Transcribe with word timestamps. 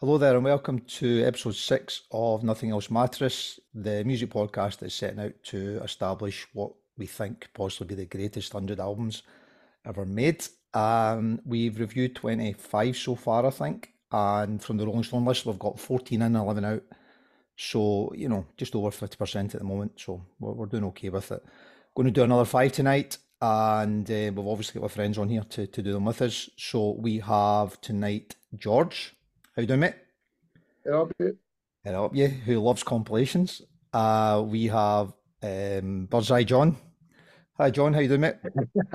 Hello 0.00 0.16
there, 0.16 0.36
and 0.36 0.44
welcome 0.44 0.78
to 0.78 1.24
episode 1.24 1.56
six 1.56 2.02
of 2.12 2.44
Nothing 2.44 2.70
Else 2.70 2.88
Matters, 2.88 3.58
the 3.74 4.04
music 4.04 4.30
podcast 4.30 4.78
that's 4.78 4.94
setting 4.94 5.18
out 5.18 5.32
to 5.46 5.80
establish 5.82 6.46
what 6.52 6.70
we 6.96 7.06
think 7.06 7.48
possibly 7.52 7.96
be 7.96 8.02
the 8.04 8.16
greatest 8.16 8.54
100 8.54 8.78
albums 8.78 9.24
ever 9.84 10.06
made. 10.06 10.46
Um, 10.72 11.40
we've 11.44 11.80
reviewed 11.80 12.14
25 12.14 12.96
so 12.96 13.16
far, 13.16 13.44
I 13.44 13.50
think, 13.50 13.92
and 14.12 14.62
from 14.62 14.76
the 14.76 14.86
Rolling 14.86 15.02
Stone 15.02 15.24
list, 15.24 15.46
we've 15.46 15.58
got 15.58 15.80
14 15.80 16.22
in, 16.22 16.36
11 16.36 16.64
out. 16.64 16.84
So, 17.56 18.12
you 18.14 18.28
know, 18.28 18.46
just 18.56 18.76
over 18.76 18.90
50% 18.90 19.52
at 19.52 19.58
the 19.58 19.64
moment. 19.64 19.94
So, 19.96 20.24
we're, 20.38 20.52
we're 20.52 20.66
doing 20.66 20.84
okay 20.84 21.08
with 21.08 21.32
it. 21.32 21.44
Going 21.96 22.06
to 22.06 22.12
do 22.12 22.22
another 22.22 22.44
five 22.44 22.70
tonight, 22.70 23.18
and 23.42 24.08
uh, 24.08 24.30
we've 24.32 24.46
obviously 24.46 24.78
got 24.78 24.84
our 24.84 24.90
friends 24.90 25.18
on 25.18 25.28
here 25.28 25.42
to, 25.42 25.66
to 25.66 25.82
do 25.82 25.92
them 25.92 26.04
with 26.04 26.22
us. 26.22 26.48
So, 26.56 26.92
we 26.92 27.18
have 27.18 27.80
tonight 27.80 28.36
George. 28.56 29.16
How 29.58 29.62
you 29.62 29.66
doing, 29.66 29.80
mate? 29.80 29.94
Help 30.86 31.12
you. 31.18 31.36
Help 31.84 32.14
you, 32.14 32.28
who 32.28 32.60
loves 32.60 32.84
compilations. 32.84 33.60
Uh, 33.92 34.44
we 34.46 34.68
have 34.68 35.12
um, 35.42 36.06
Birdseye 36.06 36.44
John. 36.44 36.76
Hi, 37.56 37.68
John. 37.72 37.92
How 37.92 37.98
you 37.98 38.06
doing, 38.06 38.20
mate? 38.20 38.36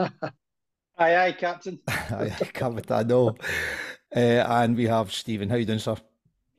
aye, 0.97 1.17
aye, 1.17 1.35
Captain. 1.37 1.81
I 1.89 2.29
can't 2.53 2.75
with 2.75 2.85
that, 2.85 3.07
no. 3.07 3.35
Uh, 4.15 4.19
and 4.19 4.77
we 4.77 4.85
have 4.85 5.11
Stephen. 5.11 5.49
How 5.49 5.57
you 5.57 5.65
doing, 5.65 5.79
sir? 5.79 5.97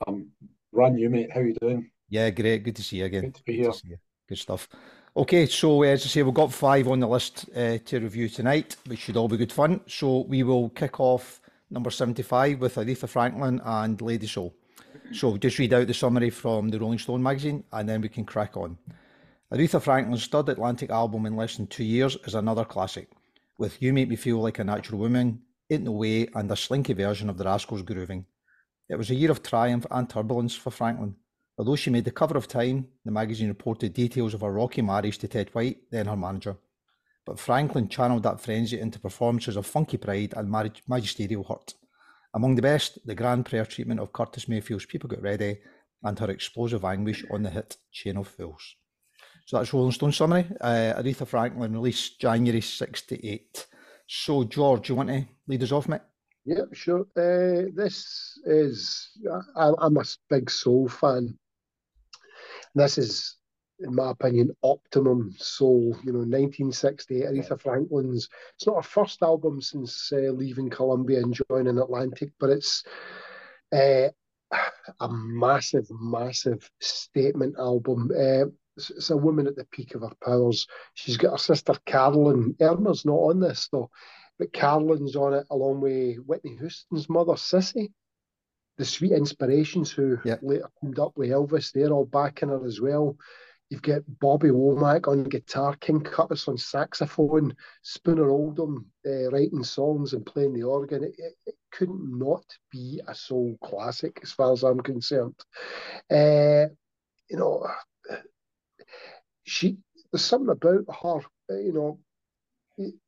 Um, 0.06 0.26
run 0.70 0.98
you, 0.98 1.08
mate. 1.08 1.30
How 1.32 1.40
you 1.40 1.54
doing? 1.54 1.90
Yeah, 2.10 2.28
great. 2.28 2.62
Good 2.62 2.76
to 2.76 2.82
see 2.82 2.98
you 2.98 3.06
again. 3.06 3.22
Good 3.22 3.36
to 3.36 3.42
be 3.44 3.56
here. 3.56 3.70
Good, 3.70 3.98
Good 4.28 4.38
stuff. 4.38 4.68
Okay, 5.16 5.46
so 5.46 5.82
uh, 5.82 5.86
as 5.86 6.04
I 6.04 6.08
say, 6.08 6.22
we've 6.22 6.34
got 6.34 6.52
five 6.52 6.88
on 6.88 7.00
the 7.00 7.08
list 7.08 7.46
uh, 7.56 7.78
to 7.78 8.00
review 8.00 8.28
tonight, 8.28 8.76
which 8.84 8.98
should 8.98 9.16
all 9.16 9.28
be 9.28 9.38
good 9.38 9.50
fun. 9.50 9.80
So 9.86 10.26
we 10.28 10.42
will 10.42 10.68
kick 10.68 11.00
off 11.00 11.40
number 11.70 11.90
75 11.90 12.60
with 12.60 12.76
Aretha 12.76 13.08
Franklin 13.08 13.60
and 13.64 14.00
Lady 14.00 14.26
Soul. 14.26 14.54
So 15.12 15.36
just 15.36 15.58
read 15.58 15.72
out 15.72 15.86
the 15.86 15.94
summary 15.94 16.30
from 16.30 16.70
the 16.70 16.78
Rolling 16.78 16.98
Stone 16.98 17.22
magazine 17.22 17.64
and 17.72 17.88
then 17.88 18.00
we 18.00 18.08
can 18.08 18.24
crack 18.24 18.56
on. 18.56 18.78
Aretha 19.52 19.80
Franklin's 19.80 20.22
stud 20.22 20.48
Atlantic 20.48 20.90
album 20.90 21.26
in 21.26 21.36
less 21.36 21.56
than 21.56 21.66
two 21.66 21.84
years 21.84 22.16
is 22.24 22.34
another 22.34 22.64
classic, 22.64 23.08
with 23.58 23.80
You 23.80 23.92
Make 23.92 24.08
Me 24.08 24.16
Feel 24.16 24.40
Like 24.40 24.58
a 24.58 24.64
Natural 24.64 24.98
Woman, 24.98 25.42
Ain't 25.70 25.84
No 25.84 25.92
Way, 25.92 26.28
and 26.34 26.50
a 26.50 26.56
slinky 26.56 26.92
version 26.92 27.28
of 27.28 27.38
the 27.38 27.44
Rascals 27.44 27.82
grooving. 27.82 28.26
It 28.88 28.96
was 28.96 29.10
a 29.10 29.14
year 29.14 29.30
of 29.30 29.42
triumph 29.42 29.86
and 29.90 30.08
turbulence 30.08 30.54
for 30.54 30.70
Franklin. 30.70 31.16
Although 31.56 31.76
she 31.76 31.90
made 31.90 32.04
the 32.04 32.10
cover 32.10 32.36
of 32.36 32.48
Time, 32.48 32.88
the 33.04 33.12
magazine 33.12 33.48
reported 33.48 33.92
details 33.92 34.34
of 34.34 34.40
her 34.40 34.52
rocky 34.52 34.82
marriage 34.82 35.18
to 35.18 35.28
Ted 35.28 35.50
White, 35.54 35.78
then 35.90 36.06
her 36.06 36.16
manager. 36.16 36.56
But 37.26 37.40
Franklin 37.40 37.88
channeled 37.88 38.22
that 38.24 38.40
frenzy 38.40 38.78
into 38.78 38.98
performances 39.00 39.56
of 39.56 39.66
funky 39.66 39.96
pride 39.96 40.34
and 40.36 40.50
magisterial 40.88 41.44
hurt. 41.44 41.74
Among 42.34 42.54
the 42.54 42.62
best, 42.62 42.98
the 43.06 43.14
grand 43.14 43.46
prayer 43.46 43.64
treatment 43.64 44.00
of 44.00 44.12
Curtis 44.12 44.48
Mayfield's 44.48 44.86
People 44.86 45.08
Get 45.08 45.22
Ready 45.22 45.58
and 46.02 46.18
her 46.18 46.30
explosive 46.30 46.84
anguish 46.84 47.24
on 47.30 47.42
the 47.42 47.50
hit 47.50 47.76
Chain 47.92 48.16
of 48.18 48.28
Fools. 48.28 48.76
So 49.46 49.58
that's 49.58 49.72
Rolling 49.72 49.92
Stone 49.92 50.12
summary. 50.12 50.46
Uh, 50.60 50.94
Aretha 50.96 51.26
Franklin 51.26 51.72
released 51.72 52.20
January 52.20 52.60
68. 52.60 53.66
So, 54.06 54.44
George, 54.44 54.88
you 54.88 54.94
want 54.94 55.08
to 55.10 55.24
lead 55.46 55.62
us 55.62 55.72
off, 55.72 55.88
mate? 55.88 56.00
Yeah, 56.44 56.64
sure. 56.72 57.06
Uh, 57.16 57.70
this 57.74 58.38
is, 58.44 59.10
I, 59.56 59.70
I'm 59.78 59.96
a 59.96 60.04
big 60.28 60.50
soul 60.50 60.88
fan. 60.88 61.38
This 62.74 62.98
is 62.98 63.36
in 63.80 63.94
my 63.94 64.10
opinion, 64.10 64.50
optimum 64.62 65.34
soul. 65.38 65.96
You 66.04 66.12
know, 66.12 66.20
1968, 66.20 67.24
Aretha 67.24 67.60
Franklin's. 67.60 68.28
It's 68.56 68.66
not 68.66 68.76
her 68.76 68.82
first 68.82 69.22
album 69.22 69.60
since 69.60 70.10
uh, 70.12 70.30
leaving 70.32 70.70
Columbia 70.70 71.20
and 71.20 71.38
joining 71.48 71.78
Atlantic, 71.78 72.30
but 72.38 72.50
it's 72.50 72.84
uh, 73.72 74.08
a 75.00 75.08
massive, 75.08 75.86
massive 75.90 76.70
statement 76.80 77.56
album. 77.58 78.10
Uh, 78.10 78.46
it's, 78.76 78.90
it's, 78.90 79.10
a 79.10 79.16
woman 79.16 79.46
at 79.46 79.56
the 79.56 79.66
peak 79.66 79.94
of 79.94 80.02
her 80.02 80.12
powers. 80.24 80.66
She's 80.94 81.16
got 81.16 81.32
her 81.32 81.38
sister 81.38 81.74
Carolyn. 81.86 82.56
Irma's 82.60 83.04
not 83.04 83.14
on 83.14 83.40
this 83.40 83.68
though, 83.70 83.90
but 84.38 84.52
Carolyn's 84.52 85.16
on 85.16 85.34
it 85.34 85.46
along 85.50 85.80
with 85.80 86.18
Whitney 86.18 86.56
Houston's 86.56 87.08
mother, 87.08 87.36
Cissy 87.36 87.92
the 88.76 88.84
Sweet 88.84 89.12
Inspirations, 89.12 89.90
who 89.90 90.18
yep. 90.24 90.40
later 90.42 90.68
teamed 90.80 90.98
up 90.98 91.12
with 91.16 91.30
Elvis, 91.30 91.72
they're 91.72 91.90
all 91.90 92.06
backing 92.06 92.48
her 92.48 92.66
as 92.66 92.80
well. 92.80 93.16
You've 93.74 93.82
got 93.82 94.20
Bobby 94.20 94.50
Womack 94.50 95.08
on 95.08 95.24
guitar, 95.24 95.74
King 95.74 96.00
Curtis 96.00 96.46
on 96.46 96.56
saxophone, 96.56 97.56
Spooner 97.82 98.30
Oldham 98.30 98.86
uh, 99.04 99.30
writing 99.32 99.64
songs 99.64 100.12
and 100.12 100.24
playing 100.24 100.54
the 100.54 100.62
organ. 100.62 101.02
It, 101.02 101.16
it, 101.18 101.34
it, 101.44 101.54
couldn't 101.72 102.16
not 102.16 102.44
be 102.70 103.00
a 103.08 103.14
soul 103.16 103.58
classic 103.64 104.20
as 104.22 104.30
far 104.30 104.52
as 104.52 104.62
I'm 104.62 104.78
concerned. 104.78 105.34
Uh, 106.08 106.70
you 107.28 107.36
know, 107.36 107.66
she 109.42 109.78
there's 110.12 110.24
something 110.24 110.50
about 110.50 110.84
her. 111.02 111.18
Uh, 111.50 111.58
you 111.58 111.72
know, 111.72 111.98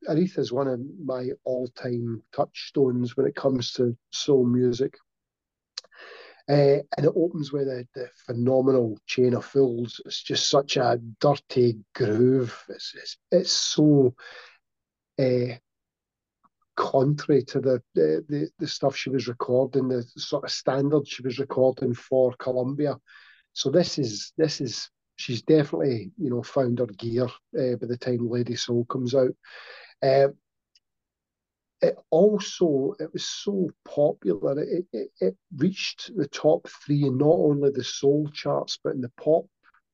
Aretha 0.08 0.38
is 0.40 0.50
one 0.50 0.66
of 0.66 0.80
my 1.00 1.28
all-time 1.44 2.24
touchstones 2.34 3.16
when 3.16 3.28
it 3.28 3.36
comes 3.36 3.70
to 3.74 3.96
soul 4.10 4.44
music. 4.44 4.98
Uh, 6.48 6.78
and 6.96 7.06
it 7.06 7.12
opens 7.16 7.52
with 7.52 7.66
a, 7.66 7.86
the 7.94 8.08
phenomenal 8.24 8.98
chain 9.06 9.34
of 9.34 9.44
fools. 9.44 10.00
It's 10.04 10.22
just 10.22 10.48
such 10.48 10.76
a 10.76 11.00
dirty 11.20 11.78
groove. 11.94 12.56
It's 12.68 12.94
it's, 12.94 13.16
it's 13.32 13.52
so 13.52 14.14
uh, 15.18 15.56
contrary 16.76 17.42
to 17.42 17.60
the, 17.60 17.82
the, 17.94 18.24
the 18.28 18.48
the 18.58 18.68
stuff 18.68 18.94
she 18.96 19.10
was 19.10 19.26
recording, 19.26 19.88
the 19.88 20.04
sort 20.16 20.44
of 20.44 20.50
standards 20.50 21.08
she 21.08 21.22
was 21.22 21.38
recording 21.38 21.94
for 21.94 22.32
Columbia. 22.38 22.96
So 23.52 23.70
this 23.70 23.98
is 23.98 24.32
this 24.36 24.60
is 24.60 24.88
she's 25.16 25.42
definitely 25.42 26.12
you 26.16 26.30
know 26.30 26.42
found 26.42 26.78
her 26.78 26.86
gear 26.86 27.24
uh, 27.24 27.76
by 27.80 27.86
the 27.86 27.96
time 27.98 28.28
Lady 28.28 28.54
Soul 28.54 28.84
comes 28.84 29.14
out. 29.14 29.34
Uh, 30.02 30.28
it 31.82 31.96
also 32.10 32.94
it 32.98 33.12
was 33.12 33.24
so 33.24 33.68
popular 33.84 34.58
it, 34.58 34.86
it, 34.92 35.10
it 35.20 35.36
reached 35.56 36.10
the 36.16 36.26
top 36.28 36.66
three 36.68 37.04
in 37.04 37.18
not 37.18 37.26
only 37.26 37.70
the 37.70 37.84
soul 37.84 38.28
charts 38.32 38.78
but 38.82 38.94
in 38.94 39.00
the 39.00 39.12
pop 39.20 39.44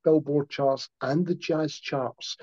billboard 0.03 0.49
charts 0.49 0.89
and 1.01 1.25
the 1.25 1.35
jazz 1.35 1.75
charts 1.75 2.37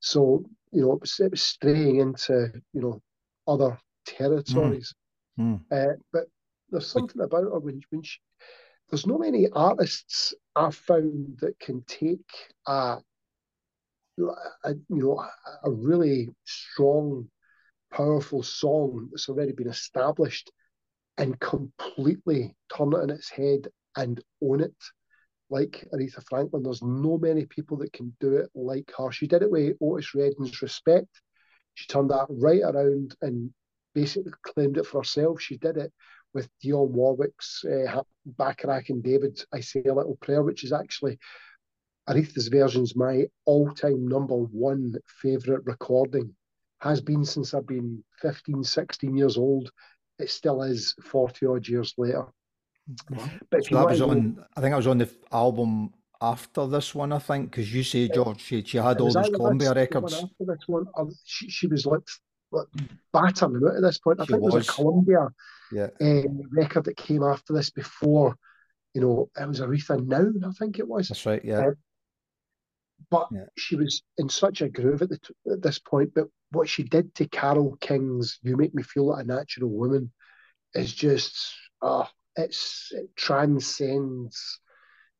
so 0.00 0.44
you 0.72 0.82
know 0.82 0.92
it 0.92 1.00
was, 1.00 1.20
it 1.20 1.30
was 1.30 1.42
straying 1.42 1.96
into 1.96 2.50
you 2.72 2.80
know 2.80 3.00
other 3.46 3.78
territories 4.06 4.92
mm. 4.92 4.98
Mm. 5.38 5.60
Uh, 5.70 5.96
but 6.12 6.24
there's 6.70 6.86
something 6.86 7.22
about 7.22 7.44
her 7.44 7.58
when, 7.58 7.80
when 7.90 8.02
she 8.02 8.18
there's 8.90 9.06
not 9.06 9.20
many 9.20 9.48
artists 9.52 10.34
I've 10.54 10.74
found 10.74 11.38
that 11.40 11.58
can 11.58 11.82
take 11.86 12.20
a, 12.66 12.98
a 14.18 14.70
you 14.70 14.78
know 14.88 15.18
a, 15.18 15.68
a 15.68 15.70
really 15.70 16.28
strong 16.44 17.30
powerful 17.92 18.42
song 18.42 19.08
that's 19.10 19.28
already 19.28 19.52
been 19.52 19.68
established 19.68 20.50
and 21.18 21.38
completely 21.40 22.56
turn 22.74 22.92
it 22.94 23.00
on 23.00 23.10
its 23.10 23.28
head 23.28 23.68
and 23.96 24.22
own 24.42 24.62
it 24.62 24.74
like 25.50 25.86
Aretha 25.92 26.24
Franklin. 26.28 26.62
There's 26.62 26.82
no 26.82 27.18
many 27.18 27.44
people 27.44 27.76
that 27.78 27.92
can 27.92 28.16
do 28.18 28.36
it 28.36 28.50
like 28.54 28.90
her. 28.96 29.12
She 29.12 29.26
did 29.26 29.42
it 29.42 29.50
with 29.50 29.76
Otis 29.80 30.14
Redding's 30.14 30.62
Respect. 30.62 31.08
She 31.74 31.86
turned 31.86 32.10
that 32.10 32.26
right 32.30 32.62
around 32.62 33.14
and 33.20 33.52
basically 33.94 34.32
claimed 34.42 34.78
it 34.78 34.86
for 34.86 35.00
herself. 35.00 35.40
She 35.40 35.58
did 35.58 35.76
it 35.76 35.92
with 36.32 36.48
Dionne 36.64 36.90
Warwick's 36.90 37.62
uh, 37.64 38.02
Bacharach 38.24 38.88
and 38.88 39.02
David, 39.02 39.42
I 39.52 39.60
Say 39.60 39.82
a 39.84 39.94
Little 39.94 40.16
Prayer, 40.16 40.42
which 40.42 40.64
is 40.64 40.72
actually 40.72 41.18
Aretha's 42.08 42.48
version's 42.48 42.96
my 42.96 43.26
all-time 43.44 44.08
number 44.08 44.34
one 44.36 44.94
favourite 45.20 45.64
recording 45.66 46.34
has 46.82 47.00
been 47.00 47.24
since 47.24 47.54
I've 47.54 47.66
been 47.66 48.02
15, 48.20 48.64
16 48.64 49.16
years 49.16 49.36
old. 49.36 49.70
It 50.18 50.30
still 50.30 50.62
is 50.62 50.94
40 51.02 51.46
odd 51.46 51.68
years 51.68 51.94
later. 51.96 52.26
But 53.50 53.64
so 53.64 53.76
that 53.76 53.86
was 53.88 54.00
on, 54.00 54.44
I 54.56 54.60
think 54.60 54.74
I 54.74 54.76
was 54.76 54.88
on 54.88 54.98
the 54.98 55.08
album 55.30 55.92
after 56.20 56.66
this 56.66 56.94
one, 56.94 57.12
I 57.12 57.18
think, 57.18 57.50
because 57.50 57.72
you 57.72 57.82
say, 57.82 58.08
George, 58.08 58.40
she, 58.40 58.62
she 58.64 58.78
had 58.78 59.00
all 59.00 59.12
those 59.12 59.30
Columbia 59.30 59.72
records. 59.72 60.14
After 60.14 60.28
this 60.40 60.66
one, 60.66 60.86
she, 61.24 61.48
she 61.48 61.66
was 61.68 61.86
like, 61.86 62.02
like 62.50 62.66
battering 63.12 63.62
out 63.64 63.76
at 63.76 63.82
this 63.82 63.98
point. 63.98 64.20
I 64.20 64.24
she 64.24 64.32
think 64.32 64.42
was. 64.42 64.54
it 64.54 64.56
was 64.58 64.68
a 64.68 64.72
Columbia 64.72 65.28
yeah. 65.72 65.88
um, 66.00 66.42
record 66.50 66.84
that 66.84 66.96
came 66.96 67.22
after 67.22 67.52
this 67.52 67.70
before, 67.70 68.36
you 68.94 69.00
know, 69.00 69.30
it 69.36 69.48
was 69.48 69.60
Aretha 69.60 70.04
Now, 70.04 70.48
I 70.48 70.52
think 70.52 70.78
it 70.78 70.86
was. 70.86 71.08
That's 71.08 71.26
right, 71.26 71.44
yeah. 71.44 71.68
Uh, 71.68 71.70
but 73.10 73.28
yeah. 73.32 73.44
she 73.56 73.76
was 73.76 74.02
in 74.18 74.28
such 74.28 74.62
a 74.62 74.68
groove 74.68 75.02
at, 75.02 75.10
the, 75.10 75.18
at 75.50 75.62
this 75.62 75.78
point. 75.78 76.12
But 76.14 76.28
what 76.50 76.68
she 76.68 76.82
did 76.82 77.14
to 77.16 77.28
Carole 77.28 77.76
King's 77.80 78.38
"You 78.42 78.56
Make 78.56 78.74
Me 78.74 78.82
Feel 78.82 79.06
Like 79.06 79.24
a 79.24 79.26
Natural 79.26 79.70
Woman" 79.70 80.12
is 80.74 80.92
just 80.92 81.36
ah, 81.82 82.10
it's 82.36 82.90
it 82.92 83.14
transcends 83.16 84.60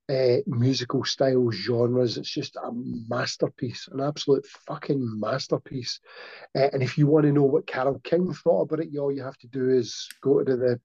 uh, 0.08 0.38
musical 0.46 1.04
styles, 1.04 1.54
genres. 1.54 2.18
It's 2.18 2.32
just 2.32 2.56
a 2.56 2.70
masterpiece, 2.72 3.88
an 3.90 4.00
absolute 4.00 4.46
fucking 4.66 5.20
masterpiece. 5.20 6.00
Uh, 6.56 6.68
and 6.72 6.82
if 6.82 6.98
you 6.98 7.06
want 7.06 7.24
to 7.24 7.32
know 7.32 7.44
what 7.44 7.66
Carole 7.66 8.00
King 8.04 8.32
thought 8.32 8.62
about 8.62 8.80
it, 8.80 8.96
all 8.98 9.12
you 9.12 9.22
have 9.22 9.38
to 9.38 9.48
do 9.48 9.70
is 9.70 10.08
go 10.20 10.42
to 10.42 10.56
the 10.56 10.80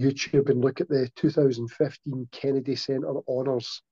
YouTube 0.00 0.48
and 0.50 0.60
look 0.60 0.80
at 0.80 0.88
the 0.88 1.08
2015 1.16 2.28
Kennedy 2.32 2.76
Center 2.76 3.14
Honours 3.28 3.82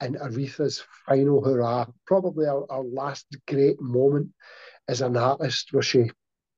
and 0.00 0.16
Aretha's 0.16 0.82
final 1.06 1.44
hurrah, 1.44 1.86
probably 2.06 2.46
our, 2.46 2.66
our 2.70 2.84
last 2.84 3.26
great 3.46 3.80
moment 3.80 4.30
as 4.88 5.02
an 5.02 5.16
artist 5.16 5.72
where 5.72 5.82
she 5.82 6.10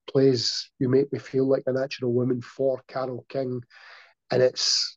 plays 0.08 0.70
You 0.78 0.88
Make 0.88 1.12
Me 1.12 1.18
Feel 1.18 1.46
Like 1.48 1.64
a 1.66 1.72
Natural 1.72 2.12
Woman 2.12 2.40
for 2.40 2.80
Carole 2.88 3.26
King. 3.28 3.62
And 4.30 4.42
it's 4.42 4.96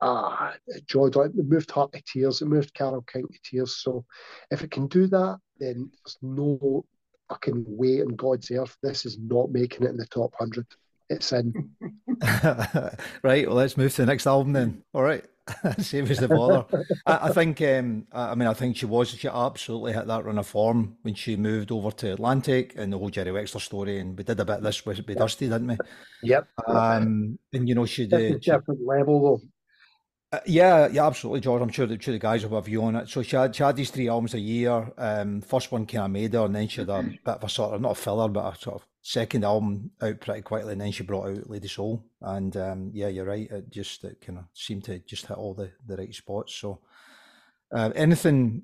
ah, 0.00 0.54
joy, 0.86 1.08
it 1.08 1.34
moved 1.34 1.70
her 1.72 1.88
to 1.92 2.02
tears, 2.06 2.42
it 2.42 2.46
moved 2.46 2.74
Carole 2.74 3.02
King 3.02 3.26
to 3.26 3.38
tears. 3.44 3.76
So 3.76 4.04
if 4.50 4.62
it 4.62 4.70
can 4.70 4.86
do 4.86 5.06
that, 5.08 5.38
then 5.58 5.90
there's 6.04 6.18
no 6.22 6.84
fucking 7.28 7.64
way 7.66 7.98
in 7.98 8.08
God's 8.08 8.50
earth 8.50 8.76
this 8.82 9.06
is 9.06 9.18
not 9.18 9.50
making 9.50 9.86
it 9.86 9.90
in 9.90 9.96
the 9.96 10.06
top 10.06 10.34
100. 10.38 10.66
It's 11.12 11.32
in. 11.32 11.70
right, 13.22 13.46
well, 13.46 13.56
let's 13.56 13.76
move 13.76 13.94
to 13.94 14.02
the 14.02 14.06
next 14.06 14.26
album 14.26 14.52
then. 14.52 14.82
All 14.94 15.02
right. 15.02 15.24
Save 15.78 16.10
us 16.10 16.20
the 16.20 16.28
bother. 16.28 16.64
I, 17.04 17.28
I, 17.28 17.32
think, 17.32 17.60
um, 17.60 18.06
I, 18.12 18.34
mean, 18.34 18.48
I 18.48 18.54
think 18.54 18.76
she 18.76 18.86
was, 18.86 19.10
she 19.10 19.28
absolutely 19.28 19.92
hit 19.92 20.06
that 20.06 20.24
run 20.24 20.38
of 20.38 20.46
form 20.46 20.96
when 21.02 21.14
she 21.14 21.36
moved 21.36 21.72
over 21.72 21.90
to 21.90 22.12
Atlantic 22.12 22.74
and 22.76 22.92
the 22.92 22.98
whole 22.98 23.10
Jerry 23.10 23.30
Wexler 23.30 23.60
story. 23.60 23.98
And 23.98 24.16
we 24.16 24.24
did 24.24 24.38
a 24.38 24.44
bit 24.44 24.58
of 24.58 24.62
this 24.62 24.86
with, 24.86 25.06
with 25.06 25.18
Dusty, 25.18 25.48
didn't 25.48 25.66
we? 25.66 25.76
Yep. 26.22 26.48
Um, 26.68 27.38
and, 27.52 27.68
you 27.68 27.74
know, 27.74 27.86
she 27.86 28.06
did. 28.06 28.40
Different 28.40 28.86
level, 28.86 29.22
though. 29.22 29.48
Uh, 30.32 30.40
yeah, 30.46 30.88
yeah, 30.90 31.06
absolutely, 31.06 31.40
George. 31.40 31.60
I'm 31.60 31.68
sure, 31.68 31.86
sure 32.00 32.12
the 32.12 32.18
guys 32.18 32.42
will 32.42 32.56
have 32.56 32.64
a 32.64 32.66
view 32.66 32.82
on 32.84 32.96
it. 32.96 33.08
So 33.10 33.22
she 33.22 33.36
had, 33.36 33.54
she 33.54 33.62
had 33.62 33.76
these 33.76 33.90
three 33.90 34.08
albums 34.08 34.32
a 34.32 34.40
year. 34.40 34.90
Um, 34.96 35.42
first 35.42 35.70
one 35.70 35.84
kind 35.84 36.06
of 36.06 36.10
made 36.10 36.32
her, 36.32 36.46
and 36.46 36.56
then 36.56 36.68
she 36.68 36.80
had 36.80 36.88
a 36.88 37.02
bit 37.02 37.20
of 37.26 37.44
a 37.44 37.48
sort 37.50 37.74
of 37.74 37.82
not 37.82 37.92
a 37.92 37.94
filler, 37.94 38.28
but 38.28 38.54
a 38.54 38.58
sort 38.58 38.76
of 38.76 38.86
second 39.02 39.44
album 39.44 39.90
out 40.00 40.20
pretty 40.20 40.40
quickly, 40.40 40.72
and 40.72 40.80
then 40.80 40.90
she 40.90 41.02
brought 41.02 41.28
out 41.28 41.50
Lady 41.50 41.68
Soul. 41.68 42.02
And 42.22 42.56
um, 42.56 42.90
yeah, 42.94 43.08
you're 43.08 43.26
right. 43.26 43.50
It 43.50 43.68
just 43.68 44.04
it 44.04 44.22
kind 44.24 44.38
of 44.38 44.44
seemed 44.54 44.84
to 44.84 45.00
just 45.00 45.26
hit 45.26 45.36
all 45.36 45.52
the, 45.52 45.70
the 45.86 45.98
right 45.98 46.14
spots. 46.14 46.54
So, 46.54 46.80
uh, 47.70 47.90
anything 47.94 48.62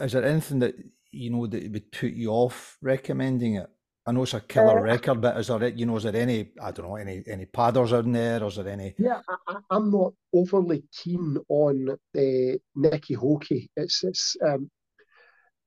is 0.00 0.12
there 0.12 0.24
anything 0.24 0.58
that 0.58 0.74
you 1.12 1.30
know 1.30 1.46
that 1.46 1.72
would 1.72 1.92
put 1.92 2.12
you 2.12 2.30
off 2.30 2.76
recommending 2.82 3.54
it? 3.54 3.70
I 4.06 4.12
know 4.12 4.22
it's 4.22 4.34
a 4.34 4.40
killer 4.40 4.78
uh, 4.78 4.82
record, 4.82 5.20
but 5.20 5.36
is 5.36 5.48
there 5.48 5.68
you 5.68 5.84
know 5.84 5.96
is 5.96 6.04
there 6.04 6.14
any 6.14 6.50
I 6.62 6.70
don't 6.70 6.86
know 6.86 6.96
any 6.96 7.24
any 7.26 7.46
padders 7.46 7.92
in 7.92 8.12
there 8.12 8.42
or 8.42 8.48
is 8.48 8.56
there 8.56 8.68
any? 8.68 8.94
Yeah, 8.98 9.20
I, 9.48 9.56
am 9.76 9.90
not 9.90 10.12
overly 10.32 10.84
keen 10.92 11.38
on 11.48 11.90
uh, 11.90 11.96
Niki 12.14 13.16
Hoeky. 13.16 13.68
It's 13.76 14.04
it's 14.04 14.36
um, 14.46 14.70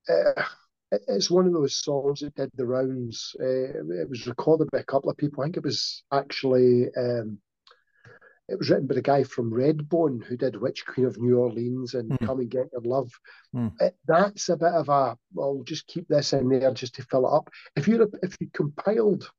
uh, 0.08 0.44
it's 0.92 1.30
one 1.30 1.48
of 1.48 1.54
those 1.54 1.76
songs 1.76 2.22
that 2.22 2.36
did 2.36 2.52
the 2.56 2.66
rounds. 2.66 3.36
Uh, 3.40 3.94
it 4.02 4.10
was 4.10 4.26
recorded 4.26 4.70
by 4.72 4.80
a 4.80 4.86
couple 4.86 5.10
of 5.10 5.18
people. 5.18 5.44
I 5.44 5.48
think 5.48 5.58
it 5.58 5.64
was 5.64 6.04
actually 6.14 6.88
um, 6.96 7.40
it 8.50 8.58
was 8.58 8.70
written 8.70 8.88
by 8.88 8.96
the 8.96 9.02
guy 9.02 9.24
from 9.24 9.52
Redbone 9.52 10.24
who 10.24 10.36
did 10.36 10.60
Witch 10.60 10.86
Queen 10.86 11.06
of 11.06 11.20
New 11.20 11.38
Orleans 11.38 11.94
and 11.94 12.10
mm. 12.10 12.26
Come 12.26 12.40
and 12.40 12.50
Get 12.50 12.70
Your 12.72 12.82
Love. 12.82 13.12
Mm. 13.56 13.72
It, 13.80 13.96
that's 14.08 14.50
a 14.50 14.58
bit 14.58 14.74
of 14.74 14.90
a 14.90 15.18
well, 15.34 15.62
just 15.66 15.88
keep 15.88 16.08
this 16.08 16.34
in 16.34 16.50
there 16.50 16.74
just 16.74 16.96
to 16.96 17.04
fill 17.04 17.28
it 17.28 17.36
up. 17.36 17.50
If 17.76 17.88
you 17.88 18.12
if 18.24 18.36
you 18.40 18.48
compiled 18.54 19.30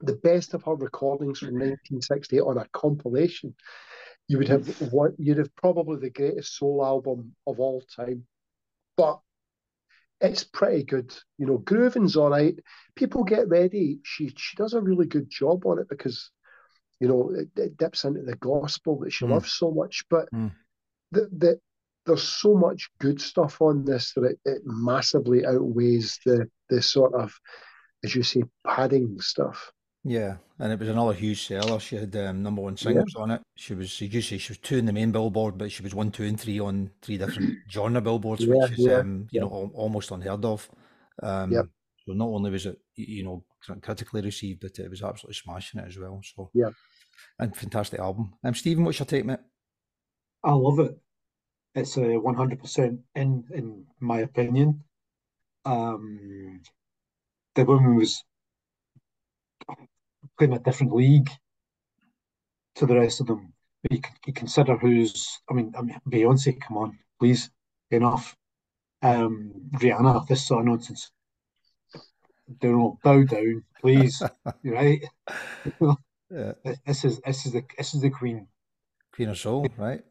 the 0.00 0.14
best 0.14 0.54
of 0.54 0.62
her 0.64 0.74
recordings 0.74 1.40
from 1.40 1.54
1968 1.54 2.40
on 2.40 2.58
a 2.58 2.68
compilation, 2.72 3.54
you 4.28 4.38
would 4.38 4.48
have 4.48 4.68
what 4.92 5.12
you'd 5.18 5.38
have 5.38 5.54
probably 5.56 5.98
the 5.98 6.10
greatest 6.10 6.56
soul 6.56 6.84
album 6.84 7.34
of 7.46 7.58
all 7.58 7.82
time. 7.96 8.24
But 8.96 9.20
it's 10.20 10.44
pretty 10.44 10.84
good. 10.84 11.14
You 11.38 11.46
know, 11.46 11.58
grooving's 11.58 12.16
all 12.16 12.30
right. 12.30 12.58
People 12.94 13.24
get 13.24 13.48
ready. 13.48 14.00
She 14.04 14.32
she 14.36 14.56
does 14.56 14.74
a 14.74 14.80
really 14.80 15.06
good 15.06 15.30
job 15.30 15.66
on 15.66 15.78
it 15.78 15.88
because 15.88 16.30
you 17.00 17.08
know, 17.08 17.32
it, 17.34 17.48
it 17.56 17.76
dips 17.76 18.04
into 18.04 18.22
the 18.22 18.36
gospel 18.36 18.98
that 19.00 19.12
she 19.12 19.24
mm. 19.24 19.30
loves 19.30 19.52
so 19.52 19.70
much. 19.70 20.04
But 20.10 20.30
mm. 20.32 20.52
the, 21.12 21.28
the, 21.36 21.60
there's 22.06 22.22
so 22.22 22.54
much 22.54 22.90
good 22.98 23.20
stuff 23.20 23.60
on 23.60 23.84
this 23.84 24.12
that 24.14 24.24
it, 24.24 24.38
it 24.44 24.62
massively 24.64 25.44
outweighs 25.46 26.18
the 26.24 26.48
the 26.68 26.82
sort 26.82 27.14
of, 27.14 27.32
as 28.04 28.14
you 28.14 28.22
say, 28.22 28.42
padding 28.66 29.20
stuff. 29.20 29.72
Yeah, 30.04 30.36
and 30.58 30.72
it 30.72 30.78
was 30.78 30.88
another 30.88 31.12
huge 31.12 31.46
seller. 31.46 31.78
She 31.80 31.96
had 31.96 32.14
um, 32.16 32.42
number 32.42 32.62
one 32.62 32.76
singles 32.76 33.12
yeah. 33.14 33.22
on 33.22 33.30
it. 33.32 33.42
She 33.56 33.74
was, 33.74 34.00
you 34.00 34.22
say, 34.22 34.38
she 34.38 34.52
was 34.52 34.58
two 34.58 34.76
in 34.76 34.86
the 34.86 34.92
main 34.92 35.12
billboard, 35.12 35.58
but 35.58 35.72
she 35.72 35.82
was 35.82 35.94
one, 35.94 36.10
two, 36.10 36.24
and 36.24 36.38
three 36.38 36.60
on 36.60 36.90
three 37.02 37.18
different 37.18 37.58
genre 37.70 38.00
billboards, 38.00 38.44
yeah, 38.44 38.54
which 38.54 38.72
is, 38.72 38.78
yeah, 38.78 38.98
um, 38.98 39.26
you 39.30 39.40
know, 39.40 39.70
almost 39.74 40.10
unheard 40.10 40.44
of. 40.44 40.68
Um, 41.22 41.52
yep. 41.52 41.66
So 42.06 42.12
not 42.12 42.28
only 42.28 42.50
was 42.50 42.66
it, 42.66 42.80
you 42.94 43.24
know, 43.24 43.44
critically 43.82 44.22
received, 44.22 44.60
but 44.60 44.78
it 44.78 44.90
was 44.90 45.02
absolutely 45.02 45.34
smashing 45.34 45.80
it 45.80 45.88
as 45.88 45.98
well. 45.98 46.20
So 46.22 46.50
yeah, 46.54 46.70
and 47.38 47.56
fantastic 47.56 48.00
album. 48.00 48.34
Um, 48.44 48.54
Stephen, 48.54 48.84
what's 48.84 48.98
your 48.98 49.06
take, 49.06 49.24
mate? 49.24 49.40
I 50.44 50.52
love 50.52 50.78
it. 50.78 50.96
It's 51.74 51.96
a 51.96 52.16
one 52.16 52.34
hundred 52.34 52.60
percent 52.60 53.00
in 53.14 53.44
in 53.52 53.84
my 54.00 54.20
opinion. 54.20 54.84
Um, 55.64 56.60
the 57.54 57.64
woman 57.64 57.96
was 57.96 58.24
playing 60.38 60.54
a 60.54 60.58
different 60.58 60.94
league 60.94 61.28
to 62.76 62.86
the 62.86 62.94
rest 62.94 63.20
of 63.20 63.26
them. 63.26 63.52
You, 63.90 64.00
you 64.26 64.32
consider 64.32 64.76
who's, 64.76 65.40
I 65.50 65.54
mean, 65.54 65.72
I 65.76 65.82
mean, 65.82 66.00
Beyonce, 66.08 66.60
come 66.60 66.78
on, 66.78 66.98
please, 67.18 67.50
enough. 67.90 68.36
Um, 69.02 69.52
Rihanna, 69.74 70.26
this 70.26 70.46
sort 70.46 70.60
of 70.60 70.66
nonsense. 70.66 71.10
Don't 72.60 73.00
bow 73.02 73.24
down, 73.24 73.64
please. 73.80 74.22
right? 74.64 75.02
Yeah. 76.30 76.52
This 76.86 77.04
is 77.06 77.20
this 77.20 77.46
is 77.46 77.52
the 77.52 77.62
this 77.76 77.94
is 77.94 78.02
the 78.02 78.10
queen. 78.10 78.46
Queen 79.12 79.30
of 79.30 79.38
Soul, 79.38 79.66
right? 79.78 80.02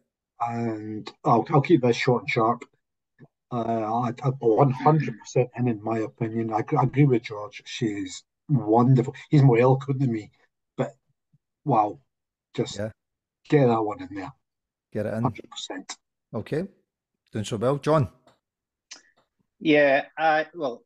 And 0.42 1.10
I'll 1.24 1.46
I'll 1.52 1.62
keep 1.62 1.82
this 1.82 1.96
short 1.96 2.24
and 2.24 2.30
sharp. 2.30 2.64
Uh, 3.52 4.12
one 4.40 4.72
hundred 4.72 5.18
percent 5.20 5.50
in, 5.56 5.68
in 5.68 5.84
my 5.84 6.00
opinion. 6.00 6.52
I, 6.52 6.64
I 6.76 6.84
agree 6.84 7.06
with 7.06 7.22
George. 7.24 7.62
She's 7.66 8.24
wonderful. 8.50 9.14
He's 9.30 9.44
more 9.44 9.60
eloquent 9.60 10.00
than 10.00 10.12
me, 10.12 10.32
but 10.76 10.96
wow, 11.64 12.00
just 12.56 12.78
yeah. 12.78 12.90
get 13.48 13.68
that 13.68 13.82
one 13.82 14.02
in 14.02 14.10
there. 14.16 14.34
Get 14.92 15.06
it 15.06 15.14
in. 15.14 15.22
Hundred 15.22 15.50
percent. 15.50 15.96
Okay, 16.34 16.68
doing 17.32 17.46
so 17.46 17.58
well, 17.58 17.78
John. 17.78 18.10
Yeah, 19.60 20.06
I 20.18 20.48
well, 20.54 20.84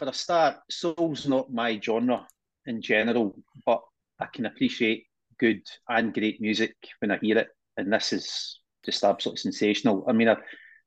for 0.00 0.08
a 0.08 0.14
start, 0.14 0.56
soul's 0.70 1.28
not 1.28 1.52
my 1.52 1.78
genre 1.78 2.26
in 2.64 2.80
general, 2.80 3.36
but 3.66 3.82
I 4.18 4.24
can 4.32 4.46
appreciate 4.46 5.04
good 5.38 5.60
and 5.90 6.14
great 6.14 6.40
music 6.40 6.74
when 7.00 7.10
I 7.10 7.18
hear 7.18 7.36
it, 7.36 7.48
and 7.76 7.92
this 7.92 8.14
is 8.14 8.60
just 8.82 9.04
absolutely 9.04 9.40
sensational. 9.40 10.06
I 10.08 10.12
mean, 10.12 10.28
her, 10.28 10.38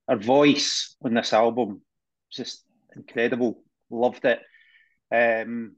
her 0.10 0.18
voice 0.18 0.96
on 1.06 1.14
this 1.14 1.32
album 1.32 1.84
just 2.32 2.64
incredible. 2.96 3.62
Loved 3.92 4.26
it. 4.26 4.42
Um, 5.12 5.76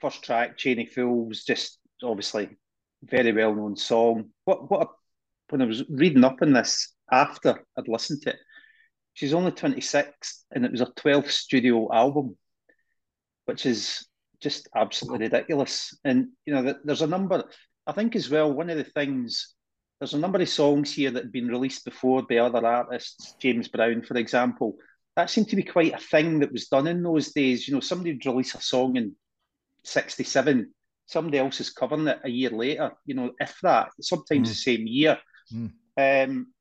first 0.00 0.22
track, 0.22 0.64
of 0.64 0.88
Fools, 0.90 1.42
just 1.42 1.80
obviously 2.04 2.50
very 3.02 3.32
well 3.32 3.56
known 3.56 3.74
song. 3.74 4.26
What 4.44 4.70
what 4.70 4.82
a, 4.82 4.86
when 5.50 5.62
I 5.62 5.64
was 5.64 5.82
reading 5.90 6.22
up 6.22 6.40
on 6.40 6.52
this 6.52 6.94
after 7.10 7.64
I'd 7.76 7.88
listened 7.88 8.22
to 8.22 8.30
it, 8.30 8.36
she's 9.14 9.34
only 9.34 9.52
26 9.52 10.44
and 10.52 10.64
it 10.64 10.70
was 10.70 10.80
her 10.80 10.92
12th 10.96 11.30
studio 11.30 11.92
album, 11.92 12.36
which 13.44 13.66
is 13.66 14.06
just 14.40 14.68
absolutely 14.74 15.26
ridiculous. 15.26 15.96
And 16.04 16.28
you 16.44 16.54
know, 16.54 16.74
there's 16.84 17.02
a 17.02 17.06
number. 17.06 17.44
I 17.86 17.92
think 17.92 18.16
as 18.16 18.30
well. 18.30 18.52
One 18.52 18.70
of 18.70 18.78
the 18.78 18.84
things 18.84 19.54
there's 20.02 20.14
a 20.14 20.18
number 20.18 20.40
of 20.40 20.48
songs 20.48 20.92
here 20.92 21.12
that 21.12 21.22
have 21.22 21.32
been 21.32 21.46
released 21.46 21.84
before 21.84 22.22
by 22.22 22.38
other 22.38 22.66
artists. 22.66 23.36
James 23.38 23.68
Brown, 23.68 24.02
for 24.02 24.16
example, 24.16 24.76
that 25.14 25.30
seemed 25.30 25.48
to 25.50 25.54
be 25.54 25.62
quite 25.62 25.94
a 25.94 25.98
thing 25.98 26.40
that 26.40 26.50
was 26.50 26.66
done 26.66 26.88
in 26.88 27.04
those 27.04 27.32
days. 27.32 27.68
You 27.68 27.74
know, 27.74 27.80
somebody 27.80 28.12
would 28.12 28.26
release 28.26 28.56
a 28.56 28.60
song 28.60 28.96
in 28.96 29.14
'67, 29.84 30.72
somebody 31.06 31.38
else 31.38 31.60
is 31.60 31.70
covering 31.70 32.08
it 32.08 32.18
a 32.24 32.28
year 32.28 32.50
later. 32.50 32.90
You 33.06 33.14
know, 33.14 33.30
if 33.38 33.56
that, 33.62 33.90
sometimes 34.00 34.48
mm. 34.48 34.50
the 34.50 34.56
same 34.56 34.86
year. 34.88 35.18
Mm. 35.54 35.70
Um, 35.96 36.52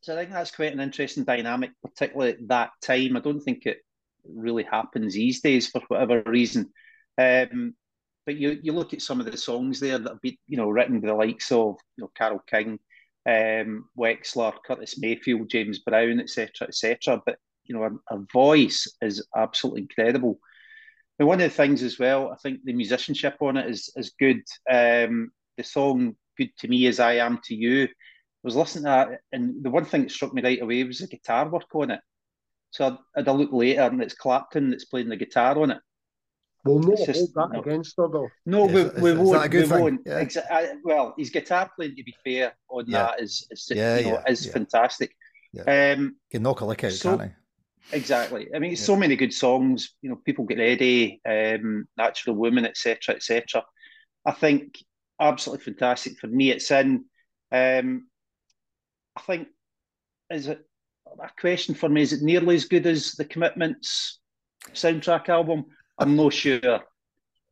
so 0.00 0.14
I 0.14 0.20
think 0.20 0.30
that's 0.30 0.50
quite 0.50 0.72
an 0.72 0.80
interesting 0.80 1.24
dynamic, 1.24 1.72
particularly 1.82 2.32
at 2.32 2.48
that 2.48 2.70
time. 2.82 3.16
I 3.16 3.20
don't 3.20 3.40
think 3.40 3.66
it 3.66 3.78
really 4.24 4.62
happens 4.64 5.14
these 5.14 5.40
days 5.40 5.68
for 5.68 5.82
whatever 5.88 6.22
reason. 6.26 6.70
Um, 7.18 7.74
but 8.26 8.36
you 8.36 8.58
you 8.62 8.72
look 8.72 8.92
at 8.94 9.02
some 9.02 9.20
of 9.20 9.26
the 9.26 9.36
songs 9.36 9.80
there 9.80 9.98
that 9.98 10.08
have 10.08 10.20
been 10.20 10.36
you 10.46 10.56
know 10.56 10.68
written 10.68 11.00
by 11.00 11.08
the 11.08 11.14
likes 11.14 11.50
of 11.52 11.76
you 11.96 12.02
know 12.02 12.10
Carole 12.16 12.42
King, 12.46 12.78
um, 13.26 13.88
Wexler, 13.98 14.54
Curtis 14.64 14.98
Mayfield, 14.98 15.50
James 15.50 15.80
Brown, 15.80 16.20
etc., 16.20 16.68
etc. 16.68 17.20
But 17.24 17.38
you 17.64 17.74
know, 17.74 17.84
a, 17.84 18.16
a, 18.16 18.24
voice 18.32 18.86
is 19.00 19.26
absolutely 19.36 19.82
incredible. 19.82 20.38
And 21.18 21.28
one 21.28 21.40
of 21.40 21.50
the 21.50 21.56
things 21.56 21.82
as 21.82 21.98
well, 21.98 22.30
I 22.32 22.36
think 22.36 22.60
the 22.64 22.72
musicianship 22.72 23.36
on 23.40 23.56
it 23.56 23.68
is 23.68 23.90
is 23.96 24.14
good. 24.18 24.42
Um, 24.70 25.30
the 25.56 25.64
song 25.64 26.16
"Good 26.38 26.50
to 26.58 26.68
Me 26.68 26.86
as 26.86 27.00
I 27.00 27.14
Am 27.14 27.38
to 27.44 27.54
You." 27.54 27.88
I 28.42 28.46
was 28.46 28.56
listening 28.56 28.84
to 28.84 28.88
that, 28.90 29.20
and 29.32 29.62
the 29.62 29.70
one 29.70 29.84
thing 29.84 30.02
that 30.02 30.10
struck 30.10 30.32
me 30.32 30.42
right 30.42 30.62
away 30.62 30.82
was 30.84 30.98
the 31.00 31.06
guitar 31.06 31.48
work 31.48 31.64
on 31.74 31.90
it. 31.90 32.00
So 32.70 32.86
I 32.86 32.96
had 33.20 33.28
a 33.28 33.32
look 33.32 33.52
later, 33.52 33.82
and 33.82 34.02
it's 34.02 34.14
Clapton 34.14 34.70
that's 34.70 34.86
playing 34.86 35.08
the 35.08 35.16
guitar 35.16 35.60
on 35.60 35.72
it 35.72 35.78
We'll 36.62 36.78
not 36.78 36.92
It's 36.92 37.06
just- 37.06 37.34
hold 37.34 37.50
that 37.52 37.54
no. 37.56 37.60
against 37.62 37.94
her 37.96 38.08
though. 38.08 38.28
No, 38.44 38.66
Is- 38.68 38.74
we, 38.74 38.80
is- 38.82 38.92
we 39.00 39.10
is 39.12 39.16
that 39.16 39.24
won't. 39.24 39.44
a 39.44 39.48
good 39.48 39.62
we 39.62 39.68
thing? 39.68 39.80
won't. 39.80 40.00
Yeah. 40.04 40.22
Exa- 40.24 40.50
uh, 40.50 40.74
well, 40.84 41.14
his 41.16 41.30
guitar 41.30 41.70
playing, 41.74 41.96
to 41.96 42.02
be 42.04 42.14
fair, 42.22 42.52
on 42.68 42.84
Yeah. 42.86 42.98
that 42.98 43.20
is, 43.22 43.46
is 43.50 43.66
Yeah, 43.74 43.96
you 43.98 44.04
know, 44.04 44.12
yeah, 44.26 44.30
is 44.32 44.44
yeah. 44.46 44.52
fantastic. 44.52 45.16
Um, 45.66 46.16
Can 46.30 46.42
knock 46.42 46.60
a 46.60 46.66
lick 46.66 46.84
out, 46.84 46.92
So- 46.92 47.16
can't 47.16 47.32
exactly. 47.92 48.48
I 48.54 48.58
mean, 48.58 48.72
Yeah. 48.72 48.76
so 48.76 48.94
many 48.94 49.16
good 49.16 49.32
songs. 49.32 49.94
You 50.02 50.10
know, 50.10 50.16
people 50.16 50.44
get 50.44 50.58
ready, 50.58 51.20
um, 51.24 51.88
natural 51.96 52.36
woman, 52.36 52.66
etc., 52.66 53.14
etc. 53.14 53.64
I 54.26 54.32
think 54.32 54.78
absolutely 55.18 55.64
fantastic. 55.64 56.18
For 56.18 56.26
me, 56.26 56.50
it's 56.50 56.70
in. 56.70 57.06
Um, 57.50 58.06
I 59.16 59.20
think 59.22 59.48
is 60.30 60.46
it 60.46 60.64
a 61.20 61.28
question 61.40 61.74
for 61.74 61.88
me? 61.88 62.02
Is 62.02 62.12
it 62.12 62.22
nearly 62.22 62.54
as 62.54 62.64
good 62.66 62.86
as 62.86 63.12
the 63.12 63.24
Commitments 63.24 64.20
soundtrack 64.72 65.28
album? 65.28 65.64
I'm 65.98 66.16
not 66.16 66.32
sure. 66.32 66.80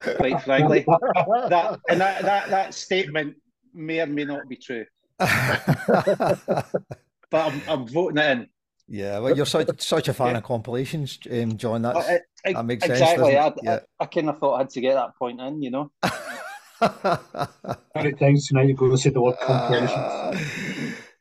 Quite 0.01 0.43
frankly, 0.43 0.85
that 0.87 1.81
and 1.89 2.01
that, 2.01 2.23
that 2.23 2.51
that 2.51 2.73
statement 2.75 3.35
may 3.75 4.01
or 4.01 4.07
may 4.07 4.25
not 4.25 4.49
be 4.49 4.57
true. 4.57 4.85
But 7.31 7.53
I'm, 7.53 7.61
I'm 7.69 7.87
voting 7.87 8.17
it 8.17 8.31
in. 8.31 8.47
yeah, 8.89 9.19
well, 9.19 9.37
you're 9.37 9.45
such 9.45 9.69
such 9.83 10.09
a 10.09 10.15
fan 10.15 10.29
Yeah. 10.29 10.39
of 10.39 10.45
compilations, 10.45 11.19
um, 11.31 11.59
John. 11.59 11.85
Uh, 11.85 11.93
That's 11.93 12.09
uh, 12.09 12.53
that 12.53 12.65
makes 12.65 12.87
sense, 12.87 13.01
exactly. 13.01 13.37
I, 13.37 13.49
it? 13.49 13.55
Yeah. 13.63 13.81
I, 14.01 14.05
I 14.05 14.07
kind 14.07 14.31
of 14.31 14.39
thought 14.39 14.55
I 14.55 14.59
had 14.61 14.71
to 14.71 14.81
get 14.81 14.95
that 14.95 15.15
point 15.19 15.39
in, 15.39 15.61
you 15.61 15.71
know. 15.71 15.91
Many 17.95 18.13
times 18.13 18.47
tonight 18.47 18.69
you 18.69 18.75
go 18.75 18.89
to 18.89 18.97
say 18.97 19.11
the 19.11 19.21
word 19.21 19.37
compilation. 19.43 19.89
Ah, 19.99 20.33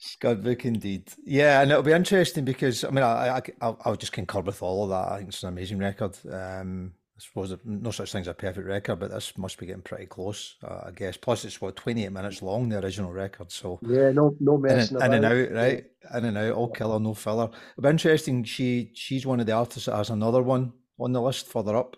Scud 0.08 0.44
book 0.44 0.66
indeed. 0.66 1.12
Yeah, 1.26 1.62
and 1.62 1.72
it'll 1.72 1.84
be 1.84 1.92
interesting 1.92 2.46
because 2.46 2.84
I 2.84 2.90
mean, 2.90 3.04
I, 3.04 3.38
I, 3.38 3.42
I'll, 3.62 3.80
I'll 3.86 3.96
just 3.96 4.12
concur 4.14 4.42
with 4.42 4.62
all 4.62 4.84
of 4.86 4.90
that. 4.90 5.12
I 5.12 5.18
think 5.18 5.30
it's 5.30 5.44
an 5.44 5.50
amazing 5.50 5.80
record. 5.80 6.18
Um, 6.32 6.94
I 7.18 7.20
suppose 7.20 7.58
no 7.66 7.90
such 7.90 8.12
thing 8.12 8.22
as 8.22 8.28
a 8.28 8.34
perfect 8.34 8.68
record, 8.68 9.00
but 9.00 9.10
this 9.10 9.36
must 9.40 9.58
be 9.58 9.66
getting 9.66 9.82
pretty 9.82 10.06
close, 10.06 10.56
uh, 10.64 10.82
I 10.86 10.92
guess. 10.92 11.18
Plus, 11.18 11.46
it's 11.46 11.60
what 11.60 11.76
28 11.76 12.12
minutes 12.12 12.44
long, 12.44 12.70
the 12.70 12.78
original 12.78 13.12
record. 13.12 13.52
So 13.52 13.80
Yeah, 13.82 14.12
no, 14.12 14.36
no 14.40 14.56
in 14.56 14.62
messing 14.62 15.02
and, 15.02 15.14
in 15.16 15.24
and 15.24 15.26
out, 15.26 15.52
right? 15.52 15.86
In 16.16 16.26
and 16.26 16.38
out, 16.38 16.54
all 16.54 16.70
killer, 16.70 17.00
no 17.00 17.16
filler. 17.16 17.50
It'll 17.72 17.84
be 17.84 17.90
interesting. 17.90 18.44
She 18.44 18.92
she's 18.94 19.26
one 19.26 19.40
of 19.40 19.48
the 19.48 19.54
artists 19.54 19.86
that 19.88 19.96
has 19.96 20.12
another 20.12 20.44
one 20.44 20.74
on 21.00 21.12
the 21.12 21.22
list 21.22 21.48
further 21.48 21.76
up. 21.76 21.98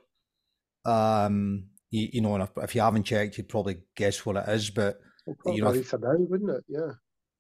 Um, 0.86 1.66
you, 1.89 2.08
you 2.13 2.22
know, 2.22 2.36
and 2.36 2.44
if, 2.44 2.51
if 2.63 2.75
you 2.75 2.82
haven't 2.82 3.04
checked, 3.04 3.38
you'd 3.38 3.50
probably 3.50 3.82
guess 3.96 4.25
what 4.25 4.38
it 4.38 4.48
is. 4.48 4.70
But 4.70 5.00
you 5.48 5.62
know, 5.63 5.74
if- 5.74 5.92
now, 5.94 6.16
wouldn't 6.18 6.50
it? 6.50 6.63
Yeah. 6.70 6.92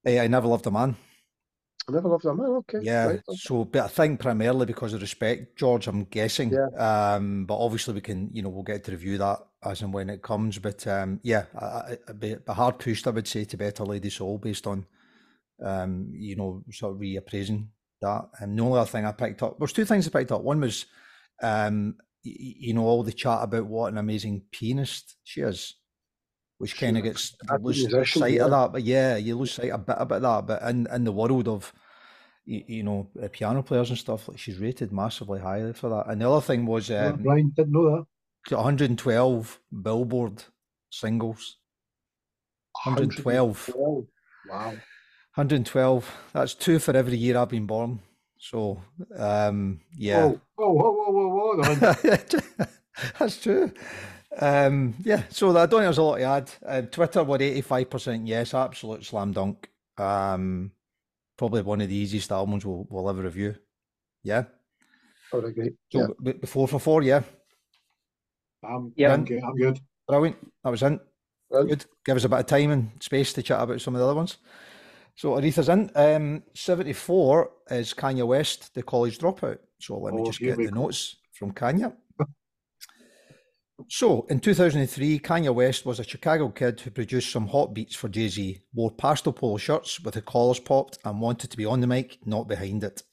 Hey, 0.03 0.19
I 0.19 0.27
never 0.27 0.47
loved 0.47 0.67
a 0.67 0.71
man. 0.71 0.95
I 1.89 1.91
never 1.91 2.09
loved 2.09 2.23
that 2.23 2.35
man. 2.35 2.47
Okay. 2.47 2.79
Yeah, 2.81 3.05
right. 3.05 3.21
so 3.33 3.65
but 3.65 3.83
I 3.83 3.87
think 3.87 4.19
primarily 4.19 4.67
because 4.67 4.93
of 4.93 5.01
respect, 5.01 5.57
George, 5.57 5.87
I'm 5.87 6.03
guessing. 6.03 6.51
Yeah. 6.51 6.67
Um, 6.77 7.45
but 7.45 7.57
obviously 7.57 7.95
we 7.95 8.01
can, 8.01 8.29
you 8.31 8.43
know, 8.43 8.49
we'll 8.49 8.63
get 8.63 8.83
to 8.83 8.91
review 8.91 9.17
that 9.17 9.39
as 9.63 9.81
and 9.81 9.91
when 9.91 10.09
it 10.09 10.21
comes. 10.21 10.59
But 10.59 10.85
um, 10.85 11.19
yeah, 11.23 11.45
I, 11.59 11.97
be, 12.13 12.35
be 12.35 12.53
hard 12.53 12.77
pushed, 12.77 13.07
I 13.07 13.11
would 13.11 13.27
say, 13.27 13.43
to 13.45 13.57
Better 13.57 13.85
Lady 13.85 14.11
Soul 14.11 14.37
based 14.37 14.67
on, 14.67 14.85
um, 15.65 16.11
you 16.13 16.35
know, 16.35 16.63
sort 16.71 16.93
of 16.93 17.01
reappraising 17.01 17.67
that. 18.01 18.29
And 18.39 18.57
the 18.57 18.63
only 18.63 18.79
other 18.79 18.89
thing 18.89 19.05
I 19.05 19.11
picked 19.11 19.41
up, 19.41 19.57
there's 19.57 19.73
two 19.73 19.85
things 19.85 20.07
I 20.07 20.11
picked 20.11 20.31
up. 20.31 20.43
One 20.43 20.59
was, 20.59 20.85
um, 21.41 21.95
you 22.21 22.73
know, 22.73 22.83
all 22.83 23.01
the 23.01 23.11
chat 23.11 23.39
about 23.41 23.65
what 23.65 23.91
an 23.91 23.97
amazing 23.97 24.43
pianist 24.51 25.15
she 25.23 25.41
is. 25.41 25.75
Which 26.59 26.77
kind 26.77 26.97
of 26.97 27.03
gets 27.03 27.35
lose 27.61 28.13
sight 28.13 28.33
yeah. 28.33 28.43
of 28.43 28.51
that, 28.51 28.71
but 28.73 28.83
yeah, 28.83 29.15
you 29.15 29.37
lose 29.37 29.53
sight 29.53 29.71
a 29.71 29.77
bit 29.77 29.95
about 29.97 30.21
that. 30.21 30.45
But 30.45 30.69
in 30.69 30.87
in 30.93 31.03
the 31.05 31.11
world 31.11 31.47
of 31.47 31.73
you, 32.49 32.63
you 32.67 32.83
know, 32.83 33.07
piano 33.31 33.63
players 33.63 33.89
and 33.89 33.97
stuff. 33.97 34.27
Like 34.27 34.39
she's 34.39 34.59
rated 34.59 34.91
massively 34.91 35.39
highly 35.39 35.73
for 35.73 35.89
that. 35.89 36.07
And 36.07 36.21
the 36.21 36.29
other 36.29 36.41
thing 36.41 36.65
was 36.65 36.91
um, 36.91 37.23
Brian 37.23 37.53
didn't 37.55 37.71
know 37.71 38.05
that. 38.49 38.55
112 38.55 39.59
Billboard 39.81 40.43
singles. 40.89 41.57
112. 42.83 43.69
112. 43.75 44.07
Wow. 44.49 44.65
112. 45.35 46.17
That's 46.33 46.53
two 46.55 46.79
for 46.79 46.95
every 46.95 47.17
year 47.17 47.37
I've 47.37 47.49
been 47.49 47.65
born. 47.65 47.99
So, 48.37 48.81
um, 49.17 49.81
yeah. 49.95 50.25
Whoa, 50.25 50.39
whoa, 50.55 50.73
whoa, 50.73 51.11
whoa, 51.11 51.55
whoa, 51.55 51.75
whoa. 51.75 52.65
That's 53.19 53.41
true. 53.41 53.71
Um, 54.37 54.95
yeah, 55.03 55.23
so 55.29 55.49
I 55.49 55.65
don't 55.65 55.69
think 55.69 55.81
there's 55.83 55.97
a 55.97 56.03
lot 56.03 56.17
to 56.17 56.23
add. 56.23 56.51
Uh, 56.65 56.81
Twitter 56.83 57.23
were 57.23 57.37
85% 57.39 58.27
yes, 58.27 58.53
absolute 58.53 59.03
slam 59.03 59.31
dunk. 59.31 59.69
Um, 59.97 60.71
probably 61.37 61.61
one 61.63 61.81
of 61.81 61.89
the 61.89 61.95
easiest 61.95 62.31
albums 62.31 62.65
we'll, 62.65 62.85
we'll 62.89 63.09
ever 63.09 63.23
review. 63.23 63.55
Yeah. 64.23 64.43
Oh, 65.33 65.41
they're. 65.41 65.53
So 65.91 65.99
Yeah. 65.99 66.07
b- 66.21 66.33
before 66.33 66.67
for 66.67 66.79
four, 66.79 67.01
yeah. 67.01 67.23
I'm, 68.63 68.93
Yeah. 68.95 69.13
I'm 69.13 69.25
good. 69.25 69.41
I'm 69.43 69.55
good. 69.55 69.79
Brilliant. 70.07 70.37
That 70.63 70.69
was 70.71 70.83
in. 70.83 70.99
Well, 71.49 71.65
Good. 71.65 71.85
Give 72.05 72.17
us 72.17 72.23
a 72.25 72.29
bit 72.29 72.39
of 72.39 72.45
time 72.45 72.71
and 72.71 72.91
space 72.99 73.33
to 73.33 73.41
chat 73.43 73.61
about 73.61 73.81
some 73.81 73.95
of 73.95 73.99
the 73.99 74.05
other 74.05 74.15
ones. 74.15 74.37
So 75.15 75.31
Aretha's 75.31 75.69
in. 75.69 75.89
Um, 75.95 76.43
74 76.53 77.51
is 77.71 77.93
Kanye 77.93 78.25
West, 78.27 78.73
the 78.75 78.83
college 78.83 79.17
dropout. 79.17 79.57
So 79.79 79.97
let 79.97 80.13
me 80.13 80.21
Oh, 80.21 80.25
just 80.25 80.39
get 80.39 80.57
the 80.57 80.67
go. 80.67 80.81
notes 80.83 81.17
from 81.33 81.53
Kanye. 81.53 81.93
So 83.87 84.25
in 84.29 84.39
2003, 84.39 85.19
Kanye 85.19 85.53
West 85.53 85.85
was 85.85 85.99
a 85.99 86.03
Chicago 86.03 86.49
kid 86.49 86.81
who 86.81 86.91
produced 86.91 87.31
some 87.31 87.47
hot 87.47 87.73
beats 87.73 87.95
for 87.95 88.09
Jay 88.09 88.27
Z, 88.27 88.59
wore 88.73 88.91
pastel 88.91 89.31
polo 89.31 89.57
shirts 89.57 90.01
with 90.01 90.15
the 90.15 90.21
collars 90.21 90.59
popped, 90.59 90.97
and 91.05 91.21
wanted 91.21 91.49
to 91.51 91.57
be 91.57 91.65
on 91.65 91.79
the 91.79 91.87
mic, 91.87 92.19
not 92.25 92.47
behind 92.47 92.83
it. 92.83 93.03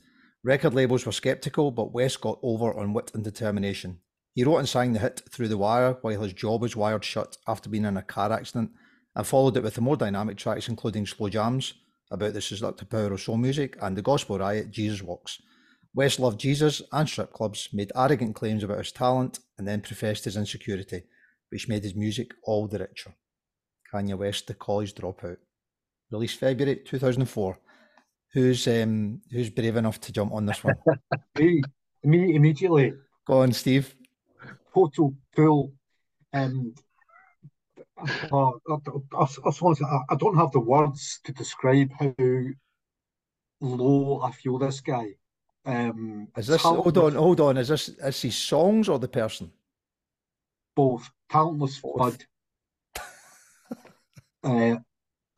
Record 0.43 0.75
labels 0.75 1.07
were 1.07 1.13
skeptical, 1.13 1.71
but 1.71 1.93
West 1.93 2.21
got 2.21 2.39
over 2.43 2.77
on 2.77 2.93
wit 2.93 3.13
and 3.15 3.23
determination. 3.23 4.01
He 4.35 4.45
wrote 4.45 4.59
and 4.59 4.69
sang 4.69 4.93
the 4.93 4.99
hit 4.99 5.23
Through 5.31 5.49
the 5.49 5.57
Wire 5.57 5.99
while 6.03 6.21
his 6.21 6.33
jaw 6.33 6.59
was 6.59 6.77
wired 6.77 7.05
shut 7.05 7.37
after 7.47 7.71
being 7.71 7.85
in 7.85 7.97
a 7.97 8.03
car 8.03 8.33
accident, 8.33 8.71
and 9.15 9.27
followed 9.27 9.57
it 9.57 9.63
with 9.63 9.75
the 9.75 9.81
more 9.81 9.97
dynamic 9.97 10.37
tracks, 10.37 10.69
including 10.69 11.07
Slow 11.07 11.29
Jams 11.29 11.75
about 12.11 12.35
the 12.35 12.41
seductive 12.41 12.91
power 12.91 13.13
of 13.13 13.21
soul 13.21 13.37
music 13.37 13.77
and 13.81 13.97
the 13.97 14.03
gospel 14.03 14.39
riot 14.39 14.71
Jesus 14.71 15.03
Walks. 15.03 15.41
West 15.97 16.21
loved 16.21 16.39
Jesus 16.39 16.83
and 16.93 17.09
strip 17.09 17.33
clubs, 17.33 17.71
made 17.73 17.91
arrogant 17.97 18.35
claims 18.35 18.63
about 18.63 18.77
his 18.79 18.93
talent, 18.93 19.39
and 19.57 19.67
then 19.67 19.81
professed 19.81 20.27
his 20.27 20.37
insecurity, 20.37 21.03
which 21.49 21.69
made 21.69 21.83
his 21.83 21.95
music 21.95 22.33
all 22.45 22.69
the 22.69 22.79
richer. 22.79 23.15
Kanye 23.91 24.17
West, 24.17 24.47
the 24.47 24.53
college 24.53 24.95
dropout, 24.95 25.39
released 26.11 26.39
February 26.39 26.83
2004. 26.85 27.59
Who's 28.35 28.69
um 28.69 29.23
who's 29.33 29.49
brave 29.49 29.77
enough 29.77 29.99
to 30.03 30.13
jump 30.13 30.33
on 30.33 30.45
this 30.45 30.63
one? 30.63 30.75
Me, 31.39 31.63
me 32.05 32.35
immediately, 32.35 32.93
Go 33.27 33.41
on, 33.41 33.53
Steve. 33.53 33.95
total 34.75 35.15
pool. 35.35 35.73
And 36.35 36.79
uh, 37.99 38.05
I, 38.35 38.51
I, 38.69 38.77
I, 39.19 39.25
I, 39.25 40.01
I 40.11 40.17
don't 40.17 40.37
have 40.37 40.53
the 40.53 40.61
words 40.61 41.21
to 41.25 41.33
describe 41.33 41.91
how 41.99 42.15
low 43.63 44.21
I 44.23 44.33
feel 44.33 44.59
this 44.59 44.83
guy. 44.83 45.15
Um, 45.67 46.29
Is 46.37 46.47
this 46.47 46.63
hold 46.63 46.97
on, 46.97 47.15
hold 47.15 47.41
on? 47.41 47.57
Is 47.57 47.69
this 47.69 47.89
is 47.89 48.23
he 48.23 48.31
songs 48.31 48.89
or 48.89 48.99
the 48.99 49.09
person? 49.09 49.51
both 50.77 51.11
talentless 51.31 51.81
Both. 51.81 51.97
flood. 51.97 52.25
uh, 54.45 54.77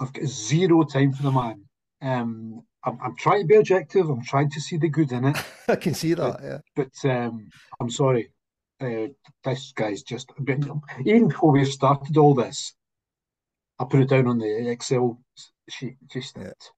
I've 0.01 0.13
got 0.13 0.25
zero 0.25 0.83
time 0.83 1.13
for 1.13 1.23
the 1.23 1.31
man. 1.31 1.65
Um, 2.03 2.63
I'm, 2.85 2.99
I'm 3.03 3.17
trying 3.17 3.43
to 3.43 3.47
be 3.47 3.55
objective. 3.55 4.09
I'm 4.11 4.25
trying 4.25 4.51
to 4.51 4.61
see 4.61 4.77
the 4.79 4.89
good 4.89 5.13
in 5.13 5.25
it, 5.27 5.37
I 5.69 5.77
can 5.77 5.95
see 5.95 6.15
that. 6.15 6.41
Yeah. 6.43 6.59
but 6.75 7.11
um, 7.11 7.49
I'm 7.81 7.89
sorry. 7.91 8.31
Uh, 8.81 9.09
this 9.45 9.73
guy's 9.75 10.03
just 10.03 10.31
even 11.05 11.29
before 11.29 11.53
we 11.53 11.65
started 11.65 12.17
all 12.17 12.35
this, 12.35 12.75
I 13.79 13.85
put 13.85 14.01
it 14.01 14.09
down 14.09 14.27
on 14.29 14.39
the 14.39 14.71
Excel 14.71 15.21
sheet. 15.69 15.97
Just 16.07 16.37
Yeah. 16.37 16.45
that 16.45 16.71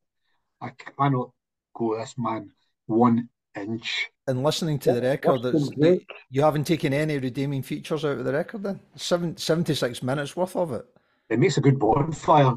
I 0.60 0.70
cannot 0.70 1.30
go 1.74 1.98
this 1.98 2.14
man 2.16 2.50
one 2.86 3.28
inch. 3.60 4.06
And 4.26 4.42
listening 4.42 4.78
to 4.80 4.92
the 4.92 5.02
record, 5.02 5.42
worse 5.42 5.54
it's, 5.54 6.04
you, 6.30 6.42
haven't 6.42 6.64
taken 6.64 6.92
any 6.92 7.18
redeeming 7.18 7.62
features 7.62 8.04
out 8.04 8.18
of 8.18 8.24
the 8.24 8.32
record 8.32 8.62
then? 8.62 8.80
Seven, 8.96 9.36
76 9.36 10.02
minutes 10.02 10.36
worth 10.36 10.54
of 10.56 10.72
it. 10.72 10.84
It 11.28 11.38
makes 11.38 11.56
a 11.56 11.60
good 11.60 11.78
bonfire. 11.78 12.54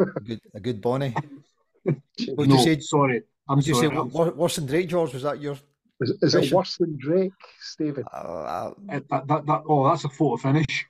A 0.00 0.20
good, 0.20 0.40
a 0.54 0.60
good 0.60 0.80
Bonnie. 0.80 1.14
Would 1.84 2.00
you 2.18 2.56
no, 2.56 2.56
say- 2.64 2.78
sorry. 2.80 3.22
I'm 3.48 3.56
Would 3.56 3.66
you 3.66 3.74
say. 3.74 3.86
I'm 3.86 4.10
wo- 4.10 4.30
worse 4.30 4.56
than 4.56 4.66
Drake, 4.66 4.88
George? 4.88 5.12
Was 5.14 5.22
that 5.22 5.40
your? 5.40 5.56
Is, 6.00 6.10
is 6.22 6.34
it 6.34 6.52
worse 6.52 6.76
than 6.76 6.96
Drake, 6.98 7.32
Stephen? 7.60 8.04
Uh, 8.12 8.16
Uh, 8.16 8.74
that, 8.88 9.26
that, 9.26 9.46
that, 9.46 9.62
oh, 9.68 9.88
that's 9.88 10.04
a 10.04 10.08
photo 10.08 10.36
finish. 10.36 10.86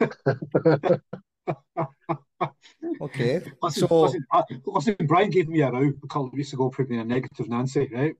okay. 3.00 3.40
Listen, 3.62 3.88
So- 3.88 4.02
listen, 4.02 4.24
uh, 4.32 4.42
listen, 4.66 4.96
Brian 5.06 5.30
gave 5.30 5.48
me 5.48 5.60
a 5.62 5.70
row 5.70 5.88
a 6.02 6.06
couple 6.08 6.26
of 6.26 6.32
weeks 6.32 6.52
ago 6.52 6.70
for 6.70 6.84
being 6.84 7.00
a 7.00 7.04
negative 7.04 7.48
Nancy, 7.48 7.88
right? 7.92 8.14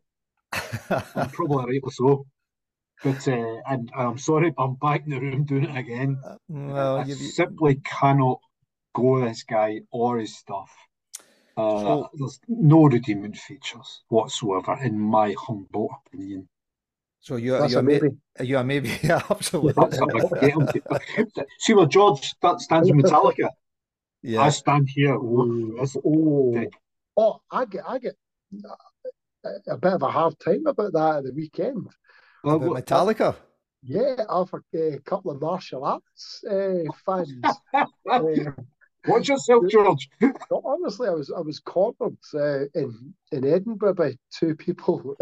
Probably 1.33 1.75
rightly 1.75 1.91
so. 1.91 2.27
But 3.03 3.27
uh, 3.29 3.61
and, 3.67 3.91
I'm 3.97 4.19
sorry, 4.19 4.53
I'm 4.59 4.75
back 4.75 5.05
in 5.05 5.11
the 5.11 5.21
room 5.21 5.45
doing 5.45 5.65
it 5.65 5.77
again. 5.77 6.19
well, 6.49 6.99
I 6.99 7.05
simply 7.05 7.77
cannot 7.85 8.41
go 8.95 9.21
this 9.21 9.43
guy 9.45 9.81
or 9.91 10.19
his 10.19 10.37
stuff. 10.37 10.71
Uh, 11.57 11.81
So- 11.81 12.09
there's 12.15 12.41
no 12.49 12.85
redeeming 12.85 13.33
features 13.35 14.03
whatsoever, 14.09 14.79
in 14.83 14.99
my 14.99 15.35
humble 15.39 15.89
opinion. 16.07 16.49
So 17.21 17.37
you're, 17.37 17.61
That's 17.61 17.73
you're 17.73 17.83
maybe. 17.83 18.09
maybe. 18.39 18.49
you 18.49 18.65
maybe. 18.65 18.99
Yeah, 19.03 19.23
absolutely. 19.31 19.75
That's 19.77 19.99
a 19.99 20.07
big 20.07 20.41
get 20.41 20.57
'em 20.57 21.27
See 21.59 21.75
where 21.75 21.87
George 21.87 22.35
that 22.43 22.61
stands 22.61 22.91
with 22.91 23.05
Metallica. 23.05 23.51
Yeah. 24.23 24.43
I 24.43 24.49
stand 24.51 24.89
here. 24.89 25.15
Ooh, 25.15 25.73
that's- 25.75 25.97
Oh, 26.05 26.65
oh, 27.17 27.41
I 27.51 27.65
get, 27.67 27.85
I 27.87 27.99
get 27.99 28.15
a, 29.45 29.49
a 29.73 29.77
bit 29.77 29.93
of 29.93 30.03
a 30.03 30.11
hard 30.11 30.39
time 30.39 30.67
about 30.67 30.93
that 30.93 31.17
at 31.19 31.25
the 31.25 31.33
weekend. 31.35 31.89
Well, 32.43 32.57
About 32.57 32.71
what- 32.71 32.87
Metallica. 32.87 33.37
Yeah, 33.83 34.25
I've 34.29 34.53
a, 34.75 34.99
couple 35.07 35.31
of 35.31 35.41
martial 35.41 35.85
arts 35.85 36.45
uh, 36.45 36.85
fans. 37.07 37.33
uh, 37.75 38.21
Watch 39.09 39.29
yourself, 39.29 39.65
George. 39.71 40.07
Honestly, 40.65 41.09
I 41.09 41.13
was 41.13 41.33
I 41.35 41.41
was 41.41 41.61
cornered 41.61 42.19
uh, 42.35 42.67
in 42.75 43.15
in 43.33 43.47
Edinburgh 43.47 43.95
by 43.95 44.17
two 44.31 44.55
people 44.55 45.17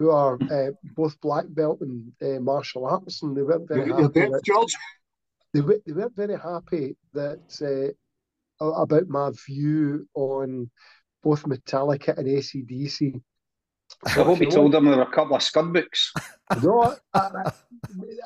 who 0.00 0.10
are 0.10 0.40
uh, 0.50 0.70
both 0.96 1.20
black 1.20 1.44
belt 1.50 1.82
in 1.82 2.10
uh, 2.22 2.40
martial 2.40 2.86
arts, 2.86 3.22
and 3.22 3.36
they 3.36 3.42
weren't 3.42 3.68
very 3.68 3.86
You're 3.86 4.00
happy. 4.00 4.20
dead, 4.20 4.32
That, 4.32 4.42
George. 4.44 4.74
they, 5.52 5.60
we- 5.60 5.82
they 5.86 5.92
weren't 5.92 6.16
very 6.16 6.38
happy 6.38 6.96
that 7.12 7.94
uh, 8.64 8.66
about 8.66 9.08
my 9.08 9.30
view 9.46 10.08
on 10.14 10.70
both 11.22 11.42
Metallica 11.42 12.16
and 12.16 12.26
ACDC. 12.26 13.20
So 14.06 14.22
I 14.22 14.24
hope 14.24 14.36
if 14.36 14.40
you 14.40 14.46
you 14.46 14.52
told 14.52 14.72
them 14.72 14.86
there 14.86 14.96
were 14.96 15.02
a 15.02 15.10
couple 15.12 15.36
of 15.36 15.42
scud 15.42 15.70
books. 15.72 16.12
No, 16.62 16.96
I, 17.14 17.18
I, 17.18 17.44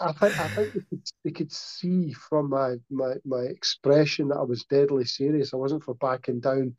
I 0.00 0.12
think 0.12 0.40
I 0.40 0.49
think 0.49 0.73
they 0.75 0.81
could, 0.88 1.02
they 1.25 1.31
could 1.33 1.52
see 1.52 2.12
from 2.12 2.50
my, 2.50 2.76
my 2.90 3.14
my 3.26 3.40
expression 3.40 4.28
that 4.28 4.38
I 4.38 4.43
was 4.43 4.64
deadly 4.64 5.04
serious. 5.04 5.52
I 5.52 5.57
wasn't 5.57 5.83
for 5.83 5.95
backing 5.97 6.40
down. 6.40 6.75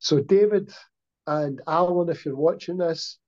So 0.00 0.18
David 0.20 0.72
and 1.28 1.60
Alan, 1.68 2.08
if 2.08 2.24
you're 2.24 2.34
watching 2.34 2.78
this, 2.78 3.19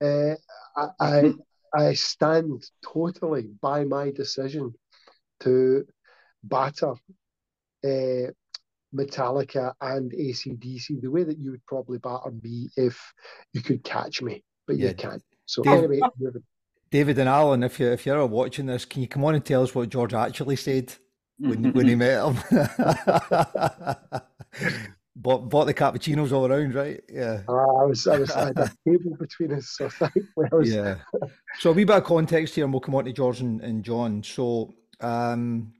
uh, 0.00 0.34
I, 0.76 0.88
I 1.00 1.34
I 1.72 1.94
stand 1.94 2.64
totally 2.84 3.48
by 3.60 3.84
my 3.84 4.10
decision 4.10 4.74
to 5.40 5.84
batter 6.42 6.94
uh, 7.84 8.30
Metallica 8.94 9.72
and 9.80 10.10
ACDC 10.12 11.00
the 11.00 11.10
way 11.10 11.22
that 11.22 11.38
you 11.38 11.52
would 11.52 11.64
probably 11.66 11.98
batter 11.98 12.32
me 12.42 12.70
if 12.76 13.00
you 13.52 13.62
could 13.62 13.84
catch 13.84 14.20
me, 14.20 14.42
but 14.66 14.76
Yeah. 14.76 14.88
you 14.88 14.94
can't. 14.94 15.22
So 15.46 15.62
Dave- 15.62 15.78
anyway, 15.78 16.00
David. 16.20 16.42
David 16.90 17.18
and 17.20 17.28
Alan, 17.28 17.62
if 17.62 17.78
you 17.78 17.86
if 17.92 18.04
you're 18.04 18.26
watching 18.26 18.66
this, 18.66 18.84
can 18.84 19.00
you 19.02 19.06
come 19.08 19.24
on 19.24 19.36
and 19.36 19.44
tell 19.44 19.62
us 19.62 19.74
what 19.76 19.88
George 19.90 20.12
actually 20.12 20.56
said 20.56 20.92
when 21.38 21.72
when 21.72 21.86
he 21.86 21.94
met 22.04 22.24
him? 22.26 22.36
bought 25.16 25.48
bought 25.48 25.66
the 25.66 25.74
cappuccinos 25.74 26.32
all 26.32 26.46
around, 26.46 26.74
right? 26.74 27.00
Yeah. 27.08 27.42
Uh, 27.48 27.52
I 27.52 27.84
was, 27.84 28.06
I 28.06 28.18
was, 28.18 28.30
I 28.30 28.46
had 28.46 28.58
a 28.58 28.70
table 28.88 29.16
between 29.18 29.52
us, 29.52 29.68
so 29.68 29.88
thankfully 29.90 30.48
I 30.52 30.54
was. 30.54 30.72
Yeah. 30.72 30.96
So 31.58 31.70
a 31.70 31.72
wee 31.72 31.84
bit 31.84 31.96
of 31.96 32.04
context 32.04 32.54
here, 32.54 32.64
and 32.64 32.72
we'll 32.72 32.80
come 32.80 32.94
on 32.94 33.04
to 33.04 33.12
George 33.12 33.40
and, 33.40 33.60
and 33.60 33.84
John. 33.84 34.22
So 34.22 34.74
um, 35.00 35.72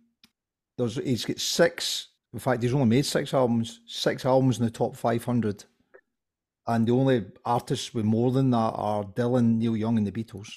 there's 0.76 0.96
he's 0.96 1.24
got 1.24 1.38
six. 1.38 2.08
In 2.32 2.38
fact, 2.38 2.62
he's 2.62 2.74
only 2.74 2.86
made 2.86 3.06
six 3.06 3.34
albums. 3.34 3.80
Six 3.86 4.24
albums 4.24 4.58
in 4.58 4.64
the 4.64 4.70
top 4.70 4.96
500, 4.96 5.64
and 6.66 6.86
the 6.86 6.92
only 6.92 7.24
artists 7.44 7.92
with 7.92 8.04
more 8.04 8.30
than 8.30 8.50
that 8.50 8.56
are 8.74 9.04
Dylan, 9.04 9.58
Neil 9.58 9.76
Young, 9.76 9.98
and 9.98 10.06
the 10.06 10.12
Beatles. 10.12 10.48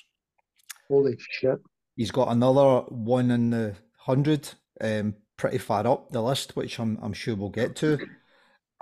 Holy 0.87 1.17
shit! 1.17 1.59
He's 1.95 2.11
got 2.11 2.29
another 2.29 2.81
one 2.89 3.31
in 3.31 3.49
the 3.51 3.75
hundred, 3.97 4.49
um, 4.81 5.15
pretty 5.37 5.57
far 5.57 5.87
up 5.87 6.11
the 6.11 6.21
list, 6.21 6.55
which 6.55 6.79
I'm 6.79 6.99
I'm 7.01 7.13
sure 7.13 7.35
we'll 7.35 7.49
get 7.49 7.75
to. 7.77 7.97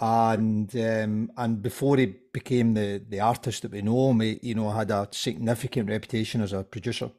And 0.03 0.75
um, 0.75 1.31
and 1.37 1.61
before 1.61 1.97
he 1.97 2.15
became 2.33 2.73
the 2.73 3.05
the 3.07 3.19
artist 3.19 3.61
that 3.61 3.71
we 3.71 3.83
know 3.83 4.09
him, 4.09 4.21
he 4.21 4.39
you 4.41 4.55
know 4.55 4.71
had 4.71 4.89
a 4.89 5.07
significant 5.11 5.89
reputation 5.89 6.41
as 6.41 6.53
a 6.53 6.63
producer, 6.63 7.11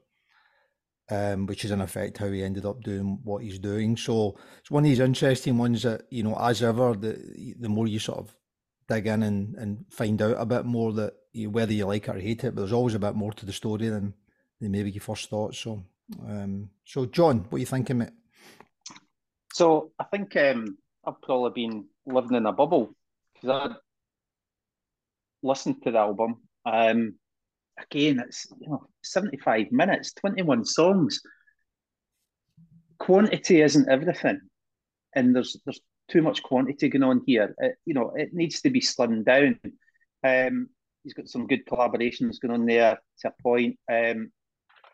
um, 1.09 1.47
which 1.47 1.65
is 1.65 1.71
in 1.71 1.81
effect 1.81 2.19
how 2.19 2.29
he 2.29 2.43
ended 2.43 2.67
up 2.67 2.83
doing 2.83 3.21
what 3.23 3.45
he's 3.45 3.61
doing. 3.61 3.97
So 3.97 4.37
it's 4.59 4.71
one 4.71 4.83
of 4.83 4.91
these 4.91 4.99
interesting 4.99 5.59
ones 5.59 5.85
that 5.85 6.03
you 6.11 6.25
know, 6.25 6.37
as 6.37 6.61
ever, 6.61 6.95
the 6.95 7.55
the 7.61 7.69
more 7.69 7.87
you 7.87 8.01
sort 8.01 8.19
of 8.19 8.35
dig 8.89 9.07
in 9.07 9.23
and, 9.23 9.54
and 9.54 9.85
find 9.89 10.21
out 10.21 10.37
a 10.39 10.45
bit 10.45 10.65
more 10.65 10.93
that 10.93 11.15
you, 11.33 11.50
whether 11.50 11.73
you 11.73 11.87
like 11.87 12.09
it 12.09 12.17
or 12.17 12.19
hate 12.19 12.43
it, 12.43 12.54
but 12.54 12.63
there's 12.63 12.73
always 12.73 12.95
a 12.95 12.99
bit 12.99 13.15
more 13.15 13.33
to 13.33 13.47
the 13.47 13.52
story 13.52 13.89
than 13.89 14.13
than 14.61 14.73
maybe 14.73 14.91
you 14.91 15.00
first 15.00 15.30
thought. 15.30 15.54
So, 15.54 15.85
um, 16.26 16.71
so 16.85 17.06
John, 17.06 17.47
what 17.49 17.56
are 17.56 17.61
you 17.61 17.67
thinking, 17.67 17.99
mate? 17.99 18.11
So 19.54 19.93
I 20.00 20.04
think 20.04 20.35
um, 20.37 20.78
I've 21.06 21.21
probably 21.23 21.67
been 21.67 21.85
living 22.06 22.36
in 22.36 22.47
a 22.47 22.52
bubble 22.52 22.95
because 23.34 23.71
I 23.71 23.75
listened 25.43 25.82
to 25.82 25.91
the 25.91 25.99
album. 25.99 26.36
Um, 26.65 27.15
again, 27.80 28.21
it's 28.21 28.47
you 28.60 28.69
know 28.69 28.86
seventy 29.02 29.38
five 29.38 29.73
minutes, 29.73 30.12
twenty 30.12 30.43
one 30.43 30.65
songs. 30.65 31.21
Quantity 32.99 33.62
isn't 33.62 33.88
everything, 33.88 34.41
and 35.15 35.34
there's 35.34 35.56
there's 35.65 35.80
too 36.08 36.23
much 36.23 36.43
quantity 36.43 36.88
going 36.88 37.02
on 37.02 37.23
here. 37.26 37.54
It, 37.58 37.76
you 37.84 37.95
know, 37.95 38.12
it 38.15 38.30
needs 38.32 38.60
to 38.62 38.71
be 38.71 38.80
slimmed 38.80 39.25
down. 39.25 39.58
Um, 40.25 40.69
he's 41.02 41.15
got 41.15 41.28
some 41.28 41.47
good 41.47 41.67
collaborations 41.67 42.41
going 42.41 42.52
on 42.52 42.67
there 42.67 42.99
to 43.21 43.28
a 43.28 43.43
point. 43.43 43.78
Um, 43.91 44.30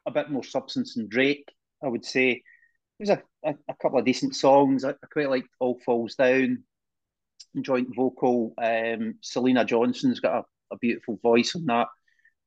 a 0.07 0.11
bit 0.11 0.31
more 0.31 0.45
substance 0.45 0.95
than 0.95 1.09
Drake, 1.09 1.53
I 1.85 1.89
would 1.89 2.05
say. 2.05 2.43
There's 2.99 3.11
a, 3.11 3.23
a, 3.45 3.55
a 3.69 3.75
couple 3.81 3.99
of 3.99 4.05
decent 4.05 4.35
songs. 4.35 4.85
I, 4.85 4.91
I 4.91 5.07
quite 5.13 5.31
liked 5.31 5.49
All 5.61 5.79
Falls 5.85 6.15
Down, 6.15 6.65
joint 7.63 7.89
vocal. 7.95 8.55
Um, 8.59 9.15
Syleena 9.23 9.67
Johnson's 9.67 10.21
got 10.21 10.45
a, 10.45 10.75
a 10.75 10.79
beautiful 10.79 11.19
voice 11.23 11.55
on 11.57 11.67
that. 11.67 11.89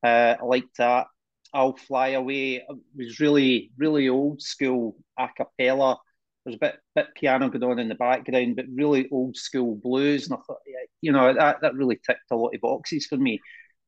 Uh, 0.04 0.36
I 0.42 0.46
liked 0.46 0.78
that. 0.78 1.08
I'll 1.54 1.76
Fly 1.76 2.10
Away 2.10 2.56
it 2.56 2.66
was 2.96 3.20
really, 3.20 3.72
really 3.78 4.10
old 4.10 4.42
school 4.42 4.96
a 5.18 5.28
cappella. 5.36 5.98
There's 6.46 6.56
a 6.56 6.60
bit, 6.60 6.78
bit 6.96 7.08
piano 7.16 7.50
going 7.50 7.64
on 7.64 7.80
in 7.80 7.90
the 7.90 7.96
background, 7.96 8.56
but 8.56 8.66
really 8.74 9.08
old 9.12 9.36
school 9.36 9.76
blues. 9.76 10.26
And 10.26 10.34
I 10.34 10.42
thought, 10.48 10.60
yeah, 10.66 10.86
you 11.02 11.12
know, 11.12 11.34
that, 11.34 11.58
that 11.62 11.76
really 11.76 12.00
ticked 12.04 12.32
a 12.32 12.36
lot 12.36 12.56
of 12.56 12.62
boxes 12.62 13.06
for 13.06 13.18
me. 13.18 13.40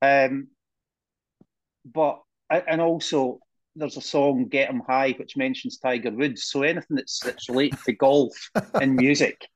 Um, 0.02 0.49
but, 1.86 2.21
and 2.49 2.82
also, 2.82 3.39
there's 3.76 3.97
a 3.97 4.02
song 4.02 4.47
"Get 4.49 4.69
'Em 4.69 4.82
High" 4.88 5.15
which 5.17 5.38
mentions 5.38 5.78
Tiger 5.78 6.12
Woods. 6.12 6.45
So 6.45 6.62
anything 6.62 6.97
that's 6.97 7.19
that's 7.19 7.49
related 7.49 7.80
to 7.86 7.93
golf 7.93 8.34
and 8.76 8.95
music, 8.95 9.47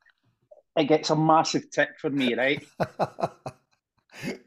it 0.78 0.86
gets 0.86 1.10
a 1.10 1.16
massive 1.16 1.70
tick 1.72 1.90
for 2.00 2.10
me, 2.10 2.36
right? 2.36 2.63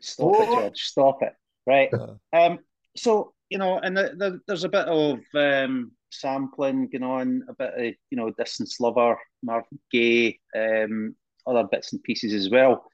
Stop 0.00 0.40
it, 0.40 0.52
George. 0.54 0.78
Stop 0.80 1.22
it. 1.22 1.34
Right. 1.66 1.90
Um. 2.32 2.58
So 2.96 3.34
you 3.50 3.58
know, 3.58 3.78
and 3.78 3.96
the, 3.96 4.14
the, 4.16 4.40
there's 4.46 4.64
a 4.64 4.68
bit 4.68 4.86
of 4.86 5.18
um, 5.34 5.92
sampling 6.10 6.88
going 6.88 7.02
on, 7.02 7.42
a 7.48 7.54
bit 7.54 7.74
of 7.76 7.94
you 8.10 8.16
know, 8.16 8.30
Distant 8.30 8.70
Lover, 8.78 9.18
Marvin 9.42 9.78
Gaye, 9.90 10.38
um, 10.56 11.14
other 11.46 11.64
bits 11.64 11.92
and 11.92 12.02
pieces 12.02 12.32
as 12.32 12.48
well. 12.48 12.84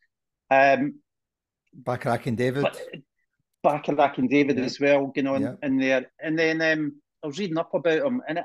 Um, 0.50 1.00
Backrack 1.82 2.26
and 2.26 2.38
David. 2.38 2.62
but 2.62 2.80
Bacharach 3.62 4.16
and 4.18 4.30
David 4.30 4.56
Yeah. 4.58 4.64
as 4.64 4.80
well 4.80 5.06
going 5.08 5.26
on 5.26 5.42
Yeah. 5.42 5.54
in 5.62 5.76
there. 5.78 6.10
And 6.22 6.38
then 6.38 6.62
um, 6.62 7.00
I 7.22 7.26
was 7.26 7.38
reading 7.38 7.58
up 7.58 7.74
about 7.74 8.06
him, 8.06 8.22
and 8.26 8.38
it, 8.38 8.44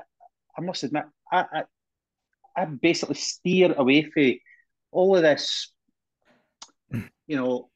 I 0.56 0.60
must 0.60 0.82
admit, 0.84 1.04
I, 1.30 1.44
I 1.52 1.62
I 2.54 2.64
basically 2.66 3.14
steer 3.14 3.72
away 3.72 4.02
from 4.02 4.34
all 4.92 5.16
of 5.16 5.22
this, 5.22 5.72
you 7.26 7.36
know, 7.36 7.70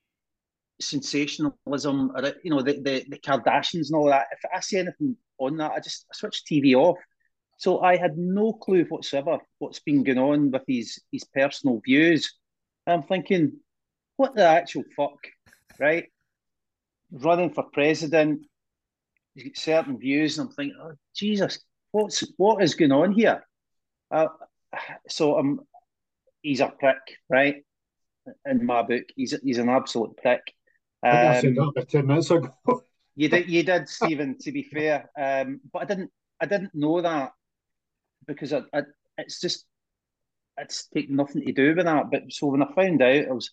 sensationalism, 0.80 2.12
or 2.14 2.32
you 2.44 2.50
know, 2.50 2.62
the, 2.62 2.74
the 2.74 3.04
the 3.08 3.18
Kardashians 3.18 3.88
and 3.88 3.96
all 3.96 4.06
that. 4.06 4.26
If 4.30 4.50
I 4.54 4.60
see 4.60 4.78
anything 4.78 5.16
on 5.38 5.56
that, 5.56 5.72
I 5.72 5.80
just 5.80 6.06
I 6.12 6.16
switch 6.16 6.42
TV 6.50 6.74
off. 6.74 6.98
So 7.58 7.80
I 7.80 7.96
had 7.96 8.18
no 8.18 8.52
clue 8.52 8.84
whatsoever 8.84 9.38
what's 9.58 9.80
been 9.80 10.04
going 10.04 10.18
on 10.18 10.50
with 10.50 10.62
his 10.68 11.00
his 11.10 11.24
personal 11.24 11.80
views. 11.84 12.32
I'm 12.86 13.02
thinking, 13.02 13.58
what 14.16 14.34
the 14.34 14.46
actual 14.46 14.84
fuck, 14.96 15.18
right? 15.80 16.04
Running 17.10 17.52
for 17.52 17.64
president, 17.72 18.46
certain 19.54 19.98
views, 19.98 20.38
and 20.38 20.48
I'm 20.48 20.54
thinking, 20.54 20.78
oh 20.80 20.92
Jesus, 21.14 21.58
what's 21.92 22.22
what 22.36 22.62
is 22.62 22.74
going 22.74 22.92
on 22.92 23.12
here? 23.12 23.42
Uh, 24.10 24.28
so 25.08 25.38
um, 25.38 25.60
he's 26.46 26.60
a 26.60 26.68
prick, 26.68 26.96
right? 27.28 27.56
In 28.44 28.64
my 28.66 28.82
book, 28.82 29.04
he's 29.14 29.34
he's 29.42 29.58
an 29.58 29.68
absolute 29.68 30.16
prick. 30.16 30.40
Think 31.10 31.22
I 31.22 31.40
said 31.40 31.56
Um, 31.56 31.72
that 31.74 31.88
ten 31.88 32.06
minutes 32.06 32.30
ago. 32.30 32.50
you 33.16 33.28
did, 33.28 33.48
you 33.48 33.62
did, 33.62 33.88
Stephen. 33.98 34.36
To 34.40 34.52
be 34.52 34.62
fair, 34.62 35.10
um, 35.18 35.60
but 35.72 35.82
I 35.82 35.84
didn't, 35.84 36.10
I 36.40 36.46
didn't 36.46 36.74
know 36.74 37.00
that 37.00 37.32
because 38.26 38.52
I, 38.52 38.62
I, 38.72 38.82
it's 39.18 39.40
just, 39.40 39.64
it's 40.58 40.88
taken 40.88 41.16
nothing 41.16 41.42
to 41.44 41.52
do 41.52 41.74
with 41.74 41.84
that. 41.84 42.10
But 42.10 42.22
so 42.32 42.48
when 42.48 42.62
I 42.62 42.72
found 42.74 43.02
out, 43.02 43.14
it 43.14 43.34
was 43.34 43.50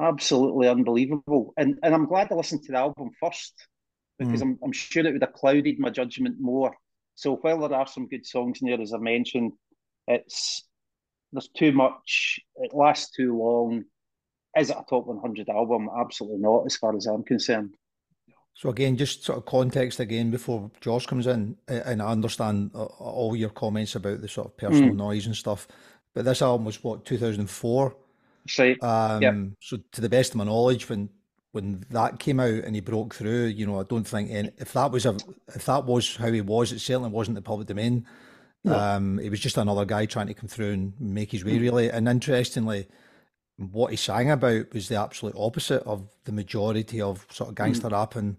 absolutely 0.00 0.68
unbelievable, 0.68 1.52
and 1.56 1.78
and 1.82 1.94
I'm 1.94 2.06
glad 2.06 2.30
I 2.30 2.34
listened 2.34 2.62
to 2.64 2.72
the 2.72 2.78
album 2.78 3.10
first 3.20 3.54
because 4.18 4.42
I'm 4.42 4.58
I'm 4.62 4.72
sure 4.72 5.04
it 5.06 5.12
would 5.12 5.22
have 5.22 5.32
clouded 5.32 5.78
my 5.78 5.90
judgment 5.90 6.36
more. 6.40 6.74
So 7.14 7.36
while 7.36 7.68
there 7.68 7.78
are 7.78 7.86
some 7.86 8.08
good 8.08 8.26
songs 8.26 8.60
in 8.62 8.68
there, 8.68 8.80
as 8.80 8.94
I 8.94 8.98
mentioned, 8.98 9.52
it's 10.06 10.64
there's 11.32 11.48
too 11.48 11.72
much. 11.72 12.40
It 12.56 12.74
lasts 12.74 13.10
too 13.14 13.36
long. 13.36 13.84
Is 14.56 14.70
it 14.70 14.76
a 14.76 14.84
top 14.88 15.06
100 15.06 15.48
album? 15.48 15.88
Absolutely 15.98 16.38
not, 16.38 16.64
as 16.66 16.76
far 16.76 16.94
as 16.94 17.06
I'm 17.06 17.24
concerned. 17.24 17.74
So 18.54 18.68
again, 18.68 18.96
just 18.96 19.24
sort 19.24 19.38
of 19.38 19.46
context 19.46 19.98
again 19.98 20.30
before 20.30 20.70
Josh 20.80 21.06
comes 21.06 21.26
in, 21.26 21.56
and 21.68 22.02
I 22.02 22.08
understand 22.08 22.70
all 22.74 23.34
your 23.34 23.48
comments 23.48 23.94
about 23.96 24.20
the 24.20 24.28
sort 24.28 24.48
of 24.48 24.56
personal 24.58 24.90
mm. 24.90 24.96
noise 24.96 25.26
and 25.26 25.34
stuff, 25.34 25.66
but 26.14 26.26
this 26.26 26.42
album 26.42 26.66
was 26.66 26.84
what 26.84 27.06
2004. 27.06 27.96
Right. 28.58 28.82
Um, 28.82 29.22
yep. 29.22 29.34
So 29.60 29.78
to 29.92 30.00
the 30.00 30.08
best 30.08 30.32
of 30.32 30.36
my 30.36 30.44
knowledge, 30.44 30.88
when 30.88 31.08
when 31.52 31.84
that 31.90 32.18
came 32.18 32.40
out 32.40 32.48
and 32.64 32.74
he 32.74 32.80
broke 32.80 33.14
through, 33.14 33.46
you 33.46 33.66
know, 33.66 33.80
I 33.80 33.84
don't 33.84 34.06
think 34.06 34.30
any, 34.30 34.50
if 34.58 34.72
that 34.72 34.90
was 34.90 35.06
a 35.06 35.16
if 35.54 35.64
that 35.66 35.84
was 35.84 36.16
how 36.16 36.30
he 36.30 36.40
was, 36.40 36.72
it 36.72 36.80
certainly 36.80 37.10
wasn't 37.10 37.36
the 37.36 37.42
public 37.42 37.68
domain. 37.68 38.06
Um, 38.64 39.18
he 39.18 39.28
was 39.28 39.40
just 39.40 39.56
another 39.56 39.84
guy 39.84 40.06
trying 40.06 40.28
to 40.28 40.34
come 40.34 40.48
through 40.48 40.72
and 40.72 40.92
make 41.00 41.32
his 41.32 41.44
way, 41.44 41.58
mm. 41.58 41.60
really. 41.60 41.90
And 41.90 42.08
interestingly, 42.08 42.86
what 43.56 43.90
he 43.90 43.96
sang 43.96 44.30
about 44.30 44.72
was 44.72 44.88
the 44.88 45.00
absolute 45.00 45.34
opposite 45.36 45.82
of 45.82 46.08
the 46.24 46.32
majority 46.32 47.00
of 47.00 47.26
sort 47.30 47.50
of 47.50 47.56
gangster 47.56 47.88
mm. 47.88 47.92
rap 47.92 48.16
and 48.16 48.36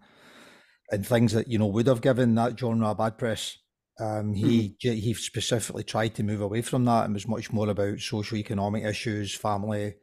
and 0.91 1.05
things 1.05 1.33
that 1.33 1.47
you 1.47 1.57
know 1.57 1.67
would 1.67 1.87
have 1.87 2.01
given 2.01 2.35
that 2.35 2.57
genre 2.57 2.89
a 2.89 2.95
bad 2.95 3.17
press. 3.17 3.57
Um, 3.99 4.33
he 4.33 4.75
mm. 4.83 4.95
he 4.95 5.13
specifically 5.13 5.83
tried 5.83 6.15
to 6.15 6.23
move 6.23 6.41
away 6.41 6.61
from 6.61 6.85
that 6.85 7.05
and 7.05 7.13
was 7.13 7.27
much 7.27 7.51
more 7.51 7.69
about 7.69 7.99
social 7.99 8.37
economic 8.37 8.83
issues, 8.85 9.35
family, 9.35 9.95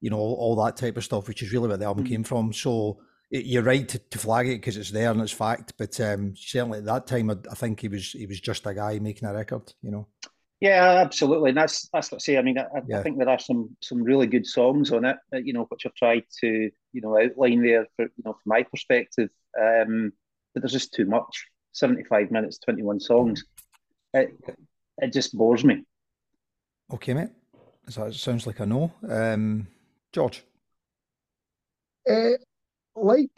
you 0.00 0.10
know, 0.10 0.18
all, 0.18 0.34
all 0.34 0.64
that 0.64 0.76
type 0.76 0.96
of 0.96 1.04
stuff, 1.04 1.28
which 1.28 1.42
is 1.42 1.52
really 1.52 1.68
where 1.68 1.76
the 1.76 1.86
album 1.86 2.04
mm. 2.04 2.08
came 2.08 2.24
from. 2.24 2.52
So 2.52 2.98
you're 3.32 3.62
right 3.62 3.88
to, 3.88 3.98
to, 3.98 4.18
flag 4.18 4.46
it 4.46 4.60
because 4.60 4.76
it's 4.76 4.90
there 4.90 5.10
and 5.10 5.20
it's 5.20 5.32
fact. 5.32 5.72
But 5.78 5.98
um, 6.00 6.34
certainly 6.36 6.78
at 6.78 6.84
that 6.84 7.06
time, 7.06 7.30
I, 7.30 7.36
I 7.50 7.54
think 7.54 7.80
he 7.80 7.88
was 7.88 8.12
he 8.12 8.26
was 8.26 8.40
just 8.40 8.66
a 8.66 8.74
guy 8.74 8.98
making 8.98 9.28
a 9.28 9.32
record, 9.32 9.72
you 9.82 9.90
know. 9.90 10.06
Yeah, 10.60 11.00
absolutely. 11.04 11.50
And 11.50 11.58
that's 11.58 11.88
that's 11.92 12.12
what 12.12 12.18
I 12.18 12.20
say. 12.20 12.38
I 12.38 12.42
mean, 12.42 12.58
I, 12.58 12.66
yeah. 12.86 13.00
I, 13.00 13.02
think 13.02 13.18
there 13.18 13.28
are 13.28 13.38
some 13.38 13.76
some 13.80 14.02
really 14.02 14.26
good 14.26 14.46
songs 14.46 14.92
on 14.92 15.04
it, 15.04 15.16
uh, 15.34 15.38
you 15.38 15.52
know, 15.52 15.64
which 15.64 15.86
I've 15.86 15.94
tried 15.94 16.24
to 16.40 16.70
you 16.92 17.00
know 17.00 17.18
outline 17.18 17.62
there 17.62 17.86
for 17.96 18.04
you 18.04 18.22
know 18.24 18.34
from 18.34 18.42
my 18.46 18.62
perspective. 18.62 19.30
Um, 19.60 20.12
but 20.54 20.62
there's 20.62 20.72
just 20.72 20.92
too 20.92 21.06
much. 21.06 21.46
Seventy 21.72 22.04
five 22.04 22.30
minutes, 22.30 22.58
twenty 22.58 22.82
one 22.82 23.00
songs. 23.00 23.44
It 24.12 24.38
it 24.98 25.12
just 25.12 25.36
bores 25.36 25.64
me. 25.64 25.84
Okay, 26.92 27.14
mate. 27.14 27.30
So 27.88 28.04
it 28.04 28.14
sounds 28.14 28.46
like 28.46 28.60
a 28.60 28.66
no. 28.66 28.92
Um, 29.08 29.66
George. 30.12 30.44
Uh, 32.08 32.32
like 32.94 33.30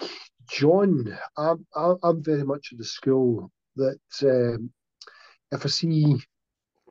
John, 0.48 1.16
I'm 1.36 1.66
I'm 1.74 2.22
very 2.22 2.44
much 2.44 2.72
of 2.72 2.78
the 2.78 2.84
school 2.84 3.50
that 3.76 3.98
um, 4.22 4.70
if 5.52 5.64
I 5.64 5.68
see 5.68 6.16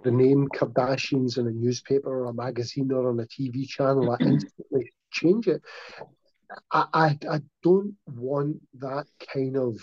the 0.03 0.11
name 0.11 0.47
Kardashians 0.49 1.37
in 1.37 1.47
a 1.47 1.51
newspaper 1.51 2.09
or 2.09 2.25
a 2.25 2.33
magazine 2.33 2.91
or 2.91 3.09
on 3.09 3.19
a 3.19 3.25
TV 3.25 3.67
channel, 3.67 4.11
I 4.11 4.17
instantly 4.25 4.91
change 5.11 5.47
it. 5.47 5.61
I, 6.71 6.85
I, 6.93 7.17
I 7.29 7.41
don't 7.63 7.95
want 8.07 8.57
that 8.79 9.05
kind 9.33 9.57
of 9.57 9.77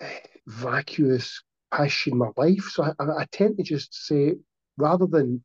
eh, 0.00 0.18
vacuous 0.46 1.42
passion 1.70 2.12
in 2.12 2.18
my 2.18 2.30
life. 2.36 2.64
So 2.70 2.84
I, 2.84 2.92
I 2.98 3.26
tend 3.30 3.56
to 3.58 3.62
just 3.62 3.94
say, 4.06 4.34
rather 4.76 5.06
than 5.06 5.42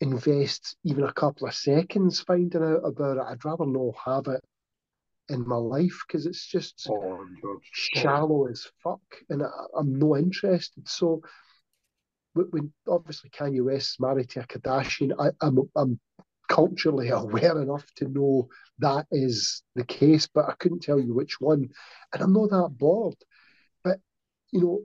invest 0.00 0.76
even 0.84 1.04
a 1.04 1.12
couple 1.12 1.46
of 1.46 1.54
seconds 1.54 2.20
finding 2.20 2.62
out 2.62 2.84
about 2.84 3.18
it, 3.18 3.24
I'd 3.26 3.44
rather 3.44 3.66
not 3.66 3.94
have 4.04 4.26
it 4.26 4.44
in 5.32 5.46
my 5.46 5.56
life 5.56 5.98
because 6.06 6.26
it's 6.26 6.46
just 6.46 6.86
oh, 6.90 7.26
shallow 7.72 8.46
as 8.48 8.66
fuck 8.82 9.00
and 9.30 9.42
I, 9.42 9.78
am 9.78 9.98
no 9.98 10.16
interested. 10.16 10.88
So 10.88 11.22
when 12.34 12.72
obviously 12.88 13.30
Kanye 13.30 13.64
West's 13.64 14.00
married 14.00 14.30
to 14.30 14.40
a 14.40 14.44
Kardashian, 14.44 15.12
I, 15.18 15.30
I'm, 15.40 15.58
I'm 15.76 16.00
culturally 16.48 17.08
aware 17.10 17.60
enough 17.60 17.86
to 17.96 18.08
know 18.08 18.48
that 18.78 19.06
is 19.10 19.62
the 19.74 19.84
case, 19.84 20.28
but 20.32 20.48
I 20.48 20.54
couldn't 20.58 20.80
tell 20.80 21.00
you 21.00 21.14
which 21.14 21.40
one, 21.40 21.68
and 22.12 22.22
I'm 22.22 22.32
not 22.32 22.50
that 22.50 22.70
bored. 22.78 23.16
But 23.84 23.98
you 24.50 24.60
know, 24.60 24.80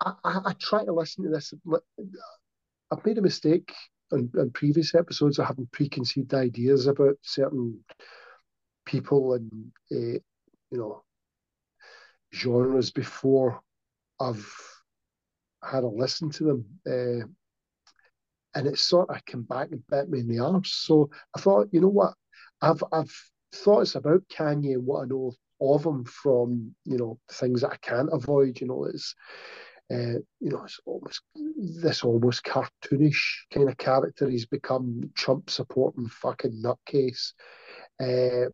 I, 0.00 0.12
I, 0.24 0.40
I 0.46 0.52
try 0.54 0.84
to 0.84 0.92
listen 0.92 1.24
to 1.24 1.30
this. 1.30 1.52
I've 2.90 3.04
made 3.04 3.18
a 3.18 3.22
mistake 3.22 3.72
in, 4.12 4.30
in 4.36 4.50
previous 4.50 4.94
episodes 4.94 5.38
of 5.38 5.46
having 5.46 5.68
preconceived 5.72 6.34
ideas 6.34 6.86
about 6.86 7.16
certain 7.22 7.82
people 8.84 9.34
and 9.34 9.72
uh, 9.92 10.18
you 10.70 10.78
know 10.78 11.02
genres 12.32 12.90
before 12.90 13.60
I've 14.20 14.46
had 15.62 15.84
a 15.84 15.88
listen 15.88 16.30
to 16.30 16.44
them. 16.44 16.64
Uh, 16.86 17.26
and 18.56 18.66
it 18.68 18.78
sort 18.78 19.10
of 19.10 19.24
came 19.24 19.42
back 19.42 19.70
and 19.72 19.82
bit 19.88 20.08
me 20.08 20.20
in 20.20 20.28
the 20.28 20.38
arse. 20.38 20.72
So 20.72 21.10
I 21.36 21.40
thought, 21.40 21.68
you 21.72 21.80
know 21.80 21.88
what? 21.88 22.14
I've 22.62 22.82
I've 22.92 23.12
thought 23.52 23.80
it's 23.80 23.94
about 23.94 24.22
Kanye 24.28 24.74
and 24.74 24.86
what 24.86 25.02
I 25.02 25.06
know 25.06 25.34
of 25.60 25.84
him 25.84 26.04
from, 26.04 26.74
you 26.84 26.98
know, 26.98 27.18
things 27.32 27.62
that 27.62 27.72
I 27.72 27.76
can't 27.76 28.10
avoid, 28.12 28.60
you 28.60 28.66
know, 28.66 28.84
it's 28.84 29.14
uh, 29.92 30.18
you 30.40 30.50
know, 30.50 30.64
it's 30.64 30.80
almost 30.86 31.20
this 31.56 32.04
almost 32.04 32.42
cartoonish 32.44 33.44
kind 33.52 33.68
of 33.68 33.76
character. 33.76 34.28
He's 34.28 34.46
become 34.46 35.10
Trump 35.14 35.50
supporting 35.50 36.08
fucking 36.08 36.62
nutcase. 36.62 37.34
Uh, 38.00 38.50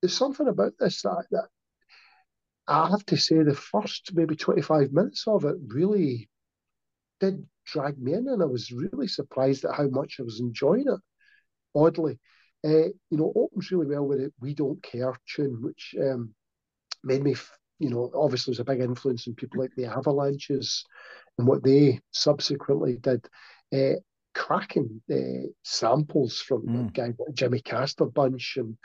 there's 0.00 0.16
something 0.16 0.48
about 0.48 0.72
this 0.78 1.02
that, 1.02 1.26
that 1.30 1.48
I 2.66 2.88
have 2.88 3.04
to 3.06 3.16
say 3.16 3.42
the 3.42 3.54
first 3.54 4.10
maybe 4.14 4.36
25 4.36 4.92
minutes 4.92 5.24
of 5.26 5.44
it 5.44 5.56
really 5.66 6.28
did 7.20 7.46
drag 7.66 7.98
me 7.98 8.14
in, 8.14 8.28
and 8.28 8.42
I 8.42 8.46
was 8.46 8.70
really 8.72 9.08
surprised 9.08 9.64
at 9.64 9.74
how 9.74 9.88
much 9.88 10.16
I 10.18 10.22
was 10.22 10.40
enjoying 10.40 10.86
it. 10.86 11.00
Oddly, 11.74 12.18
uh, 12.64 12.88
you 13.10 13.16
know, 13.16 13.32
opens 13.34 13.70
really 13.70 13.86
well 13.86 14.06
with 14.06 14.20
it. 14.20 14.32
We 14.40 14.54
don't 14.54 14.82
care 14.82 15.14
tune, 15.34 15.62
which 15.62 15.94
um, 16.00 16.34
made 17.02 17.22
me, 17.22 17.34
you 17.78 17.90
know, 17.90 18.10
obviously 18.14 18.52
was 18.52 18.60
a 18.60 18.64
big 18.64 18.80
influence 18.80 19.26
on 19.28 19.34
people 19.34 19.60
like 19.60 19.74
the 19.76 19.86
Avalanches 19.86 20.84
and 21.38 21.46
what 21.46 21.62
they 21.62 22.00
subsequently 22.10 22.96
did. 22.96 23.26
Uh, 23.72 24.00
cracking 24.34 25.00
uh, 25.10 25.48
samples 25.64 26.40
from 26.40 26.62
mm. 26.62 26.94
guy 26.94 27.12
Jimmy 27.32 27.60
Castor 27.60 28.06
bunch 28.06 28.56
and 28.56 28.76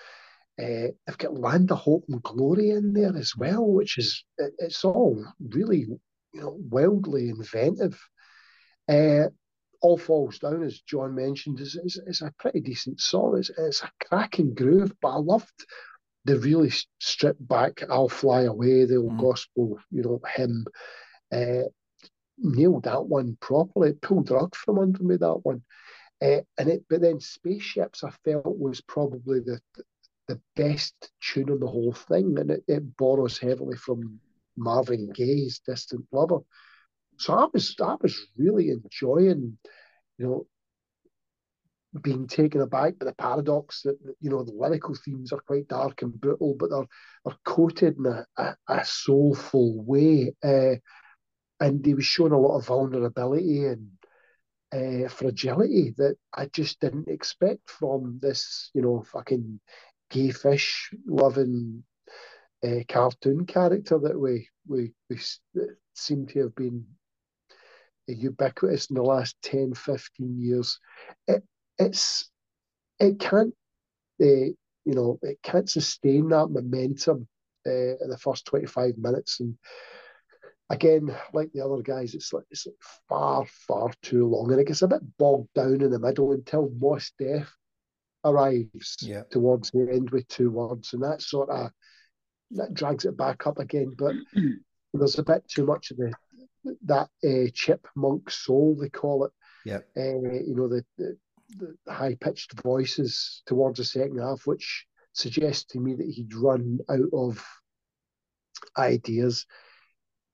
uh, 0.62 0.94
they've 1.06 1.18
got 1.18 1.34
Land 1.34 1.72
of 1.72 1.80
Hope 1.80 2.06
and 2.10 2.22
Glory 2.22 2.70
in 2.70 2.94
there 2.94 3.16
as 3.16 3.36
well, 3.36 3.66
which 3.66 3.98
is 3.98 4.24
it, 4.38 4.54
it's 4.60 4.86
all 4.86 5.26
really 5.39 5.80
you 5.80 6.42
know 6.42 6.58
wildly 6.70 7.30
inventive. 7.30 8.00
Uh, 8.88 9.30
all 9.82 9.98
falls 9.98 10.39
down, 10.39 10.63
as 10.63 10.80
John 10.82 11.13
mentioned, 11.13 11.60
is, 11.60 11.76
is, 11.76 12.00
is 12.08 12.22
a 12.22 12.34
pretty 12.39 12.62
decent 12.62 13.02
song. 13.02 13.38
It's, 13.38 13.52
it's 13.58 13.84
a 13.84 13.92
cracking 14.08 14.54
groove, 14.54 14.94
but 15.02 15.10
I 15.10 15.18
loved 15.18 15.66
the 16.26 16.39
really 16.39 16.72
stripped 17.00 17.46
back 17.46 17.82
"I'll 17.89 18.08
Fly 18.08 18.44
Away," 18.44 18.86
the 18.86 18.98
old 18.98 19.13
mm. 19.13 19.22
gospel, 19.22 19.80
you 19.92 20.04
know, 20.04 20.22
hymn. 20.36 20.66
Uh, 21.34 21.68
nailed 22.38 22.84
that 22.84 23.06
one 23.06 23.38
properly. 23.42 23.94
Pulled 23.94 24.30
rug 24.30 24.56
from 24.56 24.80
under 24.80 25.04
me 25.04 25.18
that 25.18 25.39
one. 25.44 25.63
Uh, 26.22 26.42
and 26.58 26.70
it, 26.70 26.86
but 26.89 27.02
then 27.02 27.20
spaceships, 27.20 28.04
I 28.04 28.12
felt 28.24 28.58
was 28.58 28.82
probably 28.82 29.39
the 29.39 29.60
the 30.28 30.40
best 30.56 31.12
tune 31.22 31.50
on 31.50 31.60
the 31.60 31.68
whole 31.68 31.94
thing, 31.94 32.38
and 32.40 32.52
it, 32.52 32.64
it 32.68 32.98
borrows 32.98 33.38
heavily 33.38 33.78
from 33.78 34.20
Marvin 34.58 35.12
Gaye's 35.14 35.60
"Distant 35.66 36.06
Lover." 36.12 36.40
So 37.18 37.34
I 37.34 37.48
was 37.54 37.76
I 37.82 37.96
was 38.02 38.20
really 38.38 38.70
enjoying, 38.70 39.58
you 40.18 40.26
know, 40.26 40.48
being 42.02 42.28
taken 42.28 42.62
aback 42.62 42.98
by 42.98 43.06
the 43.06 43.14
paradox 43.14 43.84
that 43.84 43.98
you 44.20 44.30
know 44.30 44.44
the 44.44 44.54
lyrical 44.54 44.96
themes 44.96 45.32
are 45.32 45.42
quite 45.42 45.68
dark 45.68 46.02
and 46.02 46.20
brutal, 46.20 46.56
but 46.58 46.70
they're 46.70 46.88
are 47.26 47.38
coated 47.46 47.98
in 47.98 48.06
a, 48.06 48.26
a, 48.38 48.56
a 48.68 48.86
soulful 48.86 49.84
way, 49.84 50.34
uh, 50.44 50.76
and 51.60 51.86
he 51.86 51.94
was 51.94 52.06
showing 52.06 52.34
a 52.34 52.40
lot 52.40 52.58
of 52.58 52.66
vulnerability 52.66 53.66
and 53.66 53.90
uh, 54.74 55.08
fragility 55.08 55.94
that 55.98 56.16
I 56.34 56.48
just 56.48 56.80
didn't 56.80 57.08
expect 57.08 57.70
from 57.70 58.20
this, 58.22 58.72
you 58.74 58.82
know, 58.82 59.04
fucking 59.12 59.60
gay 60.13 60.30
fish 60.30 60.93
loving 61.08 61.84
uh, 62.63 62.80
cartoon 62.88 63.45
character 63.45 63.97
that 63.97 64.17
we, 64.17 64.47
we, 64.67 64.93
we 65.10 65.17
seem 65.95 66.28
to 66.28 66.39
have 66.39 66.56
been 66.56 66.86
ubiquitous 68.08 68.89
in 68.89 68.95
the 68.95 69.02
last 69.02 69.36
10, 69.41 69.73
15 69.73 70.39
years. 70.39 70.80
It, 71.28 71.43
it's, 71.80 72.30
it 72.99 73.19
can't, 73.19 73.56
uh, 74.21 74.54
you 74.86 74.95
know, 74.95 75.17
it 75.23 75.39
can't 75.41 75.69
sustain 75.69 76.30
that 76.30 76.47
momentum 76.47 77.28
uh, 77.65 77.71
in 77.71 78.10
the 78.10 78.17
first 78.17 78.45
25 78.45 78.97
minutes. 78.97 79.39
And 79.39 79.58
again, 80.69 81.10
like 81.34 81.52
the 81.54 81.65
other 81.65 81.82
guys, 81.82 82.13
it's 82.13 82.32
like 82.34 82.45
it's 82.52 82.67
like 82.67 82.76
far, 83.10 83.45
far 83.67 83.91
too 84.04 84.28
long, 84.28 84.52
and 84.52 84.62
it 84.62 84.67
gets 84.67 84.84
a 84.84 84.88
bit 84.88 85.02
bogged 85.17 85.54
down 85.56 85.82
in 85.82 85.89
the 85.89 85.99
middle 85.99 86.34
until 86.34 86.69
Mos 86.80 87.12
Def 87.17 87.52
arrives 88.26 88.98
yeah. 89.02 89.24
towards 89.32 89.72
the 89.72 89.88
end 89.92 90.10
with 90.12 90.28
two 90.28 90.52
words, 90.52 90.94
and 90.94 91.04
that 91.04 91.22
sort 91.22 91.50
of 91.50 91.72
that 92.52 92.74
drags 92.74 93.06
it 93.06 93.18
back 93.18 93.48
up 93.48 93.60
again. 93.60 93.94
But 93.98 94.16
there's 94.94 95.20
a 95.20 95.24
bit 95.24 95.48
too 95.48 95.66
much 95.66 95.92
of 95.92 95.98
the 95.98 96.14
that 96.86 97.10
uh, 97.24 97.50
chipmunk 97.54 98.30
soul 98.30 98.78
they 98.80 98.90
call 98.90 99.26
it. 99.26 99.32
Yeah, 99.66 99.80
uh, 99.98 100.20
you 100.20 100.54
know 100.56 100.68
the, 100.68 100.86
the 100.98 101.18
the 101.58 101.76
high 101.92 102.16
pitched 102.20 102.60
voices 102.62 103.44
towards 103.46 103.78
the 103.78 103.86
second 103.86 104.20
half, 104.20 104.46
which 104.46 104.86
suggests 105.14 105.66
to 105.66 105.80
me 105.80 105.96
that 105.96 106.08
he'd 106.08 106.34
run 106.34 106.80
out 106.90 107.10
of 107.14 107.46
ideas. 108.78 109.46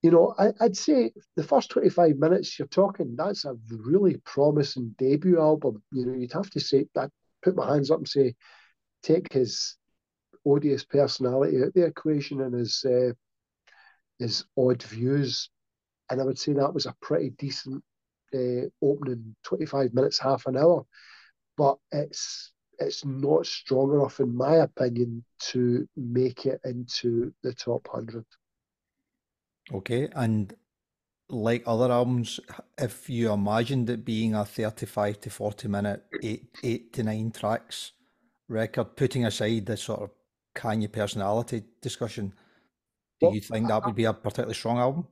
You 0.02 0.12
know, 0.12 0.34
I, 0.38 0.52
would 0.62 0.78
say 0.78 1.12
the 1.36 1.44
first 1.44 1.72
25 1.72 2.16
minutes 2.18 2.58
you're 2.58 2.68
talking, 2.70 3.16
that's 3.18 3.44
a 3.44 3.56
really 3.70 4.16
promising 4.26 4.96
debut 4.98 5.40
album. 5.40 5.84
You 5.92 6.06
know, 6.06 6.14
you'd 6.14 6.32
have 6.32 6.50
to 6.52 6.60
say 6.60 6.86
that, 6.96 7.12
put 7.44 7.56
my 7.56 7.74
hands 7.74 7.92
up 7.92 8.00
and 8.00 8.08
say, 8.08 8.36
take 9.04 9.32
his 9.34 9.76
odious 10.46 10.84
personality 10.84 11.64
out 11.64 11.74
the 11.74 11.86
equation 11.86 12.42
and 12.42 12.54
his 12.54 12.84
uh, 12.86 13.14
his 14.20 14.46
odd 14.58 14.84
views, 14.84 15.50
and 16.10 16.22
I 16.22 16.26
would 16.26 16.38
say 16.40 16.54
that 16.54 16.74
was 16.74 16.86
a 16.86 16.96
pretty 17.02 17.32
decent 17.32 17.84
uh, 18.34 18.68
opening 18.82 19.36
25 19.44 19.94
minutes, 19.94 20.20
half 20.20 20.46
an 20.46 20.58
hour. 20.58 20.86
But 21.58 21.78
it's 21.92 22.52
it's 22.80 23.06
not 23.06 23.46
strong 23.46 23.94
enough, 23.94 24.20
in 24.20 24.36
my 24.36 24.56
opinion, 24.56 25.24
to 25.52 25.88
make 25.96 26.46
it 26.46 26.62
into 26.64 27.34
the 27.44 27.54
top 27.54 27.88
hundred. 27.92 28.26
Okay, 29.72 30.10
and 30.16 30.54
like 31.30 31.64
other 31.66 31.92
albums, 31.92 32.40
if 32.78 33.10
you 33.10 33.32
imagined 33.32 33.90
it 33.90 34.04
being 34.04 34.34
a 34.34 34.46
35 34.46 35.22
to 35.22 35.30
40 35.30 35.68
minute, 35.68 36.04
eight, 36.24 36.48
eight 36.64 36.94
to 36.94 37.04
nine 37.04 37.32
tracks 37.32 37.92
record, 38.48 38.96
putting 38.96 39.26
aside 39.26 39.66
the 39.66 39.78
sort 39.78 40.02
of 40.02 40.10
Kanye 40.56 40.92
personality 40.92 41.64
discussion, 41.82 42.34
do 43.20 43.28
well, 43.28 43.36
you 43.36 43.42
think 43.42 43.68
that 43.68 43.86
would 43.86 43.96
be 43.96 44.06
a 44.06 44.14
particularly 44.14 44.56
strong 44.56 44.80
album? 44.80 45.08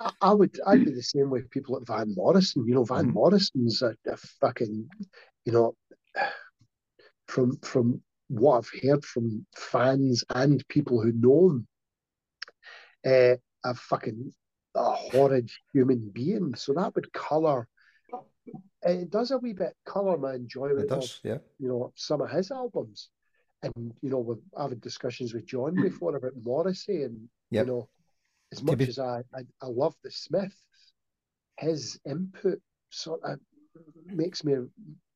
I, 0.00 0.10
I 0.20 0.32
would. 0.32 0.58
I'd 0.66 0.84
be 0.84 0.92
the 0.92 1.02
same 1.02 1.30
with 1.30 1.50
people 1.50 1.76
like 1.76 1.86
Van 1.86 2.14
Morrison. 2.14 2.64
You 2.66 2.74
know, 2.74 2.84
Van 2.84 3.04
mm-hmm. 3.04 3.12
Morrison's 3.12 3.82
a, 3.82 3.94
a 4.06 4.16
fucking, 4.16 4.88
you 5.44 5.52
know, 5.52 5.74
from 7.28 7.56
from 7.58 8.02
what 8.28 8.58
I've 8.58 8.80
heard 8.82 9.04
from 9.04 9.46
fans 9.56 10.24
and 10.34 10.66
people 10.68 11.00
who 11.00 11.12
know 11.12 11.50
him, 11.50 11.68
uh, 13.06 13.36
a 13.68 13.74
fucking 13.74 14.32
a 14.74 14.92
horrid 14.92 15.50
human 15.72 16.10
being. 16.12 16.54
So 16.54 16.72
that 16.74 16.94
would 16.94 17.12
colour. 17.12 17.68
It 18.82 19.10
does 19.10 19.30
a 19.30 19.38
wee 19.38 19.54
bit 19.54 19.74
colour 19.86 20.18
my 20.18 20.34
enjoyment 20.34 20.88
does, 20.88 21.20
of 21.24 21.30
yeah. 21.30 21.38
you 21.58 21.68
know 21.68 21.92
some 21.94 22.20
of 22.20 22.30
his 22.30 22.50
albums, 22.50 23.08
and 23.62 23.94
you 24.02 24.10
know 24.10 24.18
we've 24.18 24.36
had 24.58 24.78
discussions 24.80 25.32
with 25.32 25.46
John 25.46 25.74
before 25.82 26.14
about 26.16 26.32
Morrissey, 26.42 27.02
and 27.04 27.28
yep. 27.50 27.66
you 27.66 27.72
know 27.72 27.88
as 28.52 28.62
much 28.62 28.78
be... 28.78 28.88
as 28.88 28.98
I, 28.98 29.22
I 29.34 29.40
I 29.62 29.66
love 29.66 29.94
the 30.02 30.10
Smiths, 30.10 30.62
his 31.58 31.98
input 32.06 32.60
sort 32.90 33.22
of 33.24 33.38
makes 34.06 34.44
me 34.44 34.54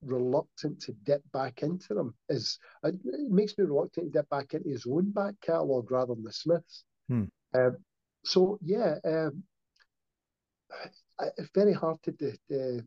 reluctant 0.02 0.80
to 0.80 0.92
dip 1.04 1.22
back 1.32 1.62
into 1.62 1.94
them. 1.94 2.14
Is 2.28 2.58
it 2.84 2.94
makes 3.30 3.56
me 3.58 3.64
reluctant 3.64 4.06
to 4.06 4.18
dip 4.18 4.28
back 4.30 4.54
into 4.54 4.70
his 4.70 4.86
own 4.88 5.10
back 5.10 5.34
catalogue 5.42 5.90
rather 5.90 6.14
than 6.14 6.24
the 6.24 6.32
Smiths. 6.32 6.84
Hmm. 7.08 7.24
Um, 7.54 7.76
so 8.24 8.58
yeah, 8.62 8.96
um, 9.04 9.42
it's 11.36 11.50
very 11.54 11.72
hard 11.72 11.96
to 12.02 12.12
to, 12.12 12.82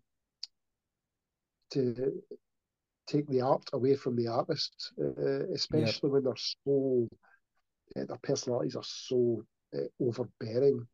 to 1.72 2.22
take 3.08 3.28
the 3.28 3.42
art 3.42 3.64
away 3.74 3.96
from 3.96 4.16
the 4.16 4.28
artist, 4.28 4.94
uh, 5.00 5.46
especially 5.54 6.10
yep. 6.10 6.12
when 6.12 6.24
they're 6.24 6.34
so 6.36 7.08
uh, 7.98 8.06
their 8.06 8.18
personalities 8.22 8.76
are 8.76 8.84
so 8.84 9.44
uh, 9.76 9.80
overbearing. 10.00 10.88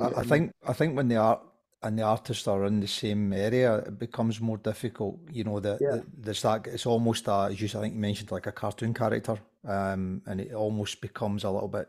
I, 0.00 0.20
I 0.20 0.24
think 0.24 0.52
I 0.66 0.72
think 0.72 0.96
when 0.96 1.08
the 1.08 1.16
art 1.16 1.40
and 1.82 1.98
the 1.98 2.02
artists 2.02 2.48
are 2.48 2.64
in 2.64 2.80
the 2.80 2.88
same 2.88 3.32
area, 3.32 3.78
it 3.78 3.98
becomes 3.98 4.40
more 4.40 4.58
difficult. 4.58 5.18
You 5.30 5.44
know, 5.44 5.60
that 5.60 5.78
yeah. 5.80 5.96
the, 5.96 6.04
there's 6.18 6.42
that 6.42 6.66
it's 6.66 6.86
almost 6.86 7.28
a, 7.28 7.48
as 7.50 7.60
you 7.60 7.66
I 7.66 7.82
think 7.82 7.94
you 7.94 8.00
mentioned, 8.00 8.30
like 8.30 8.46
a 8.46 8.52
cartoon 8.52 8.94
character, 8.94 9.38
um, 9.66 10.22
and 10.26 10.40
it 10.40 10.52
almost 10.52 11.00
becomes 11.00 11.44
a 11.44 11.50
little 11.50 11.68
bit 11.68 11.88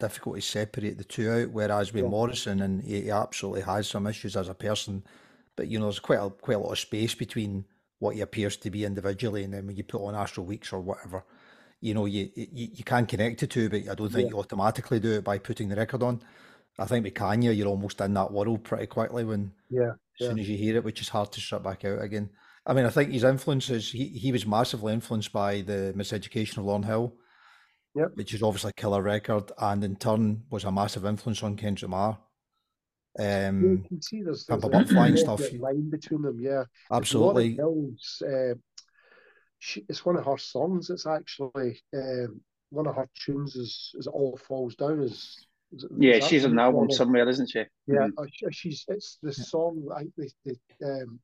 difficult 0.00 0.36
to 0.36 0.42
separate 0.42 0.98
the 0.98 1.04
two 1.04 1.30
out. 1.30 1.50
Whereas 1.50 1.92
with 1.92 2.04
yeah. 2.04 2.10
Morrison, 2.10 2.62
and 2.62 2.82
he, 2.82 3.02
he, 3.02 3.10
absolutely 3.10 3.62
has 3.62 3.88
some 3.88 4.06
issues 4.06 4.36
as 4.36 4.48
a 4.48 4.54
person, 4.54 5.04
but 5.56 5.68
you 5.68 5.78
know, 5.78 5.86
there's 5.86 6.00
quite 6.00 6.18
a 6.18 6.30
quite 6.30 6.56
a 6.56 6.60
lot 6.60 6.72
of 6.72 6.78
space 6.78 7.14
between 7.14 7.64
what 7.98 8.14
he 8.14 8.22
appears 8.22 8.56
to 8.58 8.70
be 8.70 8.84
individually, 8.84 9.44
and 9.44 9.54
then 9.54 9.66
when 9.66 9.76
you 9.76 9.84
put 9.84 10.04
on 10.04 10.14
Astral 10.14 10.46
Weeks 10.46 10.72
or 10.72 10.80
whatever, 10.80 11.24
you 11.80 11.94
know, 11.94 12.06
you 12.06 12.30
you, 12.34 12.68
you 12.74 12.84
can 12.84 13.06
connect 13.06 13.40
the 13.40 13.46
two, 13.46 13.68
but 13.68 13.88
I 13.88 13.94
don't 13.94 14.10
think 14.10 14.30
yeah. 14.30 14.34
you 14.34 14.38
automatically 14.38 15.00
do 15.00 15.12
it 15.12 15.24
by 15.24 15.38
putting 15.38 15.68
the 15.68 15.76
record 15.76 16.02
on. 16.02 16.22
I 16.78 16.86
think 16.86 17.04
with 17.04 17.14
Kanye, 17.14 17.54
you're 17.54 17.68
almost 17.68 18.00
in 18.00 18.14
that 18.14 18.32
world 18.32 18.64
pretty 18.64 18.86
quickly 18.86 19.24
when 19.24 19.52
yeah, 19.68 19.92
as 20.20 20.26
soon 20.26 20.38
as 20.38 20.48
you 20.48 20.56
hear 20.56 20.76
it, 20.76 20.84
which 20.84 21.00
is 21.00 21.08
hard 21.08 21.30
to 21.32 21.40
strip 21.40 21.62
back 21.62 21.84
out 21.84 22.02
again. 22.02 22.30
I 22.66 22.74
mean, 22.74 22.84
I 22.84 22.90
think 22.90 23.10
his 23.10 23.24
influences, 23.24 23.90
he, 23.90 24.06
he 24.06 24.32
was 24.32 24.46
massively 24.46 24.92
influenced 24.92 25.32
by 25.32 25.62
the 25.62 25.94
miseducation 25.96 26.58
of 26.58 26.64
Lauryn 26.64 26.84
Hill, 26.84 27.14
yep. 27.94 28.10
which 28.14 28.34
is 28.34 28.42
obviously 28.42 28.70
a 28.70 28.80
killer 28.80 29.02
record, 29.02 29.50
and 29.58 29.84
in 29.84 29.96
turn 29.96 30.42
was 30.50 30.64
a 30.64 30.72
massive 30.72 31.04
influence 31.04 31.42
on 31.42 31.56
Kendrick 31.56 31.90
Lamar. 31.90 32.18
Um, 33.18 33.62
you 33.62 33.84
can 33.88 34.02
see 34.02 34.22
there's, 34.22 34.46
there's 34.46 34.62
a 34.62 34.84
flying 34.86 35.16
stuff. 35.16 35.40
line 35.58 35.90
between 35.90 36.22
them, 36.22 36.38
yeah. 36.40 36.64
Absolutely. 36.92 37.54
Hill's, 37.54 38.22
uh, 38.24 38.54
she, 39.58 39.84
it's 39.88 40.04
one 40.04 40.16
of 40.16 40.24
her 40.24 40.38
songs. 40.38 40.90
It's 40.90 41.06
actually 41.06 41.82
um, 41.94 42.40
one 42.70 42.86
of 42.86 42.96
her 42.96 43.08
tunes. 43.14 43.56
Is 43.56 43.92
is 43.94 44.06
All 44.06 44.38
Falls 44.46 44.74
Down? 44.76 45.02
Is 45.02 45.46
yeah, 45.98 46.20
she's 46.20 46.44
an 46.44 46.58
album 46.58 46.90
somewhere, 46.90 47.28
isn't 47.28 47.50
she? 47.50 47.64
Yeah, 47.86 48.08
mm. 48.16 48.28
she's 48.52 48.84
it's 48.88 49.18
the 49.22 49.32
song. 49.32 49.86
I 49.94 50.00
think 50.00 50.32
they 50.44 50.56
they, 50.80 50.86
um, 50.86 51.20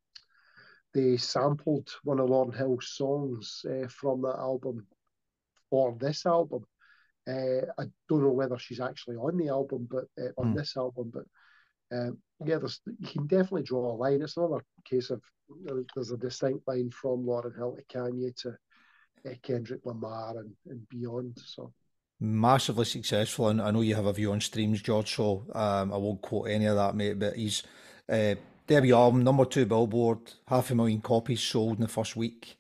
they 0.93 1.17
sampled 1.17 1.89
one 2.05 2.21
of 2.21 2.29
Lauryn 2.29 2.57
Hill's 2.57 2.89
songs 2.89 3.65
uh, 3.69 3.89
from 3.89 4.23
that 4.23 4.37
album 4.39 4.87
for 5.71 5.97
this 5.99 6.27
album. 6.27 6.65
Uh, 7.29 7.67
I 7.79 7.85
don't 8.09 8.23
know 8.23 8.31
whether 8.31 8.59
she's 8.59 8.81
actually 8.81 9.17
on 9.17 9.37
the 9.37 9.49
album, 9.49 9.89
but 9.91 10.05
uh, 10.21 10.31
on 10.39 10.53
mm. 10.53 10.57
this 10.57 10.77
album, 10.77 11.13
but 11.13 11.25
um, 11.93 12.19
yeah, 12.45 12.59
there's 12.59 12.81
you 13.01 13.09
can 13.09 13.27
definitely 13.27 13.63
draw 13.63 13.93
a 13.93 13.97
line. 13.97 14.23
It's 14.23 14.37
another 14.37 14.65
case 14.85 15.11
of 15.11 15.23
there's 15.95 16.11
a 16.11 16.17
distinct 16.17 16.67
line 16.67 16.91
from 16.91 17.25
Lauryn 17.25 17.57
Hill 17.57 17.77
to 17.77 17.99
Kanye 17.99 18.35
to 18.43 18.57
uh, 19.29 19.35
Kendrick 19.43 19.85
Lamar 19.85 20.39
and, 20.39 20.53
and 20.69 20.89
beyond. 20.89 21.39
So 21.45 21.73
massively 22.21 22.85
successful, 22.85 23.49
and 23.49 23.61
I 23.61 23.71
know 23.71 23.81
you 23.81 23.95
have 23.95 24.07
a 24.07 24.13
view 24.13 24.33
on 24.33 24.41
streams, 24.41 24.83
George. 24.83 25.15
So 25.15 25.47
um, 25.55 25.93
I 25.93 25.97
won't 25.97 26.23
quote 26.23 26.49
any 26.49 26.67
of 26.67 26.77
that, 26.77 26.97
mate. 26.97 27.19
But 27.19 27.37
he's 27.37 27.63
uh, 28.09 28.35
debut 28.67 28.95
album, 28.95 29.25
number 29.25 29.45
two 29.45 29.67
Billboard, 29.67 30.19
half 30.49 30.71
a 30.71 30.75
million 30.75 31.01
copies 31.01 31.41
sold 31.41 31.77
in 31.77 31.83
the 31.83 31.89
first 31.89 32.17
week. 32.17 32.57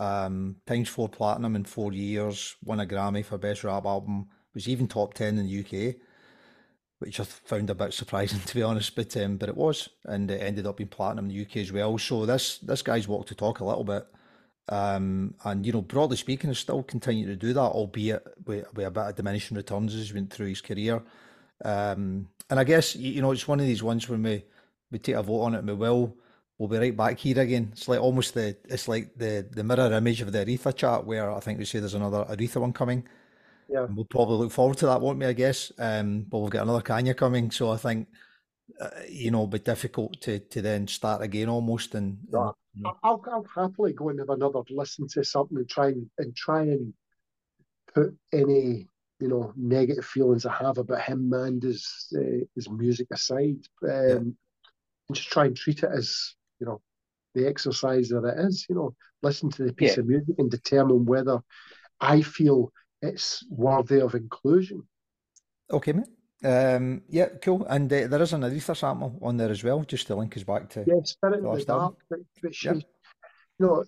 Um, 0.00 0.56
times 0.66 0.88
four 0.88 1.10
platinum 1.10 1.54
in 1.54 1.64
four 1.64 1.92
years. 1.92 2.56
Won 2.64 2.80
a 2.80 2.86
Grammy 2.86 3.22
for 3.22 3.36
best 3.36 3.64
rap 3.64 3.84
album. 3.84 4.28
Was 4.54 4.66
even 4.66 4.88
top 4.88 5.12
ten 5.12 5.36
in 5.36 5.46
the 5.46 5.60
UK, 5.60 5.96
which 7.00 7.20
I 7.20 7.24
found 7.24 7.68
a 7.68 7.74
bit 7.74 7.92
surprising 7.92 8.40
to 8.46 8.54
be 8.54 8.62
honest. 8.62 8.96
But 8.96 9.14
um, 9.18 9.36
but 9.36 9.50
it 9.50 9.56
was, 9.56 9.90
and 10.06 10.30
it 10.30 10.40
ended 10.40 10.66
up 10.66 10.78
being 10.78 10.88
platinum 10.88 11.26
in 11.26 11.36
the 11.36 11.42
UK 11.42 11.58
as 11.58 11.70
well. 11.70 11.98
So 11.98 12.24
this 12.24 12.58
this 12.58 12.80
guy's 12.80 13.06
walked 13.06 13.28
to 13.28 13.34
talk 13.34 13.60
a 13.60 13.64
little 13.64 13.84
bit. 13.84 14.06
Um, 14.70 15.34
and 15.44 15.66
you 15.66 15.72
know, 15.72 15.82
broadly 15.82 16.16
speaking, 16.16 16.48
has 16.48 16.58
still 16.58 16.82
continued 16.82 17.26
to 17.26 17.36
do 17.36 17.52
that, 17.52 17.60
albeit 17.60 18.26
with, 18.46 18.72
with 18.72 18.86
a 18.86 18.90
bit 18.90 19.02
of 19.02 19.16
diminishing 19.16 19.56
returns 19.56 19.94
as 19.94 20.08
he 20.08 20.14
went 20.14 20.32
through 20.32 20.46
his 20.46 20.62
career. 20.62 21.02
Um, 21.62 22.28
and 22.48 22.58
I 22.58 22.64
guess 22.64 22.96
you 22.96 23.20
know, 23.20 23.32
it's 23.32 23.46
one 23.46 23.60
of 23.60 23.66
these 23.66 23.82
ones 23.82 24.08
when 24.08 24.22
we 24.22 24.44
we 24.90 24.98
take 24.98 25.16
a 25.16 25.22
vote 25.22 25.42
on 25.42 25.54
it, 25.56 25.58
and 25.58 25.68
we 25.68 25.74
will. 25.74 26.16
We'll 26.60 26.68
be 26.68 26.76
right 26.76 26.94
back 26.94 27.18
here 27.18 27.40
again. 27.40 27.70
It's 27.72 27.88
like 27.88 28.00
almost 28.00 28.34
the 28.34 28.54
it's 28.68 28.86
like 28.86 29.16
the 29.16 29.48
the 29.50 29.64
mirror 29.64 29.90
image 29.94 30.20
of 30.20 30.30
the 30.30 30.44
Aretha 30.44 30.76
chat, 30.76 31.06
where 31.06 31.32
I 31.32 31.40
think 31.40 31.58
we 31.58 31.64
say 31.64 31.78
there's 31.78 31.94
another 31.94 32.26
Aretha 32.28 32.60
one 32.60 32.74
coming. 32.74 33.08
Yeah, 33.66 33.84
and 33.84 33.96
we'll 33.96 34.04
probably 34.04 34.36
look 34.36 34.52
forward 34.52 34.76
to 34.78 34.86
that, 34.86 35.00
won't 35.00 35.18
we? 35.18 35.24
I 35.24 35.32
guess. 35.32 35.72
Um, 35.78 36.26
but 36.28 36.40
we've 36.40 36.50
got 36.50 36.64
another 36.64 36.82
Kanye 36.82 37.16
coming, 37.16 37.50
so 37.50 37.70
I 37.70 37.78
think 37.78 38.08
uh, 38.78 38.90
you 39.08 39.30
know, 39.30 39.38
it'll 39.38 39.46
be 39.46 39.58
difficult 39.58 40.20
to 40.20 40.38
to 40.38 40.60
then 40.60 40.86
start 40.86 41.22
again 41.22 41.48
almost 41.48 41.94
and, 41.94 42.18
and 42.30 42.52
I'll, 43.02 43.24
I'll 43.26 43.46
happily 43.54 43.94
go 43.94 44.10
and 44.10 44.18
have 44.18 44.28
another 44.28 44.60
listen 44.68 45.08
to 45.08 45.24
something 45.24 45.56
and 45.56 45.68
try 45.68 45.86
and, 45.86 46.10
and 46.18 46.36
try 46.36 46.60
and 46.60 46.92
put 47.94 48.14
any 48.34 48.86
you 49.18 49.28
know 49.28 49.54
negative 49.56 50.04
feelings 50.04 50.44
I 50.44 50.52
have 50.56 50.76
about 50.76 51.00
him 51.00 51.32
and 51.32 51.62
his 51.62 52.12
uh, 52.14 52.44
his 52.54 52.68
music 52.68 53.06
aside, 53.12 53.66
um, 53.82 53.90
yeah. 53.90 54.12
and 54.16 54.36
just 55.14 55.30
try 55.30 55.46
and 55.46 55.56
treat 55.56 55.82
it 55.82 55.90
as 55.90 56.34
you 56.60 56.66
know 56.66 56.80
the 57.34 57.46
exercise 57.46 58.08
that 58.08 58.24
it 58.24 58.38
is. 58.38 58.66
You 58.68 58.74
know, 58.76 58.94
listen 59.22 59.50
to 59.50 59.64
the 59.64 59.72
piece 59.72 59.96
yeah. 59.96 60.00
of 60.00 60.06
music 60.06 60.34
and 60.38 60.50
determine 60.50 61.04
whether 61.04 61.40
I 62.00 62.22
feel 62.22 62.72
it's 63.02 63.44
worthy 63.48 64.00
of 64.00 64.14
inclusion. 64.14 64.82
Okay, 65.70 65.92
mate. 65.92 66.06
Um, 66.42 67.02
yeah, 67.08 67.28
cool. 67.42 67.66
And 67.66 67.92
uh, 67.92 68.06
there 68.06 68.22
is 68.22 68.32
an 68.32 68.42
Aretha 68.42 68.76
sample 68.76 69.18
on 69.22 69.36
there 69.36 69.50
as 69.50 69.62
well, 69.62 69.84
just 69.84 70.06
to 70.06 70.14
link 70.14 70.36
us 70.36 70.42
back 70.42 70.70
to. 70.70 70.84
Yeah, 70.86 71.02
Spirit 71.04 71.44
in 71.44 71.50
the 71.50 71.64
Dark. 71.64 71.96
But, 72.08 72.20
but 72.42 72.54
she, 72.54 72.68
yeah. 72.68 72.74
you 72.74 72.82
know, 73.58 73.84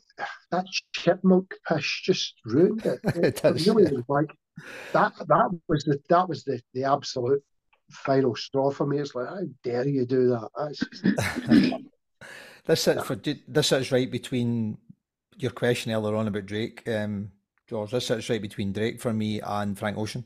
that 0.51 0.67
chipmunk 0.93 1.55
pish 1.67 2.03
just 2.05 2.35
ruined 2.45 2.85
it. 2.87 3.01
it, 3.05 3.43
does, 3.43 3.67
really 3.67 3.91
yeah. 3.91 3.99
like 4.09 4.31
that. 4.93 5.13
That 5.29 5.61
was 5.69 5.85
the 5.85 5.99
that 6.11 6.29
was 6.29 6.45
the 6.45 6.61
the 6.75 6.85
absolute 6.85 7.43
final 7.91 8.35
straw 8.37 8.71
for 8.71 8.87
me. 8.87 8.99
It's 8.99 9.15
like, 9.15 9.29
how 9.29 9.41
dare 9.63 9.89
you 9.89 10.05
do 10.05 10.29
that? 10.29 10.49
That's 10.57 10.79
just... 10.79 11.75
this 12.65 12.83
sits 12.83 13.05
for 13.05 13.17
this 13.17 13.69
sits 13.69 13.93
right 13.93 14.11
between 14.11 14.79
your 15.39 15.51
question 15.51 15.93
earlier 15.93 16.15
on 16.17 16.29
about 16.29 16.47
Drake, 16.47 16.87
um, 16.89 17.31
George, 17.69 17.91
this 17.91 18.07
sits 18.07 18.29
right 18.29 18.43
between 18.43 18.73
Drake 18.73 19.01
for 19.01 19.13
me 19.13 19.41
and 19.41 19.79
Frank 19.79 19.97
Ocean. 19.99 20.25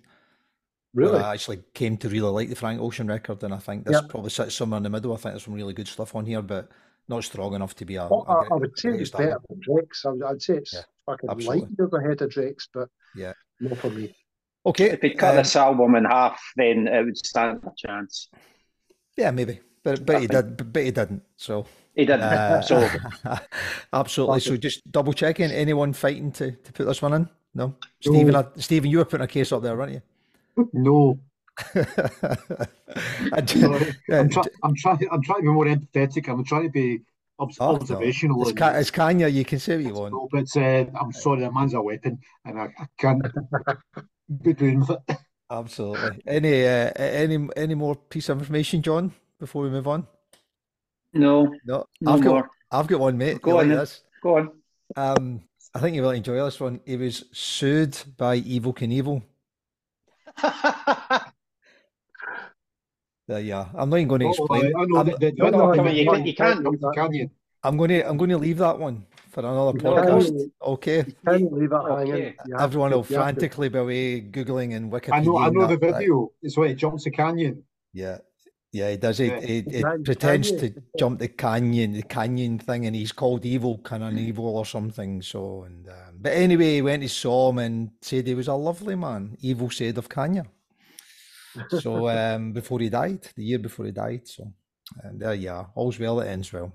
Really? 0.94 1.18
I 1.20 1.35
actually 1.35 1.62
came 1.75 1.96
to 1.99 2.09
really 2.09 2.31
like 2.31 2.49
the 2.49 2.57
Frank 2.57 2.81
Ocean 2.81 3.07
record, 3.07 3.42
and 3.42 3.53
I 3.55 3.59
think 3.59 3.85
this 3.85 4.01
Yep. 4.01 4.09
probably 4.09 4.31
sits 4.31 4.55
somewhere 4.55 4.79
in 4.79 4.83
the 4.83 4.90
middle. 4.90 5.12
I 5.12 5.16
think 5.16 5.33
there's 5.35 5.44
some 5.44 5.55
really 5.55 5.75
good 5.75 5.88
stuff 5.88 6.14
on 6.14 6.25
here, 6.25 6.42
but 6.42 6.70
not 7.09 7.22
strong 7.25 7.55
enough 7.55 7.75
to 7.77 7.85
be 7.85 7.96
a. 7.96 8.09
Well, 8.09 8.25
a 8.29 8.53
I, 8.53 8.57
would 8.57 8.70
say 8.79 8.88
it's 8.90 9.11
greatest 9.11 9.14
album. 9.14 9.29
better 9.29 9.40
than 9.49 9.61
Drake's. 9.61 10.05
I 10.05 10.11
would, 10.11 10.22
I'd 10.22 10.42
say 10.42 10.55
it's 10.57 10.72
Yeah, 10.72 10.81
fucking 11.05 11.31
absolutely. 11.31 11.61
light 11.61 11.70
years 11.79 11.92
ahead 11.92 12.22
of 12.22 12.31
Drake's, 12.31 12.68
but 12.72 12.88
Yeah. 13.14 13.33
not 13.61 13.79
for 13.79 13.90
me. 13.90 14.14
Okay, 14.64 14.90
If 14.90 15.01
they 15.01 15.11
cut 15.11 15.31
um, 15.33 15.37
this 15.37 15.55
album 15.55 15.94
in 15.94 16.05
half, 16.07 16.40
then 16.57 16.88
it 16.88 17.05
would 17.05 17.16
stand 17.18 17.62
a 17.64 17.72
chance. 17.77 18.29
yeah, 19.16 19.31
maybe, 19.31 19.61
but 19.85 20.05
but 20.05 20.20
he 20.22 20.27
think- 20.27 20.57
did, 20.57 20.72
but 20.72 20.83
he 20.83 20.90
didn't. 20.90 21.22
So 21.37 21.66
He 21.96 22.04
didn't. 22.04 22.20
uh, 22.22 22.61
so 22.70 22.88
absolutely. 23.92 24.40
So 24.40 24.56
just 24.56 24.90
double 24.92 25.12
checking. 25.12 25.50
Anyone 25.50 25.92
fighting 25.92 26.30
to 26.32 26.52
to 26.52 26.72
put 26.72 26.85
this 26.87 27.02
one 27.02 27.14
in? 27.14 27.28
No, 27.54 27.74
Stephen. 28.00 28.32
No. 28.32 28.40
uh, 28.40 28.48
Stephen, 28.59 28.90
you 28.90 28.98
were 28.98 29.04
putting 29.06 29.24
a 29.24 29.28
case 29.28 29.50
up 29.50 29.62
there, 29.62 29.74
weren't 29.76 29.92
you? 29.92 30.02
No, 30.74 31.18
I 33.32 33.40
d- 33.40 33.61
sorry. 33.61 33.94
yeah, 34.09 34.20
I'm, 34.20 34.28
try, 34.28 34.42
d- 34.42 34.50
I'm 34.62 34.74
trying. 34.74 34.98
I'm 35.11 35.22
trying 35.22 35.38
to 35.38 35.42
be 35.42 35.48
more 35.48 35.64
empathetic. 35.64 36.28
I'm 36.28 36.44
trying 36.44 36.64
to 36.64 36.68
be 36.70 37.00
obs- 37.38 37.56
oh, 37.61 37.70
no. 37.72 37.76
observational. 37.76 38.40
It's, 38.42 38.50
and- 38.50 38.59
Ca- 38.59 38.74
it's 38.76 38.90
Kanye. 38.90 39.32
You 39.32 39.44
can 39.44 39.59
say 39.59 39.76
what 39.76 39.85
you 39.87 39.94
want. 39.94 40.12
No, 40.12 40.28
but 40.30 40.54
uh, 40.56 40.85
I'm 41.00 41.12
sorry, 41.12 41.40
the 41.40 41.50
man's 41.52 41.74
a 41.74 41.80
weapon, 41.80 42.18
and 42.44 42.61
I, 42.61 42.64
I 42.78 42.87
can't 42.98 43.22
be 44.42 44.52
doing 44.52 44.80
with 44.80 44.90
it. 44.90 45.16
Absolutely. 45.50 46.22
Any 46.26 46.66
uh, 46.66 46.90
any 46.96 47.48
any 47.56 47.74
more 47.74 47.94
piece 47.96 48.28
of 48.28 48.38
information, 48.38 48.82
John, 48.82 49.12
before 49.38 49.62
we 49.62 49.70
move 49.70 49.88
on? 49.88 50.06
No, 51.12 51.55
No, 51.64 51.87
no 52.01 52.12
I've 52.12 52.21
got 52.23 52.31
more. 52.31 52.51
I've 52.71 52.87
got 52.87 53.01
one, 53.01 53.16
mate. 53.19 53.40
Go 53.40 53.53
You 53.53 53.59
on 53.61 53.69
like 53.71 53.79
this? 53.79 54.03
Go 54.23 54.37
on. 54.38 54.51
Um, 54.97 55.40
I 55.75 55.79
think 55.81 55.95
you 55.97 56.03
will 56.03 56.11
enjoy 56.11 56.37
this 56.45 56.59
one. 56.61 56.81
He 56.85 56.97
was 56.97 57.25
sued 57.33 57.97
by 58.16 58.40
Evel 58.40 58.75
Knievel. 58.77 59.23
There 63.29 63.40
you 63.40 63.55
are. 63.55 63.69
I'm 63.75 63.90
not 63.90 63.97
even 63.97 64.07
going 64.09 64.21
to 64.21 64.29
explain. 64.29 64.66
I, 64.66 64.69
I 64.69 64.85
know 64.87 64.99
I'm, 65.01 65.07
the, 65.07 65.16
the, 65.19 65.33
No, 65.37 65.51
the, 65.51 65.57
no, 65.57 65.75
come 65.75 65.88
you 65.88 66.05
can't- 66.37 66.37
can't- 66.81 66.95
Canyon. 66.95 67.31
I'm 67.64 67.77
going 67.77 67.90
to 67.90 68.09
I'm 68.09 68.16
going 68.16 68.31
to 68.31 68.38
leave 68.38 68.59
that 68.59 68.79
one 68.79 69.05
for 69.33 69.40
another 69.40 69.77
You 69.77 69.83
podcast. 69.83 70.29
can't- 70.38 70.53
Okay. 70.62 70.97
You 70.99 71.14
can't 71.27 71.53
leave 71.53 71.73
it 71.73 71.75
Okay. 71.75 72.11
hanging. 72.12 72.35
Everyone 72.57 72.90
will 72.92 72.99
you 72.99 73.03
have 73.03 73.09
to- 73.09 73.14
frantically 73.14 73.69
be 73.69 73.79
away 73.79 74.21
googling 74.21 74.77
and 74.77 74.92
Wikipedia. 74.92 75.12
I 75.14 75.21
know. 75.23 75.38
I 75.38 75.51
know 75.51 75.62
the 75.62 75.77
that- 75.77 75.81
that- 75.81 75.99
video. 75.99 76.31
It's 76.40 76.57
when 76.57 76.69
he 76.69 76.75
jumps 76.77 77.03
the 77.03 77.11
canyon. 77.11 77.64
Yeah, 77.92 78.19
yeah, 78.77 78.91
he 78.91 78.97
does. 78.97 79.19
He, 79.19 79.27
Yeah. 79.27 79.41
he, 79.41 79.61
he 79.62 79.83
pretends 80.05 80.53
to 80.53 80.75
jump 80.99 81.19
the 81.19 81.29
canyon, 81.29 81.93
the 81.95 82.03
canyon 82.03 82.59
thing, 82.59 82.87
and 82.87 82.95
he's 82.95 83.12
called 83.12 83.45
evil, 83.45 83.79
kind 83.79 84.03
of 84.05 84.12
evil 84.17 84.57
or 84.57 84.67
something. 84.67 85.23
So, 85.23 85.65
and 85.65 85.89
um, 85.89 86.19
but 86.21 86.33
anyway, 86.33 86.75
he 86.75 86.83
went 86.83 87.03
to 87.03 87.09
saw 87.09 87.51
him 87.51 87.59
and 87.59 87.91
said 88.03 88.27
he 88.27 88.35
was 88.35 88.49
a 88.49 88.55
lovely 88.55 88.95
man. 88.97 89.37
Evil 89.41 89.71
said 89.71 89.99
of 89.99 90.09
Kanye. 90.09 90.47
So, 91.81 92.09
um, 92.19 92.53
before 92.53 92.81
he 92.81 92.89
died, 92.89 93.27
the 93.35 93.45
year 93.45 93.59
before 93.59 93.87
he 93.87 93.93
died. 93.93 94.29
So, 94.29 94.53
and 95.03 95.21
there 95.21 95.35
you 95.35 95.51
are. 95.51 95.71
All's 95.75 95.99
well 95.99 96.17
that 96.17 96.29
ends 96.29 96.53
well. 96.53 96.73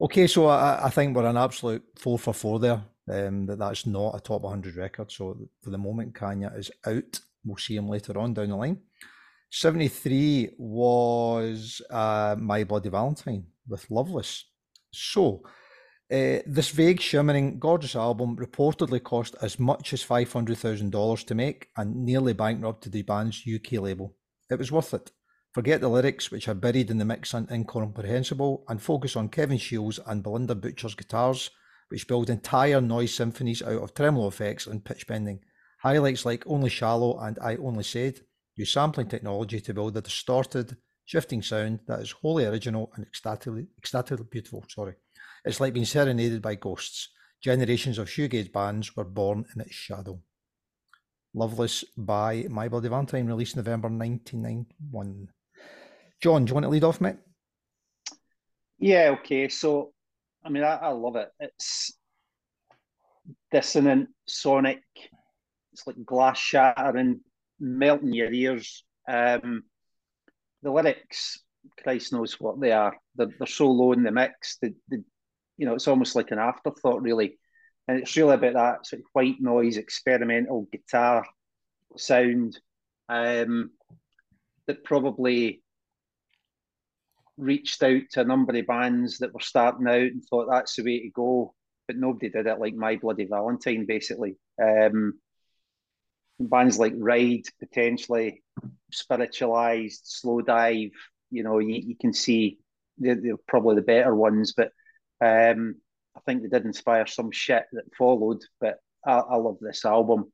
Okay, 0.00 0.26
so 0.26 0.46
I, 0.46 0.86
I 0.86 0.90
think 0.90 1.16
we're 1.16 1.26
an 1.26 1.36
absolute 1.36 1.84
four 1.96 2.18
for 2.18 2.34
four 2.34 2.58
there. 2.58 2.82
Um, 3.08 3.46
that 3.46 3.58
that's 3.58 3.86
not 3.86 4.16
a 4.16 4.20
top 4.20 4.42
100 4.42 4.76
record. 4.76 5.12
So 5.12 5.36
for 5.62 5.70
the 5.70 5.78
moment, 5.78 6.14
Kanye 6.14 6.58
is 6.58 6.70
out. 6.86 7.20
We'll 7.44 7.58
see 7.58 7.76
him 7.76 7.88
later 7.88 8.18
on 8.18 8.32
down 8.32 8.48
the 8.48 8.56
line. 8.56 8.78
73 9.50 10.54
was 10.58 11.80
uh, 11.90 12.36
My 12.38 12.64
Bloody 12.64 12.88
Valentine 12.88 13.46
with 13.68 13.90
Loveless. 13.90 14.44
So, 14.92 15.42
uh, 16.12 16.38
this 16.46 16.70
vague, 16.70 17.00
shimmering, 17.00 17.58
gorgeous 17.58 17.96
album 17.96 18.36
reportedly 18.36 19.02
cost 19.02 19.34
as 19.40 19.58
much 19.58 19.92
as 19.92 20.04
$500,000 20.04 21.26
to 21.26 21.34
make 21.34 21.68
and 21.76 22.04
nearly 22.04 22.34
bankrupted 22.34 22.92
the 22.92 23.02
band's 23.02 23.42
UK 23.46 23.80
label. 23.80 24.14
It 24.50 24.58
was 24.58 24.70
worth 24.70 24.92
it. 24.92 25.10
Forget 25.52 25.80
the 25.80 25.88
lyrics, 25.88 26.30
which 26.30 26.48
are 26.48 26.54
buried 26.54 26.90
in 26.90 26.98
the 26.98 27.04
mix 27.04 27.32
and 27.32 27.50
incomprehensible, 27.50 28.64
and 28.68 28.82
focus 28.82 29.16
on 29.16 29.28
Kevin 29.28 29.56
Shields 29.56 30.00
and 30.06 30.22
Bilinda 30.22 30.60
Butcher's 30.60 30.94
guitars, 30.94 31.50
which 31.88 32.08
build 32.08 32.28
entire 32.28 32.80
noise 32.80 33.14
symphonies 33.14 33.62
out 33.62 33.82
of 33.82 33.94
tremolo 33.94 34.28
effects 34.28 34.66
and 34.66 34.84
pitch 34.84 35.06
bending. 35.06 35.40
Highlights 35.78 36.26
like 36.26 36.44
Only 36.46 36.70
Shallow 36.70 37.18
and 37.20 37.38
I 37.40 37.56
Only 37.56 37.84
Said 37.84 38.20
use 38.56 38.72
sampling 38.72 39.08
technology 39.08 39.60
to 39.60 39.74
build 39.74 39.96
a 39.96 40.00
distorted, 40.00 40.76
shifting 41.04 41.42
sound 41.42 41.80
that 41.86 42.00
is 42.00 42.10
wholly 42.10 42.46
original 42.46 42.90
and 42.96 43.06
ecstatically, 43.06 43.66
ecstatically 43.78 44.26
beautiful. 44.30 44.64
Sorry. 44.68 44.94
It's 45.44 45.60
like 45.60 45.74
being 45.74 45.86
serenaded 45.86 46.40
by 46.40 46.54
ghosts. 46.54 47.10
Generations 47.42 47.98
of 47.98 48.08
shoegaze 48.08 48.50
bands 48.50 48.96
were 48.96 49.04
born 49.04 49.44
in 49.54 49.60
its 49.60 49.74
shadow. 49.74 50.20
Loveless 51.34 51.84
by 51.96 52.46
My 52.48 52.68
Bloody 52.68 52.88
Valentine, 52.88 53.26
released 53.26 53.56
November 53.56 53.88
1991. 53.88 55.28
John, 56.22 56.44
do 56.44 56.50
you 56.50 56.54
want 56.54 56.64
to 56.64 56.70
lead 56.70 56.84
off, 56.84 57.00
mate? 57.00 57.16
Yeah, 58.78 59.16
okay. 59.18 59.48
So, 59.48 59.92
I 60.44 60.48
mean, 60.48 60.62
I, 60.62 60.76
I 60.76 60.88
love 60.90 61.16
it. 61.16 61.28
It's 61.40 61.92
dissonant, 63.50 64.08
sonic. 64.26 64.82
It's 65.72 65.86
like 65.86 65.96
glass 66.04 66.38
shattering, 66.38 67.20
melting 67.64 68.12
your 68.12 68.32
ears. 68.32 68.84
Um, 69.08 69.64
the 70.62 70.70
lyrics, 70.70 71.40
Christ 71.82 72.12
knows 72.12 72.38
what 72.40 72.60
they 72.60 72.72
are. 72.72 72.96
They're, 73.16 73.28
they're 73.38 73.46
so 73.46 73.70
low 73.70 73.92
in 73.92 74.02
the 74.02 74.10
mix. 74.10 74.58
the, 74.60 74.74
you 75.56 75.66
know, 75.66 75.74
it's 75.74 75.88
almost 75.88 76.16
like 76.16 76.30
an 76.30 76.38
afterthought, 76.38 77.02
really. 77.02 77.38
And 77.86 78.00
it's 78.00 78.16
really 78.16 78.34
about 78.34 78.54
that 78.54 78.86
sort 78.86 79.00
of 79.00 79.06
white 79.12 79.40
noise, 79.40 79.76
experimental 79.76 80.68
guitar 80.72 81.26
sound 81.96 82.58
um, 83.08 83.70
that 84.66 84.84
probably 84.84 85.62
reached 87.36 87.82
out 87.82 88.02
to 88.12 88.20
a 88.20 88.24
number 88.24 88.56
of 88.56 88.66
bands 88.66 89.18
that 89.18 89.34
were 89.34 89.40
starting 89.40 89.86
out 89.86 89.94
and 89.94 90.24
thought 90.24 90.48
that's 90.50 90.76
the 90.76 90.82
way 90.82 91.00
to 91.00 91.10
go, 91.10 91.54
but 91.86 91.96
nobody 91.96 92.30
did 92.30 92.46
it 92.46 92.58
like 92.58 92.74
My 92.74 92.96
Bloody 92.96 93.26
Valentine, 93.26 93.86
basically. 93.86 94.36
Um, 94.62 95.14
bands 96.40 96.78
like 96.78 96.92
Ride, 96.96 97.44
potentially 97.60 98.42
Spiritualized, 98.90 100.02
Slow 100.04 100.40
Dive, 100.40 100.90
you 101.30 101.42
know, 101.42 101.58
you, 101.58 101.74
you 101.74 101.96
can 101.96 102.12
see 102.12 102.58
they're, 102.98 103.20
they're 103.20 103.36
probably 103.48 103.76
the 103.76 103.82
better 103.82 104.14
ones, 104.14 104.54
but 104.56 104.70
um, 105.20 105.76
I 106.16 106.20
think 106.20 106.42
they 106.42 106.48
did 106.48 106.64
inspire 106.64 107.06
some 107.06 107.30
shit 107.30 107.64
that 107.72 107.94
followed. 107.96 108.42
But 108.60 108.76
I, 109.04 109.18
I 109.18 109.36
love 109.36 109.58
this 109.60 109.84
album. 109.84 110.32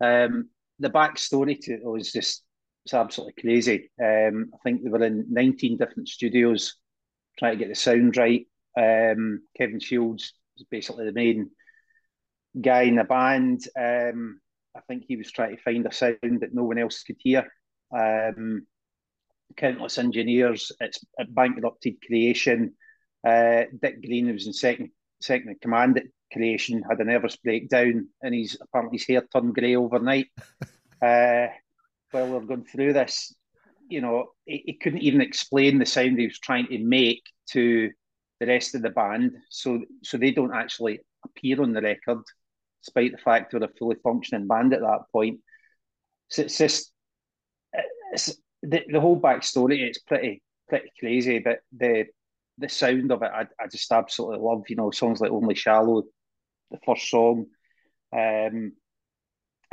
Um, 0.00 0.50
the 0.78 0.90
backstory 0.90 1.58
to 1.60 1.74
it 1.74 1.84
was 1.84 2.12
just 2.12 2.42
it's 2.84 2.94
absolutely 2.94 3.40
crazy. 3.40 3.90
Um, 4.02 4.50
I 4.52 4.58
think 4.64 4.82
they 4.82 4.90
were 4.90 5.04
in 5.04 5.26
19 5.30 5.76
different 5.78 6.08
studios 6.08 6.76
trying 7.38 7.52
to 7.52 7.58
get 7.58 7.68
the 7.68 7.74
sound 7.74 8.16
right. 8.16 8.46
Um, 8.76 9.42
Kevin 9.56 9.80
Shields 9.80 10.34
was 10.56 10.66
basically 10.70 11.06
the 11.06 11.12
main 11.12 11.50
guy 12.60 12.82
in 12.82 12.96
the 12.96 13.04
band. 13.04 13.66
Um, 13.78 14.40
I 14.74 14.80
think 14.88 15.04
he 15.06 15.16
was 15.16 15.30
trying 15.30 15.56
to 15.56 15.62
find 15.62 15.86
a 15.86 15.92
sound 15.92 16.40
that 16.40 16.54
no 16.54 16.64
one 16.64 16.78
else 16.78 17.02
could 17.02 17.16
hear. 17.18 17.50
Um, 17.94 18.66
countless 19.56 19.98
engineers. 19.98 20.72
It's 20.80 21.04
a 21.18 21.24
bankrupted 21.24 21.96
creation. 22.06 22.74
Uh, 23.26 23.64
Dick 23.80 24.02
Green, 24.02 24.26
who 24.26 24.32
was 24.32 24.46
in 24.46 24.52
second 24.52 24.90
second 25.20 25.50
in 25.50 25.56
command 25.56 25.98
at 25.98 26.06
creation, 26.32 26.82
had 26.82 27.00
a 27.00 27.04
nervous 27.04 27.36
breakdown, 27.36 28.08
and 28.22 28.34
he's 28.34 28.56
apparently 28.60 28.98
his 28.98 29.06
hair 29.06 29.22
turned 29.32 29.54
grey 29.54 29.76
overnight. 29.76 30.28
uh, 31.02 31.46
while 32.10 32.28
we 32.28 32.36
are 32.36 32.40
going 32.40 32.64
through 32.64 32.92
this, 32.92 33.34
you 33.88 34.00
know, 34.00 34.30
he, 34.44 34.62
he 34.66 34.72
couldn't 34.74 35.02
even 35.02 35.20
explain 35.20 35.78
the 35.78 35.86
sound 35.86 36.18
he 36.18 36.26
was 36.26 36.38
trying 36.38 36.66
to 36.66 36.78
make 36.78 37.22
to 37.50 37.90
the 38.40 38.46
rest 38.46 38.74
of 38.74 38.82
the 38.82 38.90
band, 38.90 39.36
so 39.50 39.82
so 40.02 40.16
they 40.16 40.32
don't 40.32 40.54
actually 40.54 41.00
appear 41.24 41.62
on 41.62 41.72
the 41.72 41.82
record, 41.82 42.22
despite 42.82 43.12
the 43.12 43.18
fact 43.18 43.52
we're 43.52 43.64
a 43.64 43.68
fully 43.78 43.96
functioning 44.02 44.46
band 44.46 44.74
at 44.74 44.80
that 44.80 45.02
point. 45.12 45.40
So 46.28 46.42
it's 46.42 46.58
just 46.58 46.92
it's 48.12 48.36
the, 48.62 48.82
the 48.88 49.00
whole 49.00 49.20
backstory. 49.20 49.80
It's 49.80 49.98
pretty 49.98 50.42
pretty 50.68 50.90
crazy, 50.98 51.38
but 51.38 51.60
the 51.76 52.06
the 52.58 52.68
sound 52.68 53.10
of 53.10 53.22
it, 53.22 53.30
I, 53.32 53.46
I 53.60 53.66
just 53.70 53.90
absolutely 53.90 54.38
love. 54.38 54.64
You 54.68 54.76
know, 54.76 54.90
songs 54.90 55.20
like 55.20 55.30
"Only 55.30 55.54
Shallow," 55.54 56.04
the 56.70 56.78
first 56.84 57.08
song, 57.10 57.46
um, 58.16 58.72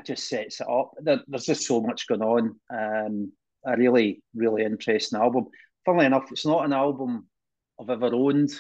just 0.06 0.28
sets 0.28 0.62
it 0.62 0.68
up. 0.70 0.92
There, 1.02 1.22
there's 1.28 1.46
just 1.46 1.66
so 1.66 1.82
much 1.82 2.08
going 2.08 2.22
on. 2.22 2.56
Um, 2.70 3.32
a 3.66 3.76
really 3.78 4.22
really 4.34 4.64
interesting 4.64 5.20
album. 5.20 5.48
Funnily 5.86 6.06
enough, 6.06 6.32
it's 6.32 6.46
not 6.46 6.66
an 6.66 6.74
album 6.74 7.28
I've 7.80 7.90
ever 7.90 8.14
owned. 8.14 8.52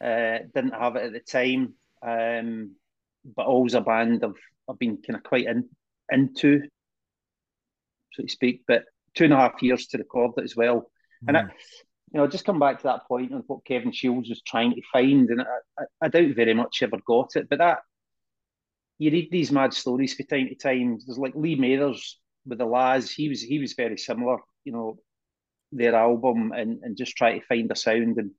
Uh, 0.00 0.38
didn't 0.54 0.74
have 0.74 0.96
it 0.96 1.04
at 1.04 1.12
the 1.12 1.20
time, 1.20 1.74
um, 2.02 2.76
but 3.34 3.46
always 3.46 3.74
a 3.74 3.80
band 3.80 4.24
I've 4.24 4.34
I've 4.68 4.78
been 4.78 4.98
kind 5.06 5.16
of 5.16 5.22
quite 5.22 5.46
in, 5.46 5.68
into, 6.10 6.62
so 8.12 8.22
to 8.22 8.28
speak. 8.28 8.62
But 8.66 8.84
two 9.14 9.24
and 9.24 9.32
a 9.32 9.36
half 9.36 9.62
years 9.62 9.86
to 9.88 9.98
record 9.98 10.32
it 10.36 10.44
as 10.44 10.56
well, 10.56 10.90
and 11.26 11.36
hmm. 11.36 11.44
I, 11.44 11.52
you 12.12 12.20
know, 12.20 12.26
just 12.26 12.44
come 12.44 12.58
back 12.58 12.78
to 12.78 12.84
that 12.84 13.06
point 13.08 13.34
of 13.34 13.44
what 13.46 13.64
Kevin 13.64 13.92
Shields 13.92 14.28
was 14.28 14.42
trying 14.42 14.74
to 14.74 14.82
find, 14.92 15.28
and 15.30 15.42
I, 15.42 15.44
I, 15.78 15.84
I 16.02 16.08
doubt 16.08 16.36
very 16.36 16.54
much 16.54 16.82
ever 16.82 16.98
got 17.06 17.36
it. 17.36 17.48
But 17.48 17.58
that 17.58 17.78
you 18.98 19.10
read 19.10 19.30
these 19.30 19.52
mad 19.52 19.74
stories 19.74 20.14
from 20.14 20.26
time 20.26 20.48
to 20.48 20.54
time. 20.54 20.98
There's 21.04 21.18
like 21.18 21.34
Lee 21.34 21.56
Mavers 21.56 22.14
with 22.46 22.58
the 22.58 22.64
La's. 22.64 23.10
He 23.10 23.28
was 23.28 23.42
he 23.42 23.58
was 23.58 23.74
very 23.74 23.98
similar. 23.98 24.38
You 24.64 24.72
know, 24.72 24.98
their 25.72 25.94
album 25.94 26.52
and 26.52 26.80
and 26.82 26.96
just 26.96 27.16
try 27.16 27.38
to 27.38 27.46
find 27.46 27.70
a 27.70 27.76
sound, 27.76 28.18
and 28.18 28.30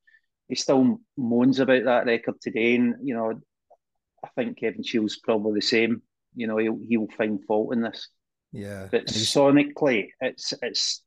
he 0.47 0.55
still 0.55 0.99
moans 1.17 1.59
about 1.59 1.83
that 1.85 2.05
record 2.05 2.41
today. 2.41 2.75
And 2.75 2.95
you 3.03 3.13
know, 3.15 3.39
I 4.23 4.29
think 4.35 4.59
Kevin 4.59 4.83
Shields 4.83 5.17
probably 5.17 5.59
the 5.59 5.65
same. 5.65 6.01
You 6.35 6.47
know, 6.47 6.57
he'll 6.57 6.79
he'll 6.87 7.07
find 7.17 7.43
fault 7.45 7.73
in 7.73 7.81
this. 7.81 8.09
Yeah, 8.51 8.87
but 8.91 9.07
sonically, 9.07 10.09
it's 10.21 10.53
it's 10.61 11.03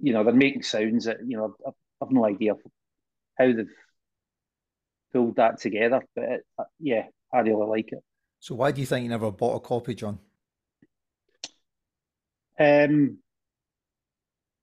you 0.00 0.12
know 0.12 0.24
they're 0.24 0.34
making 0.34 0.62
sounds 0.62 1.04
that 1.04 1.18
you 1.26 1.36
know 1.36 1.54
I've, 1.66 1.74
I've 2.02 2.10
no 2.10 2.26
idea 2.26 2.54
how 3.38 3.52
they've 3.52 3.66
pulled 5.12 5.36
that 5.36 5.60
together. 5.60 6.02
But 6.14 6.24
it, 6.24 6.46
yeah, 6.78 7.06
I 7.32 7.40
really 7.40 7.66
like 7.66 7.92
it. 7.92 8.02
So 8.40 8.54
why 8.54 8.72
do 8.72 8.80
you 8.80 8.86
think 8.86 9.04
you 9.04 9.10
never 9.10 9.30
bought 9.30 9.56
a 9.56 9.60
copy, 9.60 9.94
John? 9.94 10.18
Um, 12.58 13.18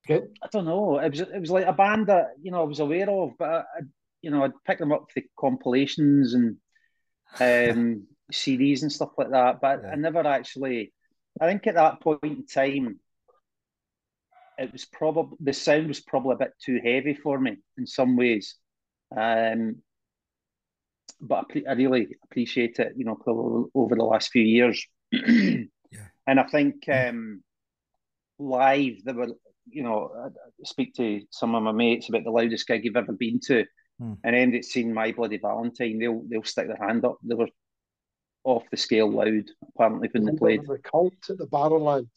Good. 0.08 0.30
I 0.42 0.48
don't 0.52 0.66
know. 0.66 1.00
It 1.00 1.12
was 1.12 1.20
it 1.20 1.40
was 1.40 1.52
like 1.52 1.66
a 1.66 1.74
band 1.74 2.08
that 2.08 2.28
you 2.42 2.52
know 2.52 2.62
I 2.62 2.66
was 2.66 2.80
aware 2.80 3.10
of, 3.10 3.32
but 3.38 3.50
I, 3.50 3.58
I 3.58 3.82
you 4.22 4.32
know 4.32 4.44
I'd 4.44 4.64
pick 4.66 4.80
them 4.80 4.94
up 4.94 5.08
for 5.14 5.22
compilations 5.38 6.34
and 6.34 6.56
um, 7.40 8.08
CDs 8.32 8.82
and 8.82 8.92
stuff 8.92 9.12
like 9.18 9.32
that. 9.32 9.62
But 9.62 9.82
yeah. 9.84 9.92
I 9.92 9.96
never 9.96 10.26
actually. 10.26 10.94
I 11.40 11.48
think 11.48 11.68
at 11.68 11.76
that 11.76 12.02
point 12.02 12.24
in 12.24 12.46
time, 12.46 13.00
it 14.58 14.72
was 14.72 14.86
probably 14.86 15.38
the 15.40 15.54
sound 15.54 15.88
was 15.88 16.00
probably 16.00 16.34
a 16.34 16.38
bit 16.38 16.54
too 16.64 16.80
heavy 16.84 17.14
for 17.14 17.40
me 17.40 17.58
in 17.78 17.86
some 17.86 18.18
ways. 18.18 18.56
Um, 19.16 19.78
but 21.22 21.46
I, 21.56 21.64
I 21.70 21.74
really 21.74 22.08
appreciate 22.24 22.80
it, 22.80 22.94
you 22.96 23.06
know, 23.06 23.70
over 23.74 23.96
the 23.96 24.04
last 24.04 24.32
few 24.32 24.44
years. 24.44 24.86
yeah. 25.12 25.64
And 26.26 26.40
I 26.40 26.44
think 26.44 26.88
um, 26.90 27.44
live, 28.40 29.04
there 29.04 29.14
were, 29.14 29.30
you 29.70 29.84
know, 29.84 30.12
I 30.26 30.30
speak 30.64 30.94
to 30.96 31.22
some 31.32 31.56
of 31.56 31.64
my 31.64 31.72
mates 31.72 32.10
about 32.10 32.24
the 32.24 32.32
loudest 32.32 32.68
gig 32.68 32.84
you've 32.84 32.96
ever 32.96 33.14
been 33.14 33.40
to, 33.48 33.66
hmm. 34.00 34.14
and 34.24 34.36
then 34.36 34.54
it's 34.54 34.70
seen 34.72 34.94
My 34.94 35.12
Bloody 35.12 35.38
Valentine. 35.38 36.00
They'll 36.00 36.24
they'll 36.28 36.44
stick 36.44 36.68
their 36.68 36.88
hand 36.88 37.06
up. 37.06 37.18
They 37.24 37.36
were 37.36 37.50
off 38.44 38.64
the 38.72 38.78
scale 38.78 39.12
loud, 39.12 39.46
apparently, 39.70 40.10
when 40.12 40.26
they 40.26 40.32
played. 40.34 40.62
The 40.66 40.80
cult 40.80 41.14
at 41.30 41.38
the 41.38 41.48
Barrowland. 41.48 42.08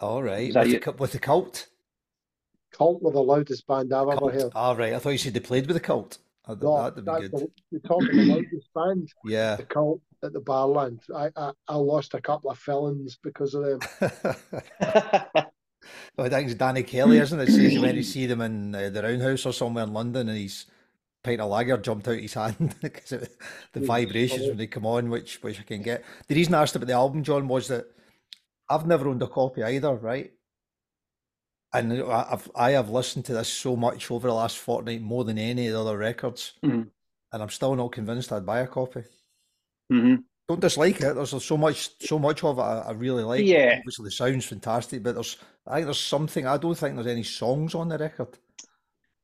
All 0.00 0.22
right, 0.22 0.54
with 0.54 0.84
the, 0.84 0.92
with 0.98 1.12
the 1.12 1.18
cult. 1.18 1.68
Cult 2.72 3.02
were 3.02 3.12
the 3.12 3.22
loudest 3.22 3.66
band 3.66 3.92
I've 3.92 4.08
ever 4.08 4.30
heard. 4.30 4.52
All 4.54 4.76
right, 4.76 4.92
I 4.92 4.98
thought 4.98 5.10
you 5.10 5.18
said 5.18 5.34
they 5.34 5.40
played 5.40 5.66
with 5.66 5.76
the 5.76 5.80
cult. 5.80 6.18
Oh, 6.46 6.58
no, 6.60 6.90
that'd 6.90 7.04
be 7.04 7.28
good. 7.28 7.30
The, 7.30 7.50
you're 7.70 7.80
talking 7.80 8.08
about 8.08 8.26
loudest 8.26 8.68
band. 8.74 9.08
Yeah. 9.24 9.56
The 9.56 9.62
cult 9.64 10.00
at 10.22 10.32
the 10.32 10.40
Barrowland. 10.40 11.00
I, 11.14 11.30
I 11.36 11.52
I 11.68 11.76
lost 11.76 12.14
a 12.14 12.20
couple 12.20 12.50
of 12.50 12.58
felons 12.58 13.18
because 13.22 13.54
of 13.54 13.64
them. 13.64 13.80
well, 16.16 16.26
I 16.26 16.30
think 16.30 16.50
it's 16.50 16.58
Danny 16.58 16.82
Kelly, 16.82 17.18
isn't 17.18 17.40
it? 17.40 17.48
Says 17.48 17.78
when 17.78 17.96
you 17.96 18.02
see 18.04 18.26
them 18.26 18.40
in 18.40 18.74
uh, 18.74 18.90
the 18.90 19.02
Roundhouse 19.02 19.46
or 19.46 19.52
somewhere 19.52 19.84
in 19.84 19.92
London, 19.92 20.28
and 20.28 20.38
he's 20.38 20.66
pint 21.22 21.40
of 21.40 21.50
lager 21.50 21.78
jumped 21.78 22.06
out 22.06 22.18
his 22.18 22.34
hand 22.34 22.74
because 22.80 23.12
of 23.12 23.28
the 23.72 23.80
vibrations 23.80 24.46
when 24.46 24.56
they 24.56 24.66
come 24.66 24.86
on, 24.86 25.10
which 25.10 25.42
which 25.42 25.58
I 25.58 25.62
can 25.62 25.82
get. 25.82 26.04
The 26.28 26.34
reason 26.34 26.54
I 26.54 26.62
asked 26.62 26.76
about 26.76 26.86
the 26.86 26.92
album, 26.92 27.24
John, 27.24 27.48
was 27.48 27.68
that 27.68 27.86
I've 28.68 28.86
never 28.86 29.08
owned 29.08 29.22
a 29.22 29.26
copy 29.26 29.62
either, 29.62 29.94
right? 29.94 30.32
And 31.72 31.92
I've 32.02 32.48
I 32.54 32.70
have 32.72 32.90
listened 32.90 33.24
to 33.26 33.34
this 33.34 33.48
so 33.48 33.74
much 33.74 34.10
over 34.10 34.28
the 34.28 34.34
last 34.34 34.58
fortnight, 34.58 35.02
more 35.02 35.24
than 35.24 35.38
any 35.38 35.66
of 35.66 35.72
the 35.72 35.80
other 35.80 35.98
records, 35.98 36.52
mm-hmm. 36.64 36.82
and 37.32 37.42
I'm 37.42 37.50
still 37.50 37.74
not 37.74 37.92
convinced 37.92 38.30
I'd 38.30 38.46
buy 38.46 38.60
a 38.60 38.66
copy. 38.66 39.02
Mm-hmm. 39.92 40.22
Don't 40.46 40.60
dislike 40.60 41.00
it. 41.00 41.14
There's 41.14 41.44
so 41.44 41.56
much, 41.56 41.90
so 42.00 42.18
much 42.18 42.44
of 42.44 42.58
it 42.58 42.62
I, 42.62 42.78
I 42.80 42.90
really 42.92 43.22
like. 43.22 43.44
Yeah, 43.44 43.76
obviously 43.78 44.04
the 44.04 44.10
sound's 44.10 44.44
fantastic, 44.44 45.02
but 45.02 45.14
there's 45.14 45.38
I 45.66 45.76
think 45.76 45.86
there's 45.86 46.00
something. 46.00 46.46
I 46.46 46.58
don't 46.58 46.76
think 46.76 46.94
there's 46.94 47.06
any 47.06 47.22
songs 47.22 47.74
on 47.74 47.88
the 47.88 47.98
record. 47.98 48.38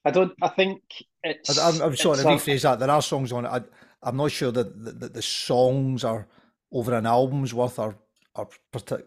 I 0.05 0.11
don't. 0.11 0.33
I 0.41 0.49
think 0.49 0.83
it's. 1.23 1.59
I, 1.59 1.69
am 1.69 1.97
sorry 1.97 2.19
to 2.19 2.25
rephrase 2.25 2.63
that. 2.63 2.79
There 2.79 2.91
are 2.91 3.03
songs 3.03 3.33
on 3.33 3.45
it. 3.45 3.49
I, 3.49 3.61
I'm 4.03 4.17
not 4.17 4.33
sure 4.33 4.51
that 4.51 4.83
the, 4.83 4.93
the, 4.93 5.09
the 5.09 5.23
songs 5.23 6.05
are 6.05 6.27
over 6.73 6.95
an 6.95 7.05
album's 7.05 7.53
worth 7.53 7.79
are 7.79 7.97
are 8.35 8.49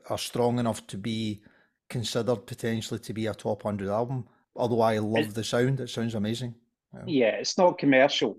are 0.09 0.17
strong 0.17 0.59
enough 0.59 0.85
to 0.87 0.97
be 0.97 1.41
considered 1.89 2.45
potentially 2.45 2.99
to 2.99 3.13
be 3.13 3.25
a 3.25 3.33
top 3.33 3.63
100 3.63 3.91
album. 3.91 4.27
Although 4.55 4.81
I 4.81 4.99
love 4.99 5.29
it, 5.29 5.33
the 5.33 5.43
sound, 5.43 5.79
it 5.79 5.89
sounds 5.89 6.13
amazing. 6.13 6.53
Yeah, 6.93 7.03
yeah 7.07 7.35
it's 7.37 7.57
not 7.57 7.79
commercial. 7.79 8.37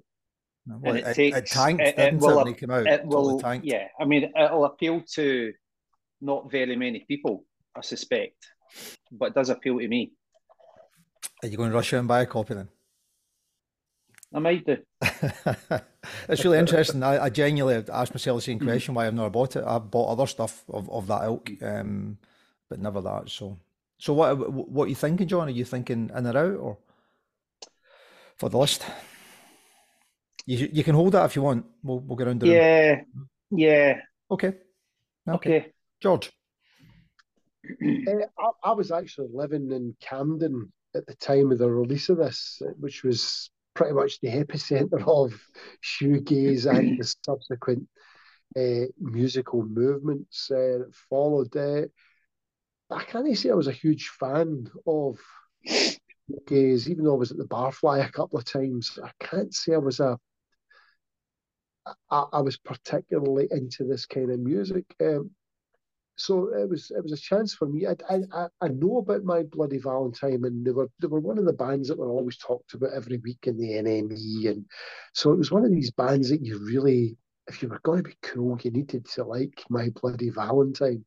No, 0.66 0.78
well, 0.80 0.96
it, 0.96 1.04
it, 1.06 1.14
takes, 1.14 1.36
it 1.36 1.46
tanked, 1.46 1.82
it, 1.82 1.96
didn't 1.96 2.16
it, 2.16 2.20
will, 2.20 2.46
it 2.46 2.56
came 2.56 2.70
out? 2.70 2.86
It 2.86 3.06
will, 3.06 3.38
tanked. 3.38 3.66
Yeah, 3.66 3.88
I 4.00 4.04
mean, 4.04 4.32
it'll 4.36 4.64
appeal 4.64 5.02
to 5.14 5.52
not 6.20 6.50
very 6.50 6.74
many 6.76 7.04
people, 7.06 7.44
I 7.76 7.82
suspect, 7.82 8.46
but 9.12 9.26
it 9.26 9.34
does 9.34 9.50
appeal 9.50 9.78
to 9.78 9.88
me. 9.88 10.12
Are 11.42 11.48
you 11.48 11.56
going 11.56 11.70
to 11.70 11.76
rush 11.76 11.92
out 11.92 11.98
and 11.98 12.08
buy 12.08 12.22
a 12.22 12.26
copy 12.26 12.54
then? 12.54 12.68
I 14.32 14.38
might 14.40 14.66
do. 14.66 14.78
it's 16.28 16.44
really 16.44 16.58
interesting. 16.58 17.02
I, 17.02 17.24
I 17.24 17.30
genuinely 17.30 17.84
asked 17.92 18.14
myself 18.14 18.38
the 18.38 18.42
same 18.42 18.58
mm-hmm. 18.58 18.68
question 18.68 18.94
why 18.94 19.06
I've 19.06 19.14
never 19.14 19.30
bought 19.30 19.56
it. 19.56 19.64
I've 19.64 19.90
bought 19.90 20.10
other 20.10 20.26
stuff 20.26 20.64
of, 20.68 20.90
of 20.90 21.06
that 21.06 21.24
ilk. 21.24 21.52
Um, 21.62 22.18
but 22.68 22.80
never 22.80 23.00
that. 23.00 23.30
So, 23.30 23.58
so 23.98 24.12
what 24.12 24.50
what 24.50 24.86
are 24.86 24.88
you 24.88 24.94
thinking, 24.94 25.28
John? 25.28 25.48
Are 25.48 25.52
you 25.52 25.64
thinking 25.64 26.10
in 26.14 26.26
or 26.26 26.36
out, 26.36 26.56
or 26.56 26.78
for 28.36 28.48
the 28.48 28.58
list? 28.58 28.84
You 30.46 30.68
you 30.72 30.84
can 30.84 30.94
hold 30.94 31.12
that 31.12 31.24
if 31.24 31.36
you 31.36 31.42
want. 31.42 31.66
We'll 31.82 32.00
we'll 32.00 32.16
get 32.16 32.28
around 32.28 32.42
Yeah, 32.42 33.00
yeah. 33.50 34.00
Okay. 34.30 34.54
okay. 35.28 35.56
Okay, 35.56 35.72
George. 36.00 36.30
Uh, 38.06 38.26
I, 38.38 38.50
I 38.62 38.72
was 38.72 38.90
actually 38.90 39.28
living 39.32 39.72
in 39.72 39.96
Camden 39.98 40.70
at 40.94 41.06
the 41.06 41.14
time 41.14 41.50
of 41.50 41.58
the 41.58 41.70
release 41.70 42.10
of 42.10 42.18
this, 42.18 42.60
which 42.78 43.02
was 43.02 43.50
pretty 43.74 43.94
much 43.94 44.20
the 44.20 44.28
epicenter 44.28 45.02
of 45.06 45.34
shoegaze 45.82 46.66
and 46.66 46.98
the 46.98 47.14
subsequent 47.24 47.88
uh, 48.56 48.86
musical 49.00 49.64
movements 49.64 50.50
uh, 50.50 50.78
that 50.78 50.94
followed. 51.08 51.56
Uh, 51.56 51.86
I 52.90 53.04
can't 53.04 53.36
say 53.36 53.50
I 53.50 53.54
was 53.54 53.66
a 53.66 53.72
huge 53.72 54.08
fan 54.20 54.68
of 54.86 55.18
gays, 56.46 56.88
even 56.88 57.04
though 57.04 57.14
I 57.14 57.18
was 57.18 57.32
at 57.32 57.38
the 57.38 57.44
Barfly 57.44 58.04
a 58.04 58.12
couple 58.12 58.38
of 58.38 58.44
times. 58.44 58.98
I 59.02 59.10
can't 59.20 59.54
say 59.54 59.74
I 59.74 59.78
was 59.78 60.00
a 60.00 60.18
I, 62.10 62.24
I 62.32 62.40
was 62.40 62.56
particularly 62.56 63.48
into 63.50 63.84
this 63.84 64.06
kind 64.06 64.30
of 64.30 64.40
music. 64.40 64.84
Um, 65.00 65.30
so 66.16 66.54
it 66.54 66.68
was 66.68 66.92
it 66.92 67.02
was 67.02 67.12
a 67.12 67.16
chance 67.16 67.54
for 67.54 67.66
me. 67.66 67.86
I, 67.86 67.96
I 68.08 68.46
I 68.60 68.68
know 68.68 68.98
about 68.98 69.24
my 69.24 69.42
bloody 69.42 69.78
Valentine, 69.78 70.44
and 70.44 70.64
they 70.64 70.70
were 70.70 70.88
they 71.00 71.08
were 71.08 71.20
one 71.20 71.38
of 71.38 71.44
the 71.44 71.52
bands 71.52 71.88
that 71.88 71.98
were 71.98 72.10
always 72.10 72.38
talked 72.38 72.74
about 72.74 72.92
every 72.92 73.18
week 73.18 73.46
in 73.46 73.58
the 73.58 73.70
NME, 73.70 74.48
and 74.48 74.64
so 75.12 75.32
it 75.32 75.38
was 75.38 75.50
one 75.50 75.64
of 75.64 75.72
these 75.72 75.90
bands 75.90 76.30
that 76.30 76.40
you 76.40 76.58
really, 76.64 77.16
if 77.48 77.62
you 77.62 77.68
were 77.68 77.80
going 77.82 78.04
to 78.04 78.10
be 78.10 78.16
cool, 78.22 78.58
you 78.62 78.70
needed 78.70 79.06
to 79.06 79.24
like 79.24 79.64
my 79.68 79.90
bloody 80.00 80.30
Valentine. 80.30 81.04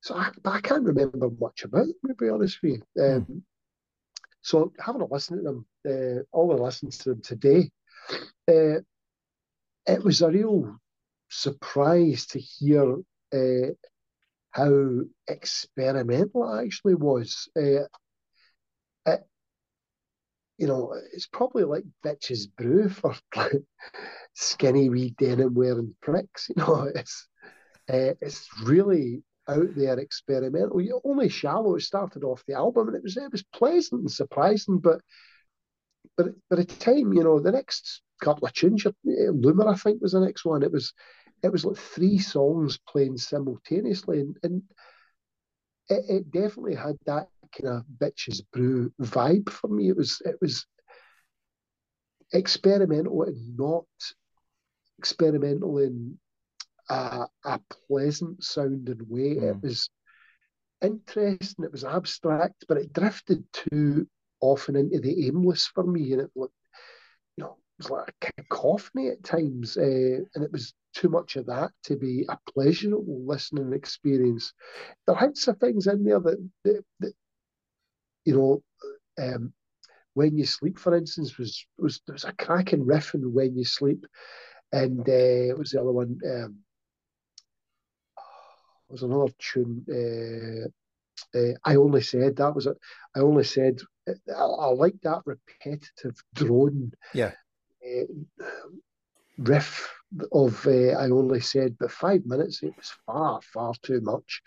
So 0.00 0.16
I, 0.16 0.30
I 0.44 0.60
can't 0.60 0.84
remember 0.84 1.30
much 1.40 1.64
about 1.64 1.86
them, 1.86 1.94
to 2.08 2.14
be 2.14 2.28
honest 2.28 2.58
with 2.62 2.80
you. 2.96 3.02
Um, 3.02 3.22
mm. 3.22 3.42
So 4.42 4.72
having 4.80 5.02
a 5.02 5.06
listen 5.06 5.38
to 5.38 5.42
them, 5.42 5.66
uh, 5.86 6.22
all 6.32 6.48
the 6.48 6.62
listens 6.62 6.98
to 6.98 7.10
them 7.10 7.20
today, 7.20 7.70
uh, 8.48 8.80
it 9.88 10.04
was 10.04 10.22
a 10.22 10.30
real 10.30 10.78
surprise 11.30 12.26
to 12.26 12.38
hear 12.38 12.96
uh, 13.32 13.72
how 14.50 15.00
experimental 15.26 16.52
it 16.52 16.64
actually 16.66 16.94
was. 16.94 17.48
Uh, 17.56 17.84
it, 19.06 19.26
you 20.58 20.66
know, 20.66 20.94
it's 21.12 21.26
probably 21.26 21.64
like 21.64 21.84
bitches 22.04 22.46
brew 22.56 22.88
for 22.88 23.14
skinny 24.34 24.90
wee 24.90 25.14
denim 25.18 25.54
wearing 25.54 25.94
pricks. 26.02 26.48
You 26.48 26.56
know, 26.58 26.82
it's 26.94 27.26
uh, 27.88 28.14
it's 28.20 28.46
really 28.64 29.22
out 29.48 29.74
there 29.74 29.98
experimental. 29.98 30.80
You 30.80 31.00
only 31.04 31.30
shallow 31.30 31.78
started 31.78 32.22
off 32.24 32.44
the 32.46 32.54
album 32.54 32.88
and 32.88 32.96
it 32.96 33.02
was 33.02 33.16
it 33.16 33.32
was 33.32 33.44
pleasant 33.54 34.02
and 34.02 34.10
surprising, 34.10 34.78
but 34.78 35.00
but 36.16 36.26
by 36.50 36.56
the 36.56 36.64
time, 36.64 37.12
you 37.12 37.22
know, 37.24 37.40
the 37.40 37.52
next 37.52 38.02
couple 38.20 38.46
of 38.46 38.52
tunes, 38.52 38.84
Loomer, 39.06 39.72
I 39.72 39.76
think, 39.76 40.00
was 40.00 40.12
the 40.12 40.20
next 40.20 40.44
one. 40.44 40.62
It 40.62 40.72
was 40.72 40.92
it 41.42 41.52
was 41.52 41.64
like 41.64 41.76
three 41.76 42.18
songs 42.18 42.78
playing 42.88 43.16
simultaneously 43.16 44.20
and, 44.20 44.36
and 44.42 44.62
it, 45.88 46.04
it 46.08 46.30
definitely 46.32 46.74
had 46.74 46.96
that 47.06 47.28
kind 47.56 47.76
of 47.76 47.84
bitches 47.98 48.42
brew 48.52 48.92
vibe 49.00 49.48
for 49.48 49.68
me. 49.68 49.88
It 49.88 49.96
was 49.96 50.20
it 50.24 50.36
was 50.40 50.66
experimental 52.32 53.22
and 53.22 53.56
not 53.56 53.84
experimental 54.98 55.78
in 55.78 56.18
a, 56.90 57.26
a 57.44 57.60
pleasant 57.88 58.42
sounding 58.42 59.00
way. 59.08 59.36
Mm. 59.36 59.50
It 59.50 59.62
was 59.62 59.90
interesting, 60.82 61.64
it 61.64 61.72
was 61.72 61.84
abstract, 61.84 62.64
but 62.68 62.78
it 62.78 62.92
drifted 62.92 63.44
too 63.52 64.06
often 64.40 64.76
into 64.76 65.00
the 65.00 65.26
aimless 65.26 65.66
for 65.66 65.84
me, 65.84 66.12
and 66.12 66.22
it 66.22 66.30
looked, 66.36 66.54
you 67.36 67.44
know, 67.44 67.56
was 67.78 67.90
like 67.90 68.14
a 68.22 68.32
cacophony 68.42 69.08
at 69.08 69.22
times, 69.22 69.76
uh, 69.76 69.82
and 70.34 70.44
it 70.44 70.52
was 70.52 70.74
too 70.94 71.08
much 71.08 71.36
of 71.36 71.46
that 71.46 71.70
to 71.84 71.96
be 71.96 72.26
a 72.28 72.38
pleasurable 72.52 73.24
listening 73.24 73.72
experience. 73.72 74.52
There 75.06 75.16
had 75.16 75.36
some 75.36 75.56
things 75.56 75.86
in 75.86 76.04
there 76.04 76.20
that, 76.20 76.50
that, 76.64 76.84
that 77.00 77.12
you 78.24 78.36
know, 78.36 78.62
um, 79.22 79.52
when 80.14 80.36
you 80.36 80.44
sleep, 80.44 80.78
for 80.78 80.96
instance, 80.96 81.38
was 81.38 81.64
was 81.78 82.00
there 82.06 82.14
was 82.14 82.24
a 82.24 82.32
cracking 82.32 82.84
riff 82.84 83.14
in 83.14 83.32
when 83.32 83.56
you 83.56 83.64
sleep, 83.64 84.04
and 84.72 85.00
uh, 85.00 85.48
what 85.48 85.58
was 85.58 85.70
the 85.70 85.80
other 85.80 85.92
one? 85.92 86.18
Um, 86.26 86.56
was 88.88 89.02
another 89.02 89.32
tune. 89.38 89.84
Uh, 89.88 90.68
uh, 91.38 91.52
I 91.64 91.76
only 91.76 92.00
said 92.00 92.36
that 92.36 92.54
was 92.54 92.66
it. 92.66 92.76
I 93.14 93.20
only 93.20 93.44
said 93.44 93.80
I, 94.08 94.12
I 94.40 94.66
like 94.68 94.94
that 95.02 95.22
repetitive 95.24 96.22
drone. 96.34 96.92
Yeah. 97.12 97.32
Uh, 97.88 98.44
riff 99.38 99.88
of 100.32 100.66
uh, 100.66 100.92
I 100.92 101.10
only 101.10 101.40
said, 101.40 101.76
but 101.78 101.90
five 101.90 102.24
minutes 102.26 102.62
it 102.62 102.74
was 102.76 102.92
far, 103.06 103.40
far 103.42 103.74
too 103.82 104.00
much. 104.00 104.42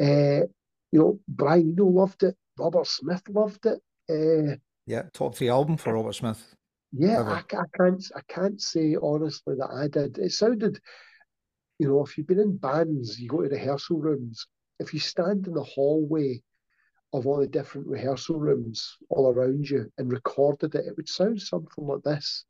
Uh, 0.00 0.46
you 0.92 1.00
know, 1.00 1.20
Brian 1.28 1.72
Eno 1.72 1.86
loved 1.86 2.22
it. 2.22 2.36
Robert 2.58 2.86
Smith 2.86 3.22
loved 3.28 3.66
it. 3.66 3.80
Uh, 4.08 4.56
yeah, 4.86 5.02
top 5.12 5.34
three 5.34 5.48
album 5.48 5.76
for 5.76 5.94
Robert 5.94 6.14
Smith. 6.14 6.54
Yeah, 6.92 7.22
I, 7.22 7.38
I, 7.38 7.64
can't, 7.76 8.04
I 8.14 8.20
can't 8.28 8.60
say 8.60 8.96
honestly 9.00 9.56
that 9.56 9.70
I 9.70 9.88
did. 9.88 10.18
It 10.18 10.32
sounded, 10.32 10.78
you 11.78 11.88
know, 11.88 12.04
if 12.04 12.16
you've 12.16 12.28
been 12.28 12.38
in 12.38 12.56
bands, 12.56 13.18
you 13.18 13.28
go 13.28 13.42
to 13.42 13.48
rehearsal 13.48 13.98
rooms. 13.98 14.46
If 14.78 14.94
you 14.94 15.00
stand 15.00 15.46
in 15.46 15.54
the 15.54 15.62
hallway 15.62 16.42
of 17.12 17.26
all 17.26 17.38
the 17.38 17.48
different 17.48 17.88
rehearsal 17.88 18.38
rooms 18.38 18.96
all 19.08 19.28
around 19.28 19.68
you 19.68 19.90
and 19.98 20.12
recorded 20.12 20.74
it, 20.74 20.86
it 20.86 20.96
would 20.96 21.08
sound 21.08 21.40
something 21.40 21.84
like 21.84 22.02
this. 22.02 22.44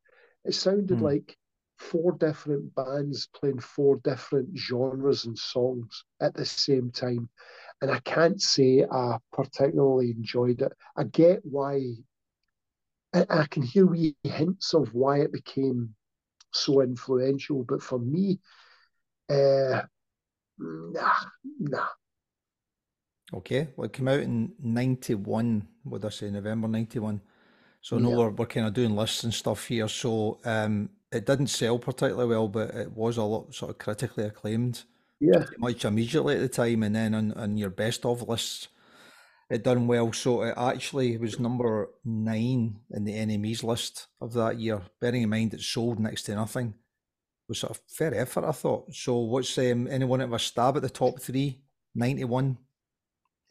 It 0.44 0.54
sounded 0.54 0.98
hmm. 0.98 1.04
like 1.04 1.36
four 1.78 2.12
different 2.12 2.74
bands 2.74 3.28
playing 3.34 3.60
four 3.60 3.96
different 4.04 4.56
genres 4.56 5.24
and 5.24 5.38
songs 5.38 6.04
at 6.20 6.34
the 6.34 6.44
same 6.44 6.90
time. 6.90 7.28
And 7.80 7.90
I 7.90 7.98
can't 8.00 8.40
say 8.40 8.84
I 8.90 9.18
particularly 9.32 10.10
enjoyed 10.10 10.62
it. 10.62 10.72
I 10.96 11.04
get 11.04 11.40
why, 11.44 11.80
I, 13.12 13.26
I 13.28 13.46
can 13.46 13.62
hear 13.62 13.86
wee 13.86 14.16
hints 14.22 14.74
of 14.74 14.94
why 14.94 15.20
it 15.20 15.32
became 15.32 15.94
so 16.52 16.80
influential, 16.80 17.64
but 17.64 17.82
for 17.82 17.98
me, 17.98 18.38
uh, 19.28 19.82
nah, 20.58 21.12
nah. 21.58 21.88
Okay, 23.32 23.68
well, 23.76 23.86
it 23.86 23.92
came 23.92 24.08
out 24.08 24.20
in 24.20 24.52
91, 24.62 25.66
what 25.82 26.04
I 26.04 26.10
say, 26.10 26.30
November 26.30 26.68
91. 26.68 27.20
So, 27.84 27.98
no, 27.98 28.08
yeah. 28.08 28.16
we're, 28.16 28.30
we're 28.30 28.46
kind 28.46 28.66
of 28.66 28.72
doing 28.72 28.96
lists 28.96 29.24
and 29.24 29.34
stuff 29.34 29.66
here. 29.66 29.88
So, 29.88 30.38
um, 30.46 30.88
it 31.12 31.26
didn't 31.26 31.48
sell 31.48 31.78
particularly 31.78 32.30
well, 32.30 32.48
but 32.48 32.70
it 32.70 32.90
was 32.90 33.18
a 33.18 33.22
lot 33.22 33.54
sort 33.54 33.72
of 33.72 33.76
critically 33.78 34.24
acclaimed. 34.24 34.84
Yeah, 35.20 35.44
much 35.58 35.84
immediately 35.84 36.36
at 36.36 36.40
the 36.40 36.48
time, 36.48 36.82
and 36.82 36.96
then 36.96 37.14
on, 37.14 37.32
on 37.32 37.58
your 37.58 37.68
best 37.68 38.06
of 38.06 38.26
lists, 38.26 38.68
it 39.50 39.64
done 39.64 39.86
well. 39.86 40.14
So 40.14 40.44
it 40.44 40.54
actually 40.56 41.18
was 41.18 41.38
number 41.38 41.90
nine 42.06 42.80
in 42.90 43.04
the 43.04 43.12
NME's 43.12 43.62
list 43.62 44.06
of 44.18 44.32
that 44.32 44.58
year. 44.58 44.80
Bearing 44.98 45.22
in 45.22 45.28
mind 45.28 45.52
it 45.52 45.60
sold 45.60 46.00
next 46.00 46.22
to 46.22 46.34
nothing, 46.34 46.68
it 46.68 47.48
was 47.50 47.58
sort 47.58 47.72
of 47.72 47.82
fair 47.86 48.14
effort, 48.14 48.44
I 48.44 48.52
thought. 48.52 48.94
So 48.94 49.18
what's 49.18 49.58
um, 49.58 49.88
anyone 49.88 50.20
have 50.20 50.32
a 50.32 50.38
stab 50.38 50.76
at 50.76 50.82
the 50.82 50.88
top 50.88 51.20
three? 51.20 51.60
Ninety 51.94 52.24
one. 52.24 52.56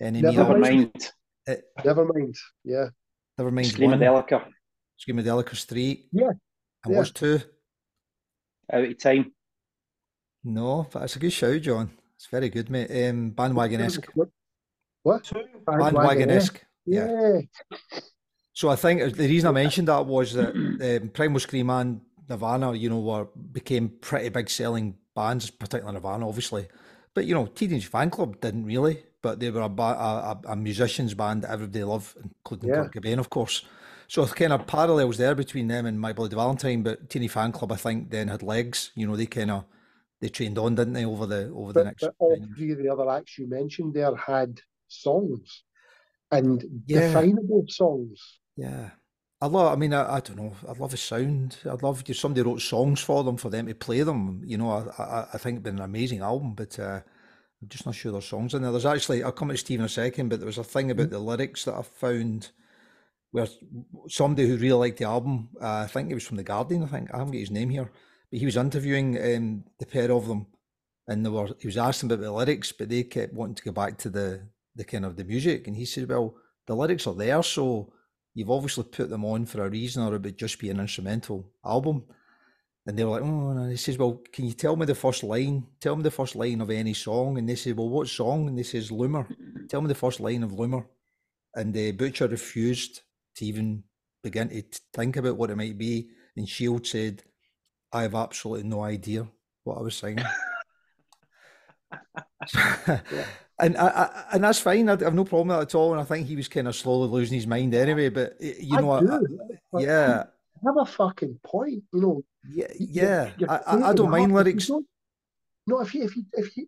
NME. 0.02 0.34
Never 0.34 0.58
mind. 0.58 1.12
It, 1.46 1.66
never 1.86 2.04
mind. 2.04 2.36
Yeah. 2.64 2.88
Never 3.38 3.52
mind. 3.52 3.68
Screamadelica. 3.68 4.46
Screamadelica's 5.00 5.64
three. 5.66 6.08
Yeah. 6.12 6.30
And 6.84 6.94
yeah. 6.94 6.98
what's 6.98 7.12
two? 7.12 7.40
Out 8.72 8.84
of 8.84 8.98
time. 9.00 9.32
No, 10.44 10.88
but 10.92 11.04
it's 11.04 11.16
a 11.16 11.20
good 11.20 11.34
show, 11.34 11.58
John. 11.60 11.92
It's 12.16 12.28
very 12.28 12.50
good, 12.50 12.70
mate. 12.70 12.90
Um, 12.92 13.32
Bandwagonesque. 13.32 14.08
What? 15.04 15.32
Bandwagonesque. 15.66 16.60
Yeah. 16.86 17.08
yeah. 17.12 18.00
So 18.54 18.70
I 18.70 18.76
think 18.76 19.16
the 19.16 19.28
reason 19.28 19.50
I 19.50 19.52
mentioned 19.52 19.88
that 19.88 20.06
was 20.06 20.34
that 20.34 20.54
um, 21.02 21.10
Primal 21.10 21.40
Scream 21.40 21.70
and 21.70 22.02
Nirvana, 22.30 22.74
you 22.74 22.90
know, 22.90 23.00
were 23.00 23.28
became 23.52 23.90
pretty 23.90 24.30
big 24.30 24.50
selling 24.50 24.96
bands, 25.16 25.50
particularly 25.50 25.96
Nirvana, 25.96 26.28
obviously. 26.28 26.68
But 27.14 27.26
you 27.26 27.34
know, 27.34 27.48
Teenage 27.48 27.90
Fanclub 27.90 28.40
didn't 28.42 28.66
really, 28.66 29.04
but 29.24 29.40
they 29.40 29.50
were 29.50 29.62
a, 29.62 29.66
a, 29.66 30.40
a 30.50 30.56
musicians 30.56 31.16
band 31.16 31.42
that 31.42 31.52
everybody 31.52 31.84
loved, 31.84 32.16
including 32.22 32.70
yeah. 32.70 32.76
Kurt 32.76 32.94
Cobain, 32.94 33.18
of 33.18 33.32
course. 33.32 33.66
So 34.08 34.28
kind 34.28 34.54
of 34.54 34.68
parallels 34.68 35.18
there 35.18 35.34
between 35.34 35.70
them 35.70 35.88
and 35.88 36.00
My 36.00 36.14
Bloody 36.14 36.36
Valentine, 36.36 36.84
but 36.84 37.10
Teeny 37.10 37.30
Fan 37.30 37.52
Club, 37.54 37.72
I 37.72 37.78
think, 37.78 38.12
then 38.12 38.28
had 38.28 38.44
legs. 38.44 38.92
You 38.94 39.08
know, 39.08 39.16
they 39.16 39.26
kind 39.26 39.50
of 39.50 39.64
they 40.22 40.30
trained 40.30 40.60
on, 40.60 40.76
didn't 40.76 40.94
they, 40.94 41.06
over 41.06 41.26
the 41.26 41.50
over 41.56 41.74
but, 41.74 41.80
the 41.80 41.84
next. 41.86 42.02
But 42.02 42.14
all 42.20 42.38
three 42.56 42.74
of 42.74 42.78
the 42.78 42.90
other 42.90 43.10
acts 43.10 43.40
you 43.40 43.50
mentioned 43.50 43.94
there 43.94 44.14
had 44.16 44.60
songs 44.90 45.64
and 46.32 46.64
yeah. 46.86 47.00
definable 47.00 47.66
songs. 47.70 48.40
Yeah. 48.56 48.92
I 49.42 49.48
love. 49.48 49.74
I 49.74 49.76
mean, 49.78 49.94
I, 49.94 50.16
I 50.16 50.20
don't 50.20 50.38
know. 50.38 50.54
I 50.68 50.74
love 50.74 50.92
the 50.92 50.98
sound. 50.98 51.58
I 51.66 51.76
love 51.82 52.04
if 52.08 52.18
somebody 52.18 52.42
wrote 52.42 52.62
songs 52.62 53.02
for 53.02 53.24
them 53.24 53.36
for 53.36 53.50
them 53.50 53.68
to 53.68 53.76
play 53.76 54.02
them. 54.04 54.42
You 54.46 54.58
know, 54.58 54.70
I 54.98 55.02
I, 55.02 55.28
I 55.34 55.38
think 55.38 55.56
it'd 55.56 55.64
been 55.64 55.80
an 55.80 55.82
amazing 55.82 56.20
album, 56.20 56.54
but 56.54 56.78
uh, 56.80 57.02
I'm 57.64 57.70
just 57.70 57.86
not 57.86 57.96
sure 57.96 58.12
there's 58.12 58.26
songs 58.26 58.54
in 58.54 58.62
there. 58.62 58.72
There's 58.72 58.86
actually. 58.86 59.24
I'll 59.24 59.32
come 59.32 59.48
to 59.48 59.58
Steve 59.58 59.80
in 59.80 59.86
a 59.86 59.90
second, 59.90 60.28
but 60.28 60.40
there 60.40 60.46
was 60.46 60.58
a 60.58 60.66
thing 60.66 60.92
about 60.92 61.04
mm-hmm. 61.04 61.14
the 61.14 61.20
lyrics 61.20 61.64
that 61.64 61.76
I 61.76 61.82
found 61.82 62.52
where 63.32 63.48
somebody 64.10 64.50
who 64.50 64.58
really 64.58 64.78
liked 64.78 64.98
the 64.98 65.06
album, 65.06 65.50
uh, 65.62 65.86
I 65.86 65.88
think 65.88 66.12
it 66.12 66.14
was 66.14 66.28
from 66.28 66.38
the 66.38 66.44
Guardian. 66.44 66.84
I 66.84 66.88
think 66.88 67.14
I 67.14 67.18
haven't 67.18 67.32
got 67.32 67.40
his 67.40 67.52
name 67.52 67.70
here, 67.70 67.90
but 68.30 68.40
he 68.40 68.46
was 68.46 68.58
interviewing 68.58 69.18
um, 69.18 69.64
the 69.80 69.86
pair 69.86 70.12
of 70.12 70.28
them, 70.28 70.48
and 71.08 71.26
they 71.26 71.30
were 71.30 71.56
he 71.58 71.68
was 71.68 71.78
asking 71.78 72.12
about 72.12 72.22
the 72.22 72.34
lyrics, 72.34 72.74
but 72.74 72.90
they 72.90 73.04
kept 73.04 73.34
wanting 73.34 73.56
to 73.56 73.64
go 73.64 73.72
back 73.72 73.98
to 74.00 74.10
the 74.10 74.42
the 74.76 74.84
kind 74.84 75.06
of 75.06 75.16
the 75.16 75.24
music, 75.24 75.66
and 75.66 75.78
he 75.78 75.86
said, 75.86 76.10
"Well, 76.10 76.36
the 76.68 76.76
lyrics 76.76 77.08
are 77.08 77.16
there, 77.16 77.42
so 77.44 77.94
you've 78.34 78.52
obviously 78.52 78.84
put 78.84 79.10
them 79.10 79.24
on 79.24 79.46
for 79.46 79.64
a 79.64 79.70
reason, 79.70 80.04
or 80.04 80.16
it 80.16 80.22
would 80.22 80.38
just 80.38 80.60
be 80.60 80.70
an 80.70 80.82
instrumental 80.82 81.50
album." 81.66 82.04
And 82.86 82.98
they 82.98 83.06
were 83.06 83.12
like, 83.12 83.22
"Oh," 83.24 83.50
and 83.50 83.72
he 83.72 83.78
says, 83.78 83.98
"Well, 83.98 84.22
can 84.32 84.46
you 84.46 84.54
tell 84.54 84.76
me 84.76 84.86
the 84.86 84.96
first 84.96 85.24
line? 85.24 85.66
Tell 85.80 85.96
me 85.96 86.04
the 86.04 86.12
first 86.12 86.36
line 86.36 86.60
of 86.60 86.70
any 86.70 86.94
song." 86.94 87.38
And 87.38 87.48
they 87.48 87.56
say, 87.56 87.72
"Well, 87.72 87.90
what 87.90 88.10
song?" 88.10 88.48
And 88.48 88.58
they 88.58 88.64
says, 88.64 88.92
"Loomer." 88.92 89.26
Mm-hmm. 89.26 89.68
Tell 89.68 89.82
me 89.82 89.88
the 89.88 89.96
first 89.96 90.20
line 90.20 90.44
of 90.44 90.52
Loomer. 90.52 90.86
And 91.56 91.74
the 91.74 91.92
butcher 91.92 92.28
refused 92.28 93.02
to 93.36 93.46
even 93.46 93.84
begin 94.24 94.50
to 94.50 94.64
think 94.94 95.18
about 95.18 95.38
what 95.38 95.50
it 95.50 95.56
might 95.56 95.78
be. 95.78 96.10
And 96.36 96.50
Shield 96.50 96.88
said, 96.88 97.24
I 97.92 98.02
have 98.04 98.16
absolutely 98.16 98.68
no 98.68 98.82
idea 98.84 99.28
what 99.64 99.78
I 99.78 99.82
was 99.82 99.96
singing. 99.96 100.26
and 103.60 103.78
I, 103.78 103.88
I, 103.88 104.26
and 104.34 104.44
that's 104.44 104.60
fine. 104.60 104.90
I 104.90 104.92
have 104.92 105.14
no 105.14 105.26
problem 105.26 105.50
with 105.50 105.58
that 105.58 105.70
at 105.70 105.76
all. 105.76 105.92
And 105.92 106.02
I 106.02 106.06
think 106.06 106.28
he 106.28 106.36
was 106.36 106.48
kind 106.48 106.68
of 106.68 106.76
slowly 106.76 107.08
losing 107.08 107.36
his 107.36 107.46
mind 107.46 107.76
anyway. 107.76 108.10
But 108.10 108.36
you 108.40 108.82
know, 108.82 108.92
I, 108.92 109.80
yeah, 109.80 110.24
have 110.66 110.78
a 110.78 110.86
fucking 110.86 111.40
point. 111.44 111.84
You 111.94 112.02
know, 112.02 112.24
yeah, 112.50 112.68
yeah. 112.78 113.32
You're, 113.38 113.50
you're 113.50 113.52
I, 113.52 113.90
I, 113.90 113.94
don't 113.94 114.10
mind 114.10 114.34
lyrics. 114.34 114.68
Don't, 114.68 114.86
no, 115.68 115.82
if 115.82 115.94
you 115.94 116.04
if 116.04 116.16
you 116.16 116.26
if 116.34 116.58
you 116.58 116.68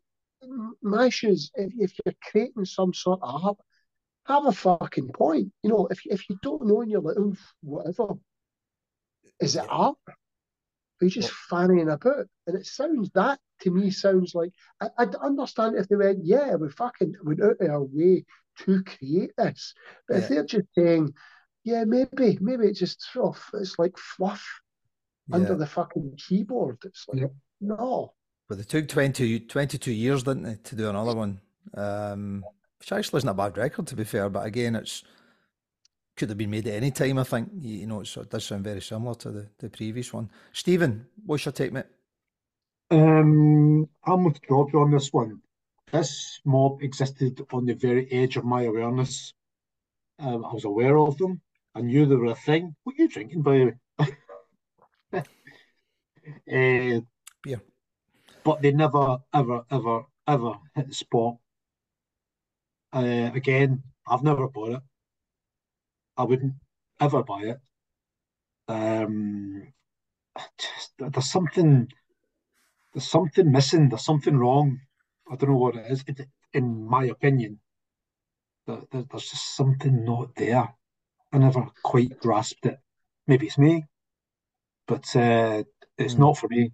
my 0.82 1.10
shoes, 1.10 1.52
if 1.56 1.72
if 1.78 1.94
you're 2.06 2.16
creating 2.32 2.66
some 2.66 2.94
sort 2.94 3.20
of 3.22 3.46
art, 3.46 3.58
have 4.26 4.46
a 4.46 4.52
fucking 4.52 5.10
point. 5.10 5.52
You 5.64 5.70
know, 5.70 5.88
if 5.90 6.00
if 6.06 6.30
you 6.30 6.38
don't 6.42 6.66
know 6.66 6.82
and 6.82 6.92
you're 6.92 7.02
like, 7.02 7.18
oh, 7.18 7.36
whatever, 7.62 8.14
is 9.40 9.56
it 9.56 9.66
art? 9.70 9.98
Are 10.08 11.06
you 11.06 11.10
just 11.10 11.32
fanning 11.32 11.90
about? 11.90 12.28
And 12.48 12.56
it 12.56 12.66
sounds 12.66 13.10
that 13.16 13.40
to 13.62 13.72
me 13.72 13.92
sounds 13.92 14.34
like 14.34 14.52
I, 14.80 14.88
I'd 14.98 15.16
understand 15.16 15.76
if 15.76 15.88
they 15.88 15.96
went, 15.96 16.20
yeah, 16.24 16.56
we 16.56 16.70
fucking 16.70 17.16
went 17.24 17.44
out 17.44 17.58
of 17.60 17.70
our 17.70 17.84
way 17.84 18.26
to 18.60 18.84
create 18.84 19.32
this. 19.38 19.74
But 20.08 20.16
yeah. 20.16 20.22
if 20.22 20.30
they're 20.30 20.46
just 20.46 20.68
saying, 20.78 21.14
yeah, 21.64 21.84
maybe, 21.84 22.38
maybe 22.40 22.68
it's 22.68 22.80
just 22.80 23.04
fluff, 23.12 23.50
it's 23.54 23.78
like 23.78 23.98
fluff 23.98 24.46
yeah. 25.28 25.36
under 25.36 25.56
the 25.56 25.68
fucking 25.68 26.18
keyboard. 26.18 26.78
It's 26.84 27.06
like, 27.08 27.22
yeah. 27.22 27.28
no. 27.62 28.14
But 28.48 28.58
they 28.58 28.64
took 28.64 28.88
20, 28.88 29.42
22 29.42 29.92
years, 29.92 30.24
didn't 30.24 30.44
they, 30.44 30.56
to 30.56 30.76
do 30.76 30.90
another 30.90 31.16
one? 31.16 31.42
Um, 31.74 32.46
which 32.80 32.92
actually 32.92 33.18
isn't 33.20 33.30
a 33.30 33.34
bad 33.34 33.58
record 33.58 33.88
to 33.88 33.96
be 33.96 34.04
fair, 34.04 34.30
but 34.30 34.46
again, 34.46 34.76
it's 34.76 35.04
could 36.16 36.30
have 36.30 36.38
been 36.38 36.50
made 36.50 36.68
at 36.68 36.76
any 36.76 36.92
time. 36.92 37.18
I 37.18 37.24
think 37.24 37.50
you 37.60 37.88
know 37.88 38.02
it 38.02 38.30
does 38.30 38.46
sound 38.46 38.64
very 38.64 38.82
similar 38.82 39.16
to 39.16 39.32
the, 39.32 39.48
the 39.60 39.70
previous 39.70 40.14
one. 40.14 40.30
Stephen, 40.54 41.08
what's 41.26 41.46
your 41.46 41.52
take, 41.52 41.74
mate? 41.74 41.86
Um, 42.92 43.90
I'm 44.06 44.24
with 44.24 44.42
George 44.48 44.74
on 44.76 44.92
this 44.92 45.12
one. 45.12 45.42
This 45.92 46.40
mob 46.46 46.82
existed 46.82 47.42
on 47.52 47.66
the 47.66 47.74
very 47.74 48.12
edge 48.12 48.38
of 48.38 48.46
my 48.46 48.64
awareness. 48.64 49.34
Um, 50.20 50.46
I 50.46 50.54
was 50.54 50.66
aware 50.66 50.98
of 50.98 51.18
them. 51.18 51.42
I 51.74 51.82
knew 51.82 52.06
they 52.06 52.16
were 52.16 52.32
a 52.32 52.36
thing. 52.36 52.76
What 52.84 52.98
are 52.98 53.02
you 53.02 53.10
drinking, 53.10 53.42
by 53.42 53.58
the 53.58 53.66
way? 53.66 53.74
Uh, 56.28 57.02
Beer. 57.44 57.62
But 58.44 58.62
they 58.62 58.72
never, 58.72 59.18
ever, 59.34 59.66
ever, 59.72 60.04
ever 60.28 60.54
hit 60.76 60.88
the 60.88 60.94
spot 60.94 61.38
uh, 62.96 63.30
again, 63.36 63.84
I've 64.08 64.24
never 64.24 64.48
bought 64.48 64.72
it. 64.72 64.82
I 66.18 66.24
wouldn't 66.24 66.54
ever 67.02 67.24
buy 67.24 67.42
it. 67.42 67.58
Um, 68.70 69.74
just 70.58 70.94
there's 70.98 71.30
something, 71.30 71.90
there's 72.94 73.08
something 73.08 73.52
missing. 73.52 73.90
There's 73.90 74.06
something 74.06 74.38
wrong. 74.38 74.80
I 75.30 75.36
don't 75.36 75.50
know 75.50 75.58
what 75.58 75.76
it 75.76 75.92
is. 75.92 76.06
It, 76.08 76.22
in 76.54 76.88
my 76.88 77.06
opinion, 77.06 77.60
there, 78.66 78.80
there, 78.92 79.04
there's 79.12 79.30
just 79.30 79.58
something 79.58 80.06
not 80.06 80.34
there. 80.36 80.74
I 81.34 81.38
never 81.38 81.68
quite 81.84 82.18
grasped 82.18 82.66
it. 82.66 82.80
Maybe 83.28 83.48
it's 83.48 83.58
me, 83.58 83.84
but 84.88 85.14
uh, 85.18 85.64
it's 85.98 86.14
Hmm. 86.16 86.22
not 86.22 86.38
for 86.38 86.48
me. 86.50 86.72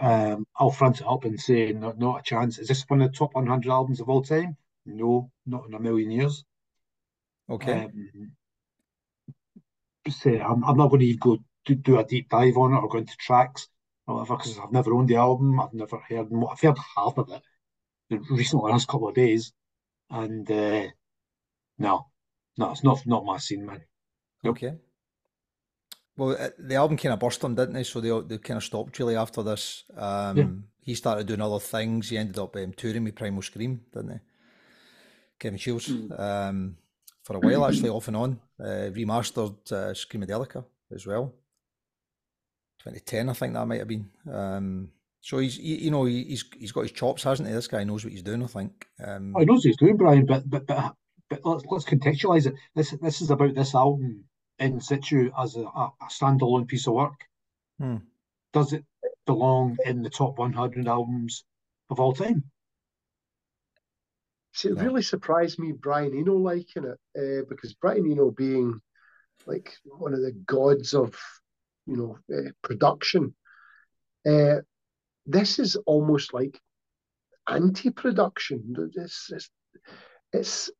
Um, 0.00 0.46
I'll 0.56 0.70
front 0.70 1.00
it 1.00 1.06
up 1.06 1.24
and 1.24 1.40
say 1.40 1.72
not 1.72 1.98
not 1.98 2.20
a 2.20 2.22
chance. 2.22 2.58
Is 2.58 2.68
this 2.68 2.84
one 2.88 3.02
of 3.02 3.10
the 3.10 3.16
top 3.18 3.34
100 3.34 3.70
albums 3.70 4.00
of 4.00 4.08
all 4.08 4.22
time? 4.22 4.56
No, 4.86 5.30
not 5.46 5.66
in 5.66 5.74
a 5.74 5.80
million 5.80 6.10
years. 6.10 6.44
Okay. 7.48 7.84
Um, 7.84 8.36
say 10.08 10.40
I'm, 10.40 10.64
I'm 10.64 10.76
not 10.76 10.88
going 10.88 11.00
to 11.00 11.16
go 11.16 11.38
do, 11.64 11.74
do 11.74 11.98
a 11.98 12.04
deep 12.04 12.28
dive 12.28 12.56
on 12.56 12.72
it 12.72 12.76
or 12.78 12.88
go 12.88 12.98
into 12.98 13.16
tracks 13.16 13.68
or 14.06 14.16
whatever 14.16 14.36
because 14.36 14.58
I've 14.58 14.72
never 14.72 14.94
owned 14.94 15.08
the 15.08 15.16
album. 15.16 15.60
I've 15.60 15.74
never 15.74 15.98
heard. 15.98 16.28
I've 16.50 16.60
heard 16.60 16.78
half 16.96 17.18
of 17.18 17.30
it 17.30 17.42
recently, 18.30 18.72
last 18.72 18.88
couple 18.88 19.08
of 19.08 19.14
days, 19.14 19.52
and 20.10 20.50
uh, 20.50 20.86
no, 21.78 22.06
no, 22.56 22.70
it's 22.72 22.84
not 22.84 23.04
not 23.06 23.24
my 23.24 23.38
scene, 23.38 23.66
man. 23.66 23.82
Nope. 24.42 24.56
Okay. 24.56 24.76
Well, 26.18 26.36
uh, 26.38 26.48
the 26.58 26.74
album 26.74 26.96
kind 26.96 27.12
of 27.12 27.20
burst 27.20 27.42
him, 27.42 27.54
didn't 27.54 27.74
they? 27.74 27.84
So 27.84 28.00
they 28.00 28.10
they 28.26 28.38
kind 28.38 28.58
of 28.58 28.64
stopped 28.64 28.98
really 28.98 29.16
after 29.16 29.42
this. 29.42 29.84
Um, 29.96 30.64
He 30.82 30.94
started 30.94 31.26
doing 31.26 31.42
other 31.42 31.60
things. 31.60 32.08
He 32.08 32.16
ended 32.16 32.38
up 32.38 32.56
um, 32.56 32.72
touring 32.72 33.04
with 33.04 33.14
Primal 33.14 33.42
Scream, 33.42 33.82
didn't 33.92 34.12
he? 34.12 34.18
Kevin 35.38 35.58
Shields. 35.58 35.88
Mm. 35.88 36.18
Um, 36.18 36.76
for 37.22 37.36
a 37.36 37.40
while, 37.46 37.66
actually, 37.66 37.90
off 37.90 38.08
and 38.08 38.16
on. 38.16 38.40
Uh, 38.58 38.90
remastered 38.90 39.70
uh, 39.70 39.92
Screamadelica 39.92 40.64
as 40.92 41.06
well. 41.06 41.34
2010, 42.78 43.28
I 43.28 43.32
think 43.34 43.54
that 43.54 43.66
might 43.66 43.80
have 43.80 43.88
been. 43.88 44.08
Um, 44.32 44.88
so 45.20 45.38
he's, 45.38 45.56
he, 45.56 45.84
you 45.84 45.90
know, 45.90 46.06
he, 46.06 46.24
he's 46.24 46.44
he's 46.58 46.72
got 46.72 46.82
his 46.82 46.92
chops, 46.92 47.22
hasn't 47.22 47.48
he? 47.48 47.54
This 47.54 47.68
guy 47.68 47.84
knows 47.84 48.04
what 48.04 48.12
he's 48.12 48.22
doing. 48.22 48.42
I 48.42 48.46
think. 48.46 48.86
Um, 49.04 49.36
I 49.36 49.44
know 49.44 49.54
what 49.54 49.62
he's 49.62 49.76
doing, 49.76 49.96
Brian, 49.96 50.26
but 50.26 50.48
but 50.48 50.66
but 50.66 50.94
but 51.28 51.40
let's 51.44 51.64
let's 51.70 51.84
contextualize 51.84 52.46
it. 52.46 52.54
This 52.74 52.94
this 53.02 53.20
is 53.20 53.30
about 53.30 53.54
this 53.54 53.74
album 53.74 54.24
in 54.58 54.80
situ 54.80 55.30
as 55.38 55.56
a, 55.56 55.60
a, 55.60 55.92
a 56.00 56.06
standalone 56.10 56.66
piece 56.66 56.86
of 56.86 56.94
work. 56.94 57.24
Hmm. 57.78 57.96
Does 58.52 58.72
it 58.72 58.84
belong 59.26 59.76
in 59.84 60.02
the 60.02 60.10
top 60.10 60.38
100 60.38 60.88
albums 60.88 61.44
of 61.90 62.00
all 62.00 62.12
time? 62.12 62.44
See, 64.54 64.68
it 64.70 64.76
No. 64.76 64.82
really 64.84 65.02
surprised 65.02 65.58
me, 65.58 65.72
Brian 65.72 66.16
Eno 66.16 66.34
liking 66.36 66.84
it, 66.84 66.98
uh, 67.16 67.44
because 67.48 67.74
Brian 67.74 68.10
Eno 68.10 68.30
being 68.30 68.80
like 69.46 69.76
one 69.84 70.14
of 70.14 70.20
the 70.20 70.32
gods 70.32 70.94
of, 70.94 71.14
you 71.86 71.96
know, 71.96 72.18
uh, 72.36 72.50
production. 72.62 73.34
Uh, 74.26 74.56
this 75.26 75.58
is 75.58 75.76
almost 75.86 76.34
like 76.34 76.60
anti-production. 77.48 78.74
It's, 78.96 79.30
it's, 79.30 79.50
it's 80.32 80.70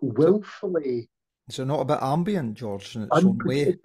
willfully 0.00 1.08
so 1.52 1.64
not 1.64 1.80
a 1.80 1.84
bit 1.84 1.98
ambient, 2.00 2.54
George, 2.54 2.96
in 2.96 3.02
its 3.02 3.10
own 3.12 3.38
way. 3.44 3.76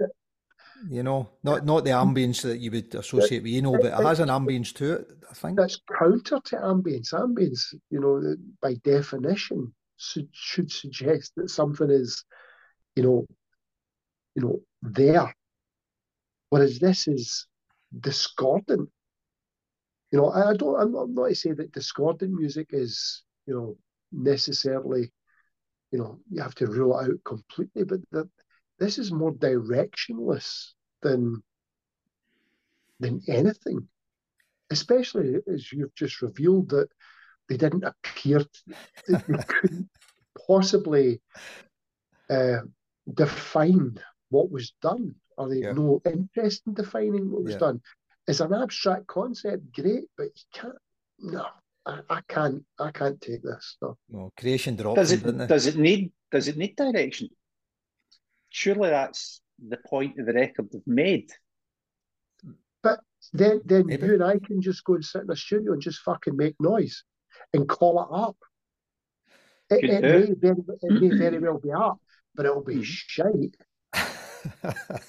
You 0.89 1.03
know, 1.03 1.29
not 1.43 1.65
not 1.65 1.83
the 1.83 1.91
ambience 1.91 2.41
that 2.43 2.59
you 2.59 2.69
would 2.71 2.93
associate 2.93 3.41
with 3.43 3.51
you 3.51 3.61
know, 3.61 3.71
but 3.71 3.85
it 3.85 4.05
has 4.05 4.19
an 4.19 4.29
ambience 4.29 4.73
to 4.75 4.93
it. 4.93 5.07
I 5.29 5.33
think. 5.33 5.57
That's 5.57 5.79
counter 5.97 6.39
to 6.39 6.55
ambience. 6.57 7.13
Ambience, 7.13 7.73
you 7.89 7.99
know, 7.99 8.35
by 8.61 8.75
definition, 8.83 9.73
should, 9.97 10.27
should 10.31 10.71
suggest 10.71 11.33
that 11.37 11.49
something 11.49 11.89
is, 11.89 12.23
you 12.95 13.03
know, 13.03 13.25
you 14.35 14.43
know, 14.43 14.59
there. 14.81 15.33
Whereas 16.49 16.77
this 16.79 17.07
is 17.07 17.47
discordant. 17.99 18.89
You 20.11 20.19
know, 20.19 20.29
I 20.29 20.51
I 20.51 20.53
don't. 20.55 20.79
I'm 20.79 20.91
not, 20.91 21.01
I'm 21.03 21.13
not 21.15 21.29
to 21.29 21.35
say 21.35 21.53
that 21.53 21.71
discordant 21.71 22.33
music 22.33 22.67
is, 22.71 23.23
you 23.47 23.55
know, 23.55 23.77
necessarily, 24.11 25.11
you 25.95 26.01
know, 26.03 26.19
you 26.29 26.41
have 26.41 26.55
to 26.55 26.67
rule 26.67 26.99
it 26.99 27.05
out 27.05 27.23
completely. 27.23 27.85
But 27.85 28.01
that 28.11 28.29
this 28.79 28.97
is 28.97 29.13
more 29.13 29.33
directionless 29.33 30.73
than 31.01 31.41
than 32.99 33.21
anything. 33.29 33.87
Especially 34.71 35.35
as 35.47 35.71
you've 35.71 35.95
just 35.95 36.21
revealed 36.21 36.69
that 36.69 36.89
they 37.47 37.55
didn't 37.55 37.85
appear, 37.85 38.43
they, 39.07 39.15
they 39.15 39.43
couldn't 39.47 39.89
possibly 40.47 41.21
uh, 42.29 42.61
define 43.13 43.97
what 44.31 44.51
was 44.51 44.73
done, 44.81 45.15
or 45.37 45.47
they 45.47 45.61
Yeah. 45.61 45.71
no 45.71 46.01
interest 46.03 46.63
in 46.67 46.73
defining 46.73 47.31
what 47.31 47.43
was 47.43 47.53
Yeah. 47.53 47.59
done. 47.59 47.81
It's 48.27 48.41
an 48.41 48.53
abstract 48.53 49.07
concept, 49.07 49.71
great, 49.71 50.09
but 50.17 50.25
you 50.35 50.43
can't. 50.51 50.77
No, 51.19 51.45
I, 51.85 51.99
I 52.09 52.21
can't. 52.27 52.63
I 52.79 52.91
can't 52.91 53.19
take 53.21 53.43
this. 53.43 53.77
No. 53.81 53.97
Well, 54.09 54.33
creation 54.37 54.75
dropped 54.75 54.95
Does 54.97 55.11
it 55.11 55.25
it? 55.25 55.47
does 55.47 55.67
it 55.67 55.77
need 55.77 56.11
does 56.31 56.47
it 56.47 56.57
need 56.57 56.75
direction? 56.75 57.29
Surely 58.49 58.89
that's 58.89 59.41
the 59.69 59.77
point 59.85 60.19
of 60.19 60.25
the 60.25 60.33
record 60.33 60.67
they've 60.71 60.81
made. 60.87 61.29
But 62.81 62.99
then, 63.33 63.61
then 63.65 63.85
Maybe. 63.87 64.05
you 64.05 64.13
and 64.13 64.23
I 64.23 64.39
can 64.39 64.61
just 64.61 64.83
go 64.83 64.93
and 64.95 65.03
sit 65.05 65.23
in 65.23 65.31
a 65.31 65.35
studio 65.35 65.73
and 65.73 65.81
just 65.81 65.99
fucking 65.99 66.35
make 66.37 66.55
noise 66.59 67.03
and 67.53 67.67
call 67.67 68.01
it 68.01 68.07
up. 68.15 68.37
It, 69.69 69.81
Could 69.81 69.89
it 69.89 70.01
do. 70.01 70.07
may 70.07 70.33
very, 70.39 70.63
it 70.83 71.01
may 71.01 71.09
very 71.17 71.39
well 71.39 71.59
be 71.59 71.71
up, 71.71 71.99
but 72.35 72.45
it'll 72.45 72.63
be 72.63 72.75
Mhm. 72.77 72.83
shite. 72.83 73.55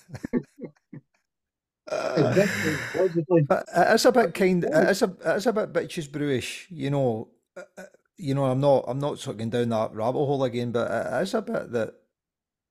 Uh, 1.91 2.14
And 2.16 2.34
this 2.34 2.51
is 2.66 2.78
Logically, 2.95 3.43
But 3.43 3.64
it's 3.76 4.05
a 4.05 4.12
bit 4.12 4.34
kind. 4.34 4.64
It's 4.64 5.03
a 5.03 5.16
it's 5.24 5.47
a 5.47 5.53
bit 5.53 5.72
bitches 5.72 6.11
brewish, 6.11 6.66
you 6.70 6.91
know. 6.91 7.28
uh, 7.57 7.62
uh, 7.78 7.82
You 8.18 8.34
know, 8.34 8.47
I'm 8.47 8.61
not 8.61 8.84
I'm 8.89 8.99
not 8.99 9.22
going 9.24 9.51
down 9.51 9.68
that 9.70 9.95
rabbit 9.95 10.18
hole 10.18 10.45
again, 10.45 10.72
but 10.72 10.91
it 10.91 11.22
is 11.22 11.34
a 11.34 11.43
bit 11.43 11.70
that 11.72 11.95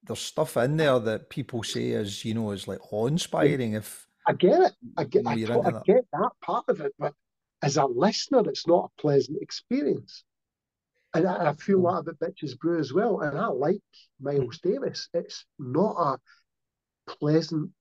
there's 0.03 0.20
stuff 0.20 0.57
in 0.57 0.78
there 0.78 0.99
that 0.99 1.30
people 1.30 1.63
say 1.63 1.89
is 1.89 2.26
you 2.26 2.34
know 2.34 2.51
is 2.51 2.68
like 2.68 2.80
awe-inspiring. 2.91 3.74
If 3.74 4.07
I 4.28 4.34
get 4.34 4.59
it. 4.61 4.74
I 4.97 5.03
get, 5.03 5.26
I, 5.28 5.36
to- 5.36 5.41
into 5.41 5.59
I 5.68 5.72
that. 5.72 5.86
get 5.86 6.05
that 6.13 6.32
part 6.41 6.66
of 6.68 6.82
it, 6.82 6.93
but 6.97 7.13
as 7.61 7.78
a 7.78 7.86
listener, 7.86 8.41
it's 8.49 8.68
not 8.68 8.91
a 8.97 9.01
pleasant 9.01 9.41
experience. 9.41 10.24
And 11.13 11.26
I, 11.28 11.51
I 11.51 11.53
feel 11.53 11.80
Mm. 11.80 12.03
that 12.03 12.11
about 12.11 12.20
Bitches 12.20 12.57
Brew 12.57 12.80
as 12.80 12.91
well. 12.91 13.22
And 13.22 13.38
I 13.38 13.47
like 13.47 13.82
Miles 14.20 14.59
Davis. 14.59 15.09
It's 15.13 15.45
not 15.59 15.95
a 15.97 16.20
pleasant, 17.20 17.72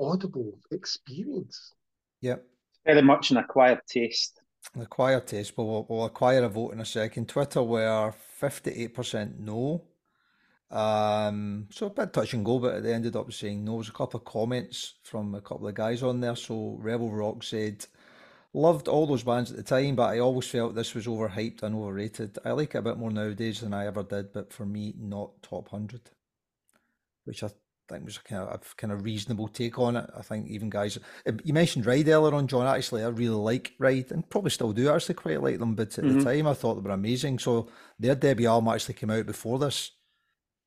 audible 0.00 0.58
experience. 0.70 1.72
yep, 2.20 2.44
Very 2.86 3.02
much 3.02 3.30
an 3.30 3.36
acquired 3.36 3.80
taste. 3.86 4.40
the 4.74 4.82
acquire 4.82 5.20
taste, 5.20 5.54
but 5.56 5.64
we'll, 5.64 5.86
we'll 5.88 6.04
acquire 6.06 6.44
a 6.44 6.48
vote 6.48 6.72
in 6.72 6.80
a 6.80 6.84
second. 6.84 7.28
Twitter 7.28 7.62
were 7.62 8.12
fifty 8.12 8.70
eight 8.70 8.94
percent 8.94 9.38
no. 9.38 9.82
Um, 10.70 11.66
so 11.70 11.86
a 11.86 11.90
bit 11.90 12.12
touch 12.12 12.32
and 12.32 12.44
go, 12.44 12.58
but 12.60 12.82
they 12.82 12.94
ended 12.94 13.16
up 13.16 13.32
saying 13.32 13.64
no. 13.64 13.72
There 13.72 13.78
was 13.78 13.88
a 13.88 13.92
couple 13.92 14.18
of 14.20 14.24
comments 14.24 14.94
from 15.02 15.34
a 15.34 15.40
couple 15.40 15.66
of 15.66 15.74
guys 15.74 16.02
on 16.02 16.20
there. 16.20 16.36
So 16.36 16.76
Rebel 16.80 17.10
Rock 17.10 17.42
said, 17.42 17.84
Loved 18.52 18.86
all 18.88 19.06
those 19.06 19.22
bands 19.24 19.50
at 19.50 19.56
the 19.56 19.62
time, 19.64 19.96
but 19.96 20.10
I 20.10 20.18
always 20.20 20.46
felt 20.48 20.74
this 20.74 20.94
was 20.94 21.06
overhyped 21.06 21.62
and 21.64 21.74
overrated. 21.74 22.38
I 22.44 22.52
like 22.52 22.74
it 22.74 22.78
a 22.78 22.82
bit 22.82 22.98
more 22.98 23.10
nowadays 23.10 23.60
than 23.60 23.74
I 23.74 23.86
ever 23.86 24.02
did, 24.04 24.32
but 24.32 24.52
for 24.52 24.64
me, 24.66 24.94
not 24.98 25.42
top 25.42 25.72
100. 25.72 26.00
Which 27.24 27.42
I 27.44 27.48
think 27.90 28.04
was 28.04 28.16
a 28.16 28.22
kind 28.28 28.42
of, 28.42 28.48
a 28.54 28.60
kind 28.76 28.92
of 28.92 29.04
reasonable 29.04 29.48
take 29.48 29.78
on 29.78 29.96
it. 29.96 30.08
I 30.16 30.22
think 30.22 30.48
even 30.48 30.70
guys, 30.70 30.98
uh, 31.26 31.32
you 31.44 31.52
mentioned 31.52 31.86
Ride 31.86 32.08
earlier 32.08 32.34
on, 32.34 32.46
John. 32.46 32.66
Actually, 32.66 33.02
I 33.04 33.08
really 33.08 33.34
like 33.36 33.72
Ride 33.78 34.10
and 34.10 34.28
probably 34.28 34.50
still 34.50 34.72
do 34.72 34.88
actually 34.90 35.14
quite 35.16 35.42
like 35.42 35.58
them, 35.58 35.74
but 35.74 35.98
at 35.98 36.04
Mhm. 36.04 36.18
the 36.18 36.24
time 36.24 36.46
I 36.46 36.54
thought 36.54 36.74
they 36.76 36.80
were 36.88 36.94
amazing. 36.94 37.38
So 37.38 37.68
their 37.98 38.14
debut 38.14 38.48
album 38.48 38.72
actually 38.72 38.94
came 38.94 39.10
out 39.10 39.26
before 39.26 39.58
this. 39.58 39.90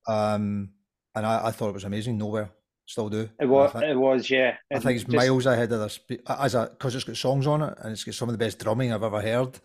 Um, 0.08 0.70
and 1.16 1.26
I, 1.26 1.48
I 1.48 1.52
thought 1.52 1.70
it 1.70 1.74
was 1.76 1.84
amazing. 1.86 2.18
Nowhere, 2.18 2.50
still 2.86 3.10
do. 3.10 3.30
It 3.40 3.46
was, 3.46 3.72
think- 3.72 3.84
it 3.86 3.96
was, 3.96 4.30
yeah. 4.30 4.56
I 4.72 4.80
think 4.80 4.96
it's 5.00 5.06
just- 5.10 5.16
miles 5.16 5.46
ahead 5.46 5.72
of 5.72 5.80
this 5.80 6.00
as 6.28 6.56
a 6.56 6.68
because 6.72 6.96
it's 6.96 7.04
got 7.06 7.16
songs 7.18 7.48
on 7.48 7.62
it 7.62 7.74
and 7.80 7.92
it's 7.92 8.04
got 8.04 8.16
some 8.16 8.30
of 8.30 8.34
the 8.34 8.44
best 8.44 8.60
drumming 8.60 8.92
I've 8.92 9.04
ever 9.04 9.22
heard. 9.22 9.60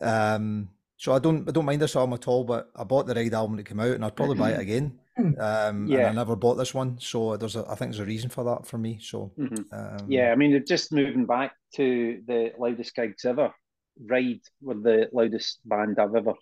Um, 0.00 0.70
so 0.96 1.12
I 1.12 1.18
don't 1.18 1.48
I 1.48 1.52
don't 1.52 1.64
mind 1.64 1.82
this 1.82 1.96
album 1.96 2.14
at 2.14 2.26
all, 2.28 2.44
but 2.44 2.70
I 2.74 2.84
bought 2.84 3.06
the 3.06 3.14
Ride 3.14 3.34
album 3.34 3.56
that 3.56 3.66
came 3.66 3.80
out 3.80 3.90
and 3.92 4.04
I'd 4.04 4.16
probably 4.16 4.36
buy 4.36 4.52
it 4.52 4.60
again. 4.60 4.98
Um, 5.18 5.34
and 5.38 5.88
Yeah. 5.88 6.08
I 6.08 6.12
never 6.12 6.36
bought 6.36 6.54
this 6.54 6.74
one, 6.74 6.98
so 7.00 7.36
there's 7.36 7.56
a, 7.56 7.64
I 7.68 7.74
think 7.74 7.90
there's 7.90 7.98
a 8.00 8.04
reason 8.04 8.30
for 8.30 8.44
that 8.44 8.66
for 8.66 8.78
me. 8.78 8.98
So 9.00 9.32
Mhm. 9.36 9.72
um, 9.72 10.06
Yeah, 10.10 10.30
I 10.30 10.36
mean, 10.36 10.64
just 10.66 10.92
moving 10.92 11.26
back 11.26 11.54
to 11.74 12.22
the 12.26 12.52
loudest 12.58 12.94
gigs 12.94 13.24
ever. 13.24 13.52
Ride 14.00 14.40
were 14.60 14.74
the 14.74 15.08
loudest 15.12 15.60
band 15.68 15.98
I've 15.98 16.14
ever 16.14 16.34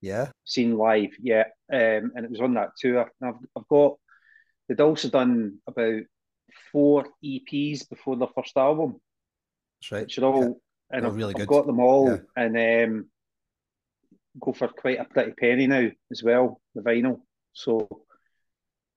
yeah, 0.00 0.30
seen 0.44 0.76
live. 0.76 1.10
Yeah, 1.20 1.44
um, 1.72 2.12
and 2.14 2.24
it 2.24 2.30
was 2.30 2.40
on 2.40 2.54
that 2.54 2.70
tour. 2.78 3.10
And 3.20 3.30
I've, 3.34 3.40
I've 3.56 3.68
got. 3.68 3.96
They'd 4.68 4.80
also 4.80 5.08
done 5.08 5.58
about 5.66 6.02
four 6.70 7.06
EPs 7.24 7.88
before 7.88 8.16
their 8.16 8.28
first 8.28 8.56
album, 8.56 9.00
that's 9.80 9.92
right. 9.92 10.02
which 10.02 10.18
are 10.18 10.24
all, 10.24 10.60
and 10.90 11.04
I've, 11.06 11.16
really 11.16 11.34
I've 11.34 11.46
got 11.48 11.66
them 11.66 11.80
all, 11.80 12.10
Yeah. 12.10 12.18
and 12.36 12.56
um, 12.92 13.10
go 14.40 14.52
for 14.52 14.68
quite 14.68 15.00
a 15.00 15.04
pretty 15.04 15.32
penny 15.32 15.66
now 15.66 15.90
as 16.12 16.22
well. 16.22 16.60
The 16.76 16.82
vinyl. 16.82 17.20
So 17.52 17.88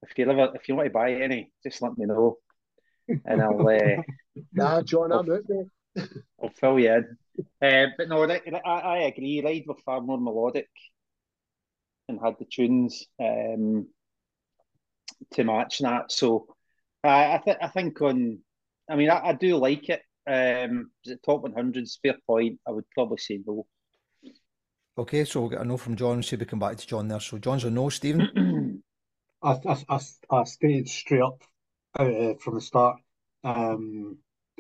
if 0.10 0.18
you 0.18 0.30
ever 0.30 0.52
if 0.56 0.68
you 0.68 0.76
want 0.76 0.88
to 0.88 0.94
buy 0.94 1.14
any, 1.14 1.52
just 1.64 1.82
let 1.82 1.98
me 1.98 2.06
know, 2.06 2.38
and 3.08 3.42
I'll. 3.42 3.68
Uh, 3.68 4.02
nah, 4.54 4.82
John, 4.82 5.12
I'm 5.12 5.32
out 5.32 5.44
there. 5.48 5.66
I'll 6.42 6.50
fill 6.50 6.80
you 6.80 6.94
in. 6.94 7.18
Uh, 7.62 7.88
but 7.98 8.10
no, 8.10 8.24
I, 8.24 8.60
I 8.66 8.98
agree. 9.00 9.42
Ride 9.44 9.66
were 9.68 9.76
far 9.86 10.02
more 10.02 10.20
melodic 10.20 10.70
and 12.08 12.20
had 12.24 12.36
the 12.40 12.46
tunes 12.46 13.06
um, 13.20 13.88
to 15.34 15.44
match 15.44 15.80
that. 15.80 16.12
So 16.12 16.48
uh, 17.04 17.08
I, 17.08 17.42
th- 17.44 17.58
I 17.62 17.68
think 17.68 18.02
on, 18.02 18.40
I 18.90 18.96
mean, 18.96 19.10
I, 19.10 19.30
I 19.30 19.34
do 19.34 19.58
like 19.58 19.90
it. 19.90 20.02
Um, 20.28 20.92
is 21.04 21.14
it 21.14 21.24
top 21.24 21.44
100s? 21.44 22.00
Fair 22.02 22.16
point. 22.28 22.60
I 22.68 22.72
would 22.72 22.90
probably 22.92 23.18
say 23.18 23.40
no. 23.46 23.66
Okay, 24.98 25.26
so 25.26 25.42
we'll 25.42 25.50
get 25.50 25.62
a 25.62 25.66
no 25.66 25.76
from 25.76 25.98
John. 25.98 26.24
See 26.24 26.36
if 26.36 26.40
we 26.40 26.46
come 26.46 26.60
back 26.60 26.78
to 26.78 26.88
John 26.88 27.08
there. 27.08 27.20
So 27.20 27.38
John's 27.38 27.66
a 27.66 27.70
no, 27.70 27.90
Stephen. 27.90 28.30
I, 29.46 29.60
I, 29.68 29.78
I, 29.90 30.00
I 30.32 30.44
stayed 30.46 30.90
straight 30.90 31.22
up 31.22 31.44
uh, 32.00 32.34
from 32.40 32.56
the 32.56 32.62
start. 32.62 32.98
Um, 33.44 34.18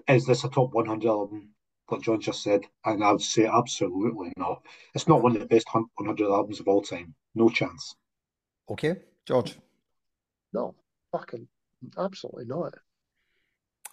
is 0.07 0.25
this 0.25 0.43
a 0.43 0.49
top 0.49 0.73
100 0.73 1.09
album? 1.09 1.49
What 1.87 2.03
John 2.03 2.21
just 2.21 2.43
said, 2.43 2.61
and 2.83 3.03
I 3.03 3.11
would 3.11 3.21
say 3.21 3.45
absolutely 3.45 4.31
not. 4.37 4.63
It's 4.93 5.07
not 5.07 5.21
one 5.21 5.35
of 5.35 5.39
the 5.39 5.47
best 5.47 5.67
100 5.71 6.31
albums 6.31 6.59
of 6.59 6.67
all 6.67 6.81
time. 6.81 7.13
No 7.33 7.49
chance. 7.49 7.95
Okay, 8.69 8.95
George. 9.25 9.57
No, 10.53 10.73
fucking 11.11 11.47
absolutely 11.97 12.45
not. 12.45 12.73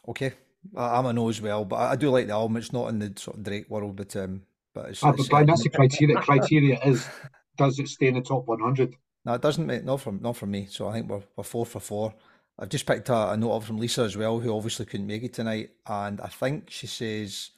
Okay, 0.09 0.32
I'm 0.74 1.07
a 1.07 1.12
no 1.12 1.28
as 1.28 1.43
well, 1.43 1.66
but 1.66 1.76
I 1.76 1.97
do 1.97 2.11
like 2.11 2.28
the 2.28 2.32
album. 2.32 2.57
It's 2.57 2.72
not 2.72 2.88
in 2.88 2.99
the 2.99 3.12
sort 3.16 3.36
of 3.36 3.43
Drake 3.43 3.68
world, 3.68 3.97
but 3.97 4.16
um, 4.16 4.43
but 4.72 4.90
it's, 4.90 5.03
ah, 5.03 5.11
it's 5.11 5.28
but 5.28 5.47
that's 5.47 5.64
the 5.64 5.68
criteria. 5.68 6.16
criteria 6.16 6.80
is 6.84 7.07
does 7.59 7.78
it 7.78 7.88
stay 7.88 8.07
in 8.07 8.14
the 8.14 8.22
top 8.22 8.47
100? 8.47 8.95
No, 9.24 9.34
it 9.34 9.42
doesn't, 9.42 9.66
mate. 9.66 9.84
Not 9.84 10.00
from 10.00 10.20
not 10.20 10.36
from 10.36 10.50
me. 10.50 10.66
So 10.70 10.88
I 10.88 10.94
think 10.94 11.08
we're 11.08 11.22
we're 11.36 11.44
four 11.44 11.66
for 11.66 11.80
four. 11.80 12.14
I've 12.58 12.68
just 12.68 12.86
picked 12.86 13.08
a, 13.08 13.30
a 13.30 13.36
note 13.36 13.56
up 13.56 13.62
from 13.64 13.78
Lisa 13.78 14.02
as 14.02 14.16
well, 14.16 14.38
who 14.38 14.54
obviously 14.54 14.86
couldn't 14.86 15.06
make 15.06 15.22
it 15.22 15.32
tonight, 15.32 15.70
and 15.86 16.20
I 16.20 16.28
think 16.28 16.70
she 16.70 16.86
says, 16.86 17.50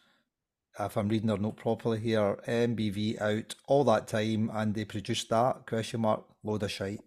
if 0.78 0.96
I'm 0.96 1.08
reading 1.08 1.28
her 1.28 1.36
note 1.36 1.56
properly 1.56 1.98
here, 1.98 2.38
MBV 2.46 3.20
out 3.20 3.54
all 3.66 3.84
that 3.84 4.06
time, 4.06 4.50
and 4.54 4.72
they 4.72 4.84
produced 4.84 5.28
that 5.30 5.66
question 5.66 6.00
mark 6.00 6.24
load 6.44 6.62
of 6.62 6.70
shite. 6.70 7.00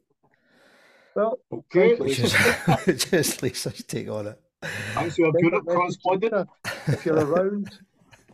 Well, 1.15 1.39
okay. 1.51 1.95
Which 1.95 2.19
is 2.19 2.35
just 3.09 3.41
Lisa's 3.41 3.83
take 3.83 4.09
on 4.09 4.27
it. 4.27 4.41
Thanks 4.93 5.15
for 5.15 5.21
your 5.21 5.31
good 5.31 5.65
correspondent. 5.65 6.49
If 6.87 7.05
you're 7.05 7.25
around, 7.25 7.79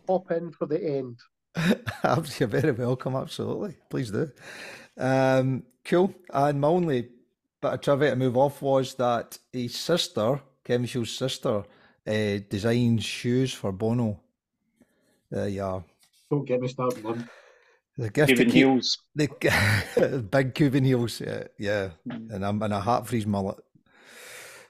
pop 0.08 0.32
in 0.32 0.52
for 0.52 0.66
the 0.66 0.84
end. 0.84 1.20
You're 2.40 2.48
very 2.48 2.72
welcome, 2.72 3.16
absolutely. 3.16 3.76
Please 3.90 4.10
do. 4.10 4.32
Um, 4.98 5.64
cool. 5.86 6.14
And 6.32 6.62
my 6.62 6.68
only 6.68 7.10
bit 7.62 7.74
of 7.74 7.82
trivia 7.82 8.12
to 8.12 8.16
move 8.16 8.38
off 8.38 8.62
was 8.62 8.96
that 8.96 9.38
his 9.52 9.76
sister, 9.76 10.42
Kevin 10.64 10.86
Shields' 10.86 11.16
sister, 11.16 11.64
uh, 12.06 12.38
designs 12.50 13.04
shoes 13.04 13.54
for 13.54 13.72
Bono. 13.72 14.20
There 15.32 15.48
you 15.48 15.64
are. 15.64 15.84
Don't 16.30 16.46
get 16.46 16.62
me 16.62 16.68
started, 16.68 17.04
man. 17.04 17.30
The 17.98 18.10
gift 18.10 18.30
Cuban 18.30 18.46
keep, 18.46 18.54
heels. 18.54 18.98
The 19.16 20.26
big 20.32 20.56
Cuban 20.56 20.84
heels, 20.84 21.22
yeah, 21.22 21.44
yeah. 21.60 21.90
Mm. 22.08 22.32
and 22.32 22.46
I'm 22.46 22.62
in 22.64 22.72
a 22.72 22.82
hat 22.82 23.08
freeze 23.08 23.28
mullet. 23.28 23.58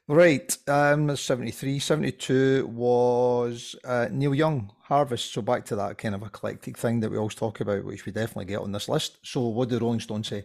Right, 0.06 0.58
um, 0.68 1.16
73, 1.16 1.80
72 1.80 2.68
was 2.68 3.78
uh, 3.86 4.10
Neil 4.12 4.36
Young, 4.36 4.70
Harvest. 4.82 5.32
So 5.32 5.42
back 5.42 5.64
to 5.66 5.78
that 5.78 5.98
kind 5.98 6.14
of 6.14 6.24
eclectic 6.24 6.78
thing 6.78 7.00
that 7.00 7.10
we 7.10 7.18
always 7.18 7.36
talk 7.36 7.62
about, 7.62 7.86
which 7.86 8.06
we 8.06 8.12
definitely 8.12 8.46
get 8.46 8.60
on 8.60 8.74
this 8.74 8.90
list. 8.90 9.20
So 9.24 9.48
what 9.48 9.70
did 9.70 9.82
Rolling 9.82 10.02
Stone 10.02 10.26
say? 10.26 10.44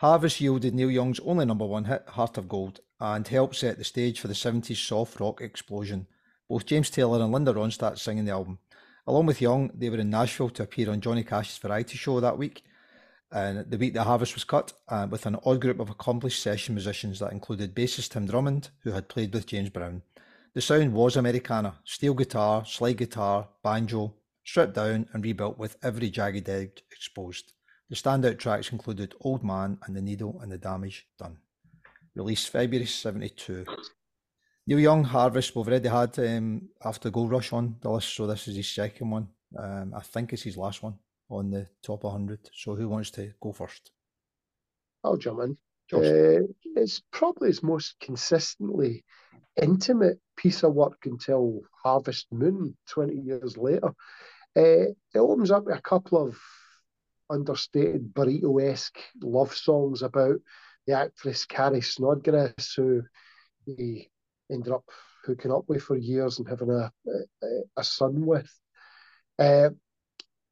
Harvest 0.00 0.42
yielded 0.42 0.74
Neil 0.74 0.90
Young's 0.90 1.20
only 1.20 1.46
number 1.46 1.64
one 1.64 1.84
hit, 1.84 2.04
Heart 2.06 2.36
of 2.36 2.50
Gold, 2.50 2.80
and 3.00 3.26
helped 3.26 3.56
set 3.56 3.78
the 3.78 3.84
stage 3.84 4.20
for 4.20 4.28
the 4.28 4.34
70s 4.34 4.76
soft 4.76 5.18
rock 5.20 5.40
explosion. 5.40 6.06
Both 6.50 6.66
James 6.66 6.90
Taylor 6.90 7.22
and 7.22 7.32
Linda 7.32 7.54
Ronstadt 7.54 7.98
singing 7.98 8.26
the 8.26 8.32
album. 8.32 8.58
Along 9.06 9.24
with 9.24 9.40
Young, 9.40 9.70
they 9.72 9.88
were 9.88 9.96
in 9.96 10.10
Nashville 10.10 10.50
to 10.50 10.64
appear 10.64 10.90
on 10.90 11.00
Johnny 11.00 11.24
Cash's 11.24 11.56
variety 11.56 11.96
show 11.96 12.20
that 12.20 12.36
week, 12.36 12.62
and 13.32 13.70
the 13.70 13.78
week 13.78 13.94
the 13.94 14.04
Harvest 14.04 14.34
was 14.34 14.44
cut, 14.44 14.74
uh, 14.90 15.06
with 15.10 15.24
an 15.24 15.38
odd 15.46 15.62
group 15.62 15.80
of 15.80 15.88
accomplished 15.88 16.42
session 16.42 16.74
musicians 16.74 17.18
that 17.20 17.32
included 17.32 17.74
bassist 17.74 18.10
Tim 18.10 18.26
Drummond, 18.26 18.68
who 18.80 18.90
had 18.90 19.08
played 19.08 19.32
with 19.32 19.46
James 19.46 19.70
Brown. 19.70 20.02
The 20.52 20.60
sound 20.60 20.92
was 20.92 21.16
Americana, 21.16 21.78
steel 21.84 22.12
guitar, 22.12 22.66
slide 22.66 22.98
guitar, 22.98 23.48
banjo, 23.62 24.12
stripped 24.44 24.74
down 24.74 25.08
and 25.14 25.24
rebuilt 25.24 25.58
with 25.58 25.78
every 25.82 26.10
jagged 26.10 26.50
edge 26.50 26.82
exposed. 26.92 27.54
The 27.88 27.94
standout 27.94 28.38
tracks 28.38 28.72
included 28.72 29.14
Old 29.20 29.44
Man 29.44 29.78
and 29.84 29.94
The 29.94 30.02
Needle 30.02 30.40
and 30.42 30.50
the 30.50 30.58
Damage 30.58 31.06
Done. 31.18 31.38
Released 32.16 32.50
February 32.50 32.86
72. 32.86 33.64
Neil 34.66 34.80
Young, 34.80 35.04
Harvest, 35.04 35.54
we've 35.54 35.68
already 35.68 35.88
had 35.88 36.18
um, 36.18 36.68
After 36.84 37.10
Gold 37.10 37.30
Rush 37.30 37.52
on 37.52 37.76
the 37.80 37.90
list, 37.90 38.16
so 38.16 38.26
this 38.26 38.48
is 38.48 38.56
his 38.56 38.72
second 38.72 39.10
one. 39.10 39.28
Um, 39.56 39.92
I 39.94 40.00
think 40.00 40.32
it's 40.32 40.42
his 40.42 40.56
last 40.56 40.82
one 40.82 40.98
on 41.30 41.50
the 41.50 41.68
top 41.84 42.02
100. 42.02 42.50
So 42.52 42.74
who 42.74 42.88
wants 42.88 43.10
to 43.12 43.32
go 43.40 43.52
first? 43.52 43.92
I'll 45.04 45.16
jump 45.16 45.40
in. 45.42 45.56
Uh, 45.92 46.48
it's 46.74 47.00
probably 47.12 47.48
his 47.48 47.62
most 47.62 47.94
consistently 48.00 49.04
intimate 49.62 50.18
piece 50.36 50.64
of 50.64 50.74
work 50.74 50.98
until 51.04 51.60
Harvest 51.84 52.26
Moon 52.32 52.76
20 52.88 53.14
years 53.14 53.56
later. 53.56 53.94
Uh, 54.56 54.90
it 55.14 55.18
opens 55.18 55.52
up 55.52 55.66
with 55.66 55.78
a 55.78 55.82
couple 55.82 56.26
of 56.26 56.36
understated 57.30 58.14
burrito 58.14 58.62
esque 58.62 58.98
love 59.22 59.54
songs 59.54 60.02
about 60.02 60.36
the 60.86 60.92
actress 60.92 61.44
Carrie 61.44 61.80
Snodgress, 61.80 62.74
who 62.76 63.02
he 63.64 64.08
ended 64.50 64.72
up 64.72 64.84
hooking 65.24 65.52
up 65.52 65.64
with 65.68 65.82
for 65.82 65.96
years 65.96 66.38
and 66.38 66.48
having 66.48 66.70
a, 66.70 66.92
a, 67.08 67.46
a 67.76 67.84
son 67.84 68.24
with. 68.24 68.52
Uh, 69.38 69.70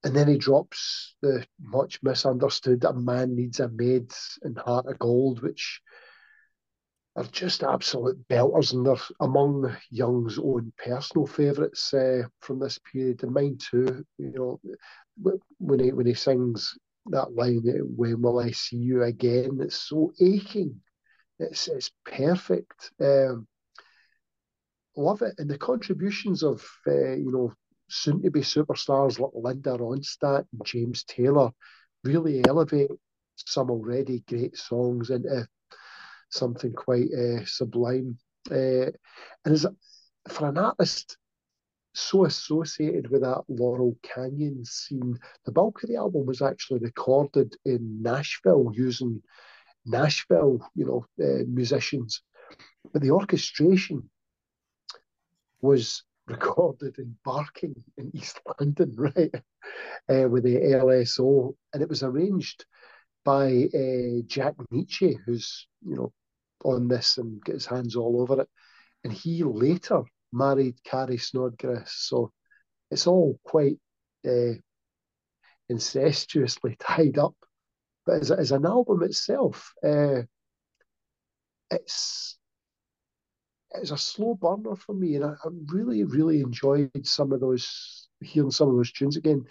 and 0.03 0.15
then 0.15 0.29
he 0.29 0.37
drops 0.37 1.17
the 1.23 1.47
much 1.61 2.03
misunderstood 2.03 2.85
"A 2.85 2.93
Man 2.93 3.35
Needs 3.35 3.61
a 3.61 3.69
Maid" 3.69 4.13
and 4.43 4.59
"Heart 4.59 4.87
of 4.87 4.99
Gold," 4.99 5.43
which 5.43 5.81
are 7.17 7.25
just 7.25 7.63
absolute 7.63 8.27
belters, 8.29 8.73
and 8.73 8.85
they're 8.85 8.97
among 9.21 9.75
Young's 9.91 10.39
own 10.39 10.73
personal 10.77 11.27
favourites 11.27 11.95
uh, 11.95 12.25
from 12.41 12.59
this 12.59 12.79
period, 12.93 13.23
and 13.23 13.33
mine 13.33 13.57
too. 13.59 14.05
You 14.19 14.33
know, 14.33 14.61
when 15.59 15.81
he 15.81 15.93
when 15.93 16.07
he 16.07 16.15
sings 16.15 16.77
that 17.07 17.35
line, 17.35 17.63
"When 17.97 18.23
will 18.23 18.41
I 18.41 18.51
see 18.51 18.77
you 18.77 19.03
again?" 19.03 19.61
It's 19.61 19.77
so 19.77 20.13
aching. 20.21 20.81
It's 21.39 21.69
it's 21.69 21.91
perfect. 22.05 22.93
Um, 23.01 23.47
love 24.97 25.23
it, 25.23 25.35
and 25.39 25.51
the 25.51 25.59
contributions 25.59 26.43
of 26.43 26.65
uh, 26.87 27.13
you 27.15 27.31
know 27.31 27.53
soon 27.89 28.23
to 28.23 28.31
be 28.31 28.41
superstars 28.41 29.19
like 29.19 29.31
Linda 29.35 29.77
Ronstadt 29.79 30.47
and 30.53 30.65
James 30.65 31.05
Taylor 31.05 31.51
really 32.03 32.43
elevate 32.47 32.91
some 33.37 33.71
already 33.71 34.25
great 34.29 34.57
songs 34.57 35.11
into 35.11 35.47
something 36.31 36.73
quite 36.73 37.09
uh, 37.13 37.45
sublime. 37.45 38.19
Uh, 38.51 38.91
and 39.45 39.55
as 39.55 39.67
for 40.29 40.49
an 40.49 40.59
artist 40.59 41.17
so 41.95 42.25
associated 42.25 43.11
with 43.11 43.23
that 43.23 43.43
Laurel 43.49 43.97
Canyon 44.03 44.65
scene, 44.65 45.19
the 45.45 45.53
bulk 45.53 45.83
of 45.83 45.89
the 45.89 45.97
album 45.97 46.27
was 46.27 46.43
actually 46.43 46.81
recorded 46.81 47.57
in 47.65 48.03
Nashville 48.03 48.71
using 48.75 49.23
Nashville, 49.87 50.61
you 50.75 50.85
know, 50.87 51.07
uh, 51.25 51.45
musicians. 51.47 52.23
But 52.93 53.03
the 53.03 53.13
orchestration 53.13 54.11
was 55.61 56.03
recorded 56.27 56.99
in 56.99 57.17
Barking 57.25 57.75
in 57.97 58.11
East 58.15 58.41
London, 58.61 58.95
right, 58.97 59.35
uh, 60.09 60.29
with 60.29 60.43
the 60.43 60.57
LSO, 60.57 61.55
and 61.73 61.83
it 61.83 61.89
was 61.89 62.03
arranged 62.03 62.65
by 63.25 63.69
uh, 63.75 64.23
Jack 64.27 64.55
Nitzsche, 64.73 65.17
who's 65.25 65.69
you 65.87 65.95
know 65.95 66.13
on 66.65 66.89
this 66.89 67.19
and 67.19 67.43
get 67.45 67.55
his 67.55 67.67
hands 67.67 67.95
all 67.95 68.21
over 68.21 68.43
it, 68.43 68.49
and 69.05 69.13
he 69.13 69.45
later 69.45 70.03
married 70.35 70.77
Carrie 70.85 71.17
Snodgress, 71.17 71.89
so 71.89 72.33
it's 72.91 73.07
all 73.07 73.39
quite 73.45 73.79
uh, 74.27 74.55
incestuously 75.69 76.77
tied 76.81 77.19
up. 77.19 77.35
But 78.07 78.21
as, 78.21 78.31
as 78.31 78.53
an 78.53 78.67
album 78.67 79.03
itself, 79.03 79.73
uh, 79.83 80.23
it's 81.71 82.39
it's 83.77 83.91
a 83.91 83.97
slow 83.97 84.35
burner 84.35 84.77
for 84.77 84.95
me, 84.95 85.17
and 85.17 85.25
I, 85.25 85.31
I, 85.31 85.49
really, 85.67 86.05
really 86.05 86.41
enjoyed 86.41 86.91
some 87.03 87.33
of 87.33 87.41
those, 87.41 88.09
hearing 88.21 88.51
some 88.51 88.69
of 88.69 88.77
those 88.77 88.93
tunes 88.93 89.17
again 89.17 89.45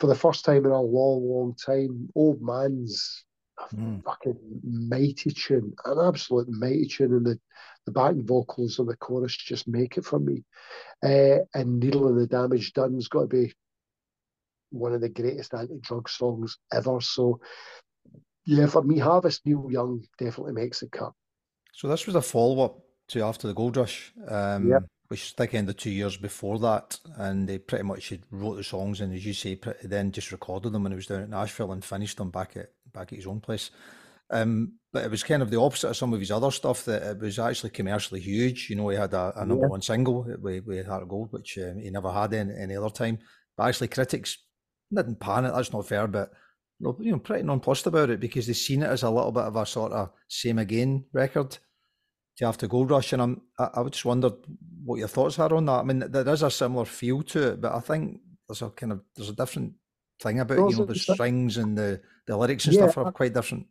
for 0.00 0.06
the 0.06 0.14
first 0.14 0.44
time 0.44 0.64
in 0.64 0.70
a 0.70 0.80
long, 0.80 1.28
long 1.28 1.54
time. 1.54 2.08
Old 2.14 2.40
Man's 2.40 3.24
mm. 3.74 4.02
fucking 4.04 4.38
mighty 4.64 5.30
tune, 5.30 5.74
an 5.84 5.98
absolute 5.98 6.48
mighty 6.48 6.86
tune, 6.86 7.12
and 7.12 7.26
the, 7.26 7.38
the 7.86 7.92
backing 7.92 8.26
vocals 8.26 8.78
and 8.78 8.88
the 8.88 8.96
chorus 8.96 9.36
just 9.36 9.68
make 9.68 9.96
it 9.96 10.04
for 10.04 10.18
me. 10.18 10.44
Uh, 11.02 11.38
and 11.54 11.80
Needle 11.80 12.08
and 12.08 12.20
the 12.20 12.26
Damage 12.26 12.72
Done's 12.72 13.08
got 13.08 13.22
to 13.22 13.26
be 13.26 13.52
one 14.70 14.94
of 14.94 15.00
the 15.00 15.08
greatest 15.08 15.54
anti-drug 15.54 16.08
songs 16.08 16.58
ever. 16.72 17.00
So 17.00 17.40
yeah, 18.44 18.66
for 18.66 18.82
me, 18.82 18.98
Harvest 18.98 19.44
Neil 19.44 19.68
Young 19.70 20.04
definitely 20.18 20.54
makes 20.54 20.82
a 20.82 20.88
cut. 20.88 21.12
So 21.72 21.88
this 21.88 22.06
was 22.06 22.14
a 22.14 22.22
follow-up 22.22 22.78
to 23.08 23.22
After 23.22 23.46
the 23.46 23.54
Gold 23.54 23.76
Rush, 23.76 24.12
um, 24.28 24.68
Yep. 24.68 24.84
which 25.08 25.24
is 25.24 25.34
like 25.38 25.54
end 25.54 25.68
of 25.68 25.76
two 25.76 25.90
years 25.90 26.16
before 26.16 26.58
that, 26.60 26.98
and 27.16 27.48
they 27.48 27.58
pretty 27.58 27.84
much 27.84 28.08
had 28.08 28.22
wrote 28.30 28.56
the 28.56 28.64
songs 28.64 29.00
and, 29.00 29.12
as 29.14 29.24
you 29.24 29.32
say, 29.32 29.56
pretty, 29.56 29.86
then 29.86 30.12
just 30.12 30.32
recorded 30.32 30.72
them 30.72 30.82
when 30.82 30.92
he 30.92 30.96
was 30.96 31.06
down 31.06 31.22
at 31.22 31.28
Nashville 31.28 31.72
and 31.72 31.84
finished 31.84 32.16
them 32.16 32.30
back 32.30 32.56
at 32.56 32.70
back 32.92 33.12
at 33.12 33.18
his 33.18 33.26
own 33.26 33.40
place. 33.40 33.70
Um, 34.30 34.74
but 34.92 35.04
it 35.04 35.10
was 35.10 35.22
kind 35.22 35.42
of 35.42 35.50
the 35.50 35.60
opposite 35.60 35.90
of 35.90 35.96
some 35.96 36.12
of 36.14 36.20
his 36.20 36.30
other 36.30 36.50
stuff. 36.50 36.84
That 36.84 37.02
it 37.02 37.18
was 37.20 37.38
actually 37.38 37.70
commercially 37.70 38.20
huge. 38.20 38.68
You 38.70 38.76
know, 38.76 38.88
he 38.88 38.96
had 38.96 39.12
a, 39.14 39.32
a 39.36 39.44
number 39.46 39.64
Yeah. 39.64 39.70
one 39.70 39.82
single 39.82 40.24
with, 40.40 40.64
with 40.64 40.86
Heart 40.86 41.02
of 41.02 41.08
Gold, 41.08 41.32
which 41.32 41.58
um, 41.58 41.78
he 41.78 41.90
never 41.90 42.10
had 42.10 42.32
any, 42.32 42.54
any 42.58 42.76
other 42.76 42.90
time. 42.90 43.18
But 43.56 43.68
actually, 43.68 43.88
critics 43.88 44.38
didn't 44.94 45.20
pan 45.20 45.44
it. 45.44 45.52
That's 45.52 45.72
not 45.72 45.86
fair, 45.86 46.06
but 46.06 46.30
you 46.80 47.12
know, 47.12 47.18
pretty 47.18 47.44
nonplussed 47.44 47.86
about 47.86 48.10
it 48.10 48.20
because 48.20 48.46
they've 48.46 48.56
seen 48.56 48.82
it 48.82 48.88
as 48.90 49.02
a 49.02 49.10
little 49.10 49.32
bit 49.32 49.44
of 49.44 49.56
a 49.56 49.64
sort 49.64 49.92
of 49.92 50.10
same 50.28 50.58
again 50.58 51.04
record 51.12 51.56
to 52.38 52.46
After 52.46 52.66
Gold 52.66 52.90
Rush, 52.90 53.12
and 53.12 53.22
I'm, 53.22 53.42
I, 53.58 53.68
I 53.76 53.84
just 53.84 54.04
wondered 54.04 54.32
what 54.84 54.96
your 54.98 55.08
thoughts 55.08 55.38
are 55.38 55.54
on 55.54 55.66
that. 55.66 55.80
I 55.80 55.82
mean, 55.82 55.98
there 56.10 56.28
is 56.28 56.42
a 56.42 56.50
similar 56.50 56.86
feel 56.86 57.22
to 57.24 57.52
it, 57.52 57.60
but 57.60 57.74
I 57.74 57.80
think 57.80 58.20
there's 58.48 58.62
a 58.62 58.70
kind 58.70 58.92
of 58.92 59.02
there's 59.14 59.28
a 59.28 59.34
different 59.34 59.74
thing 60.22 60.40
about 60.40 60.68
you 60.68 60.76
know 60.76 60.84
the 60.86 60.94
strings 60.94 61.56
and 61.56 61.76
the 61.76 62.00
the 62.26 62.36
lyrics 62.36 62.66
and 62.66 62.74
Yeah, 62.74 62.86
stuff 62.86 62.98
are 62.98 63.12
quite 63.12 63.34
different. 63.34 63.66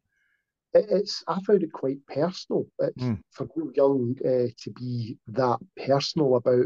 It's 0.73 1.23
I 1.27 1.39
found 1.41 1.63
it 1.63 1.71
quite 1.71 2.05
personal. 2.07 2.65
It's 2.79 3.03
Mm. 3.03 3.19
for 3.31 3.47
Neil 3.55 3.71
Young 3.75 4.15
uh, 4.25 4.47
to 4.63 4.71
be 4.71 5.17
that 5.27 5.59
personal 5.85 6.35
about, 6.35 6.65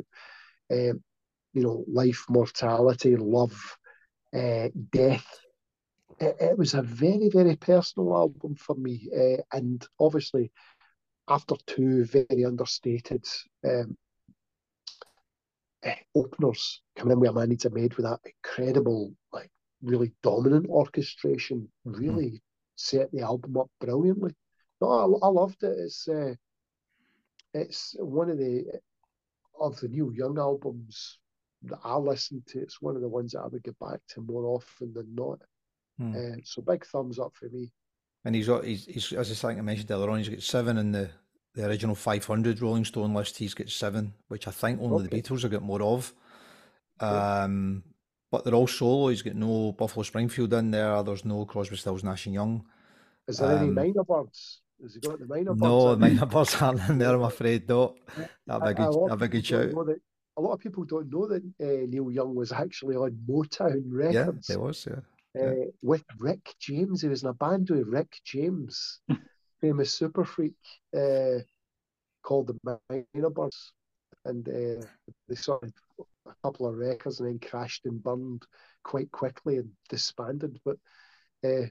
um, 0.72 1.04
you 1.54 1.64
know, 1.64 1.84
life, 1.88 2.26
mortality, 2.30 3.16
love, 3.16 3.78
uh, 4.34 4.70
death. 4.92 5.28
It, 6.20 6.36
it 6.40 6.58
was 6.58 6.74
a 6.74 6.82
very, 6.82 7.30
very 7.30 7.56
personal 7.56 8.16
album 8.16 8.56
for 8.56 8.76
me, 8.76 9.10
uh, 9.16 9.42
and 9.58 9.86
obviously, 10.00 10.52
after 11.28 11.56
two 11.66 12.06
very 12.06 12.46
understated 12.46 13.26
um, 13.64 13.98
eh, 15.84 15.96
openers 16.16 16.82
coming 16.96 17.20
in 17.20 17.26
a 17.28 17.34
man 17.34 17.50
needs 17.50 17.66
a 17.66 17.70
maid 17.70 17.96
with 17.96 18.06
that 18.06 18.20
incredible, 18.24 19.14
like 19.34 19.50
really 19.82 20.12
dominant 20.24 20.68
orchestration, 20.70 21.68
really 21.84 22.42
set 22.76 23.12
the 23.12 23.22
album 23.22 23.58
up 23.58 23.70
brilliantly. 23.80 24.36
No, 24.82 25.20
I, 25.22 25.28
I 25.28 25.30
loved 25.30 25.64
it. 25.64 25.78
It's 25.78 26.08
uh, 26.08 26.34
it's 27.54 27.96
one 28.00 28.30
of 28.30 28.38
the 28.38 28.66
of 29.60 29.80
the 29.80 29.88
Neil 29.88 30.12
Young 30.14 30.38
albums 30.38 31.20
that 31.64 31.80
I 31.84 31.96
listen 31.96 32.44
to. 32.48 32.60
It's 32.60 32.82
one 32.82 32.96
of 32.96 33.02
the 33.02 33.08
ones 33.08 33.32
that 33.32 33.42
I 33.42 33.48
would 33.48 33.64
get 33.64 33.80
back 33.80 34.00
to 34.10 34.22
more 34.22 34.46
often 34.46 34.94
than 34.94 35.16
not. 35.16 35.40
Hmm. 35.98 36.16
Uh, 36.16 36.36
so 36.44 36.62
big 36.62 36.86
thumbs 36.86 37.20
up 37.20 37.34
for 37.34 37.50
me. 37.50 37.72
And 38.26 38.36
he's 38.36 38.48
got 38.48 38.66
he's, 38.66 38.86
he's 38.86 39.14
as 39.14 39.32
I 39.32 39.48
think 39.48 39.60
I 39.60 39.62
mentioned 39.62 39.92
earlier 39.92 40.10
on, 40.10 40.18
he's 40.18 40.30
got 40.30 40.42
seven 40.42 40.78
in 40.78 40.92
the 40.92 41.10
the 41.54 41.66
original 41.66 41.96
500 41.96 42.62
Rolling 42.62 42.84
Stone 42.84 43.14
list. 43.14 43.38
He's 43.38 43.54
got 43.54 43.70
seven, 43.70 44.14
which 44.28 44.48
I 44.48 44.52
think 44.52 44.82
only 44.82 45.08
the 45.08 45.22
Beatles 45.22 45.44
have 45.44 45.52
got 45.52 45.62
more 45.62 45.82
of. 45.82 46.14
Yeah. 47.02 47.44
But 48.36 48.44
they're 48.44 48.54
all 48.54 48.68
solo. 48.68 49.08
He's 49.08 49.22
got 49.22 49.36
no 49.36 49.72
Buffalo 49.72 50.04
Springfield 50.04 50.54
in 50.54 50.72
there. 50.72 51.02
There's 51.04 51.24
no 51.24 51.46
Crosby, 51.46 51.78
Stills, 51.78 52.04
Nash 52.04 52.26
and 52.26 52.36
Young. 52.36 52.66
Is 53.30 53.38
there 53.38 53.58
any 53.58 53.70
Um, 53.70 53.76
Mynah 53.76 54.06
Birds? 54.06 54.62
Has 54.82 54.94
he 54.96 55.00
got 55.00 55.20
the 55.20 55.26
Mynah 55.26 55.46
Birds? 55.58 55.62
No, 55.62 55.92
in? 55.94 56.00
Mynah 56.02 56.30
Birds 56.30 56.62
aren't 56.62 56.90
in 56.90 56.98
there. 56.98 57.16
I'm 57.16 57.22
afraid. 57.24 57.70
No, 57.70 57.96
that'd 58.46 58.64
be 58.76 58.84
a 58.84 58.86
good, 58.88 59.08
that'd 59.08 59.20
be 59.20 59.26
a 59.26 59.28
good 59.30 59.46
shout. 59.46 59.70
that- 59.70 60.02
A 60.38 60.42
lot 60.42 60.52
of 60.52 60.60
people 60.60 60.84
don't 60.84 61.10
know 61.10 61.28
that 61.28 61.44
uh, 61.62 61.86
Neil 61.88 62.12
Young 62.12 62.36
was 62.36 62.52
actually 62.52 62.98
on 62.98 63.12
Motown 63.26 63.84
Records. 63.88 64.50
Yeah, 64.50 64.56
there 64.56 64.60
was. 64.60 64.86
Yeah. 64.86 65.42
uh, 65.42 65.56
yeah. 65.56 65.64
with 65.82 66.04
Rick 66.20 66.56
James. 66.60 67.02
He 67.04 67.08
was 67.08 67.24
in 67.24 67.30
a 67.30 67.34
band 67.34 67.70
with 67.70 67.88
Rick 67.88 68.20
James, 68.26 69.00
famous 69.62 69.94
super 69.94 70.26
freak, 70.26 70.60
uh, 70.94 71.40
called 72.22 72.48
the 72.48 72.78
Mynah 72.92 73.34
Birds, 73.34 73.72
and 74.26 74.46
uh, 74.50 74.86
they 75.30 75.36
sort 75.36 75.64
of 75.64 75.72
a 76.26 76.34
couple 76.44 76.68
of 76.68 76.76
records 76.76 77.20
and 77.20 77.30
then 77.30 77.50
crashed 77.50 77.86
and 77.86 78.02
burned 78.02 78.44
quite 78.84 79.12
quickly 79.12 79.58
and 79.58 79.70
disbanded. 79.90 80.60
But 80.64 80.78
uh, 81.44 81.68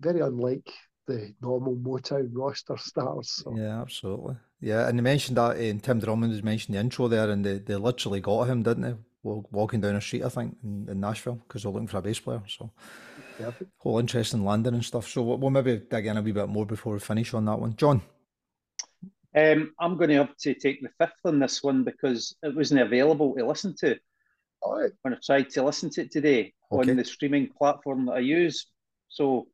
very 0.00 0.20
unlike 0.20 0.72
the 1.06 1.34
normal 1.40 1.76
Motown 1.76 2.30
roster 2.32 2.76
stars. 2.78 3.30
So. 3.30 3.56
Yeah, 3.56 3.80
absolutely. 3.80 4.36
Yeah, 4.60 4.88
and 4.88 4.96
you 4.98 5.02
mentioned 5.02 5.38
that, 5.38 5.56
and 5.56 5.82
Tim 5.82 6.00
Drummond 6.00 6.32
has 6.32 6.42
mentioned 6.42 6.74
the 6.74 6.80
intro 6.80 7.08
there, 7.08 7.30
and 7.30 7.44
they, 7.44 7.58
they 7.58 7.76
literally 7.76 8.20
got 8.20 8.44
him, 8.44 8.62
didn't 8.62 8.82
they? 8.82 8.94
Wa- 9.22 9.42
Walking 9.50 9.80
down 9.80 9.96
a 9.96 10.00
street, 10.00 10.24
I 10.24 10.28
think, 10.28 10.56
in, 10.62 10.88
in 10.88 11.00
Nashville, 11.00 11.40
because 11.46 11.62
they're 11.62 11.72
looking 11.72 11.88
for 11.88 11.98
a 11.98 12.02
bass 12.02 12.20
player. 12.20 12.42
So, 12.46 12.70
Perfect. 13.38 13.70
whole 13.78 13.98
interest 13.98 14.34
in 14.34 14.44
landing 14.44 14.74
and 14.74 14.84
stuff. 14.84 15.08
So, 15.08 15.22
we'll, 15.22 15.38
we'll 15.38 15.50
maybe 15.50 15.78
dig 15.90 16.06
in 16.06 16.16
a 16.18 16.22
wee 16.22 16.32
bit 16.32 16.48
more 16.48 16.66
before 16.66 16.92
we 16.92 16.98
finish 16.98 17.32
on 17.32 17.46
that 17.46 17.58
one. 17.58 17.74
John, 17.76 18.02
Um, 19.36 19.72
I'm 19.78 19.96
going 19.96 20.10
to 20.10 20.16
have 20.16 20.36
to 20.38 20.54
take 20.54 20.82
the 20.82 20.88
fifth 20.98 21.20
on 21.24 21.38
this 21.38 21.62
one 21.62 21.84
because 21.84 22.34
it 22.42 22.54
wasn't 22.54 22.80
available 22.80 23.34
to 23.36 23.46
listen 23.46 23.74
to 23.78 23.96
All 24.60 24.80
right. 24.80 24.90
when 25.02 25.14
I 25.14 25.18
tried 25.24 25.50
to 25.50 25.62
listen 25.62 25.90
to 25.90 26.02
it 26.02 26.10
today 26.10 26.52
Okay. 26.72 26.90
on 26.90 26.96
the 26.96 27.04
streaming 27.04 27.48
platform 27.48 28.06
that 28.06 28.12
I 28.12 28.18
use. 28.20 28.66
So 29.08 29.46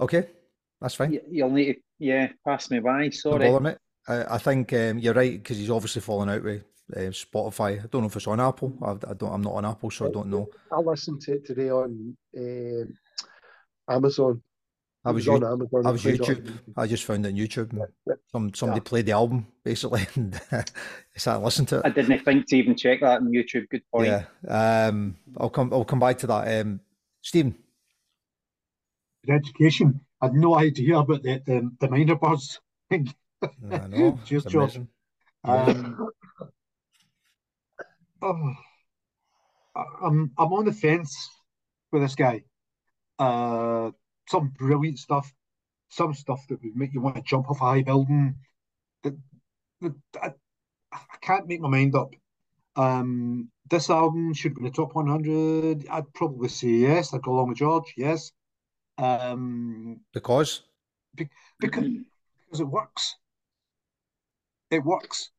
okay, 0.00 0.28
that's 0.80 0.94
fine. 0.94 1.12
y- 1.12 1.20
you'll 1.30 1.50
need 1.50 1.74
to, 1.74 1.80
yeah, 1.98 2.28
pass 2.46 2.70
me 2.70 2.78
by. 2.80 3.04
No 3.04 3.10
Sorry. 3.10 3.50
bother. 3.50 3.78
I, 4.08 4.34
I 4.34 4.38
think 4.38 4.72
um, 4.72 4.98
you're 4.98 5.14
right 5.14 5.32
because 5.42 5.58
he's 5.58 5.70
obviously 5.70 6.00
fallen 6.02 6.28
out 6.30 6.42
with 6.42 6.64
uh, 6.96 7.00
Spotify. 7.10 7.82
I 7.82 7.86
don't 7.86 8.02
know 8.02 8.08
if 8.08 8.16
it's 8.16 8.26
on 8.26 8.40
Apple. 8.40 8.76
I, 8.82 8.92
I 9.10 9.14
don't. 9.14 9.32
I'm 9.32 9.42
not 9.42 9.54
on 9.54 9.64
Apple, 9.66 9.90
so 9.90 10.06
I 10.06 10.10
don't 10.10 10.28
know. 10.30 10.48
I 10.72 10.78
listened 10.80 11.20
to 11.22 11.32
it 11.34 11.46
today 11.46 11.70
on 11.70 12.16
um 12.36 12.98
Amazon. 13.88 14.42
I 15.04 15.10
It 15.10 15.14
was 15.14 15.28
on 15.28 15.40
you. 15.40 15.46
Amazon. 15.46 15.86
I 15.86 15.90
was 15.92 16.02
played 16.02 16.20
on 16.20 16.26
YouTube. 16.26 16.58
I 16.76 16.86
just 16.86 17.04
found 17.04 17.24
it 17.24 17.30
on 17.30 17.34
YouTube. 17.36 17.72
Yeah. 18.06 18.14
Some 18.32 18.52
somebody 18.52 18.80
played 18.80 19.06
the 19.06 19.12
album 19.12 19.46
basically, 19.64 20.06
and 20.14 20.38
I 20.52 20.64
sat 21.16 21.36
and 21.36 21.44
listened 21.44 21.68
to 21.68 21.78
it. 21.78 21.82
I 21.86 21.90
didn't 21.90 22.22
think 22.24 22.46
to 22.48 22.56
even 22.56 22.76
check 22.76 23.00
that 23.00 23.20
on 23.22 23.32
YouTube. 23.32 23.68
Good 23.70 23.82
point. 23.92 24.08
Yeah. 24.08 24.86
Um, 24.86 25.16
I'll 25.38 25.48
come. 25.50 25.72
I'll 25.72 25.84
come 25.86 26.00
back 26.00 26.18
to 26.18 26.26
that. 26.26 26.60
Um, 26.60 26.80
Stephen. 27.22 27.54
Education. 29.28 30.00
I 30.20 30.26
had 30.26 30.34
no 30.34 30.56
idea 30.58 30.98
about 30.98 31.22
the 31.22 31.40
the, 31.46 31.70
the 31.80 31.88
Mynah 31.88 32.20
Birds 32.20 32.60
thing. 32.90 33.12
I 33.42 33.86
know. 33.88 34.18
Cheers, 34.26 34.44
it's 34.44 34.52
George. 34.52 34.76
amazing. 34.76 34.88
Um, 35.44 36.08
oh, 38.22 38.54
I- 39.76 39.84
I'm 40.06 40.30
I'm 40.36 40.52
on 40.52 40.64
the 40.66 40.72
fence 40.72 41.16
with 41.92 42.02
this 42.02 42.14
guy. 42.14 42.42
Uh, 43.18 43.90
some 44.30 44.48
brilliant 44.56 44.98
stuff, 44.98 45.32
some 45.88 46.14
stuff 46.14 46.46
that 46.48 46.62
would 46.62 46.76
make 46.76 46.94
you 46.94 47.00
want 47.00 47.16
to 47.16 47.22
jump 47.22 47.50
off 47.50 47.60
a 47.60 47.64
high 47.64 47.82
building. 47.82 48.36
That, 49.02 49.14
that 49.80 49.94
I, 50.22 50.32
I 50.92 51.16
can't 51.20 51.48
make 51.48 51.60
my 51.60 51.68
mind 51.68 51.94
up. 51.94 52.14
Um, 52.76 53.50
this 53.68 53.90
album 53.90 54.32
should 54.34 54.54
be 54.54 54.60
in 54.60 54.66
the 54.66 54.70
top 54.70 54.94
100. 54.94 55.86
I'd 55.90 56.12
probably 56.14 56.48
say 56.48 56.68
yes. 56.68 57.12
I'd 57.12 57.22
go 57.22 57.32
along 57.32 57.48
with 57.48 57.58
George. 57.58 57.92
Yes. 57.96 58.32
Um, 58.98 60.00
Because 60.12 60.62
because 61.58 61.84
because 62.46 62.60
it 62.60 62.68
works. 62.68 63.16
It 64.70 64.84
works. 64.84 65.30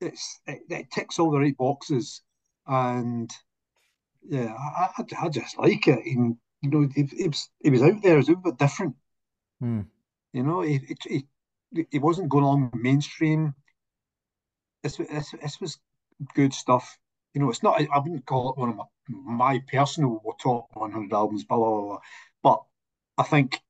It's 0.00 0.40
it, 0.46 0.62
it 0.68 0.90
ticks 0.90 1.18
all 1.18 1.30
the 1.30 1.38
right 1.38 1.56
boxes, 1.56 2.22
and 2.66 3.30
yeah, 4.22 4.54
I, 4.54 4.90
I, 4.98 5.26
I 5.26 5.28
just 5.28 5.58
like 5.58 5.88
it. 5.88 6.04
And 6.04 6.36
you 6.62 6.70
know, 6.70 6.88
he, 6.94 7.04
he 7.04 7.28
was 7.28 7.48
he 7.62 7.70
was 7.70 7.82
out 7.82 8.02
there, 8.02 8.12
he 8.12 8.16
was 8.16 8.28
a 8.28 8.36
bit 8.36 8.58
different. 8.58 8.96
Hmm. 9.60 9.82
You 10.32 10.42
know, 10.42 10.60
he, 10.62 10.78
he 10.78 11.26
he 11.72 11.86
he 11.90 11.98
wasn't 11.98 12.28
going 12.28 12.44
along 12.44 12.70
mainstream. 12.74 13.54
This 14.82 14.96
this 14.96 15.34
this 15.42 15.60
was 15.60 15.78
good 16.34 16.52
stuff. 16.54 16.98
You 17.34 17.40
know, 17.40 17.50
it's 17.50 17.62
not. 17.62 17.80
I 17.80 17.98
wouldn't 17.98 18.26
call 18.26 18.50
it 18.50 18.58
one 18.58 18.70
of 18.70 18.76
my 18.76 18.84
my 19.08 19.62
personal 19.72 20.20
top 20.40 20.68
100 20.74 21.12
albums, 21.12 21.44
blah 21.44 21.56
blah 21.56 21.70
blah. 21.70 21.86
blah. 21.88 21.98
But 22.42 22.62
I 23.18 23.22
think 23.24 23.60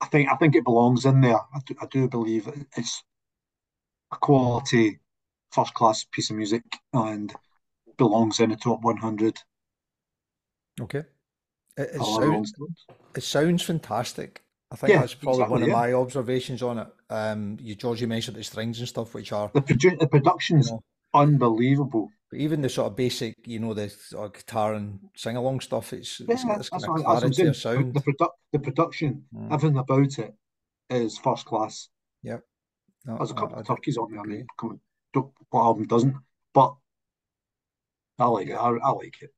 I 0.00 0.06
think 0.06 0.30
I 0.30 0.36
think 0.36 0.54
it 0.56 0.64
belongs 0.64 1.04
in 1.04 1.20
there. 1.20 1.36
I 1.36 1.60
do, 1.66 1.74
I 1.80 1.86
do 1.86 2.08
believe 2.08 2.48
it's 2.76 3.02
a 4.12 4.16
quality, 4.16 5.00
first 5.52 5.74
class 5.74 6.04
piece 6.04 6.30
of 6.30 6.36
music 6.36 6.64
and 6.92 7.34
belongs 7.98 8.40
in 8.40 8.50
the 8.50 8.56
top 8.56 8.82
100. 8.82 9.38
okay, 10.80 11.04
it, 11.76 11.90
it 11.94 11.96
a 12.00 12.02
la 12.04 12.18
Rolling 12.18 12.44
sounds 12.46 12.86
it 13.16 13.22
sounds 13.22 13.62
fantastic. 13.62 14.42
I 14.70 14.76
think 14.76 14.92
Yeah, 14.92 15.00
that's 15.00 15.14
probably 15.14 15.44
one 15.44 15.62
of 15.62 15.68
yeah. 15.68 15.74
my 15.74 15.92
observations 15.92 16.62
on 16.62 16.78
it. 16.78 16.88
Um, 17.10 17.58
you 17.60 17.74
George, 17.74 18.00
you 18.00 18.06
mentioned 18.06 18.36
the 18.36 18.44
strings 18.44 18.78
and 18.78 18.88
stuff, 18.88 19.12
which 19.14 19.32
are 19.32 19.50
The, 19.52 19.60
produ- 19.60 19.98
the 19.98 20.06
production's 20.06 20.68
you 20.68 20.72
know, 20.74 20.82
unbelievable. 21.12 22.08
but 22.30 22.40
even 22.40 22.62
the 22.62 22.70
sort 22.70 22.86
of 22.90 22.96
basic, 22.96 23.34
you 23.46 23.58
know, 23.58 23.74
the 23.74 23.90
sort 23.90 24.26
of 24.26 24.32
guitar 24.32 24.72
and 24.74 24.98
sing 25.14 25.36
along 25.36 25.60
stuff. 25.60 25.92
It's 25.92 26.20
Yeah, 26.20 26.26
it's 26.30 26.44
that's 26.44 26.68
kind 26.70 26.84
of 26.84 26.88
what, 26.90 26.96
that's 26.96 27.04
what 27.06 27.14
I'm 27.14 27.20
clarity 27.20 27.42
of 27.42 27.48
The, 27.48 27.54
sound. 27.54 27.94
the, 27.94 28.00
produ- 28.00 28.30
the 28.52 28.58
production, 28.60 29.24
Mm. 29.34 29.52
everything 29.52 29.76
about 29.78 30.18
it 30.18 30.34
is 30.88 31.18
first 31.18 31.44
class. 31.46 31.88
No, 33.04 33.16
There's 33.16 33.32
a 33.32 33.34
couple 33.34 33.56
I 33.56 33.60
of 33.60 33.66
do 33.66 33.74
turkeys 33.74 33.96
on 33.98 34.12
there. 34.12 34.20
I 34.20 34.24
mean, 34.24 34.46
come 34.56 34.80
on, 35.14 35.30
what 35.50 35.62
album 35.64 35.88
doesn't? 35.88 36.14
But 36.54 36.72
I 38.18 38.26
like 38.26 38.46
it. 38.46 38.52
I, 38.54 38.68
I 38.70 38.90
like 38.92 39.16
it. 39.20 39.30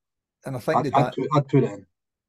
And 0.45 0.55
I 0.55 0.59
think 0.59 0.77
I'd, 0.79 0.85
that 0.87 0.95
I'd, 0.97 1.13
put, 1.15 1.29
I'd 1.35 1.49
put 1.49 1.63
it 1.65 1.71
in. 1.73 1.87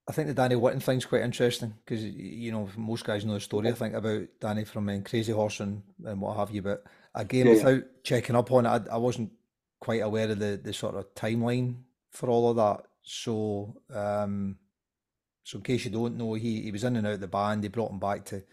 I 0.07 0.11
think 0.11 0.27
the 0.27 0.33
Danny 0.35 0.55
Whitten 0.55 0.81
thing's 0.81 1.05
quite 1.05 1.23
interesting 1.23 1.73
because 1.83 2.03
you 2.03 2.51
know 2.51 2.69
most 2.77 3.05
guys 3.05 3.25
know 3.25 3.33
the 3.33 3.39
story. 3.39 3.69
I 3.69 3.73
think 3.73 3.95
about 3.95 4.27
Danny 4.39 4.63
from 4.63 4.87
um, 4.89 5.01
Crazy 5.03 5.31
Horse 5.31 5.59
and, 5.61 5.81
and 6.03 6.21
what 6.21 6.37
have 6.37 6.51
you. 6.51 6.61
But 6.61 6.83
again, 7.15 7.47
Yeah, 7.47 7.53
yeah. 7.53 7.65
without 7.65 7.83
checking 8.03 8.35
up 8.35 8.51
on 8.51 8.65
it, 8.65 8.69
I, 8.69 8.95
I 8.95 8.97
wasn't 8.97 9.31
quite 9.79 10.01
aware 10.01 10.29
of 10.29 10.39
the 10.39 10.59
the 10.63 10.73
sort 10.73 10.95
of 10.95 11.13
timeline 11.15 11.77
for 12.11 12.29
all 12.29 12.49
of 12.51 12.57
that. 12.57 12.85
So, 13.01 13.81
um, 13.93 14.57
so 15.43 15.57
in 15.57 15.63
case 15.63 15.85
you 15.85 15.91
don't 15.91 16.17
know, 16.17 16.33
he 16.35 16.61
he 16.61 16.71
was 16.71 16.83
in 16.83 16.97
and 16.97 17.07
out 17.07 17.13
of 17.13 17.19
the 17.21 17.27
band. 17.27 17.63
They 17.63 17.69
brought 17.69 17.91
him 17.91 17.99
back 17.99 18.25
to 18.25 18.43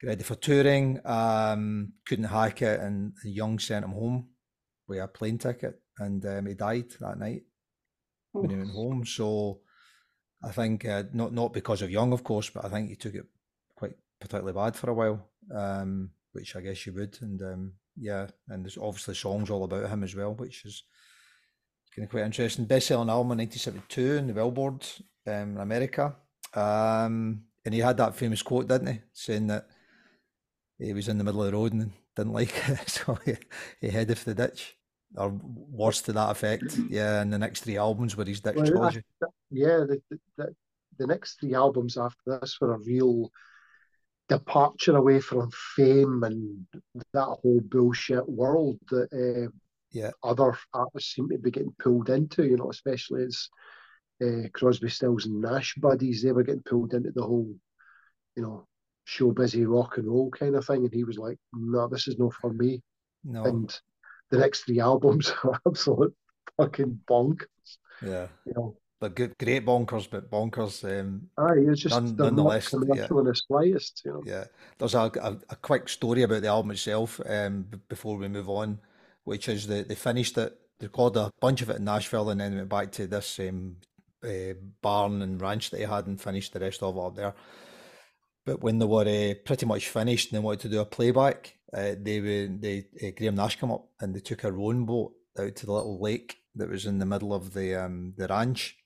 get 0.00 0.08
ready 0.08 0.22
for 0.22 0.36
touring. 0.36 1.00
Um, 1.04 1.94
couldn't 2.06 2.24
hack 2.26 2.62
it, 2.62 2.80
and 2.80 3.14
the 3.24 3.30
Young 3.30 3.58
sent 3.58 3.84
him 3.84 3.92
home 3.92 4.28
with 4.86 5.00
a 5.00 5.08
plane 5.08 5.38
ticket, 5.38 5.80
and 5.98 6.24
um, 6.24 6.46
he 6.46 6.54
died 6.54 6.90
that 7.00 7.18
night 7.18 7.42
when 8.40 8.50
he 8.50 8.56
went 8.56 8.70
home. 8.70 9.04
So 9.04 9.60
I 10.42 10.50
think 10.52 10.84
uh, 10.84 11.04
not 11.12 11.32
not 11.32 11.52
because 11.52 11.82
of 11.82 11.90
Young, 11.90 12.12
of 12.12 12.22
course, 12.22 12.50
but 12.50 12.64
I 12.64 12.68
think 12.68 12.88
he 12.88 12.96
took 12.96 13.14
it 13.14 13.26
quite 13.74 13.94
particularly 14.20 14.52
bad 14.52 14.76
for 14.76 14.90
a 14.90 14.94
while, 14.94 15.28
um, 15.54 16.10
which 16.32 16.54
I 16.54 16.60
guess 16.60 16.86
you 16.86 16.92
would. 16.92 17.18
And 17.20 17.42
um, 17.42 17.72
yeah, 17.96 18.28
and 18.48 18.64
there's 18.64 18.78
obviously 18.78 19.14
songs 19.14 19.50
all 19.50 19.64
about 19.64 19.90
him 19.90 20.04
as 20.04 20.14
well, 20.14 20.34
which 20.34 20.64
is 20.64 20.84
kind 21.94 22.04
of 22.04 22.10
quite 22.10 22.24
interesting. 22.24 22.66
Best-selling 22.66 23.10
album 23.10 23.32
in 23.32 23.38
1972 23.38 24.16
in 24.16 24.26
the 24.28 24.32
Billboard 24.32 24.86
um, 25.26 25.56
in 25.56 25.58
America, 25.58 26.14
um, 26.54 27.42
and 27.64 27.74
he 27.74 27.80
had 27.80 27.96
that 27.96 28.14
famous 28.14 28.42
quote, 28.42 28.68
didn't 28.68 28.92
he, 28.92 29.00
saying 29.12 29.48
that 29.48 29.66
he 30.78 30.92
was 30.92 31.08
in 31.08 31.18
the 31.18 31.24
middle 31.24 31.42
of 31.42 31.50
the 31.50 31.56
road 31.56 31.72
and 31.72 31.90
didn't 32.14 32.32
like 32.32 32.52
it, 32.68 32.88
so 32.88 33.18
he, 33.24 33.36
he 33.80 33.88
headed 33.88 34.18
for 34.18 34.32
the 34.32 34.46
ditch. 34.46 34.74
Or 35.16 35.30
worse 35.32 36.02
to 36.02 36.12
that 36.12 36.30
effect, 36.30 36.76
yeah. 36.90 37.22
And 37.22 37.32
the 37.32 37.38
next 37.38 37.60
three 37.64 37.78
albums 37.78 38.14
were 38.14 38.26
his 38.26 38.40
ditch 38.40 38.56
Well, 38.56 38.66
trilogy. 38.66 39.02
Yeah, 39.50 39.78
the, 39.88 40.00
the, 40.36 40.54
the, 40.98 41.06
next 41.06 41.40
three 41.40 41.54
albums 41.54 41.96
after 41.96 42.38
this 42.40 42.58
were 42.60 42.74
a 42.74 42.78
real 42.78 43.30
departure 44.28 44.96
away 44.96 45.20
from 45.20 45.50
fame 45.76 46.22
and 46.24 46.66
that 47.12 47.24
whole 47.24 47.60
bullshit 47.64 48.28
world 48.28 48.78
that 48.90 49.08
uh, 49.12 49.50
Yeah. 49.90 50.10
other 50.22 50.56
artists 50.74 51.14
seem 51.14 51.28
to 51.30 51.38
be 51.38 51.50
getting 51.50 51.74
pulled 51.78 52.10
into, 52.10 52.44
you 52.44 52.56
know, 52.56 52.70
especially 52.70 53.24
as 53.24 53.48
uh, 54.22 54.48
Crosby, 54.52 54.88
Stills, 54.90 55.26
and 55.26 55.40
Nash 55.40 55.74
buddies, 55.76 56.22
they 56.22 56.32
were 56.32 56.42
getting 56.42 56.62
pulled 56.62 56.92
into 56.92 57.10
the 57.12 57.22
whole, 57.22 57.54
you 58.36 58.42
know, 58.42 58.66
show 59.04 59.30
busy 59.32 59.64
rock 59.64 59.96
and 59.96 60.06
roll 60.06 60.30
kind 60.30 60.56
of 60.56 60.66
thing. 60.66 60.84
And 60.84 60.92
he 60.92 61.04
was 61.04 61.16
like, 61.18 61.38
no, 61.54 61.88
this 61.88 62.08
is 62.08 62.18
not 62.18 62.34
for 62.34 62.52
me. 62.52 62.82
No, 63.24 63.44
And 63.44 63.80
the 64.30 64.38
next 64.38 64.64
three 64.64 64.80
albums 64.90 65.32
are 65.44 65.58
absolute 65.66 66.14
fucking 66.58 67.00
bonkers, 67.08 67.78
yeah. 68.02 68.26
you 68.44 68.52
know. 68.54 68.76
But 69.00 69.14
good, 69.14 69.38
great 69.38 69.64
bonkers, 69.64 70.08
but 70.10 70.28
bonkers. 70.30 70.82
Um, 70.82 71.28
Aye, 71.38 71.70
it's 71.70 71.82
just 71.82 71.94
None- 71.94 72.16
they're 72.16 72.26
nonetheless, 72.26 72.72
yeah. 72.72 73.06
in 73.08 73.24
the 73.24 73.34
slightest, 73.34 74.02
you 74.04 74.12
know. 74.12 74.22
yeah, 74.26 74.44
there's 74.78 74.94
a, 74.94 75.10
a, 75.22 75.36
a 75.50 75.56
quick 75.56 75.88
story 75.88 76.22
about 76.22 76.42
the 76.42 76.48
album 76.48 76.72
itself 76.72 77.20
um, 77.28 77.62
b- 77.70 77.78
before 77.88 78.16
we 78.16 78.26
move 78.26 78.48
on, 78.48 78.80
which 79.24 79.48
is 79.48 79.68
that 79.68 79.88
they 79.88 79.94
finished 79.94 80.36
it, 80.36 80.58
they 80.80 80.86
recorded 80.86 81.20
a 81.20 81.30
bunch 81.40 81.62
of 81.62 81.70
it 81.70 81.76
in 81.76 81.84
Nashville 81.84 82.30
and 82.30 82.40
then 82.40 82.56
went 82.56 82.68
back 82.68 82.90
to 82.92 83.06
this 83.06 83.38
um, 83.38 83.76
uh, 84.24 84.54
barn 84.82 85.22
and 85.22 85.40
ranch 85.40 85.70
that 85.70 85.76
they 85.76 85.86
had 85.86 86.06
and 86.08 86.20
finished 86.20 86.52
the 86.52 86.58
rest 86.60 86.82
of 86.82 86.96
it 86.96 87.00
up 87.00 87.14
there. 87.14 87.34
But 88.44 88.62
when 88.62 88.78
they 88.80 88.86
were 88.86 89.02
uh, 89.02 89.34
pretty 89.44 89.66
much 89.66 89.88
finished 89.88 90.32
and 90.32 90.38
they 90.40 90.44
wanted 90.44 90.60
to 90.60 90.68
do 90.70 90.80
a 90.80 90.84
playback, 90.84 91.54
uh, 91.72 91.94
they 92.00 92.20
were, 92.20 92.48
they 92.58 92.86
uh, 93.00 93.10
Graham 93.16 93.36
Nash 93.36 93.60
come 93.60 93.70
up 93.70 93.86
and 94.00 94.12
they 94.14 94.20
took 94.20 94.42
a 94.42 94.50
rowing 94.50 94.86
boat 94.86 95.12
out 95.38 95.54
to 95.54 95.66
the 95.66 95.72
little 95.72 96.00
lake 96.00 96.38
that 96.56 96.68
was 96.68 96.86
in 96.86 96.98
the 96.98 97.06
middle 97.06 97.32
of 97.32 97.52
the 97.52 97.76
um, 97.76 98.14
the 98.16 98.26
ranch, 98.26 98.76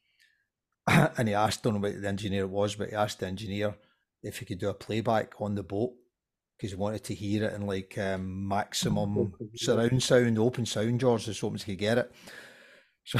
and 1.16 1.28
he 1.28 1.34
asked, 1.34 1.62
don't 1.62 1.74
know 1.74 1.80
what 1.80 2.00
the 2.00 2.08
engineer 2.08 2.42
it 2.42 2.50
was, 2.50 2.74
but 2.74 2.90
he 2.90 2.94
asked 2.94 3.20
the 3.20 3.26
engineer 3.26 3.76
if 4.22 4.38
he 4.38 4.44
could 4.44 4.58
do 4.58 4.68
a 4.68 4.74
playback 4.74 5.40
on 5.40 5.54
the 5.54 5.62
boat 5.62 5.92
because 6.56 6.72
he 6.72 6.76
wanted 6.76 7.02
to 7.04 7.14
hear 7.14 7.44
it 7.44 7.54
in 7.54 7.66
like 7.66 7.96
um, 7.98 8.46
maximum 8.46 9.32
surround 9.56 10.02
sound, 10.02 10.38
open 10.38 10.64
sound, 10.66 11.00
George, 11.00 11.28
as 11.28 11.42
open 11.42 11.56
as 11.56 11.64
he 11.64 11.72
could 11.72 11.80
get 11.80 11.98
it. 11.98 12.12
So, 13.04 13.18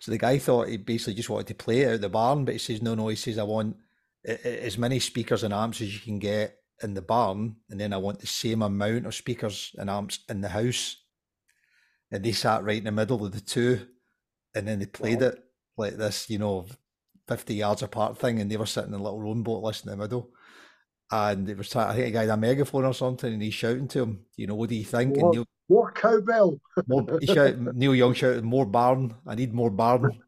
so 0.00 0.10
the 0.10 0.16
guy 0.16 0.38
thought 0.38 0.68
he 0.68 0.78
basically 0.78 1.12
just 1.12 1.28
wanted 1.28 1.48
to 1.48 1.54
play 1.54 1.80
it 1.80 1.92
out 1.92 2.00
the 2.00 2.08
barn, 2.08 2.46
but 2.46 2.54
he 2.54 2.58
says, 2.58 2.80
no, 2.80 2.94
no, 2.94 3.08
he 3.08 3.16
says, 3.16 3.36
I 3.36 3.42
want 3.42 3.76
as 4.24 4.78
many 4.78 5.00
speakers 5.00 5.42
and 5.42 5.52
amps 5.52 5.82
as 5.82 5.92
you 5.92 6.00
can 6.00 6.18
get 6.18 6.56
in 6.82 6.94
the 6.94 7.02
barn, 7.02 7.56
and 7.68 7.78
then 7.78 7.92
I 7.92 7.98
want 7.98 8.20
the 8.20 8.26
same 8.26 8.62
amount 8.62 9.04
of 9.04 9.14
speakers 9.14 9.72
and 9.76 9.90
amps 9.90 10.20
in 10.30 10.40
the 10.40 10.48
house. 10.48 10.96
And 12.10 12.24
they 12.24 12.32
sat 12.32 12.64
right 12.64 12.78
in 12.78 12.84
the 12.84 12.90
middle 12.90 13.22
of 13.22 13.32
the 13.32 13.40
two, 13.42 13.86
and 14.54 14.66
then 14.66 14.78
they 14.78 14.86
played 14.86 15.20
it 15.20 15.45
like 15.76 15.96
this, 15.96 16.30
you 16.30 16.38
know, 16.38 16.66
50 17.28 17.54
yards 17.54 17.82
apart 17.82 18.18
thing, 18.18 18.40
and 18.40 18.50
they 18.50 18.56
were 18.56 18.66
sitting 18.66 18.92
in 18.92 19.00
a 19.00 19.02
little 19.02 19.20
rowing 19.20 19.42
boat 19.42 19.62
listening 19.62 19.94
in 19.94 19.98
the 19.98 20.04
middle. 20.04 20.30
And 21.10 21.48
it 21.48 21.56
was, 21.56 21.74
I 21.76 21.94
think 21.94 22.08
a 22.08 22.10
guy 22.10 22.20
had 22.22 22.30
a 22.30 22.36
megaphone 22.36 22.84
or 22.84 22.94
something, 22.94 23.32
and 23.32 23.42
he's 23.42 23.54
shouting 23.54 23.88
to 23.88 24.02
him, 24.02 24.26
you 24.36 24.46
know, 24.46 24.54
what 24.54 24.68
do 24.68 24.74
you 24.74 24.84
think? 24.84 25.16
And 25.16 25.22
What? 25.22 25.34
Neil, 25.34 25.46
More 25.68 25.92
cowbell. 25.92 26.60
more, 26.86 27.18
he 27.20 27.26
shout, 27.26 27.58
Neil 27.58 27.94
Young 27.94 28.14
shouted, 28.14 28.44
more 28.44 28.66
barn, 28.66 29.14
I 29.26 29.34
need 29.34 29.54
more 29.54 29.70
barn. 29.70 30.22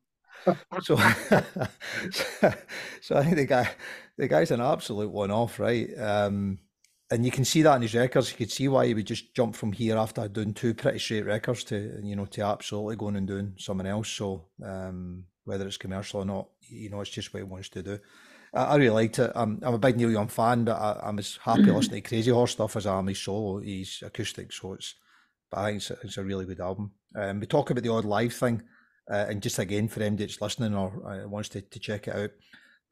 So, 0.80 0.96
so 3.00 3.16
I 3.16 3.24
think 3.24 3.36
the 3.36 3.46
guy, 3.46 3.68
the 4.16 4.28
guy's 4.28 4.52
an 4.52 4.62
absolute 4.62 5.10
one-off, 5.10 5.58
right? 5.58 5.90
Um, 5.98 6.60
and 7.10 7.24
you 7.24 7.30
can 7.30 7.44
see 7.44 7.62
that 7.62 7.76
in 7.76 7.82
his 7.82 7.94
records. 7.94 8.30
You 8.30 8.36
could 8.36 8.52
see 8.52 8.68
why 8.68 8.86
he 8.86 8.94
would 8.94 9.06
just 9.06 9.34
jump 9.34 9.56
from 9.56 9.72
here 9.72 9.96
after 9.96 10.26
doing 10.28 10.54
two 10.54 10.74
pretty 10.74 11.00
straight 11.00 11.26
records 11.26 11.64
to, 11.64 12.00
you 12.02 12.16
know, 12.16 12.26
to 12.26 12.42
absolutely 12.42 12.96
going 12.96 13.16
and 13.16 13.26
doing 13.26 13.54
something 13.58 13.86
else. 13.86 14.08
So, 14.08 14.46
um, 14.64 15.24
whether 15.48 15.66
it's 15.66 15.78
commercial 15.78 16.20
or 16.20 16.26
not, 16.26 16.48
you 16.60 16.90
know, 16.90 17.00
it's 17.00 17.10
just 17.10 17.32
what 17.32 17.40
he 17.40 17.44
wants 17.44 17.70
to 17.70 17.82
do. 17.82 17.98
I, 18.52 18.64
I 18.64 18.76
really 18.76 18.90
liked 18.90 19.18
it. 19.18 19.32
I'm, 19.34 19.58
I'm 19.62 19.72
a 19.74 19.78
big 19.78 19.96
Neil 19.96 20.10
Young 20.10 20.28
fan, 20.28 20.64
but 20.64 20.76
I, 20.76 21.00
I'm 21.02 21.18
as 21.18 21.38
happy 21.42 21.62
listening 21.62 22.02
to 22.02 22.08
Crazy 22.08 22.30
Horse 22.30 22.52
stuff 22.52 22.76
as 22.76 22.86
I 22.86 22.98
am 22.98 23.06
his 23.06 23.18
solo, 23.18 23.60
He's 23.60 24.02
acoustic. 24.04 24.52
So 24.52 24.74
it's, 24.74 24.94
but 25.50 25.60
I 25.60 25.64
think 25.66 25.76
it's 25.78 25.90
a, 25.90 25.96
it's 26.04 26.18
a 26.18 26.22
really 26.24 26.44
good 26.44 26.60
album. 26.60 26.92
Um, 27.16 27.40
we 27.40 27.46
talk 27.46 27.70
about 27.70 27.82
the 27.82 27.92
odd 27.92 28.04
live 28.04 28.34
thing, 28.34 28.62
uh, 29.10 29.24
and 29.30 29.42
just 29.42 29.58
again 29.58 29.88
for 29.88 30.02
anybody 30.02 30.26
that's 30.26 30.42
listening 30.42 30.74
or 30.74 30.90
uh, 31.10 31.26
wants 31.26 31.48
to, 31.50 31.62
to 31.62 31.78
check 31.80 32.08
it 32.08 32.14
out, 32.14 32.30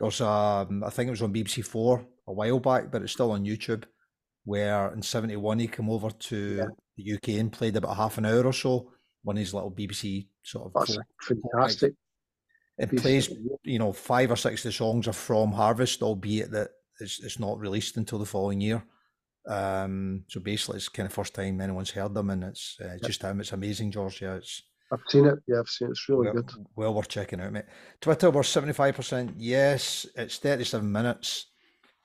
there's 0.01 0.23
um, 0.23 0.83
I 0.83 0.89
think 0.89 1.09
it 1.09 1.11
was 1.11 1.21
on 1.23 1.35
BBC 1.35 1.63
Four 1.63 2.07
a 2.27 2.33
while 2.33 2.59
back, 2.59 2.91
but 2.91 3.03
it's 3.03 3.13
still 3.13 3.33
on 3.33 3.45
YouTube. 3.45 3.85
Where 4.45 4.93
in 4.95 5.03
'71 5.03 5.59
he 5.59 5.69
came 5.69 5.91
over 5.91 6.09
to 6.09 6.57
Yeah. 6.57 6.67
the 6.97 7.15
UK 7.15 7.41
and 7.41 7.53
played 7.53 7.77
about 7.77 7.97
half 7.97 8.17
an 8.17 8.25
hour 8.25 8.45
or 8.45 8.53
so, 8.55 8.93
one 9.25 9.37
of 9.37 9.41
his 9.41 9.53
little 9.53 9.71
BBC 9.73 10.29
sort 10.43 10.67
of 10.67 10.73
That's 10.73 10.99
fantastic. 11.53 11.95
It 12.79 12.97
plays 12.97 13.31
you 13.65 13.79
know 13.79 13.93
five 13.93 14.31
or 14.31 14.37
six 14.37 14.65
of 14.65 14.69
the 14.69 14.73
songs 14.73 15.09
are 15.09 15.13
from 15.13 15.53
Harvest, 15.53 16.03
albeit 16.03 16.51
that 16.53 16.71
it's, 17.01 17.23
it's 17.23 17.39
not 17.39 17.59
released 17.59 17.97
until 17.97 18.19
the 18.19 18.27
following 18.27 18.61
year. 18.61 18.83
Um, 19.49 20.25
so 20.29 20.41
basically, 20.41 20.77
it's 20.77 20.89
kind 20.89 21.07
of 21.07 21.13
first 21.13 21.35
time 21.35 21.61
anyone's 21.61 21.91
heard 21.93 22.15
them, 22.15 22.31
and 22.31 22.45
it's 22.45 22.79
uh, 22.81 22.97
just 23.05 23.23
him. 23.23 23.41
It's 23.41 23.53
amazing, 23.53 23.93
George. 23.93 24.21
Yeah, 24.21 24.35
it's 24.35 24.63
I've 24.93 25.03
seen 25.09 25.27
it. 25.27 25.39
Yeah, 25.47 25.61
I've 25.61 25.69
seen 25.69 25.89
it. 25.89 25.93
It's 25.93 26.09
really 26.09 26.27
well, 26.27 26.35
good. 26.35 26.51
well 26.75 26.95
worth 26.95 27.09
checking 27.09 27.41
out, 27.41 27.53
mate. 27.53 27.65
Twitter, 28.01 28.31
we're 28.31 28.43
seventy 28.43 28.73
five 28.73 28.97
percent. 28.97 29.35
Yes, 29.39 30.07
it's 30.15 30.39
thirty 30.39 30.65
seven 30.65 30.91
minutes. 30.91 31.47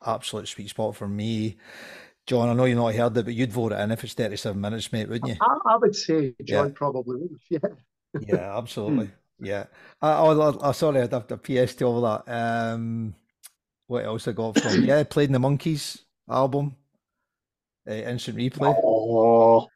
Absolute 0.06 0.48
sweet 0.48 0.70
spot 0.70 0.96
for 0.96 1.08
me. 1.08 1.58
John, 2.28 2.50
I 2.50 2.54
know 2.54 2.66
you've 2.66 2.78
not 2.78 2.94
heard 2.96 3.18
it, 3.18 3.26
but 3.26 3.34
you'd 3.34 3.52
vote 3.52 3.72
it 3.72 3.80
in 3.80 3.92
if 3.92 4.04
it's 4.04 4.14
thirty 4.14 4.38
seven 4.38 4.62
minutes, 4.62 4.92
mate, 4.92 5.10
wouldn't 5.10 5.32
you? 5.32 5.38
I, 5.42 5.74
I 5.74 5.78
would 5.78 5.96
say 5.96 6.34
John 6.44 6.68
Yeah. 6.68 6.74
probably 6.76 7.18
would. 7.18 7.40
Yeah. 7.50 7.60
Yeah, 8.28 8.58
absolutely. 8.58 9.10
Yeah. 9.42 9.66
Oh, 10.02 10.40
oh, 10.40 10.60
oh, 10.62 10.72
sorry, 10.72 11.02
I'd 11.02 11.12
have 11.12 11.28
to 11.28 11.38
PS 11.38 11.74
to 11.76 11.86
all 11.86 12.02
that. 12.02 12.32
Um, 12.32 13.16
what 13.88 14.06
else 14.06 14.28
I 14.28 14.34
got 14.34 14.60
from? 14.60 14.86
Yeah, 14.86 15.04
played 15.04 15.30
in 15.30 15.34
the 15.34 15.40
Monkees 15.40 16.00
album, 16.30 16.76
uh, 17.90 17.94
Instant 17.94 18.38
Replay. 18.38 18.74
Oh, 18.84 19.60
I 19.60 19.62
mean, 19.62 19.70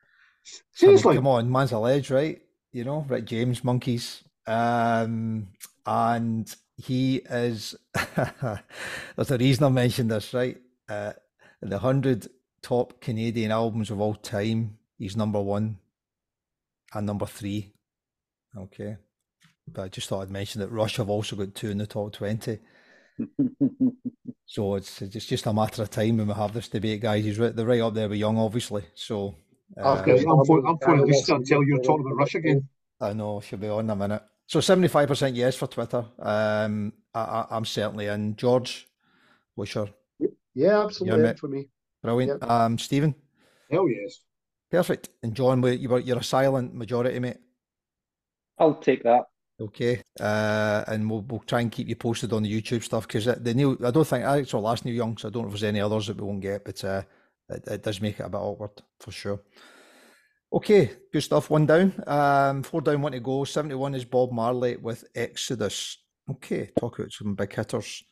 seriously? 0.74 1.16
come 1.16 1.28
on, 1.28 1.52
man's 1.52 1.72
a 1.72 1.80
ledge, 1.80 2.12
right? 2.12 2.42
You 2.72 2.84
know, 2.84 3.06
Rick 3.10 3.26
James, 3.26 3.62
Monkees. 3.62 4.22
Um, 4.46 5.48
and 5.86 6.56
he 6.78 7.18
is, 7.18 7.76
there's 8.16 9.32
a 9.32 9.38
reason 9.38 9.64
I 9.64 9.70
mentioned 9.70 10.12
this, 10.12 10.34
right? 10.34 10.58
Uh, 10.88 11.14
the 11.62 11.78
100 11.78 12.28
top 12.62 13.02
Canadian 13.02 13.52
albums 13.52 13.90
of 13.90 14.00
all 14.00 14.14
time, 14.14 14.78
he's 15.00 15.18
number 15.18 15.42
one 15.42 15.80
and 16.94 17.08
number 17.08 17.26
three. 17.26 17.74
Okay. 18.56 18.98
But 19.68 19.82
I 19.84 19.88
just 19.90 20.08
thought 20.10 20.22
I'd 20.22 20.32
mention 20.32 20.62
that 20.62 20.70
Rush 20.70 20.98
have 20.98 21.10
also 21.10 21.36
got 21.36 21.56
two 21.56 21.70
in 21.70 21.78
the 21.78 21.88
top 21.88 22.14
20. 22.14 22.60
So 24.48 24.76
it's 24.76 25.02
it's 25.02 25.26
just 25.26 25.48
a 25.48 25.54
matter 25.54 25.82
of 25.82 25.90
time 25.90 26.18
when 26.18 26.28
we 26.28 26.34
have 26.34 26.54
this 26.54 26.68
debate, 26.70 27.02
guys. 27.02 27.26
He's 27.26 27.40
right, 27.40 27.54
they're 27.54 27.66
right 27.66 27.82
up 27.82 27.96
there 27.96 28.08
with 28.08 28.20
Young, 28.20 28.38
obviously. 28.38 28.84
So 28.94 29.36
uh, 29.84 29.98
Okay. 30.00 30.14
Okay, 30.14 30.26
I'm 30.26 30.46
for, 30.46 30.66
I'm 30.68 30.78
for 30.78 30.96
at 30.96 31.02
least 31.08 31.30
until 31.30 31.64
you're 31.64 31.82
talking 31.82 32.06
about 32.06 32.16
Rush 32.16 32.36
again. 32.36 32.68
I 33.02 33.14
know 33.14 33.42
she'll 33.42 33.60
be 33.60 33.68
on 33.68 33.86
in 33.86 33.90
a 33.90 33.96
minute. 33.96 34.22
So 34.46 34.62
seventy-five 34.62 35.08
percent 35.08 35.36
yes 35.36 35.56
for 35.56 35.68
Twitter. 35.68 36.06
Um, 36.20 36.94
I, 37.14 37.20
I, 37.20 37.46
I'm 37.50 37.66
certainly 37.66 38.06
in. 38.06 38.36
George, 38.36 38.88
what's 39.56 39.74
your 39.74 39.90
Yeah, 40.54 40.84
absolutely. 40.86 41.24
mate. 41.24 41.40
for 41.40 41.48
me. 41.48 41.68
brilliant? 42.04 42.44
Um, 42.44 42.78
Stephen, 42.78 43.16
Hell 43.72 43.90
yes. 43.90 44.20
perfect. 44.70 45.10
And 45.24 45.34
John, 45.36 45.64
you 45.64 45.90
were 45.90 46.00
you're 46.00 46.20
a 46.20 46.24
silent 46.24 46.76
majority, 46.76 47.18
mate. 47.20 47.38
I'll 48.60 48.76
take 48.76 49.04
that. 49.04 49.24
Okay, 49.58 50.02
uh, 50.20 50.84
and 50.88 51.10
we'll 51.10 51.22
we'll 51.22 51.40
try 51.40 51.62
and 51.62 51.72
keep 51.72 51.88
you 51.88 51.96
posted 51.96 52.34
on 52.34 52.44
the 52.44 52.62
YouTube 52.62 52.84
stuff 52.84 53.08
because 53.08 53.24
the 53.26 53.54
new 53.54 53.78
I 53.86 53.92
don't 53.92 54.06
think 54.06 54.26
I 54.26 54.44
saw 54.44 54.60
last 54.60 54.84
Neil 54.84 54.96
Young, 54.96 55.18
so 55.18 55.30
I 55.30 55.32
don't 55.32 55.44
know 55.44 55.48
if 55.48 55.54
there's 55.54 55.64
any 55.64 55.80
others 55.80 56.08
that 56.08 56.18
we 56.18 56.28
won't 56.28 56.42
get, 56.42 56.66
but 56.66 56.84
uh, 56.84 57.04
it, 57.50 57.66
it 57.68 57.84
does 57.84 58.02
make 58.02 58.20
it 58.20 58.24
a 58.24 58.30
bit 58.30 58.38
awkward 58.38 58.82
for 59.00 59.12
sure. 59.12 59.40
Okay, 60.52 60.92
good 61.12 61.22
stuff. 61.22 61.50
One 61.50 61.66
down, 61.66 61.94
um, 62.06 62.64
four 62.64 62.82
down, 62.82 63.02
one 63.02 63.14
to 63.14 63.22
go. 63.22 63.46
Seventy-one 63.46 63.96
is 63.96 64.04
Bob 64.04 64.34
Marley 64.34 64.76
with 64.76 65.06
Exodus. 65.16 66.00
Okay, 66.30 66.72
talk 66.78 67.00
about 67.00 67.14
some 67.14 67.34
big 67.36 67.56
hitters. 67.56 68.04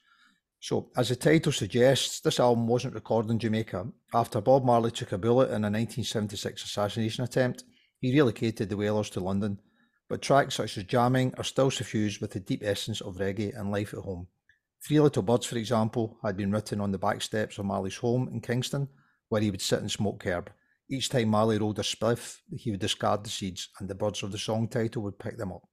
So, 0.62 0.91
as 0.96 1.10
the 1.10 1.18
title 1.18 1.52
suggests, 1.52 2.22
this 2.22 2.39
album 2.39 2.68
wasn't 2.68 2.94
recorded 2.94 3.32
in 3.32 3.39
Jamaica 3.39 3.86
after 4.14 4.39
Bob 4.39 4.64
Marley 4.64 4.91
took 4.91 5.12
a 5.12 5.18
bullet 5.18 5.48
in 5.50 5.66
a 5.66 5.70
1976 5.70 6.64
assassination 6.64 7.26
attempt. 7.26 7.66
He 8.00 8.14
relocated 8.14 8.70
the 8.70 8.78
Wailers 8.78 9.10
to 9.10 9.20
London 9.20 9.60
but 10.10 10.22
tracks 10.22 10.56
such 10.56 10.78
as 10.78 10.84
Jamming 10.84 11.34
are 11.38 11.43
still 11.43 11.72
suffused 11.72 12.22
with 12.22 12.32
the 12.32 12.39
deep 12.39 12.62
essence 12.64 13.01
of 13.01 13.18
reggae 13.18 13.58
and 13.58 13.72
life 13.72 13.93
at 13.93 14.04
home. 14.04 14.28
Three 14.86 14.99
Little 14.99 15.24
Birds, 15.24 15.45
for 15.45 15.58
example, 15.58 16.18
had 16.24 16.36
been 16.36 16.51
written 16.51 16.82
on 16.82 16.91
the 16.91 16.97
back 16.97 17.22
steps 17.22 17.58
of 17.58 17.66
Marley's 17.66 17.97
home 17.97 18.28
in 18.28 18.41
Kingston, 18.41 18.89
where 19.30 19.41
he 19.41 19.49
would 19.49 19.62
sit 19.62 19.80
and 19.80 19.89
smoke 19.89 20.26
herb. 20.26 20.51
Each 20.89 21.10
time 21.10 21.30
Marley 21.30 21.58
rolled 21.58 21.80
a 21.80 21.84
spliff, 21.84 22.39
he 22.56 22.72
would 22.72 22.82
discard 22.82 23.24
the 23.24 23.30
seeds, 23.30 23.70
and 23.80 23.89
the 23.89 23.95
birds 23.95 24.22
of 24.24 24.32
the 24.32 24.38
song 24.38 24.68
title 24.68 25.01
would 25.04 25.18
pick 25.18 25.38
them 25.38 25.54
up. 25.54 25.64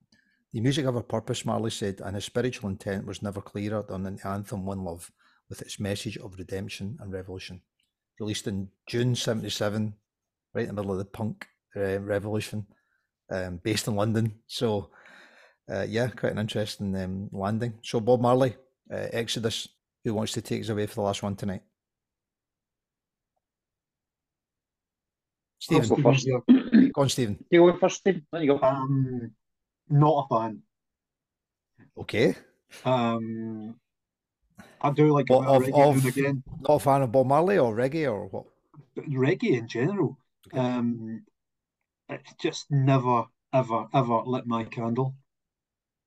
The 0.52 0.60
music 0.60 0.86
of 0.86 0.96
a 0.96 1.02
purpose, 1.02 1.44
Marley 1.44 1.70
said, 1.70 2.00
and 2.00 2.14
his 2.14 2.24
spiritual 2.24 2.70
intent 2.70 3.06
was 3.06 3.22
never 3.22 3.40
clearer 3.40 3.84
than 3.86 4.06
in 4.06 4.16
the 4.16 4.28
anthem 4.28 4.64
One 4.64 4.84
Love, 4.84 5.10
with 5.48 5.60
its 5.60 5.80
message 5.80 6.16
of 6.16 6.36
redemption 6.38 6.96
and 7.00 7.12
revolution. 7.12 7.62
Released 8.18 8.46
in 8.46 8.68
June 8.86 9.14
77, 9.14 9.94
right 10.54 10.62
in 10.62 10.68
the 10.68 10.72
middle 10.74 10.92
of 10.92 10.98
the 10.98 11.04
punk 11.04 11.46
uh, 11.76 11.98
revolution, 12.00 12.66
um, 13.30 13.56
based 13.62 13.88
in 13.88 13.96
London. 13.96 14.34
So, 14.46 14.90
uh, 15.70 15.86
yeah, 15.88 16.08
quite 16.08 16.32
an 16.32 16.38
interesting 16.38 16.94
um, 16.96 17.28
landing. 17.32 17.74
So, 17.82 18.00
Bob 18.00 18.20
Marley, 18.20 18.56
uh, 18.92 19.08
Exodus, 19.12 19.68
who 20.04 20.14
wants 20.14 20.32
to 20.32 20.42
take 20.42 20.62
us 20.62 20.68
away 20.68 20.86
for 20.86 20.96
the 20.96 21.02
last 21.02 21.22
one 21.22 21.36
tonight? 21.36 21.62
Stephen, 25.58 25.88
go 25.88 25.96
first. 26.02 26.26
go 26.28 27.02
on, 27.02 27.08
Stephen. 27.08 27.44
You 27.50 27.70
go 27.70 27.78
first, 27.78 27.98
Stephen. 27.98 28.26
There 28.32 28.42
you 28.42 28.58
go. 28.58 28.66
Um, 28.66 29.30
not 29.88 30.26
a 30.30 30.34
fan. 30.34 30.62
Okay. 31.98 32.34
Um, 32.84 33.74
I 34.80 34.90
do 34.90 35.12
like 35.12 35.28
What, 35.28 35.46
of, 35.46 35.62
reggae 35.62 35.98
of 35.98 36.06
again. 36.06 36.42
not 36.60 36.74
a 36.74 36.78
fan 36.78 37.02
of 37.02 37.12
Bob 37.12 37.26
Marley 37.26 37.58
or 37.58 37.74
reggae 37.74 38.10
or 38.10 38.26
what? 38.28 38.44
Reggae 38.96 39.58
in 39.58 39.68
general. 39.68 40.16
Um, 40.54 41.24
it 42.10 42.26
just 42.40 42.70
never, 42.70 43.24
ever, 43.52 43.86
ever 43.94 44.22
lit 44.24 44.46
my 44.46 44.64
candle. 44.64 45.14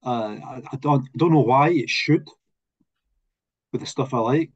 Uh, 0.04 0.38
I, 0.46 0.62
I 0.72 0.76
don't, 0.78 1.08
don't 1.18 1.32
know 1.32 1.40
why 1.40 1.70
it 1.70 1.90
should 1.90 2.28
with 3.72 3.82
the 3.82 3.88
stuff 3.88 4.14
I 4.14 4.20
like, 4.20 4.52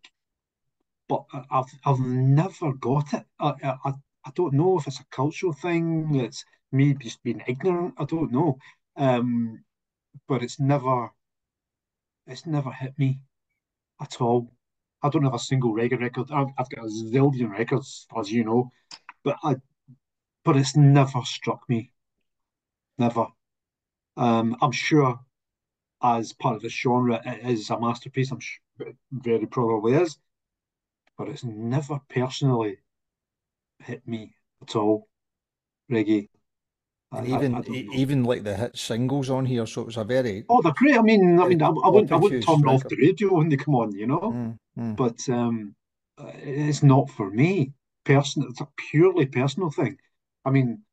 but 1.07 1.23
I've, 1.49 1.65
I've 1.85 1.99
never 1.99 2.73
got 2.73 3.13
it. 3.13 3.25
I, 3.39 3.53
I, 3.63 3.93
I 4.25 4.31
don't 4.35 4.53
know 4.53 4.77
if 4.77 4.87
it's 4.87 4.99
a 4.99 5.05
cultural 5.09 5.53
thing. 5.53 6.15
It's 6.15 6.43
me 6.71 6.93
just 6.95 7.23
being 7.23 7.41
ignorant. 7.47 7.95
I 7.97 8.05
don't 8.05 8.31
know. 8.31 8.57
Um, 8.97 9.63
but 10.27 10.43
it's 10.43 10.59
never, 10.59 11.09
it's 12.27 12.45
never 12.45 12.71
hit 12.71 12.93
me 12.97 13.19
at 14.01 14.19
all. 14.19 14.51
I 15.01 15.09
don't 15.09 15.23
have 15.23 15.33
a 15.33 15.39
single 15.39 15.73
reggae 15.73 15.99
record. 15.99 16.29
I've, 16.31 16.47
I've 16.57 16.69
got 16.69 16.85
a 16.85 16.87
zillion 16.87 17.51
records, 17.51 18.07
as 18.17 18.31
you 18.31 18.43
know, 18.43 18.71
but 19.23 19.37
I, 19.43 19.55
but 20.47 20.55
it's 20.55 20.77
never 20.77 21.21
struck 21.25 21.67
me. 21.67 21.91
Never. 22.97 23.27
Um, 24.15 24.55
I'm 24.61 24.71
sure 24.71 25.19
as 26.01 26.31
part 26.31 26.55
of 26.55 26.61
the 26.61 26.69
genre, 26.69 27.21
it 27.25 27.45
is 27.51 27.69
a 27.69 27.77
masterpiece. 27.77 28.31
I'm 28.31 28.39
sure 28.39 28.87
it 28.87 28.95
very 29.11 29.45
probably 29.45 29.95
is, 29.95 30.17
but 31.17 31.27
it's 31.27 31.43
never 31.43 31.99
personally 32.07 32.77
hit 33.79 34.07
me 34.07 34.35
at 34.61 34.77
all. 34.77 35.09
Reggae. 35.91 36.29
I- 37.11 37.25
even 37.25 37.55
I 37.55 37.61
even 37.97 38.23
like 38.23 38.43
the 38.43 38.55
hit 38.55 38.77
singles 38.77 39.29
on 39.29 39.45
here, 39.45 39.65
so 39.65 39.81
it 39.81 39.87
was 39.87 39.97
a 39.97 40.05
very 40.05 40.45
Oh, 40.47 40.61
they're 40.61 40.71
great. 40.77 40.97
I 40.97 41.01
mean, 41.01 41.39
I 41.41 41.47
mean, 41.49 41.61
I, 41.61 41.67
I 41.67 41.89
wouldn't, 41.89 42.13
I 42.13 42.15
wouldn't 42.15 42.45
turn 42.45 42.63
off 42.67 42.87
the 42.87 42.95
radio 42.95 43.33
when 43.33 43.49
they 43.49 43.57
come 43.57 43.75
on, 43.75 43.91
you 43.91 44.07
know. 44.07 44.31
Mm, 44.31 44.57
mm. 44.79 44.95
But 44.95 45.27
um, 45.27 45.75
it's 46.17 46.83
not 46.83 47.09
for 47.09 47.29
me. 47.29 47.73
Personal, 48.05 48.47
it's 48.49 48.61
a 48.61 48.69
purely 48.89 49.25
personal 49.25 49.71
thing. 49.71 49.97
I 50.47 50.51
mean, 50.51 50.83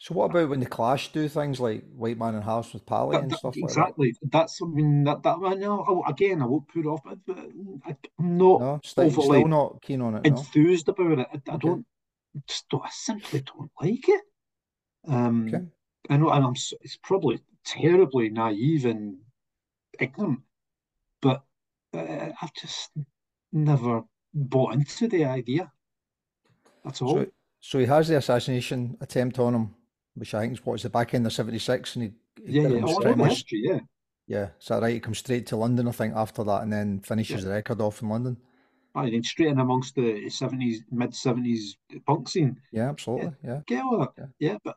So 0.00 0.14
what 0.14 0.24
about 0.26 0.48
when 0.48 0.58
the 0.58 0.66
Clash 0.66 1.12
do 1.12 1.28
things 1.28 1.60
like 1.60 1.84
White 1.92 2.18
Man 2.18 2.34
and 2.34 2.42
House 2.44 2.72
with 2.72 2.86
Pally 2.86 3.20
and 3.20 3.32
stuff 3.32 3.62
like 3.62 3.76
that? 3.76 3.94
exactly. 3.94 4.14
That's 4.22 4.60
I 4.62 4.66
mean 4.66 5.04
that 5.04 5.22
that 5.22 5.36
I 5.44 5.54
know. 5.54 6.04
Again, 6.06 6.42
I 6.42 6.46
won't 6.46 6.68
put 6.68 6.86
off, 6.86 7.00
but, 7.04 7.18
I, 7.86 7.96
I'm 8.18 8.38
not? 8.38 8.60
No, 8.60 8.80
still, 8.84 9.06
overly 9.06 9.20
still 9.20 9.48
not 9.48 9.82
keen 9.82 10.00
on 10.02 10.14
it. 10.14 10.24
No. 10.24 10.36
enthused 10.38 10.88
about 10.88 11.18
it. 11.20 11.28
I, 11.32 11.52
I 11.52 11.56
Okay. 11.56 11.58
don't 11.58 11.86
just 12.48 12.68
don't, 12.70 12.84
I 12.84 12.90
simply 12.90 13.42
don't 13.42 13.70
like 13.80 14.08
it. 14.08 14.22
Um, 15.08 15.46
Okay. 15.48 15.64
I 16.10 16.18
know, 16.18 16.30
and 16.30 16.44
I'm 16.44 16.54
it's 16.54 16.98
probably 17.02 17.40
terribly 17.64 18.30
naive 18.30 18.86
and 18.86 19.18
ignorant, 20.00 20.40
but 21.22 21.42
uh, 21.94 22.30
I've 22.42 22.54
just 22.54 22.90
never 23.52 24.04
bought 24.34 24.74
into 24.74 25.08
the 25.08 25.26
idea 25.26 25.72
That's 26.84 27.02
all. 27.02 27.16
So, 27.16 27.26
so 27.60 27.78
he 27.78 27.86
has 27.86 28.08
the 28.08 28.16
assassination 28.16 28.96
attempt 29.00 29.38
on 29.38 29.54
him, 29.54 29.74
which 30.14 30.34
I 30.34 30.40
think 30.40 30.54
is 30.54 30.64
what's 30.66 30.82
the 30.82 30.90
back 30.90 31.14
end 31.14 31.26
of 31.26 31.32
'76, 31.32 31.96
and 31.96 32.04
he, 32.04 32.10
he 32.44 32.60
yeah, 32.60 32.68
yeah. 32.68 32.80
Oh, 32.84 32.88
I 32.88 32.92
straight- 32.94 33.16
know 33.16 33.24
the 33.24 33.30
history. 33.30 33.60
Yeah, 33.64 33.80
yeah, 34.26 34.48
is 34.60 34.66
that 34.68 34.82
right? 34.82 34.94
He 34.94 35.00
comes 35.00 35.18
straight 35.18 35.46
to 35.48 35.56
London, 35.56 35.88
I 35.88 35.92
think, 35.92 36.14
after 36.16 36.42
that, 36.44 36.62
and 36.62 36.72
then 36.72 37.00
finishes 37.00 37.44
the 37.44 37.50
record 37.50 37.80
off 37.80 38.02
in 38.02 38.08
London. 38.08 38.36
I 38.94 39.04
mean, 39.08 39.22
straight 39.22 39.48
in 39.50 39.60
amongst 39.60 39.94
the 39.94 40.28
seventies, 40.30 40.82
mid 40.90 41.14
seventies 41.14 41.76
punk 42.06 42.28
scene. 42.28 42.60
Yeah, 42.72 42.88
absolutely. 42.88 43.32
Yeah, 43.44 43.60
Get. 43.66 43.84
Yeah. 44.18 44.26
Yeah, 44.38 44.56
but 44.64 44.76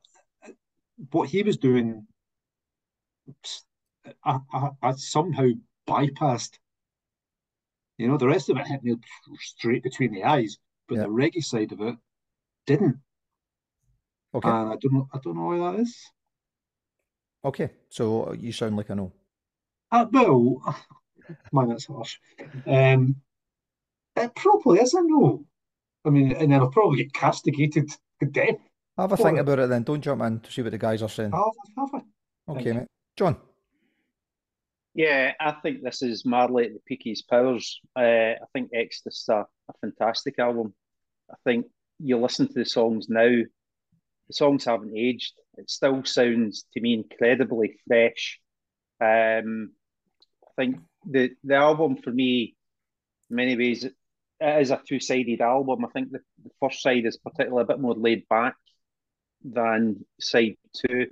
what 1.12 1.30
he 1.30 1.42
was 1.42 1.58
doing, 1.58 2.06
I, 4.24 4.38
I, 4.54 4.70
I 4.82 4.92
somehow 4.94 5.48
bypassed. 5.88 6.60
You 7.98 8.08
know, 8.08 8.18
the 8.18 8.28
rest 8.28 8.50
of 8.50 8.58
it 8.58 8.68
hit 8.68 8.84
me 8.84 8.96
straight 9.40 9.84
between 9.84 10.12
the 10.14 10.24
eyes, 10.24 10.58
but 10.88 10.96
Yeah. 10.98 11.04
the 11.04 11.10
reggae 11.10 11.44
side 11.44 11.72
of 11.72 11.82
it 11.82 11.96
didn't. 12.66 12.98
okay, 14.34 14.50
And 14.50 14.70
I 14.74 14.76
don't 14.82 14.94
know, 14.94 15.08
I 15.14 15.20
don't 15.24 15.36
know 15.36 15.46
why 15.46 15.72
that 15.72 15.80
is. 15.82 15.98
okay. 17.46 17.70
So 17.90 18.34
you 18.34 18.52
sound 18.52 18.78
like 18.78 18.90
I 18.92 18.96
know. 18.96 19.12
Uh, 19.92 20.06
well, 20.12 20.62
man, 21.54 21.70
that's 21.70 21.86
harsh. 21.86 22.18
Um, 22.66 23.16
it 24.16 24.34
probably 24.36 24.80
is, 24.80 24.96
I 24.96 25.02
know. 25.02 25.46
I 26.06 26.10
mean, 26.10 26.32
and 26.34 26.52
then 26.52 26.60
I'll 26.60 26.70
probably 26.72 27.04
get 27.04 27.14
castigated 27.14 27.90
to 28.20 28.26
death. 28.26 28.58
Have 28.98 29.12
a 29.12 29.18
For 29.18 29.24
think 29.24 29.38
it. 29.38 29.42
about 29.42 29.60
it 29.60 29.70
then. 29.70 29.84
Don't 29.84 30.02
jump 30.02 30.22
in 30.22 30.40
to 30.42 30.52
see 30.52 30.62
what 30.62 30.72
the 30.72 30.78
guys 30.78 31.02
are 31.02 31.10
saying. 31.10 31.32
Have, 31.32 31.44
have 31.78 31.90
I? 32.48 32.52
Okay, 32.52 32.74
mate. 32.74 32.88
John. 33.16 33.38
Yeah, 34.96 35.32
I 35.40 35.54
think 35.54 35.82
this 35.82 36.04
is 36.04 36.26
Marley 36.26 36.66
at 36.66 36.74
the 36.74 36.80
peak 36.86 37.02
of 37.02 37.10
his 37.10 37.24
powers. 37.24 37.80
Uh, 37.96 38.02
I 38.38 38.46
think 38.54 38.70
Exodus 38.74 39.22
is 39.22 39.30
a, 39.30 39.48
a 39.70 39.74
fantastic 39.82 40.38
album. 40.38 40.74
I 41.32 41.36
think 41.46 41.66
you 42.04 42.18
listen 42.20 42.48
to 42.48 42.54
the 42.54 42.66
songs 42.66 43.08
now, 43.10 43.30
the 44.28 44.34
songs 44.34 44.66
haven't 44.66 44.98
aged. 44.98 45.34
It 45.58 45.70
still 45.70 46.04
sounds 46.04 46.66
to 46.74 46.82
me 46.82 46.94
incredibly 46.94 47.80
fresh. 47.88 48.40
Um, 49.02 49.72
I 50.44 50.52
think 50.58 50.78
the 51.06 51.32
the 51.44 51.56
album 51.56 51.98
for 51.98 52.12
me, 52.12 52.56
in 53.30 53.36
many 53.36 53.56
ways, 53.56 53.84
it 53.84 53.94
is 54.62 54.72
a 54.72 54.82
two 54.88 55.00
sided 55.00 55.42
album. 55.42 55.86
I 55.86 55.90
think 55.90 56.12
the, 56.12 56.20
the 56.44 56.52
first 56.60 56.82
side 56.82 57.06
is 57.06 57.18
particularly 57.18 57.64
a 57.64 57.68
bit 57.68 57.80
more 57.80 57.96
laid 57.96 58.28
back 58.30 58.56
than 59.44 60.06
side 60.20 60.58
two. 60.76 61.08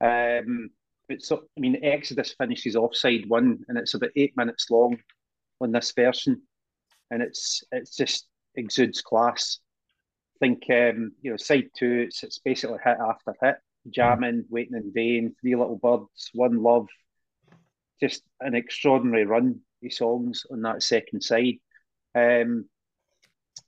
Um, 0.00 0.70
but 1.08 1.22
so, 1.22 1.42
I 1.56 1.60
mean, 1.60 1.84
Exodus 1.84 2.34
finishes 2.36 2.76
off 2.76 2.96
side 2.96 3.24
one, 3.28 3.64
and 3.68 3.78
it's 3.78 3.94
about 3.94 4.10
eight 4.16 4.36
minutes 4.36 4.70
long 4.70 4.98
on 5.60 5.72
this 5.72 5.92
version, 5.92 6.42
and 7.10 7.22
it's 7.22 7.62
it's 7.72 7.96
just 7.96 8.26
exudes 8.56 9.02
class. 9.02 9.58
Think 10.40 10.64
um, 10.70 11.12
you 11.22 11.30
know, 11.30 11.36
side 11.36 11.70
two, 11.76 12.06
it's, 12.08 12.22
it's 12.22 12.38
basically 12.38 12.78
hit 12.84 12.98
after 13.00 13.34
hit, 13.40 13.56
jamming, 13.90 14.44
waiting 14.48 14.76
in 14.76 14.92
vain, 14.92 15.34
three 15.40 15.54
little 15.54 15.76
birds, 15.76 16.30
one 16.34 16.62
love, 16.62 16.88
just 18.00 18.22
an 18.40 18.54
extraordinary 18.54 19.24
run 19.24 19.60
of 19.84 19.92
songs 19.92 20.44
on 20.50 20.62
that 20.62 20.82
second 20.82 21.22
side. 21.22 21.58
Um, 22.14 22.66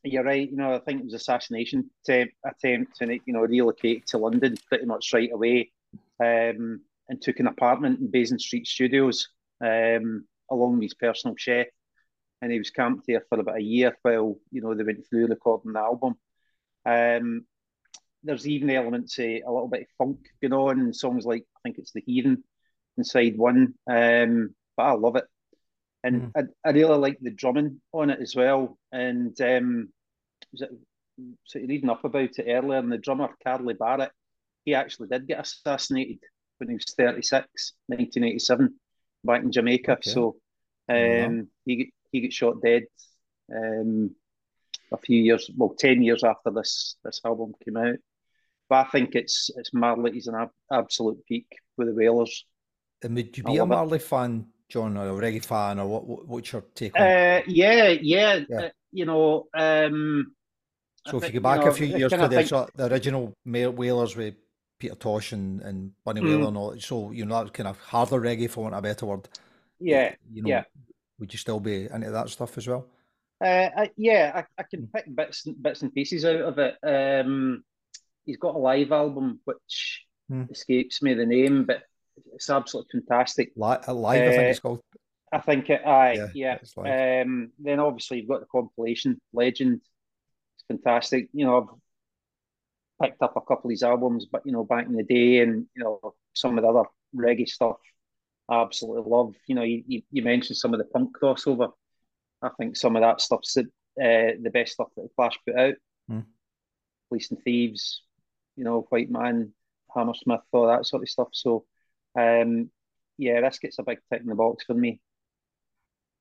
you're 0.03 0.25
right. 0.25 0.51
You 0.51 0.57
know, 0.57 0.75
I 0.75 0.79
think 0.79 1.01
it 1.01 1.05
was 1.05 1.15
assassination 1.15 1.91
attempt, 2.05 2.35
attempt 2.45 3.01
and 3.01 3.13
it, 3.13 3.23
you 3.27 3.33
know, 3.33 3.41
relocated 3.41 4.07
to 4.09 4.19
London 4.19 4.57
pretty 4.69 4.87
much 4.87 5.13
right 5.13 5.31
away, 5.33 5.73
um, 6.21 6.81
and 7.09 7.21
took 7.21 7.41
an 7.41 7.47
apartment 7.47 8.01
in 8.01 8.11
Basing 8.11 8.39
Street 8.39 8.67
Studios, 8.67 9.29
um, 9.61 10.27
along 10.51 10.75
with 10.75 10.83
his 10.83 10.95
personal 10.95 11.37
chef, 11.37 11.67
and 12.43 12.53
he 12.53 12.59
was 12.59 12.71
camped 12.71 13.07
there 13.07 13.25
for 13.29 13.41
about 13.41 13.59
a 13.59 13.63
year 13.63 13.97
while 14.03 14.37
you 14.51 14.61
know 14.61 14.75
they 14.75 14.85
went 14.85 15.07
through 15.09 15.27
recording 15.27 15.73
the 15.73 15.81
album. 15.81 16.17
Um, 16.87 17.45
there's 18.23 18.47
even 18.47 18.71
elements 18.71 19.19
of 19.19 19.25
a 19.25 19.43
little 19.47 19.69
bit 19.69 19.83
of 19.83 19.87
funk 19.99 20.19
going 20.41 20.53
on 20.53 20.81
in 20.81 20.93
songs 20.93 21.25
like 21.25 21.45
I 21.57 21.61
think 21.63 21.79
it's 21.79 21.93
the 21.93 22.03
Heathen, 22.07 22.45
inside 22.97 23.37
one. 23.37 23.75
Um, 23.89 24.55
but 24.77 24.83
I 24.83 24.93
love 24.93 25.17
it, 25.17 25.25
and 26.03 26.33
I, 26.37 26.43
I 26.65 26.71
really 26.71 26.99
like 26.99 27.19
the 27.21 27.31
drumming 27.31 27.81
on 27.93 28.11
it 28.11 28.21
as 28.21 28.35
well. 28.35 28.79
And 28.93 29.39
um, 29.41 29.89
was 30.53 30.63
it, 30.63 30.71
so 31.45 31.61
reading 31.61 31.91
up 31.91 32.05
about 32.05 32.39
it 32.39 32.47
earlier, 32.49 32.79
and 32.79 32.93
the 32.93 32.99
drummer 32.99 33.29
Carly 33.45 33.75
Barrett, 33.75 34.13
he 34.65 34.75
actually 34.75 35.09
did 35.09 35.27
get 35.27 35.41
assassinated 35.41 36.19
when 36.59 36.69
he 36.69 36.75
was 36.75 36.95
36, 36.97 37.73
1987, 37.87 38.75
back 39.25 39.43
in 39.43 39.53
Jamaica. 39.53 39.93
Okay. 39.93 40.11
So 40.11 40.37
um, 40.89 41.49
he 41.65 41.93
he 42.13 42.21
got 42.23 42.33
shot 42.33 42.63
dead 42.63 42.85
um, 43.55 44.15
a 44.93 44.97
few 44.97 45.21
years, 45.23 45.51
well, 45.57 45.75
ten 45.79 46.03
years 46.03 46.25
after 46.25 46.51
this 46.51 46.97
this 47.05 47.21
album 47.25 47.55
came 47.65 47.77
out. 47.77 47.97
But 48.69 48.87
I 48.87 48.91
think 48.91 49.15
it's 49.15 49.51
it's 49.57 49.73
Marley. 49.73 50.13
He's 50.13 50.27
an 50.27 50.35
ab- 50.35 50.51
absolute 50.73 51.25
peak 51.27 51.47
with 51.77 51.89
the 51.89 51.95
Wailers. 51.95 52.45
And 53.03 53.15
would 53.15 53.37
you 53.37 53.45
be 53.45 53.57
a 53.57 53.65
love 53.65 53.69
it. 53.71 53.75
Marley 53.75 53.99
fan, 53.99 54.47
John, 54.69 54.97
or 54.97 55.09
a 55.09 55.13
reggae 55.21 55.45
fan, 55.45 55.79
or 55.79 55.87
what? 55.87 56.07
what 56.07 56.27
what's 56.27 56.53
your 56.53 56.65
take 56.75 56.99
on? 56.99 57.07
it? 57.07 57.11
Uh, 57.11 57.43
yeah, 57.47 57.89
yeah, 58.01 58.41
Yeah. 58.49 58.61
uh, 58.61 58.69
you 58.93 59.05
know. 59.05 59.47
Um, 59.55 60.33
I 61.07 61.11
So 61.11 61.19
if 61.19 61.33
you 61.33 61.41
go 61.41 61.45
back 61.45 61.61
know, 61.61 61.69
a 61.71 61.75
few 61.75 61.87
years 61.87 62.11
to 62.13 62.19
the, 62.19 62.29
think- 62.43 62.75
the 62.75 62.87
original 62.93 63.33
Wailers 63.45 64.17
with 64.17 64.35
Peter 64.81 64.97
Tosh 64.97 65.33
and, 65.33 65.61
and 65.63 65.93
Bunny 66.05 66.21
Mm. 66.21 66.25
Wailer 66.25 66.49
and 66.49 66.57
all, 66.57 66.81
so 66.81 67.13
you 67.13 67.25
know 67.25 67.37
that 67.37 67.43
was 67.43 67.51
kind 67.53 67.69
of 67.69 67.79
harder 67.79 68.21
reggae 68.21 68.51
for 68.51 68.65
want 68.65 68.75
of 68.75 68.81
a 68.81 68.83
better 68.83 69.07
word. 69.07 69.29
yeah, 69.79 70.15
You 70.33 70.43
know, 70.43 70.49
yeah. 70.49 70.65
would 71.21 71.33
you 71.33 71.39
still 71.39 71.61
be 71.61 71.85
into 71.93 72.11
that 72.11 72.29
stuff 72.31 72.59
as 72.59 72.67
well? 72.67 72.87
Uh, 73.43 73.69
I, 73.77 73.91
yeah, 73.97 74.33
I, 74.35 74.63
I 74.63 74.65
can 74.65 74.89
pick 74.89 75.15
bits 75.15 75.47
and 75.47 75.63
bits 75.63 75.83
and 75.83 75.93
pieces 75.93 76.25
out 76.25 76.41
of 76.41 76.59
it. 76.59 76.77
Um, 76.83 77.65
he's 78.25 78.39
got 78.39 78.55
a 78.55 78.59
live 78.59 78.93
album 78.93 79.41
which 79.45 80.05
Hmm. 80.29 80.45
escapes 80.51 81.03
me 81.03 81.15
the 81.15 81.27
name, 81.27 81.65
but 81.65 81.83
it's 82.35 82.51
absolutely 82.51 83.01
fantastic. 83.01 83.53
Li- 83.57 83.77
uh, 83.87 83.95
live, 83.95 84.23
I 84.23 84.31
think 84.33 84.49
Uh, 84.49 84.51
it's 84.51 84.61
called. 84.61 84.81
I 85.33 85.39
think 85.41 85.71
it. 85.71 85.85
Aye, 85.85 86.15
Yeah, 86.35 86.59
yeah. 86.83 87.23
Um, 87.23 87.53
then 87.59 87.79
obviously 87.81 88.19
you've 88.19 88.29
got 88.29 88.41
the 88.41 88.47
compilation 88.47 89.21
Legend. 89.33 89.81
It's 90.57 90.65
fantastic. 90.69 91.29
You 91.33 91.47
know, 91.47 91.81
I've 93.01 93.09
picked 93.11 93.23
up 93.23 93.37
a 93.37 93.41
couple 93.41 93.69
of 93.69 93.71
these 93.71 93.83
albums, 93.83 94.27
but 94.27 94.43
you 94.47 94.53
know, 94.53 94.65
back 94.65 94.87
in 94.87 94.95
the 94.97 95.03
day, 95.03 95.41
and 95.41 95.67
you 95.77 95.83
know, 95.85 96.15
some 96.35 96.57
of 96.59 96.63
the 96.63 96.69
other 96.71 96.89
reggae 97.15 97.49
stuff, 97.49 97.77
I 98.49 98.63
absolutely 98.63 99.11
love. 99.11 99.35
You 99.47 99.55
know, 99.57 99.63
you, 99.63 100.03
you 100.11 100.23
mentioned 100.23 100.57
some 100.57 100.75
of 100.75 100.79
the 100.79 100.85
punk 100.87 101.17
crossover. 101.21 101.73
I 102.43 102.51
think 102.59 102.77
some 102.77 102.97
of 102.97 103.03
that 103.03 103.21
stuff's 103.21 103.55
the, 103.55 103.63
uh, 104.01 104.37
the 104.41 104.51
best 104.53 104.73
stuff 104.75 104.89
that 104.97 105.03
the 105.03 105.09
Clash 105.17 105.39
put 105.47 105.57
out. 105.57 105.75
Hmm. 106.09 106.21
Police 107.09 107.31
and 107.31 107.43
Thieves, 107.43 108.03
you 108.57 108.65
know, 108.65 108.87
White 108.91 109.11
Man, 109.11 109.53
Hammersmith, 109.95 110.41
all 110.53 110.67
that 110.67 110.87
sort 110.87 111.03
of 111.03 111.09
stuff. 111.09 111.29
So, 111.33 111.65
um, 112.19 112.71
yeah, 113.17 113.41
this 113.41 113.59
gets 113.59 113.79
a 113.79 113.83
big 113.83 113.99
tick 114.11 114.21
in 114.23 114.29
the 114.29 114.35
box 114.35 114.65
for 114.65 114.75
me. 114.75 115.01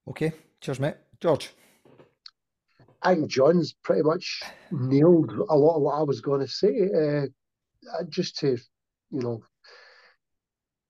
Okay, 0.07 0.31
cheers, 0.61 0.79
mate. 0.79 0.95
George. 1.19 1.49
I 3.01 3.13
think 3.13 3.29
John's 3.29 3.73
pretty 3.83 4.03
much 4.03 4.41
nailed 4.71 5.31
a 5.31 5.55
lot 5.55 5.75
of 5.75 5.81
what 5.81 5.95
I 5.95 6.03
was 6.03 6.21
going 6.21 6.41
to 6.41 6.47
say. 6.47 6.89
Uh, 6.95 7.25
uh, 7.93 8.03
just 8.09 8.37
to, 8.39 8.57
you 9.11 9.21
know, 9.21 9.43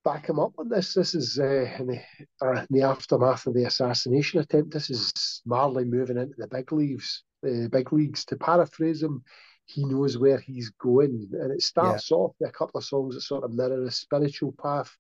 back 0.05 0.29
him 0.29 0.39
up 0.39 0.53
on 0.59 0.69
this, 0.69 0.93
this 0.93 1.15
is 1.15 1.39
uh, 1.39 1.67
in, 1.79 1.87
the, 1.87 2.01
uh, 2.41 2.61
in 2.61 2.67
the 2.69 2.83
aftermath 2.83 3.47
of 3.47 3.55
the 3.55 3.65
assassination 3.65 4.39
attempt. 4.39 4.71
This 4.71 4.91
is 4.91 5.41
Marley 5.45 5.83
moving 5.83 6.17
into 6.17 6.35
the 6.37 6.47
big 6.47 6.71
leagues. 6.71 7.23
The 7.41 7.67
big 7.71 7.91
leagues. 7.91 8.23
To 8.25 8.37
paraphrase 8.37 9.01
him, 9.01 9.23
he 9.65 9.83
knows 9.83 10.17
where 10.17 10.37
he's 10.37 10.69
going, 10.69 11.27
and 11.33 11.51
it 11.51 11.61
starts 11.63 12.11
off 12.11 12.33
with 12.39 12.49
a 12.49 12.53
couple 12.53 12.77
of 12.77 12.85
songs 12.85 13.15
that 13.15 13.21
sort 13.21 13.43
of 13.43 13.51
mirror 13.51 13.83
a 13.83 13.91
spiritual 13.91 14.53
path, 14.61 14.95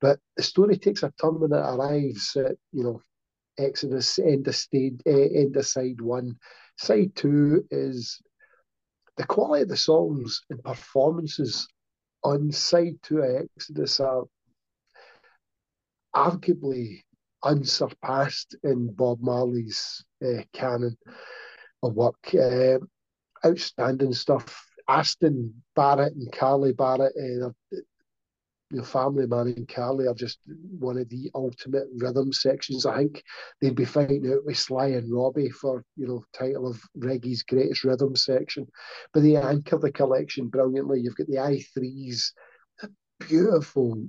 but 0.00 0.20
the 0.36 0.42
story 0.42 0.76
takes 0.76 1.02
a 1.02 1.12
turn 1.20 1.40
when 1.40 1.52
it 1.52 1.56
arrives 1.56 2.36
at 2.36 2.56
you 2.72 2.84
know 2.84 3.02
Exodus 3.58 4.18
end 4.18 4.46
of 4.46 4.54
stage, 4.54 5.00
uh, 5.06 5.10
end 5.10 5.56
of 5.56 5.66
side 5.66 6.00
one. 6.02 6.36
Side 6.76 7.12
two 7.14 7.64
is 7.70 8.20
the 9.16 9.24
quality 9.24 9.62
of 9.62 9.68
the 9.68 9.76
songs 9.76 10.42
and 10.50 10.62
performances 10.62 11.66
on 12.24 12.50
side 12.50 12.98
two 13.02 13.18
of 13.18 13.46
Exodus 13.56 14.00
are 14.00 14.24
arguably 16.14 17.02
unsurpassed 17.42 18.56
in 18.62 18.92
Bob 18.92 19.20
Marley's 19.20 20.04
uh, 20.24 20.42
canon 20.52 20.96
of 21.82 21.94
work. 21.94 22.34
Uh, 22.34 22.78
outstanding 23.44 24.12
stuff. 24.12 24.66
Aston 24.88 25.62
Barrett 25.74 26.14
and 26.14 26.30
Carly 26.32 26.72
Barrett, 26.72 27.14
uh, 27.16 27.48
family 28.82 29.26
man 29.26 29.54
and 29.56 29.68
Carly 29.68 30.06
are 30.08 30.14
just 30.14 30.38
one 30.78 30.98
of 30.98 31.08
the 31.08 31.30
ultimate 31.34 31.86
rhythm 31.96 32.32
sections. 32.32 32.86
I 32.86 32.98
think 32.98 33.22
they'd 33.60 33.74
be 33.74 33.84
fighting 33.84 34.30
out 34.32 34.44
with 34.44 34.58
Sly 34.58 34.88
and 34.88 35.12
Robbie 35.12 35.50
for 35.50 35.84
you 35.96 36.06
know 36.06 36.24
title 36.32 36.66
of 36.66 36.80
reggae's 36.98 37.42
greatest 37.42 37.84
rhythm 37.84 38.16
section. 38.16 38.66
But 39.12 39.22
they 39.22 39.36
anchor 39.36 39.78
the 39.78 39.92
collection 39.92 40.48
brilliantly. 40.48 41.00
You've 41.00 41.16
got 41.16 41.28
the 41.28 41.38
I 41.38 41.60
threes, 41.74 42.32
beautiful, 43.20 44.08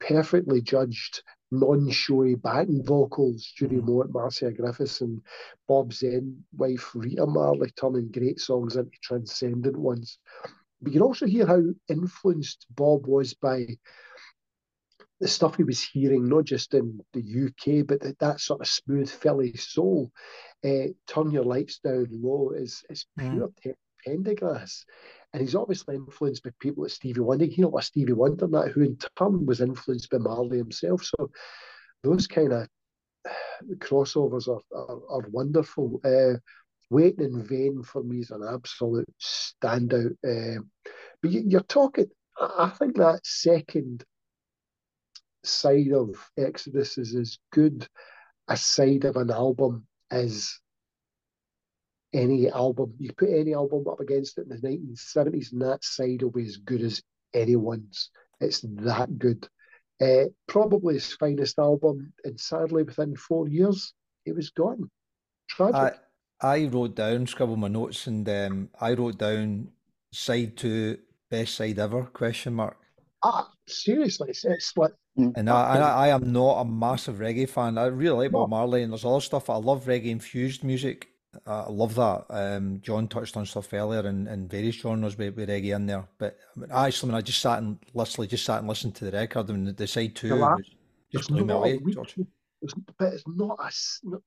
perfectly 0.00 0.62
judged, 0.62 1.22
non-showy 1.50 2.34
backing 2.36 2.84
vocals. 2.84 3.44
Judy 3.56 3.76
Mowatt, 3.76 4.10
Marcia 4.12 4.52
Griffiths, 4.52 5.00
and 5.00 5.20
Bob 5.66 5.92
Zen 5.92 6.44
wife 6.56 6.90
Rita 6.94 7.26
Marley 7.26 7.70
turning 7.70 8.10
great 8.10 8.40
songs 8.40 8.76
into 8.76 8.90
transcendent 9.02 9.76
ones. 9.76 10.18
But 10.80 10.92
you 10.92 11.00
can 11.00 11.06
also 11.06 11.26
hear 11.26 11.46
how 11.46 11.62
influenced 11.88 12.66
Bob 12.70 13.06
was 13.06 13.34
by 13.34 13.66
the 15.20 15.28
stuff 15.28 15.56
he 15.56 15.64
was 15.64 15.82
hearing, 15.82 16.28
not 16.28 16.44
just 16.44 16.74
in 16.74 17.00
the 17.12 17.20
UK, 17.20 17.84
but 17.86 18.00
that, 18.00 18.18
that 18.20 18.40
sort 18.40 18.60
of 18.60 18.68
smooth 18.68 19.10
Philly 19.10 19.56
soul. 19.56 20.12
Uh, 20.64 20.88
Turn 21.06 21.30
Your 21.30 21.44
Lights 21.44 21.80
Down 21.80 22.08
Low 22.10 22.50
is, 22.50 22.84
is 22.88 23.06
pure 23.16 23.48
mm. 23.48 23.74
Pendergrass. 24.06 24.84
And 25.32 25.42
he's 25.42 25.54
obviously 25.54 25.96
influenced 25.96 26.42
by 26.42 26.50
people 26.60 26.84
like 26.84 26.92
Stevie 26.92 27.20
Wonder. 27.20 27.44
You 27.44 27.64
know, 27.64 27.68
like 27.68 27.84
Stevie 27.84 28.12
Wonder, 28.12 28.46
that 28.46 28.72
who 28.72 28.82
in 28.82 28.98
turn 29.16 29.46
was 29.46 29.60
influenced 29.60 30.10
by 30.10 30.18
Marley 30.18 30.58
himself. 30.58 31.04
So 31.04 31.30
those 32.02 32.26
kind 32.26 32.52
of 32.52 32.68
crossovers 33.76 34.48
are, 34.48 34.62
are, 34.76 35.00
are 35.10 35.28
wonderful. 35.30 36.00
Uh, 36.04 36.38
Waiting 36.90 37.24
in 37.24 37.44
Vain 37.44 37.82
for 37.82 38.02
me 38.02 38.20
is 38.20 38.30
an 38.30 38.42
absolute 38.50 39.06
standout. 39.20 40.16
Uh, 40.26 40.62
but 41.20 41.30
you, 41.30 41.58
are 41.58 41.62
talking, 41.64 42.06
I 42.40 42.70
think 42.70 42.96
that 42.96 43.20
second 43.24 44.04
side 45.44 45.92
of 45.92 46.16
Exodus 46.38 46.96
is 46.96 47.14
as 47.14 47.38
good 47.52 47.86
a 48.48 48.56
side 48.56 49.04
of 49.04 49.16
an 49.16 49.30
album 49.30 49.86
as 50.10 50.58
any 52.12 52.50
album. 52.50 52.94
You 52.98 53.12
put 53.12 53.30
any 53.30 53.54
album 53.54 53.86
up 53.88 54.00
against 54.00 54.38
it 54.38 54.46
in 54.48 54.48
the 54.48 54.68
1970s, 54.68 55.52
and 55.52 55.62
that 55.62 55.84
side 55.84 56.22
will 56.22 56.30
be 56.30 56.46
as 56.46 56.56
good 56.56 56.82
as 56.82 57.02
anyone's. 57.34 58.10
It's 58.40 58.60
that 58.60 59.18
good. 59.18 59.48
Uh, 60.00 60.26
probably 60.46 60.94
his 60.94 61.12
finest 61.14 61.58
album, 61.58 62.12
and 62.24 62.38
sadly, 62.38 62.84
within 62.84 63.16
four 63.16 63.48
years, 63.48 63.92
it 64.24 64.34
was 64.34 64.50
gone. 64.50 64.90
Tragic. 65.48 65.98
I 66.40 66.66
wrote 66.66 66.94
down, 66.94 67.26
scribbled 67.26 67.58
my 67.58 67.68
notes, 67.68 68.06
and 68.06 68.28
um, 68.28 68.70
I 68.80 68.92
wrote 68.92 69.18
down 69.18 69.68
side 70.12 70.56
two, 70.56 70.98
best 71.30 71.56
side 71.56 71.78
ever? 71.78 72.04
Question 72.04 72.54
mark. 72.54 72.76
Ah, 73.24 73.50
seriously, 73.66 74.30
it's, 74.30 74.44
it's 74.44 74.76
like. 74.76 74.92
And 75.16 75.50
I, 75.50 75.78
I, 75.78 75.78
I 75.80 76.08
am 76.08 76.32
not 76.32 76.60
a 76.60 76.64
massive 76.64 77.16
reggae 77.16 77.48
fan. 77.48 77.76
I 77.76 77.86
really 77.86 78.24
like 78.26 78.30
Bob 78.30 78.50
Marley, 78.50 78.84
and 78.84 78.92
there's 78.92 79.04
other 79.04 79.20
stuff. 79.20 79.50
I 79.50 79.56
love 79.56 79.86
reggae 79.86 80.10
infused 80.10 80.62
music. 80.62 81.08
I 81.46 81.70
love 81.70 81.94
that. 81.94 82.26
Um, 82.30 82.80
John 82.82 83.08
touched 83.08 83.36
on 83.36 83.46
stuff 83.46 83.72
earlier, 83.72 84.00
and, 84.00 84.28
and 84.28 84.50
various 84.50 84.76
genres 84.76 85.16
with, 85.16 85.36
with 85.36 85.48
reggae 85.48 85.74
in 85.74 85.86
there. 85.86 86.08
But 86.18 86.38
I 86.56 86.60
mean, 86.60 86.70
actually, 86.72 87.10
when 87.10 87.18
I 87.18 87.22
just 87.22 87.40
sat 87.40 87.58
and 87.58 87.78
literally 87.94 88.26
just 88.26 88.44
sat 88.44 88.58
and 88.58 88.68
listened 88.68 88.94
to 88.96 89.04
the 89.04 89.12
record, 89.12 89.48
and 89.50 89.76
the 89.76 89.86
side 89.86 90.14
two 90.14 90.36
was 90.36 90.70
just 91.12 91.28
blew 91.28 91.44
me 91.44 91.54
away. 91.54 91.78
There's, 92.60 92.74
but 92.98 93.12
it's 93.12 93.24
not 93.28 93.56
a 93.60 93.70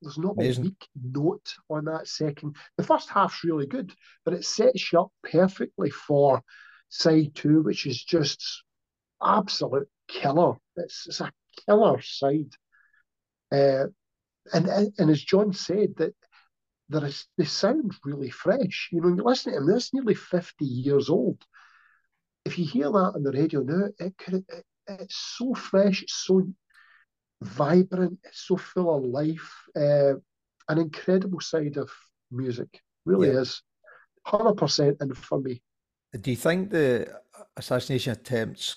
there's 0.00 0.18
not 0.18 0.36
Amazing. 0.38 0.64
a 0.64 0.66
weak 0.68 0.88
note 1.02 1.54
on 1.68 1.84
that 1.84 2.08
second. 2.08 2.56
The 2.78 2.84
first 2.84 3.10
half's 3.10 3.44
really 3.44 3.66
good, 3.66 3.92
but 4.24 4.32
it 4.32 4.44
sets 4.44 4.90
you 4.90 5.00
up 5.00 5.12
perfectly 5.22 5.90
for 5.90 6.42
side 6.88 7.34
two, 7.34 7.60
which 7.62 7.86
is 7.86 8.02
just 8.02 8.62
absolute 9.22 9.88
killer. 10.08 10.54
It's, 10.76 11.06
it's 11.06 11.20
a 11.20 11.30
killer 11.66 12.00
side. 12.00 12.52
Uh, 13.52 13.88
and, 14.54 14.66
and 14.66 14.92
and 14.98 15.10
as 15.10 15.22
John 15.22 15.52
said, 15.52 15.94
that 15.98 16.14
there 16.92 17.04
is 17.04 17.26
they 17.36 17.44
sound 17.44 17.94
really 18.04 18.30
fresh. 18.30 18.88
You 18.92 19.00
know, 19.00 19.08
you 19.08 19.22
listen 19.24 19.52
to 19.52 19.58
them, 19.58 19.68
that's 19.68 19.92
nearly 19.92 20.14
50 20.14 20.64
years 20.64 21.08
old. 21.08 21.42
If 22.44 22.58
you 22.58 22.64
hear 22.64 22.90
that 22.90 23.12
on 23.14 23.22
the 23.22 23.32
radio 23.32 23.60
now, 23.60 23.88
it 23.98 24.16
could 24.18 24.44
it, 24.48 24.64
it's 24.86 25.16
so 25.38 25.54
fresh, 25.54 26.02
it's 26.02 26.24
so 26.26 26.42
vibrant, 27.40 28.18
it's 28.24 28.46
so 28.46 28.56
full 28.56 28.96
of 28.96 29.04
life. 29.04 29.52
Uh, 29.76 30.14
an 30.68 30.78
incredible 30.78 31.40
side 31.40 31.76
of 31.76 31.90
music, 32.30 32.80
really 33.04 33.28
yeah. 33.28 33.40
is. 33.40 33.62
100% 34.26 35.02
in 35.02 35.14
for 35.14 35.40
me. 35.40 35.60
Do 36.20 36.30
you 36.30 36.36
think 36.36 36.70
the 36.70 37.08
assassination 37.56 38.12
attempts 38.12 38.76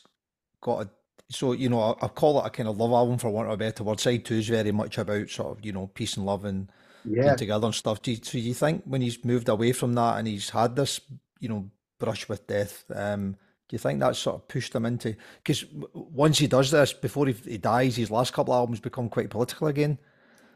got 0.61 0.85
a, 0.85 0.89
so 1.29 1.51
you 1.51 1.69
know, 1.69 1.81
I, 2.01 2.05
I 2.05 2.07
call 2.07 2.39
it 2.41 2.47
a 2.47 2.49
kind 2.49 2.69
of 2.69 2.77
love 2.77 2.91
album 2.91 3.17
for 3.17 3.29
want 3.29 3.47
of 3.47 3.53
a 3.53 3.57
better 3.57 3.83
word. 3.83 3.99
Side 3.99 4.25
two 4.25 4.35
is 4.35 4.47
very 4.47 4.71
much 4.71 4.97
about 4.97 5.29
sort 5.29 5.57
of 5.57 5.65
you 5.65 5.71
know 5.71 5.87
peace 5.87 6.17
and 6.17 6.25
love 6.25 6.45
and 6.45 6.69
Yeah, 7.07 7.35
together 7.35 7.65
and 7.65 7.75
stuff. 7.75 8.01
Do 8.01 8.11
you, 8.11 8.17
so 8.21 8.37
you 8.37 8.53
think 8.53 8.83
when 8.85 9.01
he's 9.01 9.23
moved 9.23 9.49
away 9.49 9.71
from 9.71 9.93
that 9.93 10.17
and 10.17 10.27
he's 10.27 10.49
had 10.49 10.75
this 10.75 10.99
you 11.39 11.49
know 11.49 11.69
brush 11.99 12.27
with 12.29 12.47
death, 12.47 12.83
um, 12.93 13.33
do 13.67 13.73
you 13.73 13.79
think 13.79 13.99
that 13.99 14.15
sort 14.15 14.35
of 14.35 14.47
pushed 14.47 14.75
him 14.75 14.85
into? 14.85 15.15
Because 15.43 15.65
once 15.93 16.37
he 16.37 16.47
does 16.47 16.69
this, 16.71 16.93
before 16.93 17.27
he, 17.27 17.33
he 17.33 17.57
dies, 17.57 17.95
his 17.95 18.11
last 18.11 18.33
couple 18.33 18.53
of 18.53 18.59
albums 18.59 18.79
become 18.79 19.09
quite 19.09 19.29
political 19.29 19.67
again. 19.67 19.97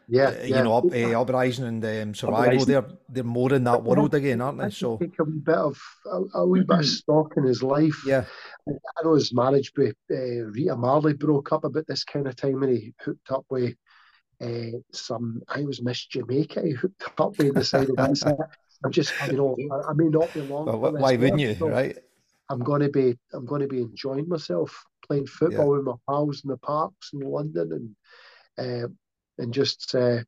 yeah, 0.07 0.27
Uh, 0.27 0.31
yeah. 0.43 0.57
You 0.57 0.63
know, 0.63 0.77
up, 0.77 0.85
uh, 0.85 1.21
Uprising 1.21 1.65
and 1.65 1.85
um, 1.85 2.13
Survival. 2.15 2.43
Uprising. 2.43 2.65
They're 2.67 2.87
they're 3.09 3.23
more 3.23 3.53
in 3.53 3.63
that 3.63 3.83
world 3.83 4.13
again, 4.13 4.41
aren't 4.41 4.59
they? 4.59 4.69
So 4.69 4.93
a 4.93 5.23
wee 5.23 5.39
bit 5.43 5.55
of 5.55 5.79
a, 6.05 6.39
a 6.39 6.47
wee 6.47 6.63
bit 6.63 6.79
of 6.79 6.85
stock 6.99 7.33
in 7.37 7.43
his 7.43 7.63
life. 7.63 7.99
yeah, 8.05 8.25
I 8.67 9.03
know 9.03 9.15
his 9.15 9.33
marriage 9.33 9.71
with 9.75 9.95
uh, 10.11 10.45
Rita 10.51 10.75
Marley 10.75 11.13
broke 11.13 11.51
up 11.51 11.63
about 11.63 11.87
this 11.87 12.03
kind 12.03 12.27
of 12.27 12.35
time, 12.35 12.61
and 12.63 12.77
he 12.77 12.93
hooked 12.99 13.31
up 13.31 13.45
with 13.49 13.75
uh, 14.41 14.77
some. 14.91 15.41
I 15.47 15.63
was 15.63 15.81
Miss 15.81 16.05
Jamaica. 16.05 16.61
Hooked 16.61 17.03
up 17.19 17.37
with 17.37 17.55
decided 17.55 17.95
that's 17.95 18.25
it. 18.25 18.35
I'm 18.83 18.91
just, 18.91 19.13
you 19.27 19.37
know, 19.37 19.57
I, 19.71 19.89
I 19.89 19.93
may 19.93 20.05
not 20.05 20.33
be 20.33 20.41
long. 20.41 20.65
well, 20.65 20.93
why 20.93 21.17
wouldn't 21.17 21.39
you, 21.39 21.55
so 21.55 21.67
right? 21.67 21.97
I'm 22.49 22.59
going 22.59 22.81
to 22.81 22.89
be, 22.89 23.17
I'm 23.33 23.45
going 23.45 23.61
to 23.61 23.67
be 23.67 23.81
enjoying 23.81 24.27
myself 24.29 24.85
playing 25.05 25.27
football 25.27 25.71
with 25.71 25.83
my 25.83 25.95
pals 26.07 26.43
in 26.43 26.49
the 26.49 26.57
parks 26.57 27.11
in 27.13 27.19
London, 27.19 27.95
and 28.57 28.83
uh, 28.83 28.87
and 29.37 29.53
just 29.53 29.93
uh, 29.95 30.19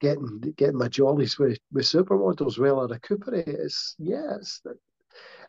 getting 0.00 0.54
getting 0.56 0.78
my 0.78 0.88
jollies 0.88 1.38
with 1.38 1.58
with 1.72 1.84
supermodels 1.84 2.58
while 2.58 2.80
I 2.80 2.84
recuperate. 2.84 3.48
It's 3.48 3.96
yeah, 3.98 4.36
it's 4.36 4.62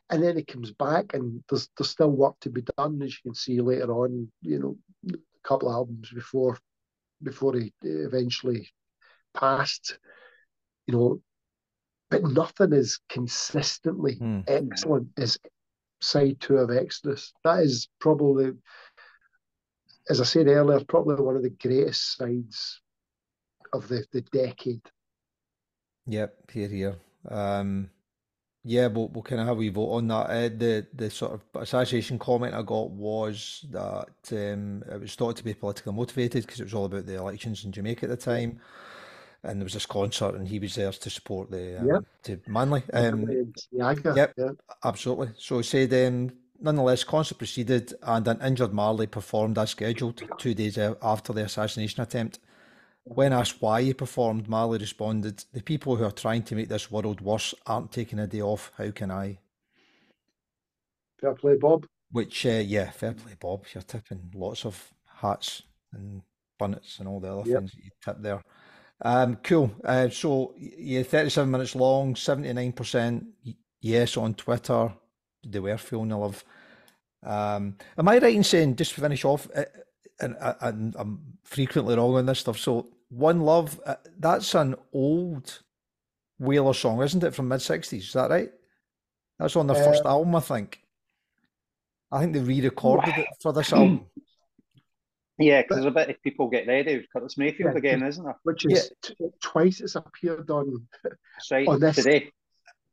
and 0.09 0.23
then 0.23 0.37
he 0.37 0.43
comes 0.43 0.71
back 0.71 1.13
and 1.13 1.43
there's 1.49 1.69
there's 1.77 1.89
still 1.89 2.11
work 2.11 2.35
to 2.41 2.49
be 2.49 2.63
done 2.77 3.01
as 3.01 3.11
you 3.11 3.19
can 3.23 3.35
see 3.35 3.59
later 3.61 3.91
on 3.91 4.31
you 4.41 4.59
know 4.59 4.77
a 5.13 5.47
couple 5.47 5.69
of 5.69 5.75
albums 5.75 6.09
before 6.11 6.57
before 7.23 7.55
he 7.55 7.73
eventually 7.81 8.69
passed 9.33 9.97
you 10.87 10.93
know 10.93 11.21
but 12.09 12.23
nothing 12.23 12.73
is 12.73 12.99
consistently 13.09 14.15
Hmm. 14.15 14.39
excellent 14.47 15.09
as 15.17 15.37
side 15.99 16.37
two 16.39 16.57
of 16.57 16.71
Exodus 16.71 17.33
that 17.43 17.59
is 17.63 17.87
probably 17.99 18.51
as 20.09 20.21
I 20.21 20.23
said 20.23 20.47
earlier 20.47 20.79
probably 20.87 21.15
one 21.23 21.35
of 21.35 21.43
the 21.43 21.49
greatest 21.49 22.15
sides 22.17 22.81
of 23.73 23.87
the, 23.87 24.05
the 24.11 24.21
decade 24.21 24.81
Yep, 26.09 26.51
here, 26.51 26.69
here. 26.69 26.95
Um, 27.27 27.89
yeah, 28.67 28.87
we'll, 28.87 29.07
we'll 29.07 29.23
kind 29.23 29.39
of 29.39 29.47
have 29.47 29.55
a 29.55 29.59
wee 29.59 29.69
vote 29.69 29.91
on 29.93 30.07
that. 30.09 30.29
Uh, 30.29 30.49
the 30.49 30.85
the 30.93 31.09
sort 31.09 31.33
of 31.33 31.41
association 31.61 32.19
comment 32.19 32.53
I 32.53 32.61
got 32.61 32.89
was 32.91 33.65
that 33.71 34.09
um, 34.31 34.83
it 34.91 34.99
was 34.99 35.15
thought 35.15 35.37
to 35.37 35.43
be 35.43 35.53
politically 35.53 35.93
motivated 35.93 36.45
because 36.45 36.59
it 36.59 36.65
was 36.65 36.73
all 36.73 36.85
about 36.85 37.05
the 37.05 37.15
elections 37.15 37.63
in 37.63 37.71
Jamaica 37.71 38.03
at 38.05 38.09
the 38.09 38.17
time, 38.17 38.59
and 39.43 39.59
there 39.59 39.65
was 39.65 39.73
this 39.73 39.85
concert 39.85 40.35
and 40.35 40.47
he 40.47 40.59
was 40.59 40.75
there 40.75 40.91
to 40.91 41.09
support 41.09 41.49
the 41.49 41.79
um, 41.79 41.87
Yeah. 41.87 41.99
to 42.23 42.39
Manley. 42.47 42.83
Um, 42.91 43.25
yep. 43.71 44.33
yeah. 44.37 44.49
Absolutely. 44.83 45.29
So 45.37 45.57
he 45.57 45.63
said, 45.63 45.93
um, 45.93 46.31
nonetheless, 46.59 47.03
concert 47.05 47.37
proceeded 47.37 47.93
and 48.03 48.27
an 48.27 48.41
injured 48.41 48.73
Marley 48.73 49.07
performed 49.07 49.57
as 49.57 49.69
scheduled 49.69 50.21
two 50.37 50.53
days 50.53 50.77
after 50.77 51.31
the 51.33 51.45
assassination 51.45 52.03
attempt. 52.03 52.39
When 53.09 53.33
asked 53.33 53.61
why 53.61 53.83
he 53.83 53.93
performed, 53.93 54.49
Marley 54.49 54.79
responded, 54.79 55.43
The 55.53 55.61
people 55.61 55.95
who 55.95 56.03
are 56.05 56.11
trying 56.11 56.43
to 56.43 56.55
make 56.55 56.69
this 56.69 56.91
world 56.91 57.21
worse 57.21 57.53
aren't 57.65 57.91
taking 57.91 58.19
a 58.19 58.27
day 58.27 58.41
off. 58.41 58.71
How 58.77 58.91
can 58.91 59.11
I? 59.11 59.39
fair 61.19 61.33
play 61.33 61.55
Bob 61.55 61.85
Which, 62.11 62.45
uh, 62.45 62.63
yeah, 62.65 62.91
fair 62.91 63.13
play, 63.13 63.33
Bob. 63.39 63.65
You're 63.73 63.81
tipping 63.83 64.31
lots 64.35 64.65
of 64.65 64.93
hats 65.21 65.63
and 65.93 66.21
bonnets 66.59 66.99
and 66.99 67.07
all 67.07 67.19
the 67.19 67.33
other 67.33 67.49
Yep. 67.49 67.59
things 67.59 67.71
that 67.73 67.83
you 67.83 67.91
tip 68.03 68.17
there. 68.19 68.43
Um, 69.01 69.37
cool. 69.37 69.71
Uh, 69.83 70.09
so, 70.09 70.53
yeah, 70.57 71.03
37 71.03 71.49
minutes 71.49 71.75
long, 71.75 72.15
79% 72.15 73.25
yes 73.81 74.17
on 74.17 74.33
Twitter. 74.33 74.93
They 75.45 75.59
were 75.59 75.77
feeling 75.77 76.09
the 76.09 76.17
love. 76.17 76.43
Um, 77.23 77.77
am 77.97 78.07
I 78.09 78.17
right 78.19 78.35
in 78.35 78.43
saying, 78.43 78.75
just 78.75 78.95
to 78.95 79.01
finish 79.01 79.25
off, 79.25 79.47
uh, 79.55 79.65
and, 80.19 80.35
uh, 80.39 80.55
and 80.61 80.95
I'm 80.97 81.37
frequently 81.43 81.95
wrong 81.95 82.15
on 82.15 82.25
this 82.25 82.39
stuff, 82.39 82.57
so 82.57 82.87
One 83.09 83.41
Love, 83.41 83.79
uh, 83.85 83.95
that's 84.19 84.53
an 84.55 84.75
old 84.93 85.61
Wailer 86.39 86.73
song, 86.73 87.01
isn't 87.01 87.23
it, 87.23 87.33
from 87.33 87.47
mid 87.47 87.59
60s? 87.59 87.93
Is 87.99 88.13
that 88.13 88.29
right? 88.29 88.51
That's 89.39 89.55
on 89.55 89.67
their 89.67 89.75
first 89.83 90.03
album, 90.05 90.35
I 90.35 90.39
think. 90.39 90.81
I 92.11 92.19
think 92.19 92.33
they 92.33 92.39
re-recorded 92.39 93.13
it 93.17 93.27
for 93.41 93.53
this 93.53 93.71
album. 93.73 94.05
Yeah, 95.39 95.61
because 95.61 95.75
there's 95.77 95.85
a 95.85 95.91
bit 95.91 96.09
of 96.09 96.23
people 96.23 96.49
get 96.49 96.65
ready 96.65 96.97
with 96.97 97.05
Curtis 97.13 97.37
Mayfield 97.37 97.73
Yeah. 97.73 97.77
again, 97.77 98.01
isn't 98.03 98.23
there? 98.23 98.35
which 98.41 98.65
is 98.65 98.91
t- 99.03 99.13
twice 99.39 99.81
it's 99.81 99.93
appeared 99.93 100.49
on 100.49 100.87
That's 101.03 101.51
right. 101.51 101.67
On 101.67 101.79
this- 101.79 101.97
Today. 101.97 102.31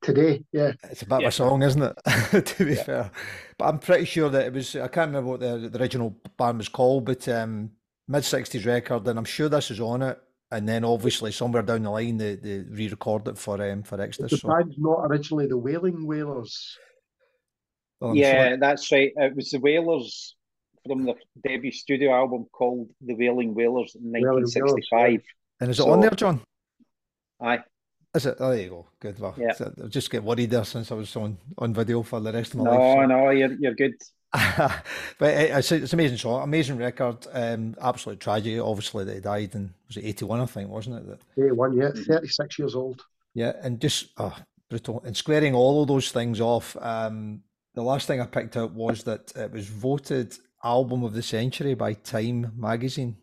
today. 0.02 0.44
Yeah, 0.52 0.72
It's 0.90 1.00
a 1.00 1.06
bit 1.06 1.14
of 1.14 1.20
Yeah. 1.22 1.28
a 1.28 1.32
song, 1.32 1.62
isn't 1.62 1.82
it? 1.82 2.44
to 2.46 2.64
be 2.66 2.74
fair, 2.74 3.10
but 3.56 3.64
I'm 3.64 3.78
pretty 3.78 4.04
sure 4.04 4.28
that 4.28 4.44
it 4.44 4.52
was. 4.52 4.76
I 4.76 4.88
can't 4.88 5.08
remember 5.08 5.30
what 5.30 5.40
the, 5.40 5.70
the 5.70 5.80
original 5.80 6.14
band 6.36 6.58
was 6.58 6.68
called, 6.68 7.06
but 7.06 7.26
um, 7.30 7.70
mid 8.08 8.22
'60s 8.22 8.66
record, 8.66 9.06
and 9.08 9.18
I'm 9.18 9.24
sure 9.24 9.48
this 9.48 9.70
is 9.70 9.80
on 9.80 10.02
it. 10.02 10.18
And 10.50 10.68
then 10.68 10.84
obviously 10.84 11.32
somewhere 11.32 11.62
down 11.62 11.82
the 11.82 11.90
line 11.90 12.16
they, 12.16 12.36
they 12.36 12.58
re-record 12.60 13.26
it 13.26 13.38
for 13.38 13.60
um, 13.70 13.82
for 13.82 13.96
the 13.96 14.04
Exodus. 14.04 14.40
So, 14.40 14.48
band's 14.48 14.76
not 14.78 15.00
originally 15.06 15.46
the 15.48 15.56
Wailing 15.58 16.06
Wailers. 16.06 16.78
well, 18.00 18.10
I'm 18.10 18.16
sure- 18.16 18.24
yeah, 18.24 18.56
that's 18.56 18.92
right. 18.92 19.10
It 19.16 19.34
was 19.34 19.50
the 19.50 19.58
Wailers 19.58 20.36
from 20.86 21.06
the 21.06 21.14
debut 21.42 21.72
studio 21.72 22.12
album 22.14 22.46
called 22.52 22.88
The 23.04 23.14
Wailing 23.14 23.54
Wailers 23.54 23.96
in 23.96 24.12
Wailing 24.12 24.22
Wailers, 24.28 24.54
1965. 24.54 25.22
And 25.60 25.70
is 25.70 25.80
it 25.80 25.82
so- 25.82 25.90
on 25.90 26.00
there, 26.00 26.10
John? 26.10 26.40
Aye. 27.40 27.60
Is 28.14 28.26
it? 28.26 28.36
Oh, 28.38 28.50
there 28.50 28.60
you 28.60 28.68
go. 28.70 28.86
Good. 29.00 29.18
Well, 29.18 29.34
Yeah. 29.36 29.54
I 29.82 29.88
just 29.88 30.08
get 30.10 30.22
worried 30.22 30.50
there 30.50 30.64
since 30.64 30.92
I 30.92 30.94
was 30.94 31.16
on, 31.16 31.36
on 31.58 31.74
video 31.74 32.02
for 32.04 32.20
the 32.20 32.32
rest 32.32 32.52
of 32.54 32.60
my 32.60 32.64
No, 32.64 32.70
life. 32.70 32.96
so- 32.96 33.06
no, 33.06 33.30
you're, 33.30 33.52
you're 33.54 33.74
good. 33.74 33.94
but 35.18 35.34
it's, 35.34 35.70
it's 35.70 35.92
an 35.92 35.96
amazing 36.00 36.18
song, 36.18 36.42
amazing 36.42 36.76
record. 36.76 37.26
Um, 37.32 37.76
absolute 37.80 38.18
tragedy, 38.20 38.58
obviously, 38.58 39.04
that 39.04 39.14
he 39.14 39.20
died 39.20 39.54
in 39.54 39.72
was 39.86 39.96
it 39.96 40.04
eighty 40.04 40.24
one, 40.24 40.40
I 40.40 40.46
think, 40.46 40.68
wasn't 40.70 40.96
it? 40.96 41.06
That, 41.08 41.20
Yeah, 41.36 41.52
one 41.52 41.76
yeah, 41.76 41.90
Mhm. 41.90 42.06
36 42.06 42.58
years 42.58 42.74
old. 42.74 43.04
yeah, 43.34 43.52
and 43.62 43.80
just 43.80 44.08
oh, 44.16 44.36
brutal. 44.68 45.02
And 45.04 45.16
squaring 45.16 45.54
all 45.54 45.82
of 45.82 45.88
those 45.88 46.10
things 46.10 46.40
off. 46.40 46.76
Um, 46.80 47.42
the 47.74 47.82
last 47.82 48.06
thing 48.06 48.20
I 48.20 48.26
picked 48.26 48.56
out 48.56 48.72
was 48.72 49.04
that 49.04 49.32
it 49.36 49.52
was 49.52 49.66
voted 49.68 50.36
album 50.64 51.04
of 51.04 51.12
the 51.12 51.22
century 51.22 51.74
by 51.74 51.92
Time 51.94 52.52
magazine. 52.56 53.16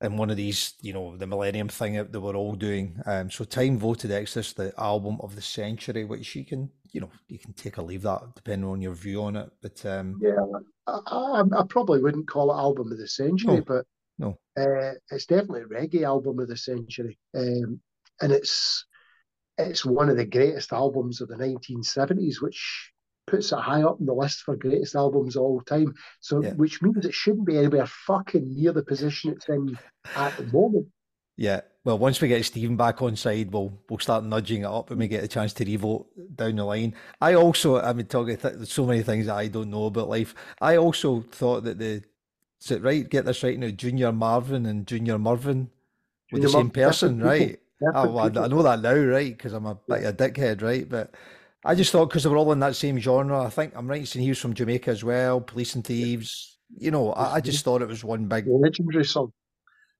And 0.00 0.18
one 0.18 0.28
of 0.30 0.36
these, 0.36 0.74
you 0.82 0.92
know, 0.92 1.16
the 1.16 1.26
Millennium 1.26 1.68
thing 1.68 1.94
that 1.94 2.12
they 2.12 2.18
were 2.18 2.36
all 2.36 2.54
doing. 2.54 3.00
Um, 3.06 3.30
so 3.30 3.44
Time 3.44 3.78
voted 3.78 4.10
Exodus 4.10 4.52
the 4.52 4.72
album 4.78 5.18
of 5.20 5.34
the 5.34 5.40
century, 5.42 6.04
which 6.04 6.34
you 6.36 6.44
can, 6.44 6.70
you 6.94 7.00
know, 7.00 7.10
you 7.28 7.38
can 7.38 7.52
take 7.52 7.76
or 7.78 7.82
leave 7.82 8.02
that 8.02 8.22
depending 8.36 8.70
on 8.70 8.80
your 8.80 8.94
view 8.94 9.22
on 9.24 9.36
it. 9.36 9.50
But 9.60 9.84
um, 9.84 10.16
Yeah, 10.20 10.36
I, 10.86 11.00
I, 11.06 11.42
I 11.58 11.62
probably 11.68 12.00
wouldn't 12.00 12.28
call 12.28 12.52
it 12.52 12.56
album 12.56 12.92
of 12.92 12.98
the 12.98 13.08
century, 13.08 13.56
No, 13.56 13.64
but 13.66 13.84
no. 14.18 14.38
uh, 14.56 14.92
it's 15.10 15.26
definitely 15.26 15.62
a 15.62 15.64
reggae 15.66 16.04
album 16.04 16.38
of 16.38 16.48
the 16.48 16.56
century, 16.56 17.18
um, 17.36 17.80
and 18.22 18.32
it's 18.32 18.86
it's 19.58 19.84
one 19.84 20.08
of 20.08 20.16
the 20.16 20.24
greatest 20.24 20.72
albums 20.72 21.20
of 21.20 21.28
the 21.28 21.36
1970s, 21.36 22.40
which 22.40 22.92
puts 23.26 23.52
it 23.52 23.58
high 23.58 23.82
up 23.82 23.98
on 24.00 24.06
the 24.06 24.12
list 24.14 24.40
for 24.42 24.56
greatest 24.56 24.94
albums 24.94 25.36
of 25.36 25.42
all 25.42 25.60
time. 25.62 25.94
So, 26.20 26.42
Yeah. 26.42 26.52
which 26.54 26.82
means 26.82 27.04
it 27.06 27.14
shouldn't 27.14 27.46
be 27.46 27.58
anywhere 27.58 27.86
fucking 27.86 28.54
near 28.54 28.72
the 28.72 28.84
position 28.84 29.32
it's 29.32 29.48
in 29.48 29.78
at 30.16 30.36
the 30.36 30.44
moment. 30.44 30.88
Yeah, 31.36 31.62
well, 31.84 31.98
once 31.98 32.20
we 32.20 32.28
get 32.28 32.44
Stephen 32.44 32.76
back 32.76 33.02
on 33.02 33.14
side, 33.14 33.52
we'll 33.52 33.78
we'll 33.88 33.98
start 33.98 34.24
nudging 34.24 34.62
it 34.62 34.66
up 34.66 34.90
and 34.90 34.98
we 34.98 35.06
get 35.06 35.22
a 35.22 35.28
chance 35.28 35.52
to 35.54 35.64
revote 35.64 36.06
down 36.34 36.56
the 36.56 36.64
line. 36.64 36.94
I 37.20 37.34
also, 37.34 37.78
I 37.78 37.92
mean, 37.92 38.06
talking 38.06 38.38
th- 38.38 38.66
so 38.66 38.86
many 38.86 39.02
things 39.02 39.26
that 39.26 39.36
I 39.36 39.48
don't 39.48 39.70
know 39.70 39.84
about 39.86 40.08
life. 40.08 40.34
I 40.62 40.78
also 40.78 41.20
thought 41.20 41.64
that 41.64 41.78
the 41.78 42.02
is 42.62 42.70
it 42.70 42.82
right? 42.82 43.08
Get 43.08 43.26
this 43.26 43.42
right 43.42 43.58
now. 43.58 43.68
Junior 43.68 44.12
Marvin 44.12 44.64
and 44.64 44.86
Junior 44.86 45.18
Murvin 45.18 45.68
were 46.32 46.40
the 46.40 46.48
same 46.48 46.70
person, 46.70 47.22
right? 47.22 47.60
Oh, 47.94 48.08
well, 48.08 48.38
I, 48.38 48.48
know 48.48 48.62
that 48.62 48.80
now, 48.80 48.94
right? 48.94 49.36
Because 49.36 49.52
I'm 49.52 49.66
a 49.66 49.74
bit 49.74 50.04
of 50.04 50.06
a 50.06 50.12
dickhead, 50.14 50.62
right? 50.62 50.88
But 50.88 51.14
I 51.66 51.74
just 51.74 51.92
thought 51.92 52.06
because 52.06 52.22
they 52.22 52.30
were 52.30 52.38
all 52.38 52.52
in 52.52 52.60
that 52.60 52.76
same 52.76 52.98
genre. 52.98 53.42
I 53.42 53.50
think 53.50 53.74
I'm 53.76 53.88
right 53.88 54.00
in 54.00 54.06
saying 54.06 54.22
he 54.22 54.30
was 54.30 54.38
from 54.38 54.54
Jamaica 54.54 54.90
as 54.90 55.04
well. 55.04 55.42
Police 55.42 55.74
and 55.74 55.84
Thieves. 55.84 56.56
You 56.78 56.90
know, 56.90 57.12
I, 57.12 57.34
I 57.34 57.40
just 57.42 57.62
thought 57.62 57.82
it 57.82 57.88
was 57.88 58.02
one 58.02 58.24
big. 58.24 58.46
Legendary 58.48 59.04
song. 59.04 59.32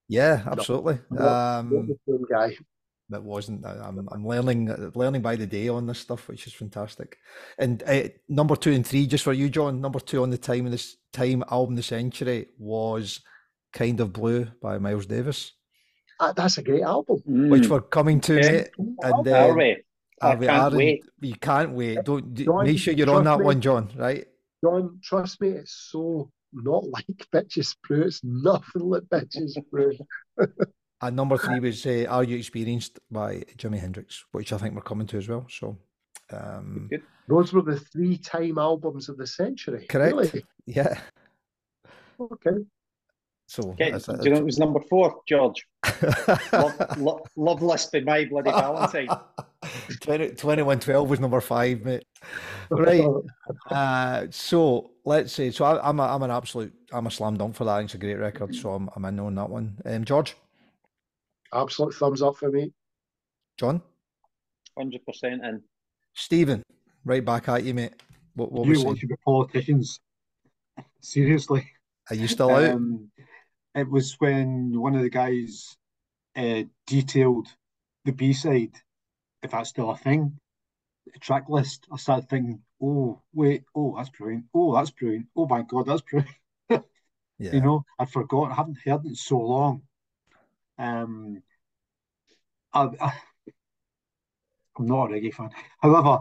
Yeah, 0.09 0.43
absolutely. 0.47 0.99
Not 1.11 1.59
Um, 1.61 1.71
the 1.89 1.99
same 2.07 2.25
guy. 2.31 2.57
that 3.11 3.23
wasn't. 3.23 3.65
I- 3.67 3.81
I'm 3.87 4.07
I'm 4.13 4.27
learning 4.27 4.71
uh, 4.71 4.91
learning 4.95 5.23
by 5.23 5.37
the 5.37 5.47
day 5.47 5.69
on 5.69 5.87
this 5.87 5.99
stuff, 5.99 6.29
which 6.29 6.47
is 6.47 6.53
fantastic. 6.55 7.19
And 7.59 7.83
uh, 7.87 8.09
number 8.29 8.57
two 8.57 8.73
and 8.73 8.87
three, 8.87 9.07
just 9.07 9.25
for 9.25 9.33
you, 9.33 9.49
John. 9.49 9.81
Number 9.81 10.01
two 10.01 10.23
on 10.23 10.31
the 10.31 10.39
time 10.39 10.67
of 10.67 10.73
this 10.73 10.97
time 11.13 11.43
album, 11.51 11.75
of 11.75 11.77
the 11.77 11.83
century 11.83 12.49
was 12.59 13.21
"Kind 13.73 14.01
of 14.01 14.13
Blue" 14.13 14.47
by 14.63 14.79
Miles 14.79 15.07
Davis, 15.07 15.53
Ah, 16.21 16.33
that's 16.33 16.59
a 16.59 16.63
great 16.63 16.83
album. 16.83 17.17
which 17.27 17.65
Mm. 17.65 17.71
we're 17.71 17.81
coming 17.83 18.21
to, 18.23 18.35
Yeah. 18.37 18.51
mate. 18.53 18.71
And 19.03 19.29
Are 19.29 19.51
uh, 19.51 19.55
we? 19.55 19.77
I 20.23 20.33
are 20.33 20.37
we- 20.39 20.47
can't 20.47 20.63
Aaron, 20.63 20.77
wait. 20.77 21.05
You 21.21 21.35
can't 21.37 21.73
wait. 21.73 22.05
Don't 22.05 22.35
John, 22.35 22.65
make 22.65 22.79
sure 22.79 22.95
you're 22.95 23.11
on 23.11 23.25
that 23.25 23.39
me. 23.41 23.45
one, 23.45 23.61
John. 23.61 23.91
Right? 23.97 24.27
John, 24.63 25.01
trust 25.03 25.41
me, 25.41 25.49
it's 25.49 25.73
so 25.93 26.31
not 26.55 26.85
like 26.89 27.07
Bitches 27.33 27.77
Brew. 27.87 28.03
It's 28.03 28.23
nothing 28.23 28.83
like 28.83 29.03
Bitches 29.03 29.57
Brew. 29.71 29.93
And 31.01 31.17
number 31.17 31.37
three 31.37 31.61
was 31.61 31.85
uh, 31.85 32.07
Are 32.09 32.25
You 32.25 32.37
Experienced 32.37 32.99
by 33.11 33.41
Jimi 33.57 33.79
Hendrix, 33.79 34.25
which 34.33 34.53
I 34.53 34.59
think 34.59 34.75
we're 34.75 34.81
coming 34.83 35.07
to 35.09 35.19
as 35.19 35.29
well. 35.29 35.47
So, 35.51 35.77
um, 36.33 36.89
Those 37.29 37.53
were 37.53 37.63
the 37.63 37.79
three 37.79 38.17
time 38.17 38.59
albums 38.59 39.09
of 39.09 39.19
the 39.19 39.27
century. 39.27 39.87
Correct. 39.89 40.15
Really? 40.15 40.45
yeah. 40.67 40.99
Okay. 42.19 42.65
So, 43.55 43.71
Okay, 43.71 43.93
that's 43.93 44.07
do 44.07 44.19
you 44.25 44.31
know 44.31 44.39
it 44.41 44.45
was 44.45 44.59
number 44.59 44.81
four, 44.81 45.21
George? 45.29 45.65
Love, 46.53 46.99
lo- 46.99 47.25
Loveless 47.37 47.87
by 47.87 48.01
my 48.01 48.25
bloody 48.25 48.51
Valentine. 48.51 49.07
20, 50.01 50.31
2112 50.31 51.09
was 51.09 51.21
number 51.21 51.41
five, 51.41 51.85
mate. 51.85 52.05
Right. 52.71 53.05
Uh, 53.71 54.27
so 54.31 54.91
let's 55.05 55.33
say, 55.33 55.51
so 55.51 55.65
I, 55.65 55.89
I'm 55.89 56.01
a, 56.01 56.03
I'm 56.03 56.23
an 56.23 56.31
absolute, 56.31 56.73
I'm 56.93 57.07
a 57.07 57.11
slam 57.11 57.37
dunk 57.37 57.55
for 57.55 57.65
that. 57.65 57.85
It's 57.85 57.95
a 57.95 57.99
great 57.99 58.17
record. 58.17 58.55
So 58.55 58.75
I'm, 58.75 58.91
I'm 58.97 59.05
in 59.05 59.21
on 59.21 59.35
that 59.37 59.49
one. 59.49 59.77
Um, 59.85 60.05
George, 60.05 60.35
Absolute 61.53 61.95
thumbs 61.95 62.23
up 62.23 62.37
for 62.37 62.51
me. 62.51 62.73
John, 63.57 63.83
Hundred 64.77 65.05
percent 65.07 65.45
in. 65.45 65.63
Stephen, 66.15 66.63
right 67.05 67.25
back 67.25 67.49
at 67.49 67.63
you, 67.63 67.75
mate. 67.75 67.95
What, 68.35 68.51
what 68.51 68.65
you 68.65 68.71
was 68.71 68.85
want 68.85 68.99
to 69.01 69.07
be 69.07 69.15
politicians? 69.25 70.01
Seriously. 71.01 71.71
Are 72.11 72.17
you 72.17 72.27
still 72.27 72.51
out? 72.51 72.65
Um, 72.65 73.11
it 73.75 73.91
was 73.91 74.15
when 74.19 74.79
one 74.79 74.95
of 74.95 75.03
the 75.03 75.11
guys 75.11 75.77
uh, 76.37 76.63
detailed 76.87 77.49
the 78.05 78.13
B 78.13 78.33
side, 78.33 78.77
if 79.43 79.51
that's 79.53 79.71
still 79.71 79.91
a 79.91 79.97
thing, 79.97 80.39
the 81.13 81.19
track 81.19 81.49
list. 81.49 81.87
I 81.93 81.97
started 81.97 82.29
thinking, 82.29 82.63
oh, 82.83 83.21
wait, 83.33 83.65
oh, 83.75 83.97
that's 83.97 84.11
brilliant. 84.11 84.47
Oh, 84.55 84.75
that's 84.75 84.91
brilliant. 84.91 85.27
Oh, 85.37 85.47
my 85.47 85.63
God, 85.63 85.87
that's 85.87 86.03
brilliant. 86.03 86.37
Yeah. 87.39 87.55
You 87.55 87.61
know, 87.63 87.85
I'd 87.99 88.11
forgotten, 88.11 88.53
I 88.53 88.55
haven't 88.55 88.79
heard 88.85 89.05
it 89.05 89.09
in 89.09 89.15
so 89.17 89.39
long. 89.39 89.83
Um, 90.79 91.43
I, 92.73 92.89
I, 93.01 93.13
I'm 94.79 94.87
not 94.87 95.11
a 95.11 95.15
reggae 95.15 95.35
fan. 95.35 95.51
However, 95.81 96.21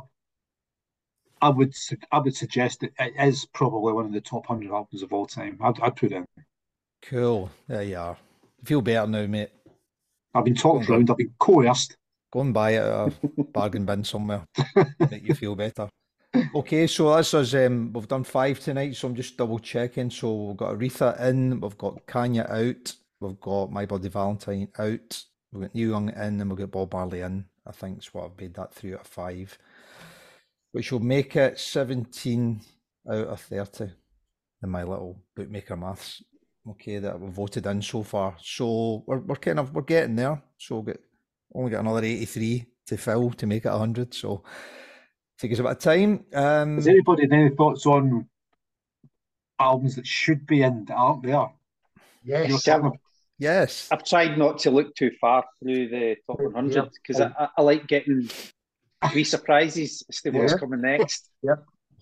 I 1.41 1.49
would 1.49 1.75
I 2.11 2.19
would 2.19 2.35
suggest 2.35 2.79
that 2.79 2.93
it 2.97 3.13
is 3.19 3.45
probably 3.45 3.93
one 3.93 4.05
of 4.05 4.13
the 4.13 4.21
top 4.21 4.47
hundred 4.47 4.71
albums 4.71 5.03
of 5.03 5.13
all 5.13 5.25
time. 5.25 5.59
I'd, 5.61 5.79
I'd 5.81 5.95
put 5.95 6.11
it 6.11 6.15
in. 6.15 6.25
Cool. 7.09 7.51
There 7.67 7.83
you 7.83 7.97
are. 7.97 8.17
Feel 8.63 8.81
better 8.81 9.07
now, 9.07 9.25
mate. 9.27 9.49
I've 10.33 10.45
been 10.45 10.55
talked 10.55 10.89
around. 10.89 11.09
I've 11.11 11.17
been 11.17 11.33
coerced. 11.37 11.95
Go 12.31 12.41
and 12.41 12.53
buy 12.53 12.71
it 12.71 12.77
at 12.77 12.85
a 12.85 13.13
bargain 13.53 13.85
bin 13.85 14.03
somewhere. 14.03 14.45
Make 15.11 15.27
you 15.27 15.35
feel 15.35 15.55
better. 15.55 15.89
Okay, 16.55 16.87
so 16.87 17.13
that's 17.13 17.33
us. 17.33 17.53
Um, 17.53 17.91
we've 17.93 18.07
done 18.07 18.23
five 18.23 18.59
tonight, 18.59 18.95
so 18.95 19.07
I'm 19.07 19.15
just 19.15 19.37
double 19.37 19.59
checking. 19.59 20.09
So 20.09 20.33
we've 20.45 20.57
got 20.57 20.75
Aretha 20.75 21.19
in, 21.21 21.59
we've 21.59 21.77
got 21.77 22.05
Kanye 22.07 22.49
out, 22.49 22.93
we've 23.19 23.39
got 23.39 23.71
My 23.71 23.85
Bloody 23.85 24.09
Valentine 24.09 24.69
out, 24.79 25.23
we've 25.51 25.63
got 25.63 25.75
Neil 25.75 25.89
Young 25.89 26.09
in, 26.09 26.41
and 26.41 26.49
we've 26.49 26.57
got 26.59 26.71
Bob 26.71 26.93
Marley 26.93 27.21
in. 27.21 27.45
I 27.67 27.71
think 27.71 27.99
is 27.99 28.13
what 28.13 28.25
I've 28.25 28.39
made 28.39 28.55
that 28.55 28.73
three 28.73 28.93
out 28.93 29.01
of 29.01 29.07
five, 29.07 29.55
which 30.71 30.91
will 30.91 30.99
make 30.99 31.35
it 31.35 31.59
17 31.59 32.61
out 33.09 33.27
of 33.27 33.41
30 33.41 33.91
in 34.63 34.69
my 34.69 34.83
little 34.83 35.21
bookmaker 35.35 35.77
maths. 35.77 36.23
Okay, 36.69 36.97
that 36.99 37.19
we've 37.19 37.31
voted 37.31 37.65
in 37.65 37.81
so 37.81 38.03
far. 38.03 38.35
So 38.41 39.03
we're, 39.05 39.19
we're 39.19 39.35
kind 39.35 39.59
of 39.59 39.73
we're 39.73 39.81
getting 39.81 40.15
there. 40.15 40.41
So 40.57 40.75
we'll 40.75 40.83
get 40.83 41.01
only 41.53 41.71
got 41.71 41.81
another 41.81 42.03
83 42.03 42.65
to 42.87 42.97
fill 42.97 43.31
to 43.31 43.45
make 43.45 43.65
it 43.65 43.69
100. 43.69 44.13
So 44.13 44.43
take 45.37 45.51
us 45.51 45.59
a 45.59 45.63
bit 45.63 45.71
of 45.73 45.79
time. 45.79 46.25
Um, 46.33 46.75
Has 46.75 46.87
anybody 46.87 47.27
any 47.31 47.49
thoughts 47.49 47.85
on 47.85 48.27
albums 49.59 49.95
that 49.97 50.07
should 50.07 50.45
be 50.47 50.61
in 50.63 50.85
that 50.85 50.93
aren't 50.95 51.23
there? 51.23 51.47
You 52.23 52.33
know, 52.33 52.57
Yes. 52.57 52.67
yes. 53.37 53.87
I've 53.91 54.05
tried 54.05 54.37
not 54.37 54.57
to 54.59 54.71
look 54.71 54.95
too 54.95 55.11
far 55.19 55.43
through 55.61 55.89
the 55.89 56.15
top 56.25 56.39
100 56.39 56.89
because 56.93 57.19
I, 57.21 57.27
I, 57.37 57.47
I 57.57 57.61
like 57.61 57.87
getting 57.87 58.29
wee 59.13 59.25
surprises 59.25 60.01
as 60.09 60.21
to 60.21 60.29
what's 60.31 60.53
Yeah. 60.53 60.57
coming 60.59 60.81
next. 60.81 61.29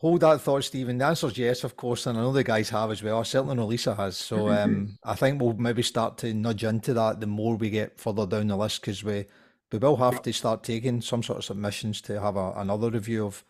Hold 0.01 0.21
that 0.21 0.41
thought, 0.41 0.63
Stephen. 0.63 0.97
The 0.97 1.05
answer 1.05 1.27
is 1.27 1.37
yes, 1.37 1.63
of 1.63 1.77
course, 1.77 2.07
and 2.07 2.17
I 2.17 2.21
know 2.21 2.33
the 2.33 2.43
guys 2.43 2.69
have 2.71 2.89
as 2.89 3.03
well. 3.03 3.23
Certainly 3.23 3.55
know 3.55 3.67
Lisa 3.67 3.93
has. 3.93 4.17
So 4.17 4.49
um, 4.49 4.97
I 5.03 5.13
think 5.13 5.39
we'll 5.39 5.53
maybe 5.53 5.83
start 5.83 6.17
to 6.19 6.33
nudge 6.33 6.63
into 6.63 6.95
that 6.95 7.19
the 7.19 7.27
more 7.27 7.55
we 7.55 7.69
get 7.69 7.99
further 7.99 8.25
down 8.25 8.47
the 8.47 8.57
list 8.57 8.81
because 8.81 9.03
we 9.03 9.25
we 9.71 9.77
will 9.77 9.97
have 9.97 10.23
to 10.23 10.33
start 10.33 10.63
taking 10.63 11.01
some 11.01 11.21
sort 11.21 11.37
of 11.37 11.45
submissions 11.45 12.01
to 12.01 12.19
have 12.19 12.35
a, 12.35 12.51
another 12.53 12.89
review 12.89 13.27
of 13.27 13.45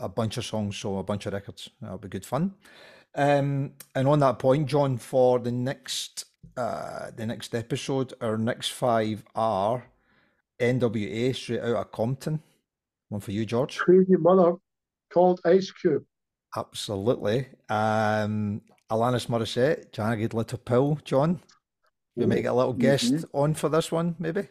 a 0.00 0.08
bunch 0.08 0.36
of 0.36 0.44
songs, 0.44 0.76
so 0.76 0.98
a 0.98 1.04
bunch 1.04 1.26
of 1.26 1.32
records. 1.32 1.70
That'll 1.80 1.98
be 1.98 2.08
good 2.08 2.26
fun. 2.26 2.54
Um, 3.14 3.74
and 3.94 4.08
on 4.08 4.18
that 4.18 4.40
point, 4.40 4.66
John, 4.66 4.98
for 4.98 5.38
the 5.38 5.52
next 5.52 6.24
uh, 6.56 7.12
the 7.14 7.24
next 7.24 7.54
episode, 7.54 8.14
our 8.20 8.36
next 8.36 8.70
five 8.70 9.22
are 9.36 9.84
NWA 10.58 11.36
straight 11.36 11.60
out 11.60 11.76
of 11.76 11.92
Compton. 11.92 12.42
One 13.10 13.20
for 13.20 13.30
you, 13.30 13.46
George. 13.46 13.78
Crazy 13.78 14.16
mother 14.16 14.56
called 15.14 15.40
Ice 15.44 15.70
Cube. 15.70 16.04
Absolutely. 16.56 17.46
Um, 17.68 18.60
Alanis 18.90 19.28
Morissette, 19.28 19.92
Jagged 19.92 20.34
Little 20.34 20.58
Pill, 20.58 20.98
John. 21.04 21.40
We 22.16 22.26
make 22.26 22.44
a 22.44 22.52
little 22.52 22.72
guest 22.72 23.24
on 23.32 23.54
for 23.54 23.68
this 23.68 23.90
one, 23.90 24.14
maybe. 24.18 24.48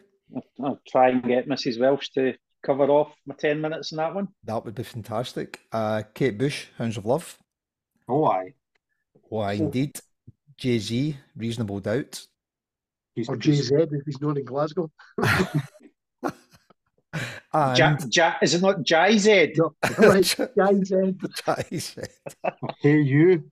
I'll 0.62 0.80
try 0.88 1.10
and 1.10 1.22
get 1.22 1.48
Mrs. 1.48 1.78
Welsh 1.80 2.10
to 2.10 2.34
cover 2.62 2.84
off 2.84 3.14
my 3.26 3.34
10 3.34 3.60
minutes 3.60 3.92
in 3.92 3.96
that 3.96 4.14
one. 4.14 4.28
That 4.44 4.64
would 4.64 4.74
be 4.74 4.82
fantastic. 4.82 5.60
Uh, 5.72 6.02
Kate 6.14 6.36
Bush, 6.36 6.66
Hounds 6.76 6.96
of 6.98 7.06
Love. 7.06 7.38
Oh, 8.08 8.24
aye. 8.26 8.52
Why, 9.28 9.52
indeed. 9.54 9.98
Jay 10.58 10.78
Z, 10.78 11.16
Reasonable 11.36 11.80
Doubt. 11.80 12.20
He's 13.14 13.28
Or 13.28 13.36
the 13.36 13.40
piece. 13.40 13.70
JZ 13.70 13.92
if 13.92 14.02
he's 14.04 14.20
known 14.20 14.36
in 14.36 14.44
Glasgow. 14.44 14.90
And 17.54 17.78
Ja, 17.78 17.96
ja, 18.10 18.34
is 18.42 18.54
it 18.54 18.62
not 18.62 18.82
Jai 18.82 19.16
Z? 19.16 19.52
No, 19.56 19.74
right, 19.98 20.24
JZ. 20.24 21.16
Jay 21.46 21.78
Z. 21.78 22.02
Hey, 22.80 23.00
you. 23.00 23.44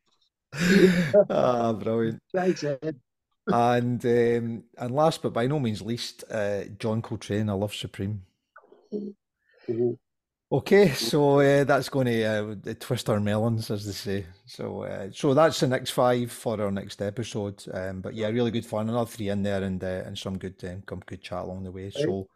ah, 1.31 1.73
brilliant. 1.73 2.20
JZ. 2.35 2.97
And 3.47 4.05
um, 4.05 4.65
and 4.77 4.95
last 4.95 5.23
but 5.23 5.33
by 5.33 5.47
no 5.47 5.61
means 5.61 5.83
least, 5.83 6.24
uh, 6.31 6.65
John 6.79 7.01
Coltrane, 7.01 7.49
I 7.49 7.53
Love 7.53 7.74
Supreme. 7.74 8.23
Okay, 10.51 10.89
so 10.91 11.41
uh, 11.41 11.65
that's 11.65 11.89
going 11.89 12.07
to 12.09 12.24
uh, 12.24 12.74
twist 12.79 13.09
our 13.09 13.20
melons, 13.20 13.70
as 13.70 13.87
they 13.87 13.93
say. 13.93 14.27
So, 14.45 14.83
uh, 14.83 15.09
so 15.11 15.33
that's 15.33 15.61
the 15.61 15.66
next 15.66 15.93
five 15.93 16.31
for 16.31 16.61
our 16.61 16.70
next 16.70 17.01
episode. 17.01 17.65
Um, 17.73 18.01
but 18.01 18.15
yeah, 18.15 18.29
really 18.29 18.51
good 18.51 18.66
fun. 18.66 18.89
Another 18.89 19.11
three 19.11 19.31
in 19.31 19.43
there, 19.43 19.62
and 19.62 19.83
uh, 19.83 20.03
and 20.05 20.19
some 20.19 20.39
good, 20.39 20.62
um, 20.65 20.83
good 21.07 21.23
chat 21.23 21.45
along 21.45 21.62
the 21.62 21.70
way. 21.70 21.91
So, 21.91 22.29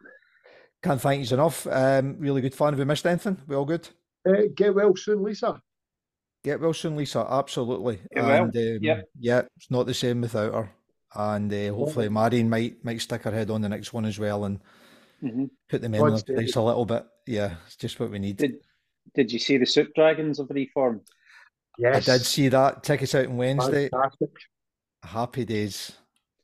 can't 0.87 1.01
thank 1.01 1.29
you 1.29 1.33
enough. 1.35 1.67
Um, 1.67 2.15
really 2.19 2.41
good 2.41 2.55
fun. 2.55 2.73
Have 2.73 2.79
we 2.79 2.85
missed 2.85 3.05
anything? 3.05 3.37
We 3.47 3.55
all 3.55 3.65
good? 3.65 3.87
Uh, 4.27 4.43
get 4.55 4.73
well 4.73 4.95
soon, 4.95 5.23
Lisa. 5.23 5.61
Get 6.43 6.59
well 6.59 6.73
soon, 6.73 6.95
Lisa. 6.95 7.25
Absolutely. 7.29 7.99
Get 8.13 8.23
well. 8.23 8.43
Um, 8.43 8.51
Yep. 8.53 9.09
yeah, 9.19 9.41
it's 9.57 9.71
not 9.71 9.85
the 9.85 9.93
same 9.93 10.21
without 10.21 10.53
her. 10.53 10.69
And 11.15 11.51
uh, 11.53 11.73
hopefully, 11.73 12.09
Marion 12.09 12.49
might 12.49 12.83
might 12.83 13.01
stick 13.01 13.23
her 13.23 13.31
head 13.31 13.49
on 13.49 13.61
the 13.61 13.69
next 13.69 13.93
one 13.93 14.05
as 14.05 14.19
well 14.19 14.45
and 14.45 14.59
hmm 15.21 15.45
put 15.69 15.81
the 15.81 15.89
men 15.89 16.01
in 16.07 16.13
their 16.13 16.35
place 16.35 16.55
a 16.55 16.61
little 16.61 16.85
bit. 16.85 17.05
Yeah, 17.25 17.55
it's 17.65 17.75
just 17.75 17.99
what 17.99 18.11
we 18.11 18.19
need. 18.19 18.37
Did 18.37 18.55
Did 19.15 19.31
you 19.31 19.39
see 19.39 19.57
the 19.57 19.65
Soup 19.65 19.89
Dragons 19.95 20.37
have 20.37 20.49
reformed? 20.49 21.01
Yes. 21.77 22.07
I 22.07 22.13
did 22.17 22.25
see 22.25 22.49
that. 22.49 22.83
Tickets 22.83 23.15
out 23.15 23.27
on 23.27 23.37
Wednesday. 23.37 23.89
Fantastic. 23.89 24.29
Happy 25.03 25.45
days. 25.45 25.91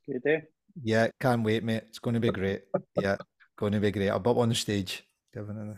Good 0.07 0.23
day. 0.23 0.43
Yeah, 0.81 1.07
can't 1.19 1.43
wait, 1.43 1.63
mate. 1.63 1.83
It's 1.87 1.99
going 1.99 2.15
to 2.15 2.19
be 2.19 2.31
great. 2.31 2.63
Yeah, 2.99 3.17
going 3.57 3.73
to 3.73 3.79
be 3.79 3.91
great. 3.91 4.09
I'm 4.09 4.15
up 4.15 4.37
on 4.37 4.49
the 4.49 4.55
stage. 4.55 5.03
Giving 5.33 5.77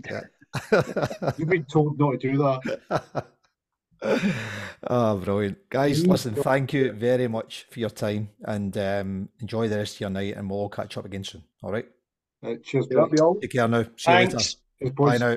it 0.00 0.10
Yeah. 0.10 1.32
You've 1.36 1.48
been 1.48 1.64
told 1.64 1.98
not 1.98 2.12
to 2.12 2.18
do 2.18 2.38
that. 2.38 3.26
oh, 4.88 5.16
brilliant. 5.24 5.68
Guys, 5.68 6.06
listen, 6.06 6.34
thank 6.34 6.72
you 6.72 6.92
very 6.92 7.28
much 7.28 7.66
for 7.70 7.80
your 7.80 7.90
time 7.90 8.30
and 8.44 8.76
um, 8.78 9.28
enjoy 9.40 9.68
the 9.68 9.76
rest 9.76 9.96
of 9.96 10.00
your 10.00 10.10
night 10.10 10.36
and 10.36 10.48
we'll 10.48 10.60
all 10.60 10.68
catch 10.68 10.96
up 10.96 11.04
again 11.04 11.24
soon. 11.24 11.44
All 11.62 11.72
right. 11.72 11.86
Uh, 12.42 12.54
cheers, 12.62 12.86
That'll 12.88 13.08
be 13.08 13.20
all. 13.20 13.34
Take 13.34 13.52
care 13.52 13.68
now. 13.68 13.84
See 13.96 14.10
you 14.10 14.16
later. 14.16 14.38
Thanks. 14.38 14.56
Bye 14.96 15.18
now. 15.18 15.36